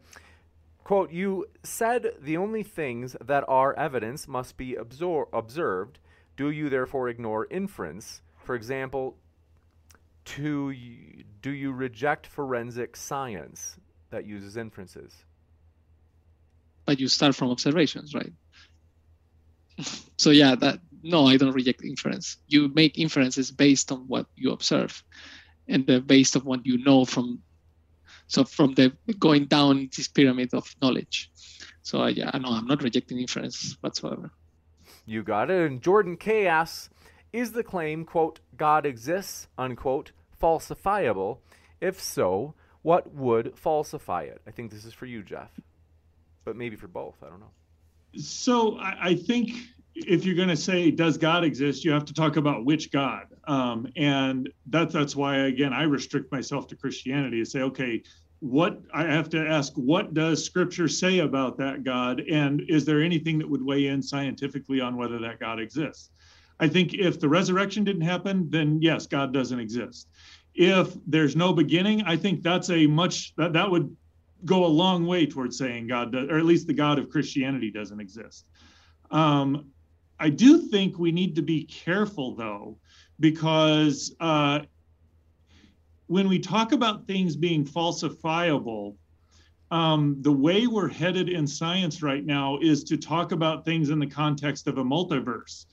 quote, 0.82 1.12
You 1.12 1.46
said 1.62 2.12
the 2.20 2.36
only 2.36 2.62
things 2.62 3.16
that 3.22 3.44
are 3.48 3.74
evidence 3.74 4.26
must 4.26 4.56
be 4.56 4.76
absor- 4.78 5.28
observed. 5.32 5.98
Do 6.36 6.50
you 6.50 6.68
therefore 6.68 7.08
ignore 7.08 7.46
inference? 7.50 8.22
For 8.38 8.54
example, 8.54 9.16
to 10.24 10.74
do 11.42 11.50
you 11.50 11.72
reject 11.72 12.26
forensic 12.26 12.96
science 12.96 13.76
that 14.10 14.26
uses 14.26 14.56
inferences? 14.56 15.12
But 16.86 16.98
you 16.98 17.08
start 17.08 17.34
from 17.34 17.50
observations, 17.50 18.14
right? 18.14 18.32
so 20.16 20.30
yeah, 20.30 20.54
that 20.54 20.80
no, 21.02 21.26
I 21.26 21.36
don't 21.36 21.52
reject 21.52 21.84
inference. 21.84 22.38
You 22.48 22.68
make 22.68 22.98
inferences 22.98 23.50
based 23.50 23.92
on 23.92 24.08
what 24.08 24.26
you 24.34 24.52
observe 24.52 25.02
and 25.68 25.86
the 25.86 26.00
based 26.00 26.36
on 26.36 26.42
what 26.42 26.66
you 26.66 26.82
know 26.84 27.04
from 27.04 27.40
so 28.26 28.44
from 28.44 28.74
the 28.74 28.92
going 29.18 29.46
down 29.46 29.90
this 29.96 30.08
pyramid 30.08 30.54
of 30.54 30.74
knowledge. 30.80 31.30
So 31.82 32.00
I, 32.00 32.08
yeah 32.10 32.30
no 32.38 32.50
i'm 32.50 32.66
not 32.66 32.82
rejecting 32.82 33.18
inference 33.20 33.76
whatsoever. 33.80 34.30
You 35.06 35.22
got 35.22 35.50
it. 35.50 35.70
And 35.70 35.82
jordan 35.82 36.16
k 36.16 36.46
asks 36.46 36.90
is 37.32 37.52
the 37.52 37.64
claim 37.64 38.04
quote 38.04 38.40
god 38.56 38.86
exists 38.86 39.48
unquote 39.58 40.12
falsifiable? 40.40 41.38
If 41.80 42.00
so 42.00 42.54
what 42.82 43.14
would 43.14 43.56
falsify 43.56 44.22
it? 44.22 44.42
I 44.46 44.50
think 44.50 44.70
this 44.70 44.84
is 44.84 44.92
for 44.92 45.06
you 45.06 45.22
jeff. 45.22 45.50
But 46.44 46.56
maybe 46.56 46.76
for 46.76 46.88
both. 46.88 47.16
I 47.22 47.28
don't 47.28 47.40
know. 47.40 47.52
So 48.16 48.78
i, 48.78 49.08
I 49.10 49.14
think 49.16 49.50
if 49.94 50.24
you're 50.24 50.34
going 50.34 50.48
to 50.48 50.56
say 50.56 50.90
does 50.90 51.16
god 51.16 51.44
exist 51.44 51.84
you 51.84 51.92
have 51.92 52.04
to 52.04 52.14
talk 52.14 52.36
about 52.36 52.64
which 52.64 52.90
god. 52.90 53.26
Um, 53.46 53.86
and 53.96 54.48
that, 54.66 54.90
that's 54.90 55.14
why 55.14 55.36
again 55.46 55.72
i 55.72 55.82
restrict 55.84 56.32
myself 56.32 56.66
to 56.68 56.76
christianity 56.76 57.38
and 57.38 57.48
say 57.48 57.60
okay 57.60 58.02
what 58.40 58.80
i 58.92 59.04
have 59.04 59.28
to 59.30 59.46
ask 59.46 59.72
what 59.74 60.12
does 60.14 60.44
scripture 60.44 60.88
say 60.88 61.20
about 61.20 61.56
that 61.58 61.84
god? 61.84 62.20
And 62.20 62.62
is 62.68 62.84
there 62.84 63.02
anything 63.02 63.38
that 63.38 63.48
would 63.48 63.64
weigh 63.64 63.86
in 63.86 64.02
scientifically 64.02 64.80
on 64.80 64.96
whether 64.96 65.18
that 65.20 65.40
god 65.40 65.60
exists? 65.60 66.10
I 66.60 66.68
think 66.68 66.94
if 66.94 67.20
the 67.20 67.28
resurrection 67.28 67.84
didn't 67.84 68.02
happen 68.02 68.50
then 68.50 68.80
yes 68.82 69.06
god 69.06 69.32
doesn't 69.32 69.60
exist. 69.60 70.08
If 70.54 70.94
there's 71.06 71.36
no 71.36 71.52
beginning 71.52 72.02
i 72.02 72.16
think 72.16 72.42
that's 72.42 72.70
a 72.70 72.86
much 72.86 73.34
that, 73.36 73.52
that 73.52 73.70
would 73.70 73.94
go 74.44 74.64
a 74.64 74.66
long 74.66 75.06
way 75.06 75.24
towards 75.24 75.56
saying 75.56 75.86
god 75.86 76.12
does, 76.12 76.28
or 76.28 76.36
at 76.38 76.44
least 76.44 76.66
the 76.66 76.74
god 76.74 76.98
of 76.98 77.08
christianity 77.08 77.70
doesn't 77.70 78.00
exist. 78.00 78.46
Um, 79.10 79.70
I 80.18 80.30
do 80.30 80.68
think 80.68 80.98
we 80.98 81.12
need 81.12 81.36
to 81.36 81.42
be 81.42 81.64
careful, 81.64 82.34
though, 82.34 82.78
because 83.20 84.14
uh, 84.20 84.60
when 86.06 86.28
we 86.28 86.38
talk 86.38 86.72
about 86.72 87.06
things 87.06 87.36
being 87.36 87.64
falsifiable, 87.64 88.96
um, 89.70 90.16
the 90.20 90.32
way 90.32 90.66
we're 90.66 90.88
headed 90.88 91.28
in 91.28 91.46
science 91.46 92.02
right 92.02 92.24
now 92.24 92.58
is 92.60 92.84
to 92.84 92.96
talk 92.96 93.32
about 93.32 93.64
things 93.64 93.90
in 93.90 93.98
the 93.98 94.06
context 94.06 94.66
of 94.68 94.78
a 94.78 94.84
multiverse. 94.84 95.66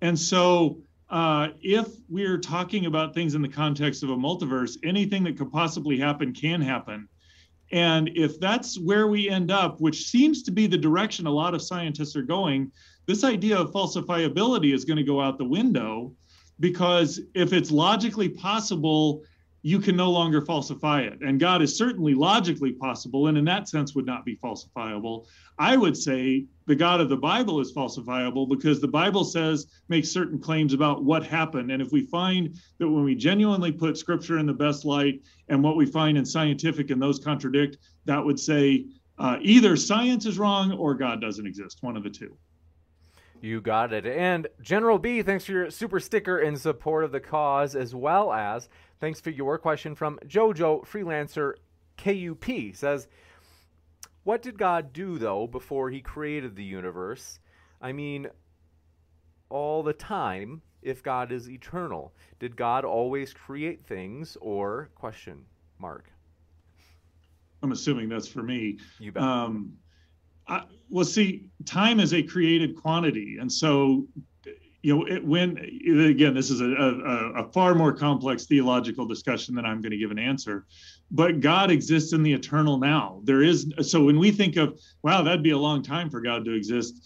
And 0.00 0.18
so, 0.18 0.78
uh, 1.08 1.48
if 1.60 1.86
we're 2.08 2.38
talking 2.38 2.86
about 2.86 3.14
things 3.14 3.36
in 3.36 3.42
the 3.42 3.48
context 3.48 4.02
of 4.02 4.10
a 4.10 4.16
multiverse, 4.16 4.76
anything 4.82 5.22
that 5.24 5.38
could 5.38 5.52
possibly 5.52 5.96
happen 5.98 6.34
can 6.34 6.60
happen. 6.60 7.08
And 7.70 8.10
if 8.14 8.40
that's 8.40 8.78
where 8.78 9.06
we 9.06 9.28
end 9.28 9.50
up, 9.50 9.80
which 9.80 10.06
seems 10.06 10.42
to 10.44 10.50
be 10.50 10.66
the 10.66 10.78
direction 10.78 11.26
a 11.26 11.30
lot 11.30 11.54
of 11.54 11.62
scientists 11.62 12.16
are 12.16 12.22
going, 12.22 12.72
this 13.06 13.24
idea 13.24 13.56
of 13.56 13.72
falsifiability 13.72 14.74
is 14.74 14.84
going 14.84 14.96
to 14.96 15.02
go 15.02 15.20
out 15.20 15.38
the 15.38 15.44
window 15.44 16.12
because 16.60 17.20
if 17.34 17.52
it's 17.52 17.70
logically 17.70 18.28
possible, 18.28 19.22
you 19.66 19.80
can 19.80 19.96
no 19.96 20.10
longer 20.10 20.40
falsify 20.40 21.00
it. 21.00 21.20
And 21.22 21.40
God 21.40 21.60
is 21.60 21.76
certainly 21.76 22.14
logically 22.14 22.72
possible, 22.72 23.26
and 23.26 23.36
in 23.36 23.44
that 23.46 23.68
sense 23.68 23.96
would 23.96 24.06
not 24.06 24.24
be 24.24 24.36
falsifiable. 24.36 25.26
I 25.58 25.76
would 25.76 25.96
say 25.96 26.46
the 26.66 26.76
God 26.76 27.00
of 27.00 27.08
the 27.08 27.16
Bible 27.16 27.60
is 27.60 27.72
falsifiable 27.74 28.48
because 28.48 28.80
the 28.80 28.86
Bible 28.86 29.24
says, 29.24 29.66
makes 29.88 30.08
certain 30.08 30.38
claims 30.38 30.72
about 30.72 31.04
what 31.04 31.26
happened. 31.26 31.72
And 31.72 31.82
if 31.82 31.90
we 31.90 32.02
find 32.02 32.54
that 32.78 32.88
when 32.88 33.02
we 33.02 33.16
genuinely 33.16 33.72
put 33.72 33.98
scripture 33.98 34.38
in 34.38 34.46
the 34.46 34.52
best 34.52 34.84
light 34.84 35.20
and 35.48 35.62
what 35.64 35.76
we 35.76 35.84
find 35.84 36.16
in 36.16 36.24
scientific 36.24 36.90
and 36.90 37.02
those 37.02 37.18
contradict, 37.18 37.78
that 38.04 38.24
would 38.24 38.38
say 38.38 38.86
uh, 39.18 39.38
either 39.40 39.76
science 39.76 40.26
is 40.26 40.38
wrong 40.38 40.72
or 40.72 40.94
God 40.94 41.20
doesn't 41.20 41.46
exist, 41.46 41.78
one 41.80 41.96
of 41.96 42.04
the 42.04 42.10
two. 42.10 42.36
You 43.40 43.60
got 43.60 43.92
it. 43.92 44.06
And 44.06 44.48
General 44.60 44.98
B, 44.98 45.22
thanks 45.22 45.44
for 45.44 45.52
your 45.52 45.70
super 45.70 46.00
sticker 46.00 46.38
in 46.38 46.56
support 46.56 47.04
of 47.04 47.12
the 47.12 47.20
cause, 47.20 47.74
as 47.76 47.94
well 47.94 48.32
as 48.32 48.68
thanks 49.00 49.20
for 49.20 49.30
your 49.30 49.58
question 49.58 49.94
from 49.94 50.18
Jojo 50.26 50.86
Freelancer 50.86 51.54
KUP. 51.96 52.74
Says, 52.74 53.08
What 54.24 54.42
did 54.42 54.58
God 54.58 54.92
do, 54.92 55.18
though, 55.18 55.46
before 55.46 55.90
he 55.90 56.00
created 56.00 56.56
the 56.56 56.64
universe? 56.64 57.38
I 57.80 57.92
mean, 57.92 58.28
all 59.48 59.82
the 59.82 59.92
time, 59.92 60.62
if 60.82 61.02
God 61.02 61.32
is 61.32 61.50
eternal. 61.50 62.14
Did 62.38 62.56
God 62.56 62.84
always 62.84 63.32
create 63.32 63.84
things, 63.84 64.36
or 64.40 64.90
question 64.94 65.44
mark? 65.78 66.10
I'm 67.62 67.72
assuming 67.72 68.08
that's 68.08 68.28
for 68.28 68.42
me. 68.42 68.78
You 69.00 69.12
bet. 69.12 69.22
Um, 69.22 69.76
I, 70.48 70.64
well, 70.88 71.04
see, 71.04 71.48
time 71.64 72.00
is 72.00 72.14
a 72.14 72.22
created 72.22 72.76
quantity, 72.76 73.38
and 73.40 73.52
so 73.52 74.06
you 74.82 74.96
know 74.96 75.04
it, 75.06 75.24
when 75.24 75.58
again, 75.58 76.34
this 76.34 76.50
is 76.50 76.60
a, 76.60 76.66
a, 76.66 77.42
a 77.42 77.52
far 77.52 77.74
more 77.74 77.92
complex 77.92 78.46
theological 78.46 79.06
discussion 79.06 79.54
than 79.54 79.64
I'm 79.64 79.80
going 79.80 79.90
to 79.90 79.98
give 79.98 80.12
an 80.12 80.18
answer. 80.18 80.66
But 81.10 81.40
God 81.40 81.70
exists 81.70 82.12
in 82.12 82.22
the 82.22 82.32
eternal 82.32 82.78
now. 82.78 83.20
There 83.24 83.42
is 83.42 83.72
so 83.82 84.04
when 84.04 84.18
we 84.18 84.30
think 84.30 84.56
of 84.56 84.78
wow, 85.02 85.22
that'd 85.22 85.42
be 85.42 85.50
a 85.50 85.58
long 85.58 85.82
time 85.82 86.10
for 86.10 86.20
God 86.20 86.44
to 86.44 86.52
exist. 86.52 87.04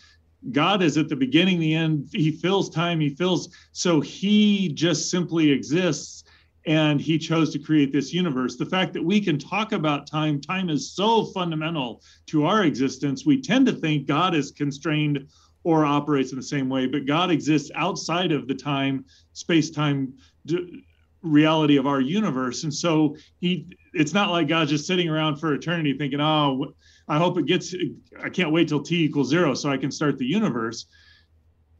God 0.52 0.82
is 0.82 0.96
at 0.96 1.08
the 1.08 1.16
beginning, 1.16 1.58
the 1.58 1.74
end. 1.74 2.08
He 2.12 2.32
fills 2.32 2.70
time. 2.70 3.00
He 3.00 3.10
fills. 3.10 3.54
So 3.72 4.00
he 4.00 4.70
just 4.70 5.10
simply 5.10 5.50
exists 5.50 6.24
and 6.66 7.00
he 7.00 7.18
chose 7.18 7.52
to 7.52 7.58
create 7.58 7.92
this 7.92 8.12
universe. 8.12 8.56
The 8.56 8.66
fact 8.66 8.92
that 8.92 9.04
we 9.04 9.20
can 9.20 9.38
talk 9.38 9.72
about 9.72 10.06
time, 10.06 10.40
time 10.40 10.68
is 10.68 10.92
so 10.92 11.24
fundamental 11.26 12.02
to 12.26 12.44
our 12.44 12.64
existence. 12.64 13.24
We 13.24 13.40
tend 13.40 13.66
to 13.66 13.72
think 13.72 14.06
God 14.06 14.34
is 14.34 14.50
constrained 14.50 15.26
or 15.64 15.84
operates 15.84 16.32
in 16.32 16.36
the 16.36 16.42
same 16.42 16.68
way, 16.68 16.86
but 16.86 17.06
God 17.06 17.30
exists 17.30 17.70
outside 17.74 18.32
of 18.32 18.48
the 18.48 18.54
time, 18.54 19.04
space 19.32 19.70
time 19.70 20.14
d- 20.46 20.84
reality 21.22 21.76
of 21.76 21.86
our 21.86 22.00
universe. 22.00 22.64
And 22.64 22.72
so 22.72 23.16
he, 23.40 23.66
it's 23.92 24.14
not 24.14 24.30
like 24.30 24.48
God's 24.48 24.70
just 24.70 24.86
sitting 24.86 25.08
around 25.08 25.36
for 25.36 25.52
eternity 25.52 25.94
thinking, 25.98 26.20
oh, 26.20 26.72
I 27.08 27.18
hope 27.18 27.38
it 27.38 27.46
gets, 27.46 27.74
I 28.22 28.30
can't 28.30 28.52
wait 28.52 28.68
till 28.68 28.82
t 28.82 29.04
equals 29.04 29.28
zero 29.28 29.54
so 29.54 29.70
I 29.70 29.76
can 29.76 29.90
start 29.90 30.16
the 30.16 30.26
universe. 30.26 30.86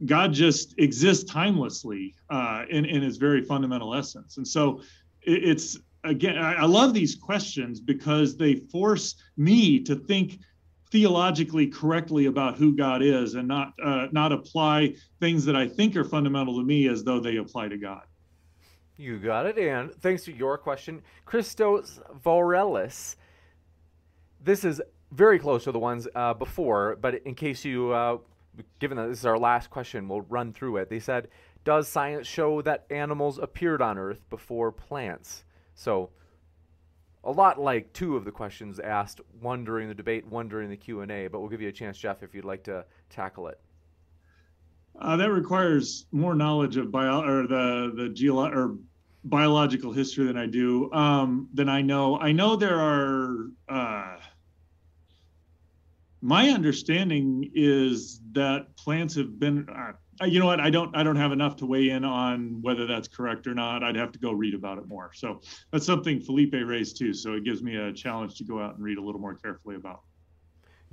God 0.05 0.33
just 0.33 0.73
exists 0.77 1.31
timelessly 1.31 2.15
uh, 2.29 2.63
in, 2.69 2.85
in 2.85 3.01
his 3.01 3.17
very 3.17 3.43
fundamental 3.43 3.93
essence. 3.93 4.37
And 4.37 4.47
so 4.47 4.81
it, 5.21 5.43
it's, 5.43 5.77
again, 6.03 6.37
I, 6.37 6.53
I 6.53 6.65
love 6.65 6.93
these 6.93 7.15
questions 7.15 7.79
because 7.79 8.37
they 8.37 8.55
force 8.55 9.15
me 9.37 9.79
to 9.83 9.95
think 9.95 10.39
theologically 10.91 11.67
correctly 11.67 12.25
about 12.25 12.57
who 12.57 12.75
God 12.75 13.01
is 13.01 13.35
and 13.35 13.47
not 13.47 13.73
uh, 13.83 14.07
not 14.11 14.31
apply 14.31 14.95
things 15.19 15.45
that 15.45 15.55
I 15.55 15.67
think 15.67 15.95
are 15.95 16.03
fundamental 16.03 16.57
to 16.57 16.63
me 16.65 16.87
as 16.89 17.03
though 17.03 17.19
they 17.19 17.37
apply 17.37 17.69
to 17.69 17.77
God. 17.77 18.01
You 18.97 19.17
got 19.17 19.45
it. 19.45 19.57
And 19.57 19.93
thanks 20.01 20.25
to 20.25 20.33
your 20.33 20.57
question, 20.57 21.01
Christos 21.25 21.99
Vorelis. 22.23 23.15
This 24.43 24.65
is 24.65 24.81
very 25.11 25.39
close 25.39 25.63
to 25.63 25.71
the 25.71 25.79
ones 25.79 26.07
uh, 26.13 26.33
before, 26.33 26.97
but 27.01 27.15
in 27.25 27.35
case 27.35 27.65
you, 27.65 27.91
uh, 27.91 28.17
given 28.79 28.97
that 28.97 29.07
this 29.07 29.19
is 29.19 29.25
our 29.25 29.37
last 29.37 29.69
question, 29.69 30.07
we'll 30.07 30.21
run 30.21 30.53
through 30.53 30.77
it. 30.77 30.89
They 30.89 30.99
said, 30.99 31.27
Does 31.63 31.87
science 31.87 32.27
show 32.27 32.61
that 32.61 32.85
animals 32.89 33.37
appeared 33.37 33.81
on 33.81 33.97
Earth 33.97 34.21
before 34.29 34.71
plants? 34.71 35.43
So, 35.75 36.09
a 37.23 37.31
lot 37.31 37.59
like 37.59 37.93
two 37.93 38.15
of 38.15 38.25
the 38.25 38.31
questions 38.31 38.79
asked, 38.79 39.21
one 39.39 39.63
during 39.63 39.87
the 39.87 39.93
debate, 39.93 40.25
one 40.25 40.49
during 40.49 40.69
the 40.69 40.77
Q&A, 40.77 41.27
but 41.27 41.39
we'll 41.39 41.49
give 41.49 41.61
you 41.61 41.69
a 41.69 41.73
chance, 41.73 41.97
Jeff, 41.97 42.23
if 42.23 42.33
you'd 42.33 42.45
like 42.45 42.63
to 42.63 42.83
tackle 43.09 43.47
it. 43.47 43.59
Uh, 44.99 45.15
that 45.17 45.31
requires 45.31 46.05
more 46.11 46.35
knowledge 46.35 46.77
of 46.77 46.91
bio 46.91 47.21
or 47.21 47.47
the 47.47 47.91
the 47.95 48.09
geolo- 48.09 48.53
or 48.53 48.77
biological 49.23 49.91
history 49.91 50.25
than 50.25 50.37
I 50.37 50.47
do 50.47 50.91
um, 50.91 51.47
than 51.53 51.69
I 51.69 51.81
know. 51.81 52.19
I 52.19 52.31
know 52.31 52.55
there 52.55 52.79
are. 52.79 53.47
Uh, 53.69 54.17
my 56.21 56.49
understanding 56.49 57.49
is 57.53 58.21
that 58.33 58.75
plants 58.77 59.15
have 59.15 59.39
been. 59.39 59.67
Uh, 59.69 60.25
you 60.25 60.39
know 60.39 60.45
what? 60.45 60.59
I 60.59 60.69
don't. 60.69 60.95
I 60.95 61.03
don't 61.03 61.15
have 61.15 61.31
enough 61.31 61.55
to 61.57 61.65
weigh 61.65 61.89
in 61.89 62.05
on 62.05 62.61
whether 62.61 62.85
that's 62.85 63.07
correct 63.07 63.47
or 63.47 63.55
not. 63.55 63.83
I'd 63.83 63.95
have 63.95 64.11
to 64.11 64.19
go 64.19 64.31
read 64.31 64.53
about 64.53 64.77
it 64.77 64.87
more. 64.87 65.11
So 65.13 65.41
that's 65.71 65.85
something 65.85 66.19
Felipe 66.19 66.53
raised 66.53 66.97
too. 66.97 67.13
So 67.13 67.33
it 67.33 67.43
gives 67.43 67.63
me 67.63 67.75
a 67.75 67.91
challenge 67.91 68.35
to 68.35 68.43
go 68.43 68.61
out 68.61 68.75
and 68.75 68.83
read 68.83 68.99
a 68.99 69.01
little 69.01 69.21
more 69.21 69.35
carefully 69.35 69.75
about. 69.75 70.01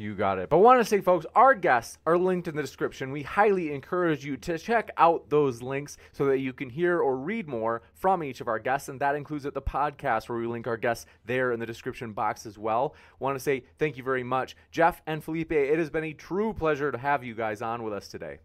You 0.01 0.15
got 0.15 0.39
it. 0.39 0.49
But 0.49 0.59
want 0.59 0.81
to 0.81 0.85
say, 0.85 1.01
folks, 1.01 1.27
our 1.35 1.55
guests 1.55 1.99
are 2.07 2.17
linked 2.17 2.47
in 2.47 2.55
the 2.55 2.63
description. 2.63 3.11
We 3.11 3.25
highly 3.25 3.75
encourage 3.75 4.25
you 4.25 4.37
to 4.37 4.57
check 4.57 4.93
out 4.97 5.29
those 5.29 5.61
links 5.61 5.97
so 6.13 6.25
that 6.27 6.39
you 6.39 6.53
can 6.53 6.71
hear 6.71 7.01
or 7.01 7.17
read 7.17 7.49
more 7.49 7.83
from 7.95 8.23
each 8.23 8.41
of 8.41 8.47
our 8.47 8.61
guests. 8.61 8.89
And 8.89 9.01
that 9.01 9.17
includes 9.17 9.45
at 9.45 9.55
the 9.55 9.61
podcast 9.61 10.29
where 10.29 10.39
we 10.39 10.47
link 10.47 10.69
our 10.69 10.77
guests 10.77 11.07
there 11.27 11.51
in 11.51 11.59
the 11.59 11.67
description 11.67 12.13
box 12.13 12.47
as 12.47 12.57
well. 12.57 12.95
Want 13.19 13.35
to 13.35 13.41
say 13.41 13.65
thank 13.81 13.97
you 13.97 14.05
very 14.05 14.23
much, 14.23 14.57
Jeff 14.71 15.03
and 15.09 15.23
Felipe. 15.23 15.51
It 15.51 15.81
has 15.81 15.91
been 15.91 16.05
a 16.05 16.13
true 16.13 16.53
pleasure 16.53 16.93
to 16.93 16.99
have 16.99 17.25
you 17.25 17.35
guys 17.35 17.61
on 17.61 17.83
with 17.83 17.93
us 17.93 18.07
today. 18.07 18.39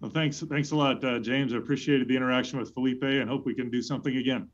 Well, 0.00 0.10
thanks. 0.10 0.40
Thanks 0.40 0.72
a 0.72 0.76
lot, 0.76 1.04
uh, 1.04 1.20
James. 1.20 1.54
I 1.54 1.58
appreciated 1.58 2.08
the 2.08 2.16
interaction 2.16 2.58
with 2.58 2.74
Felipe 2.74 3.04
and 3.04 3.30
hope 3.30 3.46
we 3.46 3.54
can 3.54 3.70
do 3.70 3.80
something 3.80 4.16
again. 4.16 4.48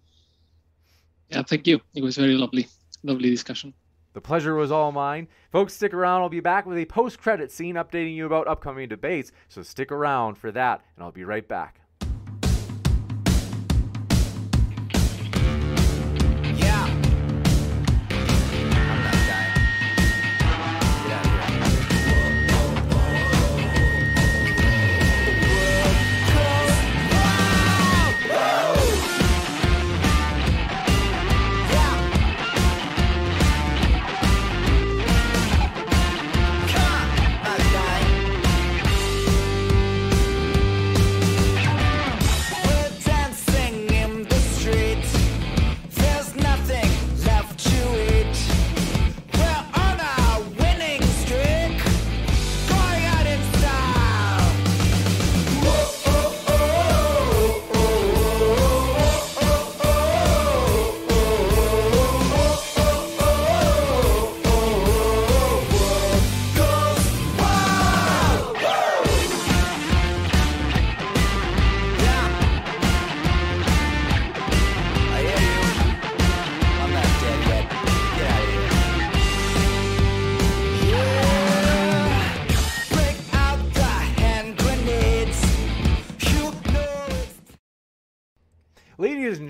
Yeah, 1.31 1.43
thank 1.45 1.67
you. 1.67 1.81
It 1.95 2.05
was 2.05 2.19
very 2.19 2.35
lovely. 2.35 2.69
Lovely 3.03 3.31
discussion. 3.31 3.73
The 4.15 4.21
pleasure 4.21 4.55
was 4.55 4.73
all 4.73 4.93
mine. 4.93 5.29
Folks, 5.51 5.75
stick 5.75 5.95
around. 5.95 6.23
I'll 6.23 6.29
be 6.29 6.41
back 6.41 6.67
with 6.67 6.79
a 6.79 6.85
post 6.85 7.21
credit 7.21 7.51
scene 7.51 7.77
updating 7.77 8.15
you 8.15 8.27
about 8.27 8.49
upcoming 8.49 8.89
debates, 8.89 9.33
so 9.49 9.63
stick 9.63 9.93
around 9.93 10.37
for 10.37 10.51
that, 10.53 10.83
and 10.97 11.05
I'll 11.05 11.13
be 11.13 11.25
right 11.25 11.47
back. 11.47 11.82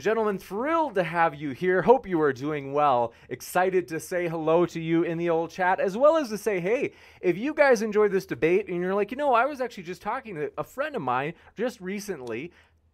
Gentlemen, 0.03 0.37
thrilled 0.37 0.97
to 0.97 1.05
have 1.05 1.35
you 1.35 1.53
here. 1.53 1.81
Hope 1.81 2.09
you 2.09 2.21
are 2.21 2.33
doing 2.33 2.73
well. 2.73 3.13
Excited 3.29 3.87
to 3.89 4.01
say 4.01 4.27
hello 4.27 4.67
to 4.67 4.81
you 4.81 5.05
in 5.05 5.17
the 5.17 5.31
old 5.31 5.51
chat, 5.51 5.79
as 5.79 5.97
well 5.97 6.17
as 6.17 6.29
to 6.31 6.37
say, 6.37 6.59
hey, 6.59 6.93
if 7.21 7.39
you 7.39 7.55
guys 7.55 7.83
enjoyed 7.83 8.11
this 8.11 8.27
debate 8.27 8.67
and 8.67 8.83
you're 8.83 8.97
like, 8.97 9.13
you 9.13 9.17
know, 9.17 9.33
I 9.33 9.47
was 9.47 9.61
actually 9.61 9.85
just 9.85 10.03
talking 10.03 10.35
to 10.35 10.51
a 10.59 10.65
friend 10.65 10.97
of 10.97 11.03
mine 11.03 11.35
just 11.57 11.81
recently, 11.81 12.51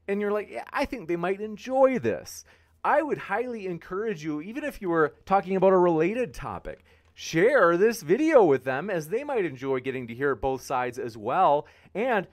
and 0.06 0.20
you're 0.20 0.32
like, 0.32 0.50
yeah, 0.50 0.64
I 0.70 0.84
think 0.84 1.08
they 1.08 1.16
might 1.16 1.40
enjoy 1.40 1.98
this. 1.98 2.44
I 2.84 3.00
would 3.00 3.18
highly 3.18 3.66
encourage 3.66 4.22
you, 4.22 4.42
even 4.42 4.62
if 4.62 4.82
you 4.82 4.90
were 4.90 5.14
talking 5.24 5.56
about 5.56 5.72
a 5.72 5.78
related 5.78 6.34
topic, 6.34 6.84
share 7.14 7.78
this 7.78 8.02
video 8.02 8.44
with 8.44 8.64
them 8.64 8.90
as 8.90 9.08
they 9.08 9.24
might 9.24 9.46
enjoy 9.46 9.80
getting 9.80 10.06
to 10.08 10.14
hear 10.14 10.34
both 10.34 10.60
sides 10.60 10.98
as 10.98 11.16
well. 11.16 11.66
And 11.94 12.26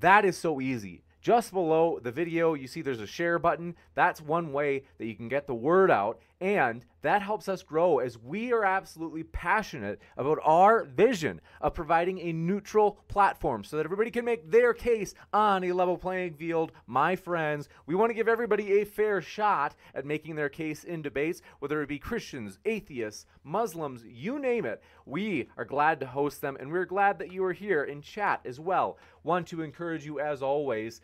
that 0.00 0.24
is 0.24 0.36
so 0.36 0.60
easy. 0.60 1.04
Just 1.20 1.52
below 1.54 2.00
the 2.02 2.12
video, 2.12 2.52
you 2.52 2.66
see 2.66 2.82
there's 2.82 3.00
a 3.00 3.06
share 3.06 3.38
button. 3.38 3.76
That's 3.94 4.20
one 4.20 4.52
way 4.52 4.84
that 4.98 5.06
you 5.06 5.14
can 5.14 5.28
get 5.28 5.46
the 5.46 5.54
word 5.54 5.90
out, 5.90 6.20
and 6.40 6.84
that 7.02 7.22
helps 7.22 7.48
us 7.48 7.62
grow 7.62 7.98
as 7.98 8.18
we 8.18 8.52
are 8.52 8.64
absolutely 8.64 9.22
passionate 9.22 10.00
about 10.16 10.38
our 10.42 10.84
vision 10.84 11.40
of 11.60 11.74
providing 11.74 12.18
a 12.18 12.32
neutral 12.32 12.98
platform 13.08 13.62
so 13.62 13.76
that 13.76 13.84
everybody 13.84 14.10
can 14.10 14.24
make 14.24 14.50
their 14.50 14.74
case 14.74 15.14
on 15.32 15.64
a 15.64 15.72
level 15.72 15.96
playing 15.96 16.34
field. 16.34 16.72
My 16.86 17.14
friends, 17.14 17.68
we 17.86 17.94
want 17.94 18.10
to 18.10 18.14
give 18.14 18.28
everybody 18.28 18.80
a 18.80 18.84
fair 18.84 19.22
shot 19.22 19.74
at 19.94 20.06
making 20.06 20.34
their 20.34 20.48
case 20.48 20.84
in 20.84 21.02
debates, 21.02 21.40
whether 21.60 21.82
it 21.82 21.88
be 21.88 21.98
Christians, 21.98 22.58
atheists, 22.64 23.26
Muslims, 23.44 24.04
you 24.04 24.38
name 24.38 24.64
it. 24.64 24.82
We 25.06 25.48
are 25.56 25.64
glad 25.64 26.00
to 26.00 26.06
host 26.06 26.40
them, 26.40 26.56
and 26.58 26.72
we're 26.72 26.84
glad 26.84 27.18
that 27.18 27.32
you 27.32 27.44
are 27.44 27.52
here 27.52 27.84
in 27.84 28.02
chat 28.02 28.40
as 28.44 28.58
well. 28.58 28.98
Want 29.22 29.46
to 29.48 29.62
encourage 29.62 30.04
you, 30.04 30.20
as 30.20 30.42
always, 30.42 31.00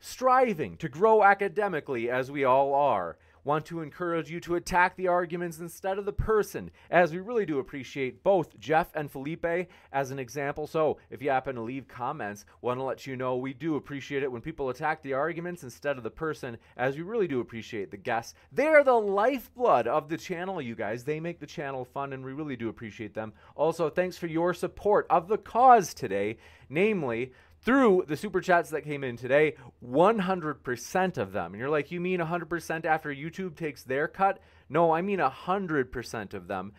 striving 0.00 0.76
to 0.76 0.88
grow 0.88 1.22
academically 1.22 2.10
as 2.10 2.30
we 2.30 2.44
all 2.44 2.74
are. 2.74 3.16
want 3.46 3.64
to 3.64 3.80
encourage 3.80 4.28
you 4.28 4.40
to 4.40 4.56
attack 4.56 4.96
the 4.96 5.06
arguments 5.06 5.60
instead 5.60 5.98
of 5.98 6.04
the 6.04 6.12
person, 6.12 6.68
as 6.90 7.12
we 7.12 7.18
really 7.18 7.46
do 7.46 7.60
appreciate 7.60 8.24
both 8.24 8.58
Jeff 8.58 8.90
and 8.96 9.08
Felipe 9.08 9.70
as 9.92 10.10
an 10.10 10.18
example. 10.18 10.66
So 10.66 10.98
if 11.10 11.22
you 11.22 11.30
happen 11.30 11.54
to 11.54 11.62
leave 11.62 11.86
comments, 11.86 12.44
want 12.60 12.80
to 12.80 12.82
let 12.82 13.06
you 13.06 13.14
know 13.16 13.36
we 13.36 13.54
do 13.54 13.76
appreciate 13.76 14.24
it 14.24 14.32
when 14.32 14.42
people 14.42 14.68
attack 14.68 15.00
the 15.02 15.12
arguments 15.12 15.62
instead 15.62 15.96
of 15.96 16.02
the 16.02 16.10
person, 16.10 16.58
as 16.76 16.96
we 16.96 17.02
really 17.02 17.28
do 17.28 17.38
appreciate 17.38 17.92
the 17.92 17.96
guests. 17.96 18.34
They 18.50 18.66
are 18.66 18.82
the 18.82 18.94
lifeblood 18.94 19.86
of 19.86 20.08
the 20.08 20.18
channel, 20.18 20.60
you 20.60 20.74
guys. 20.74 21.04
They 21.04 21.20
make 21.20 21.38
the 21.38 21.46
channel 21.46 21.84
fun, 21.84 22.12
and 22.12 22.24
we 22.24 22.32
really 22.32 22.56
do 22.56 22.68
appreciate 22.68 23.14
them. 23.14 23.32
Also, 23.54 23.88
thanks 23.88 24.18
for 24.18 24.26
your 24.26 24.54
support 24.54 25.06
of 25.08 25.28
the 25.28 25.38
cause 25.38 25.94
today, 25.94 26.38
namely 26.68 27.32
through 27.66 28.04
the 28.06 28.16
super 28.16 28.40
chats 28.40 28.70
that 28.70 28.82
came 28.82 29.02
in 29.02 29.16
today, 29.16 29.54
100% 29.84 31.18
of 31.18 31.32
them. 31.32 31.52
And 31.52 31.60
you're 31.60 31.68
like, 31.68 31.90
you 31.90 32.00
mean 32.00 32.20
100% 32.20 32.84
after 32.84 33.12
YouTube 33.12 33.56
takes 33.56 33.82
their 33.82 34.06
cut? 34.06 34.38
No, 34.68 34.92
I 34.92 35.02
mean 35.02 35.18
100% 35.18 36.34
of 36.34 36.46
them. 36.46 36.72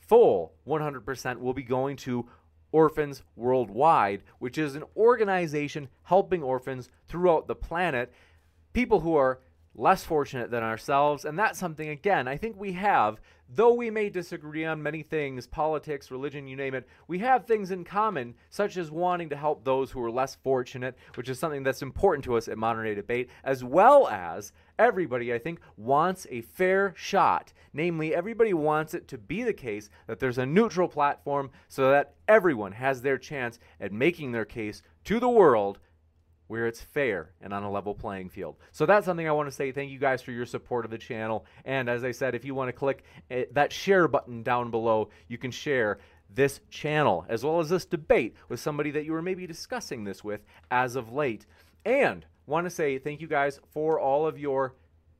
Full 0.00 0.52
100% 0.66 1.38
will 1.38 1.54
be 1.54 1.62
going 1.62 1.96
to 1.98 2.28
Orphans 2.72 3.22
Worldwide, 3.36 4.24
which 4.40 4.58
is 4.58 4.74
an 4.74 4.82
organization 4.96 5.88
helping 6.02 6.42
orphans 6.42 6.88
throughout 7.06 7.46
the 7.46 7.54
planet, 7.54 8.12
people 8.72 9.00
who 9.00 9.14
are 9.14 9.38
less 9.74 10.04
fortunate 10.04 10.50
than 10.50 10.62
ourselves. 10.62 11.24
And 11.24 11.38
that's 11.38 11.58
something, 11.58 11.88
again, 11.88 12.28
I 12.28 12.36
think 12.36 12.56
we 12.56 12.72
have, 12.72 13.20
though 13.48 13.74
we 13.74 13.90
may 13.90 14.08
disagree 14.08 14.64
on 14.64 14.82
many 14.82 15.02
things 15.02 15.46
politics, 15.46 16.10
religion, 16.10 16.46
you 16.46 16.56
name 16.56 16.74
it 16.74 16.88
we 17.08 17.18
have 17.18 17.44
things 17.44 17.70
in 17.70 17.84
common, 17.84 18.34
such 18.50 18.76
as 18.76 18.90
wanting 18.90 19.28
to 19.30 19.36
help 19.36 19.64
those 19.64 19.90
who 19.90 20.02
are 20.02 20.10
less 20.10 20.36
fortunate, 20.36 20.96
which 21.16 21.28
is 21.28 21.38
something 21.38 21.62
that's 21.62 21.82
important 21.82 22.24
to 22.24 22.36
us 22.36 22.48
at 22.48 22.58
Modern 22.58 22.84
Day 22.84 22.94
Debate, 22.94 23.30
as 23.42 23.64
well 23.64 24.08
as 24.08 24.52
everybody, 24.78 25.32
I 25.32 25.38
think, 25.38 25.60
wants 25.76 26.26
a 26.30 26.42
fair 26.42 26.94
shot. 26.96 27.52
Namely, 27.72 28.14
everybody 28.14 28.54
wants 28.54 28.94
it 28.94 29.08
to 29.08 29.18
be 29.18 29.42
the 29.42 29.52
case 29.52 29.90
that 30.06 30.20
there's 30.20 30.38
a 30.38 30.46
neutral 30.46 30.88
platform 30.88 31.50
so 31.68 31.90
that 31.90 32.14
everyone 32.28 32.72
has 32.72 33.02
their 33.02 33.18
chance 33.18 33.58
at 33.80 33.92
making 33.92 34.32
their 34.32 34.44
case 34.44 34.82
to 35.04 35.18
the 35.18 35.28
world 35.28 35.80
where 36.46 36.66
it's 36.66 36.80
fair 36.80 37.30
and 37.40 37.52
on 37.52 37.62
a 37.62 37.70
level 37.70 37.94
playing 37.94 38.28
field. 38.28 38.56
So 38.72 38.86
that's 38.86 39.06
something 39.06 39.28
I 39.28 39.32
want 39.32 39.48
to 39.48 39.54
say. 39.54 39.72
Thank 39.72 39.90
you 39.90 39.98
guys 39.98 40.22
for 40.22 40.32
your 40.32 40.46
support 40.46 40.84
of 40.84 40.90
the 40.90 40.98
channel. 40.98 41.46
And 41.64 41.88
as 41.88 42.04
I 42.04 42.12
said, 42.12 42.34
if 42.34 42.44
you 42.44 42.54
want 42.54 42.68
to 42.68 42.72
click 42.72 43.04
eh, 43.30 43.44
that 43.52 43.72
share 43.72 44.08
button 44.08 44.42
down 44.42 44.70
below, 44.70 45.10
you 45.28 45.38
can 45.38 45.50
share 45.50 45.98
this 46.34 46.60
channel 46.70 47.24
as 47.28 47.44
well 47.44 47.60
as 47.60 47.68
this 47.68 47.84
debate 47.84 48.34
with 48.48 48.60
somebody 48.60 48.90
that 48.90 49.04
you 49.04 49.12
were 49.12 49.22
maybe 49.22 49.46
discussing 49.46 50.04
this 50.04 50.24
with 50.24 50.44
as 50.70 50.96
of 50.96 51.12
late. 51.12 51.46
And 51.84 52.26
want 52.46 52.66
to 52.66 52.70
say 52.70 52.98
thank 52.98 53.20
you 53.20 53.26
guys 53.26 53.60
for 53.72 53.98
all 53.98 54.26
of 54.26 54.38
your 54.38 54.74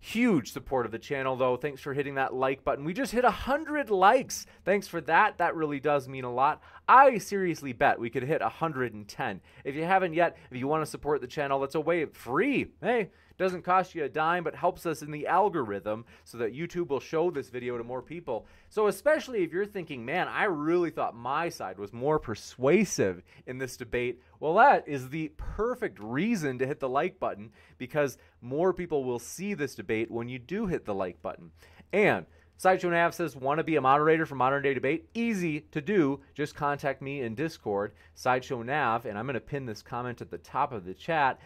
huge 0.04 0.52
support 0.52 0.84
of 0.84 0.92
the 0.92 0.98
channel 0.98 1.34
though. 1.34 1.56
Thanks 1.56 1.80
for 1.80 1.94
hitting 1.94 2.16
that 2.16 2.34
like 2.34 2.62
button. 2.62 2.84
We 2.84 2.92
just 2.92 3.12
hit 3.12 3.24
100 3.24 3.88
likes. 3.88 4.44
Thanks 4.64 4.86
for 4.86 5.00
that. 5.02 5.38
That 5.38 5.56
really 5.56 5.80
does 5.80 6.08
mean 6.08 6.24
a 6.24 6.32
lot. 6.32 6.60
I 6.86 7.16
seriously 7.16 7.72
bet 7.72 7.98
we 7.98 8.10
could 8.10 8.22
hit 8.22 8.42
110 8.42 9.40
if 9.64 9.74
you 9.74 9.84
haven't 9.84 10.12
yet 10.12 10.36
if 10.50 10.58
you 10.58 10.68
want 10.68 10.82
to 10.82 10.90
support 10.90 11.22
the 11.22 11.26
channel 11.26 11.58
that's 11.58 11.74
a 11.74 11.80
way 11.80 12.04
free. 12.04 12.66
Hey 12.82 13.08
doesn't 13.36 13.62
cost 13.62 13.94
you 13.94 14.04
a 14.04 14.08
dime 14.08 14.44
but 14.44 14.54
helps 14.54 14.86
us 14.86 15.02
in 15.02 15.10
the 15.10 15.26
algorithm 15.26 16.04
so 16.24 16.38
that 16.38 16.54
youtube 16.54 16.88
will 16.88 17.00
show 17.00 17.30
this 17.30 17.48
video 17.48 17.76
to 17.76 17.84
more 17.84 18.02
people 18.02 18.46
so 18.68 18.86
especially 18.86 19.42
if 19.42 19.52
you're 19.52 19.66
thinking 19.66 20.04
man 20.04 20.28
i 20.28 20.44
really 20.44 20.90
thought 20.90 21.14
my 21.14 21.48
side 21.48 21.78
was 21.78 21.92
more 21.92 22.18
persuasive 22.18 23.22
in 23.46 23.58
this 23.58 23.76
debate 23.76 24.20
well 24.40 24.54
that 24.54 24.86
is 24.86 25.08
the 25.08 25.30
perfect 25.36 25.98
reason 26.00 26.58
to 26.58 26.66
hit 26.66 26.80
the 26.80 26.88
like 26.88 27.18
button 27.18 27.50
because 27.78 28.18
more 28.40 28.72
people 28.72 29.04
will 29.04 29.18
see 29.18 29.54
this 29.54 29.74
debate 29.74 30.10
when 30.10 30.28
you 30.28 30.38
do 30.38 30.66
hit 30.66 30.84
the 30.84 30.94
like 30.94 31.20
button 31.22 31.50
and 31.92 32.26
Sideshow 32.56 32.88
Nav 32.90 33.14
says, 33.14 33.34
want 33.34 33.58
to 33.58 33.64
be 33.64 33.76
a 33.76 33.80
moderator 33.80 34.24
for 34.26 34.36
Modern 34.36 34.62
Day 34.62 34.74
Debate? 34.74 35.08
Easy 35.12 35.60
to 35.72 35.80
do. 35.80 36.20
Just 36.34 36.54
contact 36.54 37.02
me 37.02 37.22
in 37.22 37.34
Discord, 37.34 37.92
Sideshow 38.14 38.62
Nav, 38.62 39.06
and 39.06 39.18
I'm 39.18 39.26
going 39.26 39.34
to 39.34 39.40
pin 39.40 39.66
this 39.66 39.82
comment 39.82 40.20
at 40.20 40.30
the 40.30 40.38
top 40.38 40.72
of 40.72 40.84
the 40.84 40.94
chat 40.94 41.40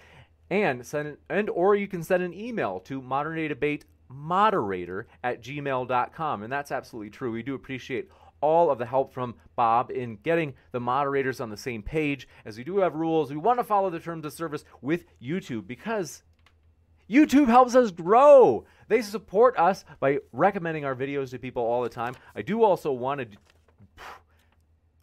and 0.50 0.84
send 0.86 1.16
and 1.28 1.50
or 1.50 1.74
you 1.74 1.88
can 1.88 2.02
send 2.02 2.22
an 2.22 2.34
email 2.34 2.80
to 2.80 3.02
modern 3.02 3.36
debate 3.48 3.84
moderator 4.08 5.06
at 5.22 5.42
gmail.com 5.42 6.42
and 6.42 6.52
that's 6.52 6.72
absolutely 6.72 7.10
true 7.10 7.30
we 7.30 7.42
do 7.42 7.54
appreciate 7.54 8.10
all 8.40 8.70
of 8.70 8.78
the 8.78 8.86
help 8.86 9.12
from 9.12 9.34
bob 9.54 9.90
in 9.90 10.16
getting 10.22 10.54
the 10.72 10.80
moderators 10.80 11.40
on 11.40 11.50
the 11.50 11.56
same 11.56 11.82
page 11.82 12.26
as 12.44 12.56
we 12.56 12.64
do 12.64 12.78
have 12.78 12.94
rules 12.94 13.30
we 13.30 13.36
want 13.36 13.58
to 13.58 13.64
follow 13.64 13.90
the 13.90 14.00
terms 14.00 14.24
of 14.24 14.32
service 14.32 14.64
with 14.80 15.04
youtube 15.20 15.66
because 15.66 16.22
YouTube 17.10 17.46
helps 17.46 17.74
us 17.74 17.90
grow. 17.90 18.66
They 18.88 19.02
support 19.02 19.58
us 19.58 19.84
by 19.98 20.18
recommending 20.32 20.84
our 20.84 20.94
videos 20.94 21.30
to 21.30 21.38
people 21.38 21.62
all 21.62 21.82
the 21.82 21.88
time. 21.88 22.14
I 22.34 22.42
do 22.42 22.62
also 22.62 22.92
want 22.92 23.20
to 23.20 23.26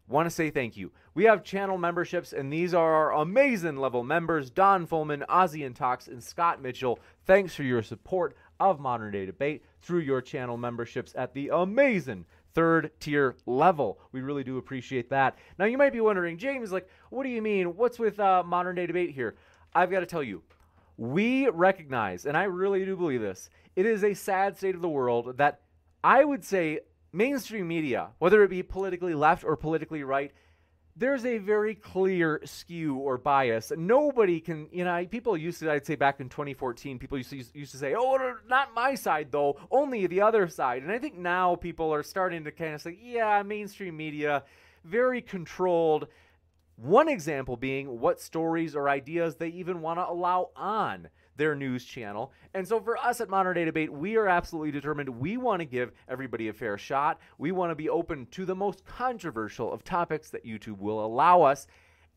want 0.07 0.27
to 0.27 0.29
say 0.29 0.51
thank 0.51 0.77
you. 0.77 0.91
We 1.15 1.23
have 1.23 1.45
channel 1.45 1.77
memberships, 1.77 2.33
and 2.33 2.51
these 2.51 2.73
are 2.73 2.93
our 2.93 3.13
amazing 3.13 3.77
level 3.77 4.03
members 4.03 4.49
Don 4.49 4.85
Fullman, 4.85 5.25
Ozzy 5.27 5.65
and 5.65 5.73
Tox, 5.73 6.09
and 6.09 6.21
Scott 6.21 6.61
Mitchell. 6.61 6.99
Thanks 7.25 7.55
for 7.55 7.63
your 7.63 7.81
support 7.81 8.35
of 8.59 8.81
Modern 8.81 9.13
Day 9.13 9.25
Debate 9.25 9.63
through 9.81 10.01
your 10.01 10.19
channel 10.19 10.57
memberships 10.57 11.13
at 11.15 11.33
the 11.33 11.51
amazing 11.53 12.25
third 12.53 12.91
tier 12.99 13.37
level. 13.45 13.97
We 14.11 14.19
really 14.19 14.43
do 14.43 14.57
appreciate 14.57 15.09
that. 15.11 15.37
Now, 15.57 15.63
you 15.63 15.77
might 15.77 15.93
be 15.93 16.01
wondering, 16.01 16.37
James, 16.37 16.73
like, 16.73 16.89
what 17.11 17.23
do 17.23 17.29
you 17.29 17.41
mean? 17.41 17.77
What's 17.77 17.97
with 17.97 18.19
uh, 18.19 18.43
Modern 18.45 18.75
Day 18.75 18.85
Debate 18.85 19.11
here? 19.11 19.35
I've 19.73 19.91
got 19.91 20.01
to 20.01 20.05
tell 20.05 20.23
you, 20.23 20.43
we 20.97 21.47
recognize, 21.47 22.25
and 22.25 22.35
I 22.35 22.43
really 22.43 22.83
do 22.83 22.97
believe 22.97 23.21
this, 23.21 23.49
it 23.77 23.85
is 23.85 24.03
a 24.03 24.13
sad 24.13 24.57
state 24.57 24.75
of 24.75 24.81
the 24.81 24.89
world 24.89 25.37
that 25.37 25.61
I 26.03 26.25
would 26.25 26.43
say 26.43 26.81
mainstream 27.13 27.69
media, 27.69 28.09
whether 28.19 28.43
it 28.43 28.49
be 28.49 28.63
politically 28.63 29.15
left 29.15 29.45
or 29.45 29.55
politically 29.55 30.03
right, 30.03 30.33
there's 30.97 31.25
a 31.25 31.39
very 31.39 31.75
clear 31.75 32.39
skew 32.45 32.95
or 32.95 33.17
bias. 33.17 33.71
Nobody 33.75 34.39
can, 34.39 34.69
you 34.71 34.85
know, 34.85 35.05
people 35.05 35.35
used 35.35 35.59
to, 35.59 35.71
I'd 35.71 35.85
say 35.85 35.95
back 35.95 36.21
in 36.21 36.29
2014, 36.29 36.99
people 36.99 37.17
used 37.17 37.31
to, 37.31 37.43
used 37.53 37.71
to 37.71 37.77
say, 37.77 37.95
oh, 37.97 38.35
not 38.47 38.73
my 38.73 38.95
side 38.95 39.27
though, 39.31 39.57
only 39.71 40.07
the 40.07 40.21
other 40.21 40.47
side. 40.47 40.83
And 40.83 40.91
I 40.91 40.99
think 40.99 41.17
now 41.17 41.55
people 41.55 41.93
are 41.93 42.03
starting 42.03 42.45
to 42.45 42.51
kind 42.51 42.75
of 42.75 42.81
say, 42.81 42.97
yeah, 43.01 43.43
mainstream 43.43 43.97
media, 43.97 44.43
very 44.85 45.21
controlled. 45.21 46.07
One 46.77 47.09
example 47.09 47.57
being 47.57 47.99
what 47.99 48.21
stories 48.21 48.73
or 48.75 48.87
ideas 48.87 49.35
they 49.35 49.49
even 49.49 49.81
want 49.81 49.99
to 49.99 50.09
allow 50.09 50.51
on 50.55 51.09
their 51.35 51.55
news 51.55 51.85
channel. 51.85 52.31
And 52.53 52.67
so 52.67 52.79
for 52.79 52.97
us 52.97 53.21
at 53.21 53.29
Modern 53.29 53.55
Day 53.55 53.65
Debate, 53.65 53.91
we 53.91 54.15
are 54.15 54.27
absolutely 54.27 54.71
determined 54.71 55.09
we 55.09 55.37
want 55.37 55.59
to 55.59 55.65
give 55.65 55.91
everybody 56.07 56.47
a 56.47 56.53
fair 56.53 56.77
shot. 56.77 57.19
We 57.37 57.51
want 57.51 57.71
to 57.71 57.75
be 57.75 57.89
open 57.89 58.27
to 58.31 58.45
the 58.45 58.55
most 58.55 58.85
controversial 58.85 59.71
of 59.71 59.83
topics 59.83 60.29
that 60.29 60.45
YouTube 60.45 60.79
will 60.79 61.03
allow 61.03 61.41
us. 61.41 61.67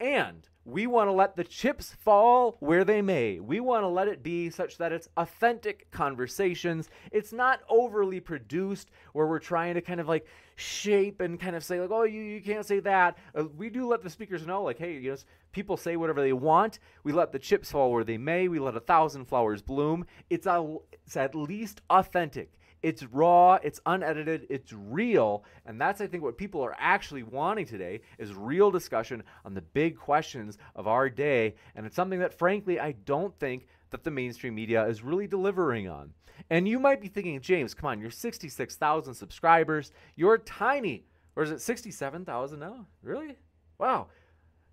And 0.00 0.48
we 0.68 0.86
want 0.86 1.08
to 1.08 1.12
let 1.12 1.34
the 1.34 1.44
chips 1.44 1.94
fall 1.98 2.58
where 2.60 2.84
they 2.84 3.00
may. 3.00 3.40
We 3.40 3.58
want 3.58 3.84
to 3.84 3.88
let 3.88 4.06
it 4.06 4.22
be 4.22 4.50
such 4.50 4.76
that 4.76 4.92
it's 4.92 5.08
authentic 5.16 5.90
conversations. 5.90 6.90
It's 7.10 7.32
not 7.32 7.60
overly 7.70 8.20
produced 8.20 8.90
where 9.14 9.26
we're 9.26 9.38
trying 9.38 9.74
to 9.74 9.80
kind 9.80 9.98
of 9.98 10.08
like 10.08 10.26
shape 10.56 11.22
and 11.22 11.40
kind 11.40 11.56
of 11.56 11.64
say 11.64 11.80
like, 11.80 11.90
oh, 11.90 12.02
you, 12.02 12.20
you 12.20 12.42
can't 12.42 12.66
say 12.66 12.80
that. 12.80 13.16
Uh, 13.34 13.44
we 13.56 13.70
do 13.70 13.86
let 13.86 14.02
the 14.02 14.10
speakers 14.10 14.46
know 14.46 14.62
like, 14.62 14.78
hey, 14.78 14.98
you 14.98 15.10
know, 15.10 15.16
people 15.52 15.78
say 15.78 15.96
whatever 15.96 16.20
they 16.20 16.34
want. 16.34 16.80
We 17.02 17.12
let 17.12 17.32
the 17.32 17.38
chips 17.38 17.70
fall 17.70 17.90
where 17.90 18.04
they 18.04 18.18
may. 18.18 18.48
We 18.48 18.58
let 18.58 18.76
a 18.76 18.80
thousand 18.80 19.24
flowers 19.24 19.62
bloom. 19.62 20.04
It's 20.28 20.46
a, 20.46 20.76
it's 21.06 21.16
at 21.16 21.34
least 21.34 21.80
authentic. 21.88 22.57
It's 22.82 23.02
raw, 23.04 23.58
it's 23.62 23.80
unedited, 23.86 24.46
it's 24.50 24.72
real, 24.72 25.44
and 25.66 25.80
that's 25.80 26.00
I 26.00 26.06
think 26.06 26.22
what 26.22 26.38
people 26.38 26.62
are 26.62 26.76
actually 26.78 27.24
wanting 27.24 27.66
today 27.66 28.02
is 28.18 28.34
real 28.34 28.70
discussion 28.70 29.22
on 29.44 29.54
the 29.54 29.62
big 29.62 29.96
questions 29.96 30.58
of 30.76 30.86
our 30.86 31.10
day, 31.10 31.56
and 31.74 31.84
it's 31.84 31.96
something 31.96 32.20
that 32.20 32.38
frankly 32.38 32.78
I 32.78 32.92
don't 32.92 33.36
think 33.38 33.66
that 33.90 34.04
the 34.04 34.10
mainstream 34.10 34.54
media 34.54 34.86
is 34.86 35.02
really 35.02 35.26
delivering 35.26 35.88
on. 35.88 36.12
And 36.50 36.68
you 36.68 36.78
might 36.78 37.00
be 37.00 37.08
thinking, 37.08 37.40
James, 37.40 37.74
come 37.74 37.90
on, 37.90 38.00
you're 38.00 38.10
66,000 38.10 39.14
subscribers, 39.14 39.92
you're 40.14 40.38
tiny. 40.38 41.04
Or 41.34 41.42
is 41.42 41.50
it 41.50 41.60
67,000 41.60 42.58
now? 42.58 42.86
Really? 43.02 43.36
Wow. 43.78 44.08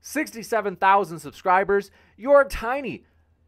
67,000 0.02 1.19
subscribers, 1.19 1.91
you're 2.18 2.44
tiny. 2.45 3.06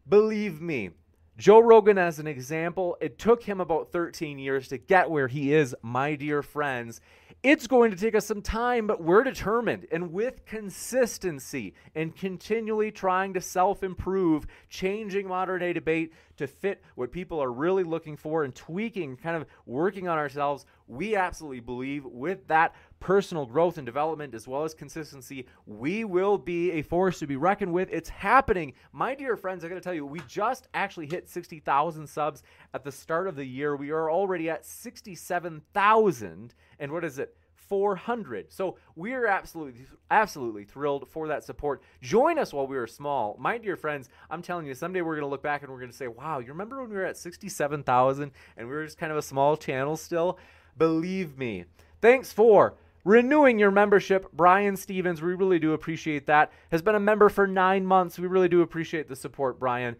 Believe 0.07 0.61
me, 0.61 0.91
Joe 1.37 1.59
Rogan, 1.59 1.99
as 1.99 2.17
an 2.17 2.25
example, 2.25 2.97
it 2.99 3.19
took 3.19 3.43
him 3.43 3.61
about 3.61 3.91
13 3.91 4.39
years 4.39 4.69
to 4.69 4.79
get 4.79 5.11
where 5.11 5.27
he 5.27 5.53
is, 5.53 5.75
my 5.83 6.15
dear 6.15 6.41
friends. 6.41 6.99
It's 7.43 7.67
going 7.67 7.91
to 7.91 7.97
take 7.97 8.15
us 8.15 8.25
some 8.25 8.41
time, 8.41 8.87
but 8.87 9.03
we're 9.03 9.23
determined 9.23 9.85
and 9.91 10.11
with 10.11 10.43
consistency 10.47 11.75
and 11.93 12.15
continually 12.15 12.89
trying 12.89 13.35
to 13.35 13.41
self 13.41 13.83
improve, 13.83 14.47
changing 14.67 15.27
modern 15.27 15.59
day 15.59 15.73
debate 15.73 16.11
to 16.37 16.47
fit 16.47 16.83
what 16.95 17.11
people 17.11 17.39
are 17.39 17.51
really 17.51 17.83
looking 17.83 18.17
for 18.17 18.43
and 18.43 18.55
tweaking, 18.55 19.15
kind 19.15 19.35
of 19.37 19.45
working 19.67 20.07
on 20.07 20.17
ourselves. 20.17 20.65
We 20.87 21.15
absolutely 21.15 21.59
believe 21.59 22.05
with 22.05 22.47
that 22.47 22.75
personal 22.99 23.45
growth 23.45 23.77
and 23.77 23.85
development 23.85 24.33
as 24.33 24.47
well 24.47 24.63
as 24.63 24.73
consistency, 24.73 25.45
we 25.65 26.03
will 26.03 26.37
be 26.37 26.71
a 26.71 26.81
force 26.81 27.19
to 27.19 27.27
be 27.27 27.35
reckoned 27.35 27.73
with. 27.73 27.89
It's 27.91 28.09
happening. 28.09 28.73
My 28.91 29.13
dear 29.13 29.35
friends, 29.35 29.63
I 29.63 29.67
got 29.67 29.75
to 29.75 29.81
tell 29.81 29.93
you, 29.93 30.05
we 30.05 30.21
just 30.27 30.67
actually 30.73 31.07
hit 31.07 31.29
60,000 31.29 32.07
subs 32.07 32.43
at 32.73 32.83
the 32.83 32.91
start 32.91 33.27
of 33.27 33.35
the 33.35 33.45
year. 33.45 33.75
We 33.75 33.91
are 33.91 34.09
already 34.09 34.49
at 34.49 34.65
67,000. 34.65 36.53
And 36.79 36.91
what 36.91 37.03
is 37.03 37.19
it? 37.19 37.35
400. 37.67 38.51
So 38.51 38.77
we're 38.95 39.27
absolutely 39.27 39.85
absolutely 40.09 40.63
thrilled 40.63 41.07
for 41.07 41.27
that 41.27 41.43
support. 41.43 41.83
Join 42.01 42.39
us 42.39 42.53
while 42.53 42.67
we 42.67 42.77
were 42.77 42.87
small. 42.87 43.35
My 43.39 43.57
dear 43.57 43.75
friends, 43.75 44.09
I'm 44.29 44.41
telling 44.41 44.65
you 44.65 44.73
someday 44.73 45.01
we're 45.01 45.15
going 45.15 45.25
to 45.25 45.29
look 45.29 45.43
back 45.43 45.63
and 45.63 45.71
we're 45.71 45.79
going 45.79 45.91
to 45.91 45.97
say, 45.97 46.07
"Wow, 46.07 46.39
you 46.39 46.47
remember 46.47 46.81
when 46.81 46.89
we 46.89 46.95
were 46.95 47.05
at 47.05 47.17
67,000 47.17 48.31
and 48.55 48.67
we 48.67 48.73
were 48.73 48.85
just 48.85 48.97
kind 48.97 49.11
of 49.11 49.17
a 49.17 49.21
small 49.21 49.57
channel 49.57 49.97
still?" 49.97 50.39
Believe 50.77 51.37
me. 51.37 51.65
Thanks 52.01 52.31
for 52.31 52.75
renewing 53.03 53.57
your 53.57 53.71
membership. 53.71 54.31
Brian 54.33 54.75
Stevens, 54.75 55.21
we 55.21 55.33
really 55.33 55.59
do 55.59 55.73
appreciate 55.73 56.25
that. 56.27 56.51
Has 56.71 56.81
been 56.81 56.95
a 56.95 56.99
member 56.99 57.29
for 57.29 57.47
9 57.47 57.85
months. 57.85 58.19
We 58.19 58.27
really 58.27 58.49
do 58.49 58.61
appreciate 58.61 59.07
the 59.07 59.15
support, 59.15 59.59
Brian. 59.59 59.95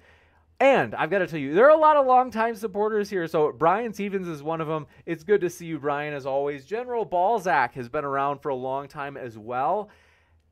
And 0.59 0.95
I've 0.95 1.11
got 1.11 1.19
to 1.19 1.27
tell 1.27 1.39
you, 1.39 1.53
there 1.53 1.67
are 1.67 1.77
a 1.77 1.79
lot 1.79 1.97
of 1.97 2.07
longtime 2.07 2.55
supporters 2.55 3.09
here. 3.09 3.27
So 3.27 3.51
Brian 3.51 3.93
Stevens 3.93 4.27
is 4.27 4.41
one 4.41 4.59
of 4.59 4.67
them. 4.67 4.87
It's 5.05 5.23
good 5.23 5.41
to 5.41 5.49
see 5.49 5.67
you, 5.67 5.79
Brian, 5.79 6.13
as 6.13 6.25
always. 6.25 6.65
General 6.65 7.05
Balzac 7.05 7.75
has 7.75 7.89
been 7.89 8.03
around 8.03 8.39
for 8.39 8.49
a 8.49 8.55
long 8.55 8.87
time 8.87 9.17
as 9.17 9.37
well. 9.37 9.89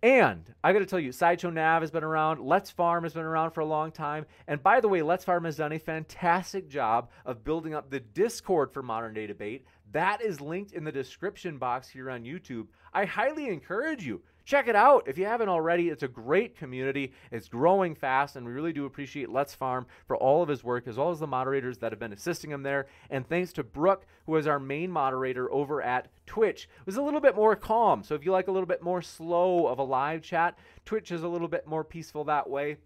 And 0.03 0.53
I 0.63 0.73
got 0.73 0.79
to 0.79 0.85
tell 0.85 0.99
you, 0.99 1.11
Sideshow 1.11 1.49
Nav 1.49 1.81
has 1.81 1.89
been 1.89 2.03
around. 2.03 2.39
Let's 2.39 2.69
Farm 2.69 3.01
has 3.03 3.13
been 3.13 3.23
around 3.23 3.51
for 3.51 3.61
a 3.61 3.65
long 3.65 3.91
time. 3.91 4.27
And 4.47 4.61
by 4.61 4.79
the 4.79 4.87
way, 4.87 5.01
Let's 5.01 5.25
Farm 5.25 5.45
has 5.45 5.55
done 5.55 5.71
a 5.71 5.79
fantastic 5.79 6.69
job 6.69 7.09
of 7.25 7.43
building 7.43 7.73
up 7.73 7.89
the 7.89 8.01
Discord 8.01 8.71
for 8.71 8.83
Modern 8.83 9.15
Day 9.15 9.25
Debate. 9.25 9.65
That 9.91 10.21
is 10.21 10.41
linked 10.41 10.73
in 10.73 10.83
the 10.83 10.91
description 10.91 11.57
box 11.57 11.89
here 11.89 12.09
on 12.09 12.23
YouTube. 12.23 12.67
I 12.93 13.05
highly 13.05 13.47
encourage 13.47 14.05
you 14.05 14.21
check 14.45 14.67
it 14.67 14.75
out 14.75 15.07
if 15.07 15.17
you 15.17 15.25
haven't 15.25 15.49
already. 15.49 15.89
It's 15.89 16.03
a 16.03 16.07
great 16.07 16.55
community. 16.55 17.11
It's 17.31 17.49
growing 17.49 17.95
fast, 17.95 18.35
and 18.35 18.45
we 18.45 18.51
really 18.51 18.73
do 18.73 18.85
appreciate 18.85 19.29
Let's 19.29 19.55
Farm 19.55 19.87
for 20.07 20.15
all 20.15 20.41
of 20.41 20.49
his 20.49 20.63
work, 20.63 20.87
as 20.87 20.97
well 20.97 21.09
as 21.09 21.19
the 21.19 21.27
moderators 21.27 21.79
that 21.79 21.91
have 21.91 21.99
been 21.99 22.13
assisting 22.13 22.51
him 22.51 22.63
there. 22.63 22.87
And 23.09 23.27
thanks 23.27 23.51
to 23.53 23.63
Brooke, 23.63 24.05
who 24.25 24.35
is 24.37 24.47
our 24.47 24.59
main 24.59 24.91
moderator 24.91 25.51
over 25.51 25.81
at 25.81 26.07
Twitch. 26.25 26.69
It 26.79 26.85
was 26.85 26.97
a 26.97 27.01
little 27.01 27.21
bit 27.21 27.35
more 27.35 27.55
calm. 27.55 28.03
So 28.03 28.15
if 28.15 28.23
you 28.23 28.31
like 28.31 28.47
a 28.47 28.51
little 28.51 28.67
bit 28.67 28.83
more 28.83 29.01
slow 29.01 29.67
of 29.67 29.79
a 29.79 29.83
live 29.83 30.21
chat, 30.21 30.57
Twitch 30.85 31.11
is 31.11 31.23
a 31.23 31.27
little 31.27 31.47
bit 31.47 31.67
more 31.67 31.83
peaceful 31.83 32.23
that 32.25 32.49
way. 32.49 32.77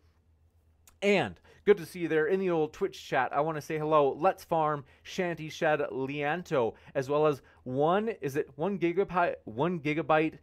And 1.02 1.40
good 1.66 1.78
to 1.78 1.86
see 1.86 2.00
you 2.00 2.08
there 2.08 2.28
in 2.28 2.40
the 2.40 2.50
old 2.50 2.74
Twitch 2.74 3.06
chat. 3.06 3.32
I 3.34 3.42
want 3.42 3.58
to 3.58 3.62
say 3.62 3.78
hello. 3.78 4.18
Let's 4.20 4.44
Farm, 4.44 4.84
Shanty 5.04 5.50
Shed, 5.50 5.80
Lianto, 5.92 6.74
as 6.96 7.10
well 7.10 7.26
as 7.26 7.42
one, 7.64 8.10
is 8.22 8.36
it 8.36 8.50
one 8.56 8.78
gigabyte, 8.78 9.36
one 9.46 9.80
gigabyte 9.80 10.40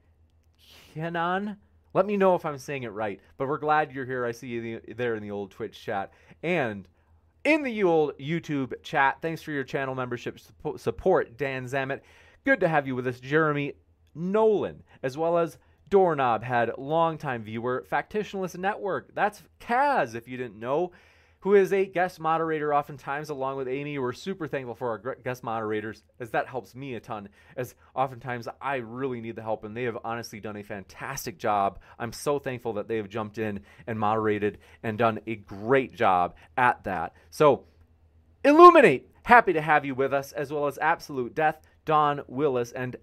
Kenan. 0.95 1.57
Let 1.95 2.07
me 2.07 2.17
know 2.17 2.35
if 2.35 2.45
I'm 2.45 2.59
saying 2.59 2.83
it 2.83 2.93
right. 2.93 3.21
But 3.39 3.49
we're 3.49 3.59
glad 3.59 3.93
you're 3.93 4.07
here. 4.07 4.25
I 4.25 4.33
see 4.33 4.49
you 4.49 4.81
there 4.97 5.15
in 5.15 5.23
the 5.23 5.31
old 5.31 5.51
Twitch 5.51 5.83
chat. 5.83 6.13
And 6.43 6.87
in 7.45 7.63
the 7.63 7.85
old 7.85 8.19
YouTube 8.19 8.73
chat, 8.83 9.19
thanks 9.23 9.41
for 9.41 9.53
your 9.53 9.65
channel 9.65 9.95
membership 9.95 10.39
support, 10.77 11.37
Dan 11.39 11.65
Zamet. 11.67 12.01
Good 12.45 12.61
to 12.61 12.69
have 12.69 12.87
you 12.87 12.95
with 12.95 13.07
us, 13.07 13.21
Jeremy 13.21 13.75
Nolan, 14.15 14.83
as 15.03 15.17
well 15.17 15.39
as 15.39 15.59
Doorknob 15.89 16.43
had 16.43 16.73
longtime 16.79 17.43
viewer, 17.43 17.85
Factitionalist 17.91 18.59
Network. 18.59 19.15
That's 19.15 19.43
Kaz, 19.61 20.15
if 20.15 20.27
you 20.27 20.37
didn't 20.37 20.59
know 20.59 20.93
who 21.47 21.55
is 21.55 21.73
a 21.73 21.87
guest 21.87 22.19
moderator 22.19 22.75
oftentimes 22.75 23.29
along 23.29 23.57
with 23.57 23.69
Amy. 23.69 24.01
We're 24.01 24.13
super 24.13 24.49
thankful 24.49 24.75
for 24.75 24.89
our 24.89 25.15
guest 25.23 25.45
moderators 25.45 26.03
as 26.19 26.31
that 26.31 26.49
helps 26.49 26.75
me 26.75 26.95
a 26.95 27.01
ton 27.01 27.29
as 27.57 27.77
oftentimes 27.95 28.49
I 28.61 28.77
really 28.77 29.21
need 29.21 29.37
the 29.37 29.43
help 29.43 29.63
and 29.63 29.77
they 29.77 29.85
have 29.85 29.97
honestly 30.03 30.41
done 30.41 30.57
a 30.57 30.65
fantastic 30.65 31.39
job. 31.39 31.79
I'm 32.01 32.13
so 32.13 32.41
thankful 32.41 32.73
that 32.73 32.89
they 32.89 32.97
have 32.97 33.09
jumped 33.09 33.39
in 33.39 33.61
and 33.87 33.97
moderated 33.97 34.59
and 34.83 34.99
done 34.99 35.21
a 35.29 35.37
great 35.37 35.95
job 35.95 36.35
at 36.57 36.83
that. 36.83 37.13
So 37.31 37.67
Illuminate, 38.45 39.09
happy 39.25 39.53
to 39.53 39.61
have 39.61 39.85
you 39.85 39.95
with 39.95 40.13
us 40.13 40.33
as 40.33 40.53
well 40.53 40.67
as 40.67 40.79
Absolute 40.79 41.37
Death, 41.37 41.61
Don 41.85 42.23
Willis 42.27 42.73
and 42.73 42.97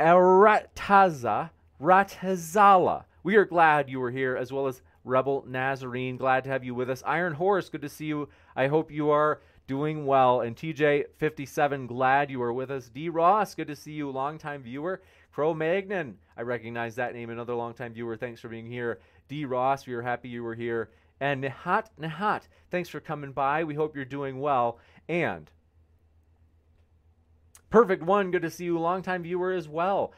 Arataza 0.00 1.50
Ratazala. 1.80 3.04
We 3.22 3.36
are 3.36 3.44
glad 3.44 3.88
you 3.88 4.00
were 4.00 4.10
here 4.10 4.36
as 4.36 4.52
well 4.52 4.66
as 4.66 4.82
Rebel 5.04 5.44
Nazarene. 5.46 6.16
Glad 6.16 6.44
to 6.44 6.50
have 6.50 6.64
you 6.64 6.74
with 6.74 6.90
us. 6.90 7.02
Iron 7.06 7.34
Horse, 7.34 7.68
good 7.68 7.82
to 7.82 7.88
see 7.88 8.06
you. 8.06 8.28
I 8.56 8.66
hope 8.66 8.90
you 8.90 9.10
are 9.10 9.40
doing 9.66 10.06
well. 10.06 10.40
And 10.40 10.56
TJ57, 10.56 11.86
glad 11.86 12.30
you 12.30 12.42
are 12.42 12.52
with 12.52 12.70
us. 12.70 12.88
D 12.88 13.08
Ross, 13.08 13.54
good 13.54 13.68
to 13.68 13.76
see 13.76 13.92
you, 13.92 14.10
longtime 14.10 14.62
viewer. 14.62 15.02
Crow 15.30 15.54
Magnan, 15.54 16.16
I 16.36 16.42
recognize 16.42 16.96
that 16.96 17.14
name, 17.14 17.30
another 17.30 17.54
longtime 17.54 17.92
viewer. 17.92 18.16
Thanks 18.16 18.40
for 18.40 18.48
being 18.48 18.66
here. 18.66 18.98
D 19.28 19.44
Ross, 19.44 19.86
we 19.86 19.94
are 19.94 20.02
happy 20.02 20.28
you 20.28 20.42
were 20.42 20.54
here. 20.54 20.90
And 21.20 21.44
Nihat 21.44 21.86
Nihat, 22.00 22.42
thanks 22.70 22.88
for 22.88 23.00
coming 23.00 23.32
by. 23.32 23.62
We 23.64 23.74
hope 23.74 23.94
you're 23.94 24.04
doing 24.04 24.40
well. 24.40 24.78
And 25.08 25.50
Perfect 27.70 28.02
One, 28.02 28.30
good 28.30 28.42
to 28.42 28.50
see 28.50 28.64
you, 28.64 28.78
longtime 28.78 29.22
viewer 29.22 29.52
as 29.52 29.68
well. 29.68 30.12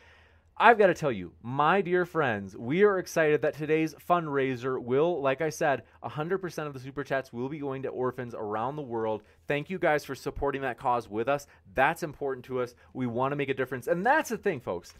I've 0.62 0.76
got 0.76 0.88
to 0.88 0.94
tell 0.94 1.10
you, 1.10 1.32
my 1.42 1.80
dear 1.80 2.04
friends, 2.04 2.54
we 2.54 2.82
are 2.82 2.98
excited 2.98 3.40
that 3.40 3.56
today's 3.56 3.94
fundraiser 3.94 4.78
will, 4.78 5.22
like 5.22 5.40
I 5.40 5.48
said, 5.48 5.84
100% 6.04 6.66
of 6.66 6.74
the 6.74 6.80
super 6.80 7.02
chats 7.02 7.32
will 7.32 7.48
be 7.48 7.58
going 7.58 7.84
to 7.84 7.88
orphans 7.88 8.34
around 8.36 8.76
the 8.76 8.82
world. 8.82 9.22
Thank 9.48 9.70
you 9.70 9.78
guys 9.78 10.04
for 10.04 10.14
supporting 10.14 10.60
that 10.60 10.76
cause 10.76 11.08
with 11.08 11.28
us. 11.28 11.46
That's 11.72 12.02
important 12.02 12.44
to 12.44 12.60
us. 12.60 12.74
We 12.92 13.06
want 13.06 13.32
to 13.32 13.36
make 13.36 13.48
a 13.48 13.54
difference. 13.54 13.86
And 13.86 14.04
that's 14.04 14.28
the 14.28 14.36
thing, 14.36 14.60
folks. 14.60 14.92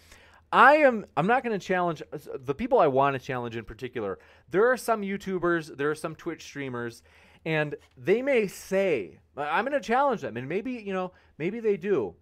I 0.51 0.77
am 0.77 1.05
I'm 1.15 1.27
not 1.27 1.45
going 1.45 1.61
to 1.61 1.65
challenge 1.65 2.03
uh, 2.11 2.19
the 2.43 2.55
people 2.55 2.79
I 2.79 2.87
want 2.87 3.21
to 3.21 3.25
challenge 3.25 3.55
in 3.55 3.65
particular. 3.67 4.19
There 4.49 4.73
are 4.73 4.79
some 4.79 5.03
YouTubers, 5.03 5.77
there 5.77 5.91
are 5.91 5.95
some 5.95 6.15
Twitch 6.15 6.43
streamers 6.43 7.03
and 7.45 7.75
they 7.99 8.23
may 8.23 8.47
say, 8.47 9.19
I'm 9.37 9.67
going 9.67 9.79
to 9.79 9.87
challenge 9.87 10.23
them 10.23 10.39
and 10.39 10.49
maybe, 10.49 10.73
you 10.73 10.95
know, 10.95 11.13
maybe 11.37 11.61
they 11.61 11.77
do 11.77 12.15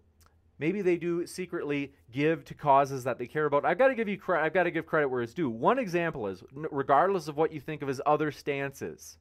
maybe 0.59 0.81
they 0.81 0.97
do 0.97 1.25
secretly 1.25 1.93
give 2.11 2.45
to 2.45 2.53
causes 2.53 3.03
that 3.05 3.17
they 3.17 3.25
care 3.25 3.45
about. 3.45 3.65
I've 3.65 3.77
got 3.77 3.87
to 3.87 3.95
give 3.95 4.07
you 4.07 4.17
credit. 4.17 4.43
I've 4.43 4.53
got 4.53 4.63
to 4.63 4.71
give 4.71 4.85
credit 4.85 5.07
where 5.07 5.21
it's 5.21 5.33
due. 5.33 5.49
One 5.49 5.79
example 5.79 6.27
is, 6.27 6.43
regardless 6.53 7.27
of 7.27 7.37
what 7.37 7.51
you 7.51 7.59
think 7.59 7.81
of 7.81 7.87
his 7.87 8.01
other 8.05 8.31
stances, 8.31 9.17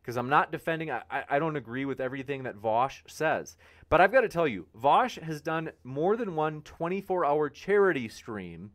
because 0.00 0.16
I'm 0.16 0.28
not 0.28 0.50
defending. 0.50 0.90
I, 0.90 1.02
I 1.10 1.38
don't 1.38 1.56
agree 1.56 1.84
with 1.84 2.00
everything 2.00 2.42
that 2.42 2.56
Vosh 2.56 3.02
says, 3.06 3.56
but 3.88 4.00
I've 4.00 4.12
got 4.12 4.22
to 4.22 4.28
tell 4.28 4.48
you, 4.48 4.66
Vosh 4.74 5.18
has 5.18 5.40
done 5.40 5.70
more 5.84 6.16
than 6.16 6.34
one 6.34 6.62
24-hour 6.62 7.50
charity 7.50 8.08
stream 8.08 8.72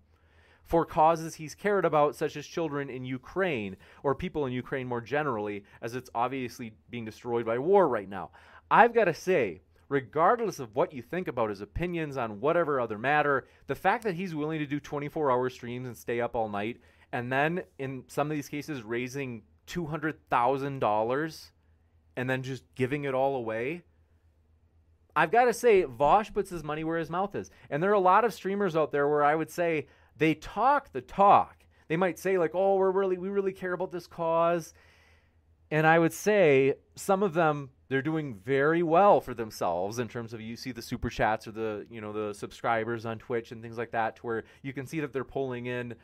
for 0.64 0.86
causes 0.86 1.36
he's 1.36 1.56
cared 1.56 1.86
about, 1.86 2.16
such 2.16 2.36
as 2.36 2.46
children 2.46 2.90
in 2.90 3.06
Ukraine 3.06 3.78
or 4.04 4.14
people 4.14 4.46
in 4.46 4.52
Ukraine 4.52 4.86
more 4.86 5.02
generally, 5.02 5.64
as 5.82 5.96
it's 5.96 6.10
obviously 6.14 6.74
being 6.90 7.06
destroyed 7.06 7.46
by 7.46 7.58
war 7.58 7.88
right 7.88 8.10
now. 8.10 8.32
I've 8.70 8.94
got 8.94 9.06
to 9.06 9.14
say, 9.14 9.62
regardless 9.90 10.60
of 10.60 10.76
what 10.76 10.94
you 10.94 11.02
think 11.02 11.28
about 11.28 11.50
his 11.50 11.62
opinions 11.62 12.18
on 12.18 12.42
whatever 12.42 12.80
other 12.80 12.98
matter, 12.98 13.48
the 13.68 13.76
fact 13.76 14.04
that 14.04 14.16
he's 14.16 14.36
willing 14.36 14.60
to 14.60 14.66
do 14.66 14.80
24 14.80 15.32
hour 15.32 15.50
streams 15.50 15.88
and 15.88 15.98
stay 15.98 16.20
up 16.22 16.36
all 16.36 16.50
night, 16.50 16.80
and 17.12 17.32
then 17.32 17.64
in 17.80 18.04
some 18.08 18.30
of 18.30 18.36
these 18.36 18.50
cases 18.50 18.84
raising 18.84 19.44
$200,000 19.68 21.52
and 22.16 22.30
then 22.30 22.44
just 22.44 22.64
giving 22.76 23.04
it 23.04 23.14
all 23.14 23.36
away. 23.36 23.84
I've 25.16 25.32
got 25.32 25.46
to 25.46 25.54
say, 25.54 25.84
Vosh 25.84 26.32
puts 26.32 26.50
his 26.50 26.64
money 26.64 26.84
where 26.84 27.00
his 27.00 27.10
mouth 27.10 27.36
is. 27.36 27.50
And 27.70 27.82
there 27.82 27.90
are 27.90 27.94
a 27.94 28.00
lot 28.00 28.26
of 28.26 28.34
streamers 28.34 28.76
out 28.76 28.92
there 28.92 29.08
where 29.08 29.24
I 29.24 29.36
would 29.36 29.50
say 29.50 29.88
they 30.16 30.36
talk 30.36 30.92
the 30.92 31.02
talk. 31.02 31.66
They 31.88 31.98
might 31.98 32.20
say, 32.20 32.38
like, 32.38 32.52
oh, 32.54 32.76
we're 32.76 32.92
really, 32.92 33.18
we 33.18 33.30
really 33.30 33.54
care 33.54 33.74
about 33.74 33.92
this 33.92 34.08
cause. 34.08 34.74
And 35.72 35.88
I 35.88 35.98
would 36.00 36.14
say 36.14 36.76
some 36.96 37.24
of 37.24 37.34
them 37.34 37.72
they're 37.90 38.02
doing 38.02 38.36
very 38.36 38.84
well 38.84 39.22
for 39.22 39.34
themselves 39.34 40.00
in 40.00 40.08
terms 40.08 40.34
of 40.34 40.42
you 40.42 40.56
see 40.56 40.72
the 40.72 40.82
super 40.82 41.10
chats 41.10 41.48
or 41.48 41.52
the 41.52 41.86
you 41.90 42.02
know 42.02 42.14
the 42.14 42.34
subscribers 42.34 43.06
on 43.06 43.18
Twitch 43.18 43.52
and 43.52 43.62
things 43.62 43.78
like 43.78 43.92
that 43.92 44.18
to 44.18 44.22
where 44.24 44.44
you 44.62 44.74
can 44.74 44.86
see 44.86 45.00
that 45.00 45.14
they're 45.14 45.24
pulling 45.24 45.66
in 45.66 45.96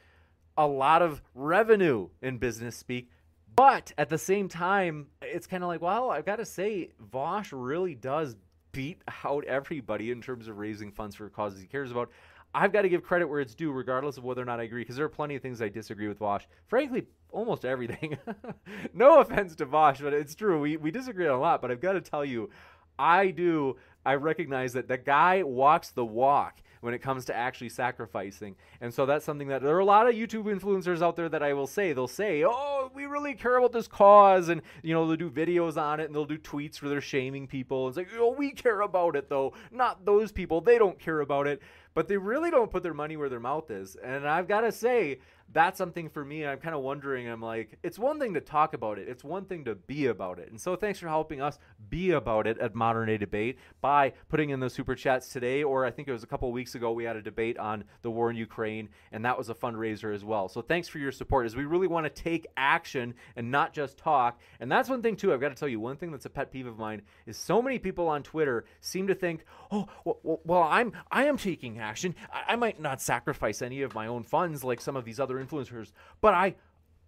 a 0.58 0.68
lot 0.68 1.02
of 1.02 1.22
revenue 1.34 2.10
in 2.22 2.38
business 2.38 2.76
speak 2.76 3.10
but 3.56 3.92
at 3.98 4.10
the 4.10 4.18
same 4.18 4.48
time 4.48 5.08
it's 5.22 5.48
kind 5.48 5.64
of 5.64 5.68
like 5.68 5.82
well 5.82 6.10
I've 6.10 6.26
got 6.26 6.38
to 6.38 6.46
say 6.46 6.90
Vosh 7.00 7.52
really 7.52 7.96
does 7.96 8.36
beat 8.72 9.02
out 9.24 9.44
everybody 9.46 10.12
in 10.12 10.22
terms 10.22 10.48
of 10.48 10.58
raising 10.58 10.92
funds 10.92 11.16
for 11.16 11.30
causes 11.30 11.62
he 11.62 11.68
cares 11.68 11.92
about 11.92 12.10
I've 12.56 12.72
got 12.72 12.84
to 12.84 12.90
give 12.90 13.04
credit 13.04 13.28
where 13.28 13.40
it's 13.40 13.56
due, 13.56 13.72
regardless 13.72 14.18
of 14.18 14.24
whether 14.24 14.42
or 14.42 14.46
not 14.46 14.60
I 14.60 14.64
agree, 14.64 14.82
because 14.82 14.96
there 14.96 15.06
are 15.06 15.10
plenty 15.10 15.36
of 15.36 15.42
things 15.42 15.60
I 15.60 15.70
disagree 15.70 16.08
with 16.08 16.20
Vosh. 16.20 16.44
Frankly, 16.68 17.08
almost 17.34 17.66
everything. 17.66 18.18
no 18.94 19.20
offense 19.20 19.56
to 19.56 19.66
Vosh, 19.66 20.00
but 20.00 20.14
it's 20.14 20.36
true. 20.36 20.60
We, 20.60 20.78
we 20.78 20.92
disagree 20.92 21.28
on 21.28 21.36
a 21.36 21.40
lot, 21.40 21.62
but 21.62 21.72
I've 21.72 21.82
got 21.82 21.94
to 21.94 22.02
tell 22.02 22.24
you, 22.24 22.50
I 22.98 23.32
do. 23.32 23.76
I 24.06 24.16
recognize 24.16 24.74
that 24.74 24.88
the 24.88 24.98
guy 24.98 25.44
walks 25.44 25.92
the 25.92 26.06
walk. 26.06 26.62
when 26.82 26.94
it 26.94 27.00
comes 27.00 27.24
to 27.24 27.34
actually 27.34 27.70
sacrificing. 27.70 28.58
And 28.82 28.94
so 28.94 29.06
that's 29.06 29.24
something 29.24 29.48
that 29.48 29.62
there 29.62 29.74
are 29.74 29.80
a 29.80 29.86
lot 29.86 30.06
of 30.06 30.16
YouTube 30.16 30.54
influencers 30.54 31.02
out 31.02 31.16
there 31.16 31.30
that 31.30 31.42
I 31.42 31.54
will 31.54 31.66
say, 31.66 31.94
they'll 31.94 32.10
say, 32.10 32.44
oh, 32.46 32.92
we 32.94 33.06
really 33.06 33.36
care 33.36 33.56
about 33.56 33.72
this 33.72 33.88
cause. 33.88 34.50
And, 34.50 34.62
you 34.82 34.94
know, 34.94 35.08
they'll 35.08 35.16
do 35.16 35.30
videos 35.30 35.78
on 35.78 36.02
it 36.02 36.08
and 36.08 36.14
they'll 36.14 36.26
do 36.26 36.38
tweets 36.38 36.82
where 36.82 36.90
they're 36.90 37.00
shaming 37.00 37.48
people. 37.48 37.88
It's 37.88 37.96
like, 37.96 38.10
oh, 38.20 38.36
we 38.38 38.52
care 38.52 38.82
about 38.82 39.16
it 39.16 39.30
though. 39.30 39.54
Not 39.72 40.04
those 40.04 40.34
people. 40.34 40.60
They 40.60 40.78
don't 40.78 41.00
care 41.00 41.22
about 41.22 41.48
it. 41.48 41.62
But 41.94 42.10
they 42.10 42.18
really 42.18 42.52
don't 42.52 42.70
put 42.70 42.84
their 42.84 42.94
money 42.94 43.16
where 43.16 43.30
their 43.30 43.40
mouth 43.40 43.72
is. 43.72 43.96
And 43.96 44.28
I've 44.28 44.50
got 44.50 44.62
to 44.62 44.72
say, 44.74 45.20
that's 45.52 45.78
something 45.78 46.10
for 46.10 46.24
me. 46.26 46.46
I'm 46.46 46.58
kind 46.58 46.76
of 46.76 46.82
wondering. 46.82 47.28
I'm 47.28 47.42
like, 47.42 47.78
it's 47.84 48.00
one 48.00 48.20
thing 48.20 48.34
to 48.34 48.42
talk 48.42 48.74
about 48.74 48.98
it, 48.98 49.08
it's 49.08 49.24
one 49.24 49.46
thing 49.46 49.66
to 49.66 49.76
be 49.76 50.08
about 50.08 50.40
it. 50.40 50.50
And 50.50 50.60
so, 50.60 50.76
thanks 50.76 51.00
for 51.00 51.08
helping 51.08 51.42
us 51.42 51.60
be 51.90 52.12
about 52.12 52.48
it 52.48 52.58
at 52.58 52.74
Modern 52.74 53.08
Day 53.08 53.18
Debate 53.18 53.60
by 53.82 54.14
putting 54.30 54.50
in 54.50 54.60
the 54.60 54.70
super 54.70 54.96
chats 54.96 55.30
today, 55.30 55.64
or 55.64 55.86
I 55.86 55.92
think 55.92 56.08
it 56.08 56.12
was 56.12 56.24
a 56.24 56.28
couple 56.28 56.52
weeks 56.52 56.76
ago, 56.76 56.92
we 56.92 57.04
had 57.04 57.16
a 57.16 57.22
debate 57.22 57.58
on 57.58 57.84
the 58.02 58.12
war 58.12 58.30
in 58.30 58.36
Ukraine, 58.36 58.90
and 59.12 59.24
that 59.26 59.38
was 59.38 59.50
a 59.50 59.54
fundraiser 59.54 60.14
as 60.14 60.24
well. 60.24 60.50
So, 60.50 60.62
thanks 60.62 60.88
for 60.88 60.98
your 60.98 61.12
support 61.12 61.46
as 61.46 61.56
we 61.56 61.66
really 61.66 61.88
want 61.88 62.06
to 62.06 62.10
take 62.10 62.48
action 62.58 63.14
and 63.36 63.52
not 63.52 63.74
just 63.74 63.98
talk. 63.98 64.40
And 64.60 64.72
that's 64.72 64.90
one 64.90 65.02
thing, 65.02 65.16
too. 65.16 65.34
I've 65.34 65.42
got 65.42 65.50
to 65.50 65.56
tell 65.56 65.68
you, 65.68 65.80
one 65.80 65.98
thing 65.98 66.12
that's 66.12 66.26
a 66.26 66.30
pet 66.30 66.52
peeve 66.52 66.68
of 66.68 66.78
mine 66.78 67.04
is 67.26 67.38
so 67.38 67.62
many 67.62 67.80
people 67.80 68.08
on 68.08 68.24
Twitter 68.24 68.66
seem 68.82 69.08
to 69.08 69.16
think, 69.16 69.46
oh, 69.72 69.88
well, 70.04 70.42
well 70.44 70.64
I'm 70.64 70.94
I 71.12 71.26
am 71.26 71.38
taking 71.38 71.80
action. 71.80 72.16
I, 72.32 72.54
I 72.54 72.56
might 72.56 72.80
not 72.80 73.02
sacrifice 73.02 73.62
any 73.62 73.82
of 73.82 73.94
my 73.94 74.08
own 74.08 74.24
funds 74.24 74.64
like 74.64 74.82
some 74.82 74.96
of 74.96 75.06
these 75.06 75.20
other 75.20 75.33
influencers, 75.36 75.92
but 76.22 76.34
I 76.34 76.56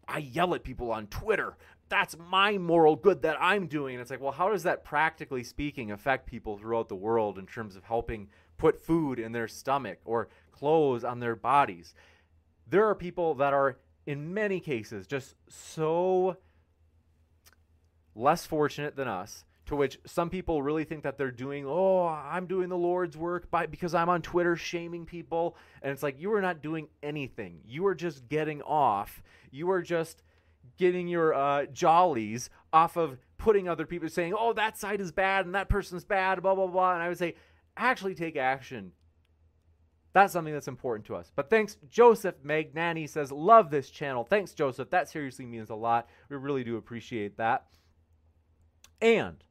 I 0.08 0.20
yell 0.20 0.54
at 0.54 0.64
people 0.64 0.92
on 0.92 1.08
Twitter. 1.08 1.58
That's 1.90 2.16
my 2.18 2.58
moral 2.58 2.96
good 2.96 3.22
that 3.24 3.38
I'm 3.40 3.68
doing. 3.68 3.96
And 3.96 4.02
it's 4.02 4.12
like, 4.12 4.22
well, 4.22 4.32
how 4.32 4.50
does 4.50 4.64
that 4.64 4.84
practically 4.84 5.44
speaking 5.44 5.92
affect 5.92 6.28
people 6.28 6.58
throughout 6.58 6.90
the 6.90 6.96
world 6.96 7.38
in 7.38 7.46
terms 7.46 7.76
of 7.76 7.84
helping 7.84 8.30
put 8.58 8.80
food 8.80 9.20
in 9.20 9.32
their 9.32 9.48
stomach 9.48 10.00
or 10.06 10.30
clothes 10.52 11.04
on 11.04 11.20
their 11.20 11.36
bodies? 11.36 11.94
There 12.68 12.86
are 12.86 12.96
people 12.96 13.36
that 13.36 13.54
are 13.54 13.78
in 14.06 14.34
many 14.34 14.60
cases 14.60 15.08
just 15.08 15.36
so 15.50 16.38
less 18.16 18.46
fortunate 18.46 18.96
than 18.96 19.08
us 19.08 19.44
to 19.66 19.76
which 19.76 20.00
some 20.06 20.30
people 20.30 20.62
really 20.62 20.84
think 20.84 21.04
that 21.04 21.18
they're 21.18 21.32
doing 21.32 21.66
oh 21.68 22.08
i'm 22.08 22.46
doing 22.46 22.70
the 22.70 22.78
lord's 22.78 23.18
work 23.18 23.50
by 23.50 23.66
because 23.66 23.94
i'm 23.94 24.10
on 24.10 24.22
twitter 24.22 24.56
shaming 24.56 25.06
people 25.06 25.58
and 25.82 25.92
it's 25.92 26.04
like 26.04 26.20
you 26.20 26.32
are 26.34 26.42
not 26.42 26.62
doing 26.62 26.88
anything 27.04 27.60
you 27.66 27.86
are 27.86 27.96
just 27.96 28.28
getting 28.28 28.62
off 28.62 29.24
you 29.52 29.70
are 29.70 29.82
just 29.82 30.24
getting 30.78 31.08
your 31.08 31.34
uh, 31.34 31.66
jollies 31.68 32.50
off 32.74 32.98
of 32.98 33.18
putting 33.38 33.68
other 33.68 33.86
people 33.86 34.10
saying 34.10 34.34
oh 34.38 34.54
that 34.54 34.78
side 34.78 35.02
is 35.02 35.12
bad 35.12 35.46
and 35.46 35.56
that 35.56 35.70
person's 35.70 36.06
bad 36.06 36.42
blah 36.42 36.56
blah 36.56 36.68
blah 36.68 36.94
and 36.94 37.04
i 37.04 37.08
would 37.08 37.18
say 37.18 37.36
actually 37.78 38.16
take 38.16 38.36
action 38.36 38.92
that's 40.16 40.32
something 40.32 40.54
that's 40.54 40.70
important 40.70 41.06
to 41.08 41.16
us. 41.18 41.34
But 41.36 41.50
thanks, 41.50 41.76
Joseph 41.90 42.42
Magnani 42.42 43.10
says, 43.10 43.34
Love 43.34 43.70
this 43.70 43.90
channel. 43.90 44.24
Thanks, 44.24 44.54
Joseph. 44.54 44.90
That 44.90 45.10
seriously 45.10 45.46
means 45.46 45.70
a 45.70 45.76
lot. 45.76 46.08
We 46.30 46.38
really 46.38 46.64
do 46.64 46.78
appreciate 46.78 47.36
that. 47.36 47.66
And 49.02 49.44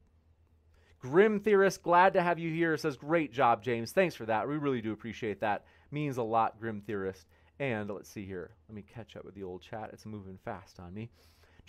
Grim 1.05 1.39
Theorist, 1.39 1.83
glad 1.83 2.13
to 2.13 2.21
have 2.23 2.39
you 2.39 2.51
here. 2.51 2.75
Says, 2.77 2.97
Great 2.97 3.31
job, 3.31 3.61
James. 3.61 3.91
Thanks 3.91 4.15
for 4.15 4.25
that. 4.25 4.47
We 4.47 4.57
really 4.57 4.81
do 4.81 4.91
appreciate 4.91 5.39
that. 5.41 5.63
Means 5.91 6.17
a 6.17 6.23
lot, 6.23 6.59
Grim 6.59 6.81
Theorist. 6.81 7.27
And 7.59 7.87
let's 7.91 8.09
see 8.09 8.25
here. 8.25 8.49
Let 8.67 8.75
me 8.75 8.81
catch 8.81 9.15
up 9.15 9.23
with 9.23 9.35
the 9.35 9.43
old 9.43 9.61
chat. 9.61 9.91
It's 9.93 10.07
moving 10.07 10.39
fast 10.43 10.79
on 10.79 10.95
me. 10.95 11.11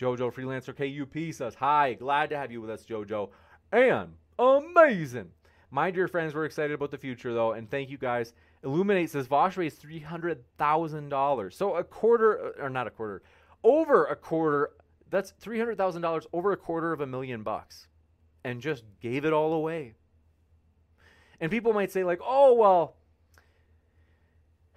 Jojo 0.01 0.33
Freelancer 0.33 0.75
KUP 0.75 1.35
says, 1.35 1.55
Hi, 1.57 1.93
glad 1.93 2.31
to 2.31 2.39
have 2.39 2.51
you 2.51 2.63
with 2.63 2.71
us, 2.71 2.87
Jojo. 2.87 3.29
And 3.73 4.15
amazing. 4.39 5.33
My 5.71 5.91
dear 5.91 6.09
friends, 6.09 6.35
we're 6.35 6.47
excited 6.47 6.73
about 6.73 6.91
the 6.91 6.97
future, 6.97 7.35
though, 7.35 7.53
and 7.53 7.71
thank 7.71 7.91
you 7.91 7.99
guys. 7.99 8.33
Illuminate 8.65 9.11
says 9.11 9.27
Vosh 9.27 9.59
raised 9.59 9.83
$300,000. 9.83 11.53
So 11.53 11.75
a 11.75 11.85
quarter, 11.85 12.55
uh, 12.59 12.65
or 12.65 12.71
not 12.71 12.87
a 12.87 12.91
quarter, 12.91 13.23
over 13.63 14.07
a 14.07 14.17
quarter, 14.17 14.71
that's 15.11 15.35
$300,000, 15.43 16.27
over 16.33 16.53
a 16.53 16.57
quarter 16.57 16.95
of 16.95 17.03
a 17.03 17.07
million 17.07 17.43
bucks, 17.43 17.89
and 18.47 18.61
just 18.61 18.85
gave 19.01 19.25
it 19.25 19.33
all 19.33 19.53
away. 19.53 19.95
And 21.41 21.51
people 21.51 21.73
might 21.73 21.91
say, 21.91 22.05
like, 22.05 22.21
oh, 22.25 22.55
well, 22.55 22.95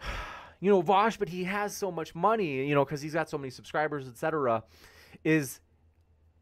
you 0.60 0.72
know, 0.72 0.82
Vosh, 0.82 1.18
but 1.18 1.30
he 1.30 1.44
has 1.44 1.78
so 1.78 1.92
much 1.92 2.16
money, 2.16 2.68
you 2.68 2.74
know, 2.74 2.84
because 2.84 3.00
he's 3.00 3.14
got 3.14 3.30
so 3.30 3.38
many 3.38 3.52
subscribers, 3.52 4.08
etc. 4.08 4.64
Is 5.24 5.60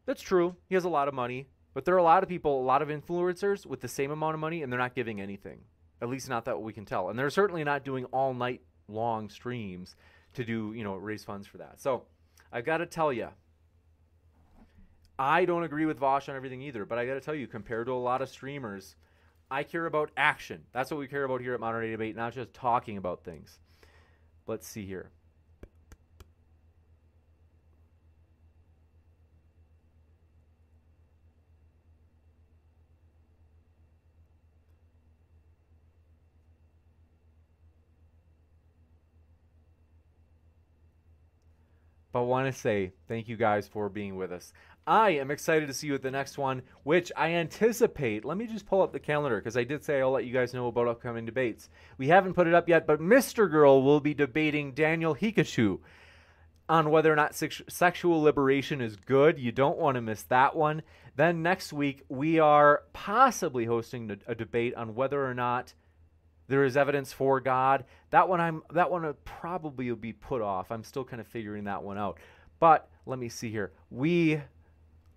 that's 0.06 0.22
true. 0.22 0.56
He 0.70 0.74
has 0.74 0.84
a 0.84 0.88
lot 0.88 1.06
of 1.06 1.12
money, 1.12 1.48
but 1.74 1.84
there 1.84 1.94
are 1.94 1.98
a 1.98 2.02
lot 2.02 2.22
of 2.22 2.30
people, 2.30 2.62
a 2.62 2.64
lot 2.64 2.80
of 2.80 2.88
influencers 2.88 3.66
with 3.66 3.82
the 3.82 3.88
same 3.88 4.10
amount 4.10 4.32
of 4.32 4.40
money, 4.40 4.62
and 4.62 4.72
they're 4.72 4.80
not 4.80 4.94
giving 4.94 5.20
anything. 5.20 5.60
At 6.00 6.08
least 6.08 6.30
not 6.30 6.46
that 6.46 6.62
we 6.62 6.72
can 6.72 6.86
tell. 6.86 7.10
And 7.10 7.18
they're 7.18 7.28
certainly 7.28 7.62
not 7.62 7.84
doing 7.84 8.06
all 8.06 8.32
night 8.32 8.62
long 8.88 9.28
streams 9.28 9.96
to 10.32 10.44
do, 10.44 10.72
you 10.74 10.82
know, 10.82 10.94
raise 10.96 11.24
funds 11.24 11.46
for 11.46 11.58
that. 11.58 11.78
So 11.78 12.04
I've 12.50 12.64
got 12.64 12.78
to 12.78 12.86
tell 12.86 13.12
you, 13.12 13.28
I 15.18 15.44
don't 15.44 15.64
agree 15.64 15.84
with 15.84 15.98
Vosh 15.98 16.28
on 16.28 16.36
everything 16.36 16.62
either, 16.62 16.84
but 16.84 16.98
I 16.98 17.06
got 17.06 17.14
to 17.14 17.20
tell 17.20 17.34
you, 17.34 17.48
compared 17.48 17.86
to 17.86 17.92
a 17.92 17.94
lot 17.94 18.22
of 18.22 18.28
streamers, 18.28 18.94
I 19.50 19.64
care 19.64 19.86
about 19.86 20.12
action. 20.16 20.62
That's 20.72 20.90
what 20.90 21.00
we 21.00 21.08
care 21.08 21.24
about 21.24 21.40
here 21.40 21.54
at 21.54 21.60
Modern 21.60 21.82
Day 21.82 21.90
Debate, 21.90 22.14
not 22.14 22.34
just 22.34 22.52
talking 22.54 22.96
about 22.96 23.24
things. 23.24 23.58
Let's 24.46 24.68
see 24.68 24.86
here. 24.86 25.10
but 42.18 42.22
I 42.22 42.26
want 42.26 42.52
to 42.52 42.58
say 42.58 42.92
thank 43.06 43.28
you 43.28 43.36
guys 43.36 43.68
for 43.68 43.88
being 43.88 44.16
with 44.16 44.32
us. 44.32 44.52
I 44.88 45.10
am 45.10 45.30
excited 45.30 45.66
to 45.66 45.74
see 45.74 45.86
you 45.86 45.94
at 45.94 46.02
the 46.02 46.10
next 46.10 46.38
one, 46.38 46.62
which 46.82 47.12
I 47.14 47.34
anticipate. 47.34 48.24
Let 48.24 48.38
me 48.38 48.46
just 48.46 48.64
pull 48.64 48.80
up 48.80 48.90
the 48.90 48.98
calendar 48.98 49.36
because 49.36 49.58
I 49.58 49.64
did 49.64 49.84
say 49.84 50.00
I'll 50.00 50.10
let 50.10 50.24
you 50.24 50.32
guys 50.32 50.54
know 50.54 50.66
about 50.66 50.88
upcoming 50.88 51.26
debates. 51.26 51.68
We 51.98 52.08
haven't 52.08 52.32
put 52.32 52.46
it 52.46 52.54
up 52.54 52.70
yet, 52.70 52.86
but 52.86 52.98
Mr. 52.98 53.50
Girl 53.50 53.82
will 53.82 54.00
be 54.00 54.14
debating 54.14 54.72
Daniel 54.72 55.14
Haqiqatjou 55.14 55.80
on 56.70 56.90
whether 56.90 57.12
or 57.12 57.16
not 57.16 57.34
sex- 57.34 57.60
sexual 57.68 58.22
liberation 58.22 58.80
is 58.80 58.96
good. 58.96 59.38
You 59.38 59.52
don't 59.52 59.76
want 59.76 59.96
to 59.96 60.00
miss 60.00 60.22
that 60.24 60.56
one. 60.56 60.80
Then 61.16 61.42
next 61.42 61.70
week, 61.70 62.04
we 62.08 62.38
are 62.38 62.84
possibly 62.94 63.66
hosting 63.66 64.10
a, 64.10 64.32
a 64.32 64.34
debate 64.34 64.74
on 64.74 64.94
whether 64.94 65.22
or 65.22 65.34
not 65.34 65.74
there 66.48 66.64
is 66.64 66.78
evidence 66.78 67.12
for 67.12 67.40
God. 67.40 67.84
That 68.08 68.26
one 68.26 68.40
I'm 68.40 68.62
that 68.72 68.90
one 68.90 69.14
probably 69.26 69.90
will 69.90 69.96
be 69.96 70.14
put 70.14 70.40
off. 70.40 70.70
I'm 70.70 70.82
still 70.82 71.04
kind 71.04 71.20
of 71.20 71.26
figuring 71.26 71.64
that 71.64 71.82
one 71.82 71.98
out. 71.98 72.18
But 72.58 72.88
let 73.04 73.18
me 73.18 73.28
see 73.28 73.50
here. 73.50 73.72
We 73.90 74.40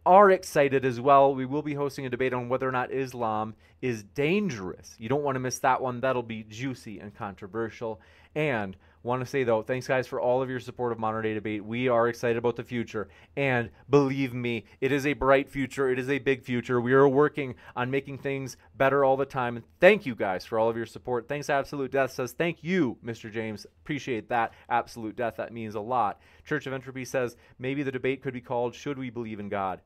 are 0.06 0.32
excited 0.32 0.86
as 0.86 1.00
well. 1.00 1.34
We 1.36 1.46
will 1.46 1.62
be 1.62 1.74
hosting 1.74 2.06
a 2.06 2.10
debate 2.10 2.34
on 2.34 2.50
whether 2.50 2.68
or 2.68 2.72
not 2.72 2.92
Islam 2.92 3.56
is 3.82 4.04
dangerous. 4.04 4.96
You 4.98 5.10
don't 5.10 5.24
want 5.24 5.36
to 5.36 5.40
miss 5.40 5.60
that 5.60 5.82
one. 5.82 6.02
That'll 6.02 6.24
be 6.24 6.44
juicy 6.44 7.00
and 7.00 7.14
controversial. 7.14 8.02
And 8.36 8.76
want 9.04 9.22
to 9.22 9.26
say 9.26 9.44
though, 9.44 9.62
thanks 9.62 9.88
guys 9.88 10.08
for 10.08 10.20
all 10.20 10.42
of 10.42 10.50
your 10.50 10.60
support 10.60 10.92
of 10.92 11.00
Modern 11.00 11.24
Day 11.24 11.34
Debate. 11.34 11.66
We 11.66 11.88
are 11.88 12.08
excited 12.08 12.38
about 12.38 12.56
the 12.56 12.64
future, 12.64 13.10
and 13.36 13.70
believe 13.90 14.34
me, 14.34 14.66
it 14.80 14.92
is 14.92 15.06
a 15.06 15.14
bright 15.14 15.50
future. 15.50 15.90
It 15.90 16.00
is 16.00 16.10
a 16.10 16.20
big 16.20 16.44
future. 16.44 16.80
We 16.80 16.94
are 16.94 17.08
working 17.08 17.56
on 17.76 17.90
making 17.90 18.20
things 18.20 18.58
better 18.78 19.04
all 19.04 19.18
the 19.18 19.26
time. 19.26 19.58
And 19.58 19.66
thank 19.80 20.06
you 20.06 20.16
guys 20.16 20.46
for 20.46 20.60
all 20.60 20.70
of 20.70 20.78
your 20.78 20.86
support. 20.86 21.28
Thanks, 21.28 21.50
Absolute 21.50 21.92
Death 21.92 22.12
says 22.12 22.34
thank 22.34 22.64
you, 22.64 22.98
Mr. 23.04 23.32
James. 23.32 23.66
Appreciate 23.82 24.30
that, 24.30 24.54
Absolute 24.70 25.16
Death. 25.16 25.38
That 25.38 25.54
means 25.54 25.76
a 25.76 25.82
lot. 25.82 26.20
Church 26.46 26.68
of 26.68 26.74
Entropy 26.74 27.06
says 27.06 27.36
maybe 27.58 27.84
the 27.84 27.92
debate 27.92 28.22
could 28.22 28.34
be 28.34 28.42
called 28.42 28.76
"Should 28.76 29.00
We 29.00 29.10
Believe 29.10 29.40
in 29.40 29.50
God?" 29.50 29.82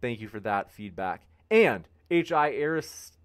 Thank 0.00 0.20
you 0.20 0.28
for 0.28 0.40
that 0.40 0.70
feedback. 0.70 1.22
And 1.50 1.88
H.I. 2.10 2.50
Arist- 2.52 3.16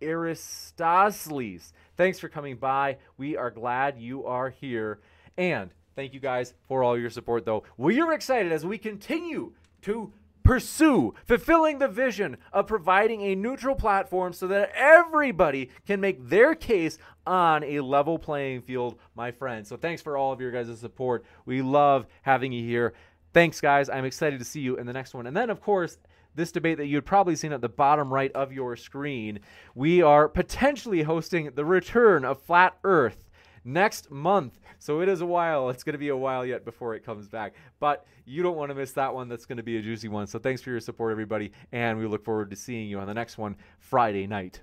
Aristosles 0.00 1.72
Thanks 1.96 2.20
for 2.20 2.28
coming 2.28 2.56
by. 2.56 2.98
We 3.16 3.36
are 3.36 3.50
glad 3.50 3.98
you 3.98 4.24
are 4.24 4.50
here. 4.50 5.00
And 5.36 5.70
thank 5.96 6.14
you 6.14 6.20
guys 6.20 6.54
for 6.68 6.84
all 6.84 6.96
your 6.96 7.10
support, 7.10 7.44
though. 7.44 7.64
We 7.76 8.00
are 8.00 8.12
excited 8.12 8.52
as 8.52 8.64
we 8.64 8.78
continue 8.78 9.52
to 9.82 10.12
pursue 10.44 11.12
fulfilling 11.26 11.78
the 11.78 11.88
vision 11.88 12.36
of 12.52 12.68
providing 12.68 13.20
a 13.22 13.34
neutral 13.34 13.74
platform 13.74 14.32
so 14.32 14.46
that 14.46 14.70
everybody 14.74 15.70
can 15.86 16.00
make 16.00 16.28
their 16.28 16.54
case 16.54 16.98
on 17.26 17.62
a 17.64 17.80
level 17.80 18.16
playing 18.16 18.62
field, 18.62 18.96
my 19.16 19.30
friends. 19.30 19.68
So 19.68 19.76
thanks 19.76 20.00
for 20.00 20.16
all 20.16 20.32
of 20.32 20.40
your 20.40 20.52
guys' 20.52 20.78
support. 20.78 21.24
We 21.44 21.60
love 21.60 22.06
having 22.22 22.52
you 22.52 22.64
here. 22.64 22.94
Thanks, 23.32 23.60
guys. 23.60 23.88
I'm 23.88 24.04
excited 24.04 24.38
to 24.38 24.44
see 24.44 24.60
you 24.60 24.76
in 24.76 24.86
the 24.86 24.92
next 24.92 25.14
one. 25.14 25.26
And 25.26 25.36
then, 25.36 25.50
of 25.50 25.60
course, 25.60 25.98
this 26.34 26.52
debate 26.52 26.78
that 26.78 26.86
you'd 26.86 27.04
probably 27.04 27.36
seen 27.36 27.52
at 27.52 27.60
the 27.60 27.68
bottom 27.68 28.12
right 28.12 28.32
of 28.32 28.52
your 28.52 28.76
screen. 28.76 29.40
We 29.74 30.02
are 30.02 30.28
potentially 30.28 31.02
hosting 31.02 31.50
the 31.54 31.64
return 31.64 32.24
of 32.24 32.40
Flat 32.40 32.78
Earth 32.84 33.28
next 33.64 34.10
month. 34.10 34.58
So 34.78 35.00
it 35.00 35.08
is 35.08 35.20
a 35.20 35.26
while. 35.26 35.70
It's 35.70 35.82
going 35.82 35.94
to 35.94 35.98
be 35.98 36.08
a 36.08 36.16
while 36.16 36.46
yet 36.46 36.64
before 36.64 36.94
it 36.94 37.04
comes 37.04 37.28
back. 37.28 37.54
But 37.80 38.06
you 38.24 38.42
don't 38.42 38.56
want 38.56 38.70
to 38.70 38.74
miss 38.74 38.92
that 38.92 39.12
one. 39.12 39.28
That's 39.28 39.46
going 39.46 39.56
to 39.56 39.62
be 39.62 39.76
a 39.78 39.82
juicy 39.82 40.08
one. 40.08 40.26
So 40.26 40.38
thanks 40.38 40.62
for 40.62 40.70
your 40.70 40.80
support, 40.80 41.10
everybody. 41.10 41.52
And 41.72 41.98
we 41.98 42.06
look 42.06 42.24
forward 42.24 42.50
to 42.50 42.56
seeing 42.56 42.88
you 42.88 43.00
on 43.00 43.08
the 43.08 43.14
next 43.14 43.36
one 43.36 43.56
Friday 43.80 44.26
night. 44.26 44.62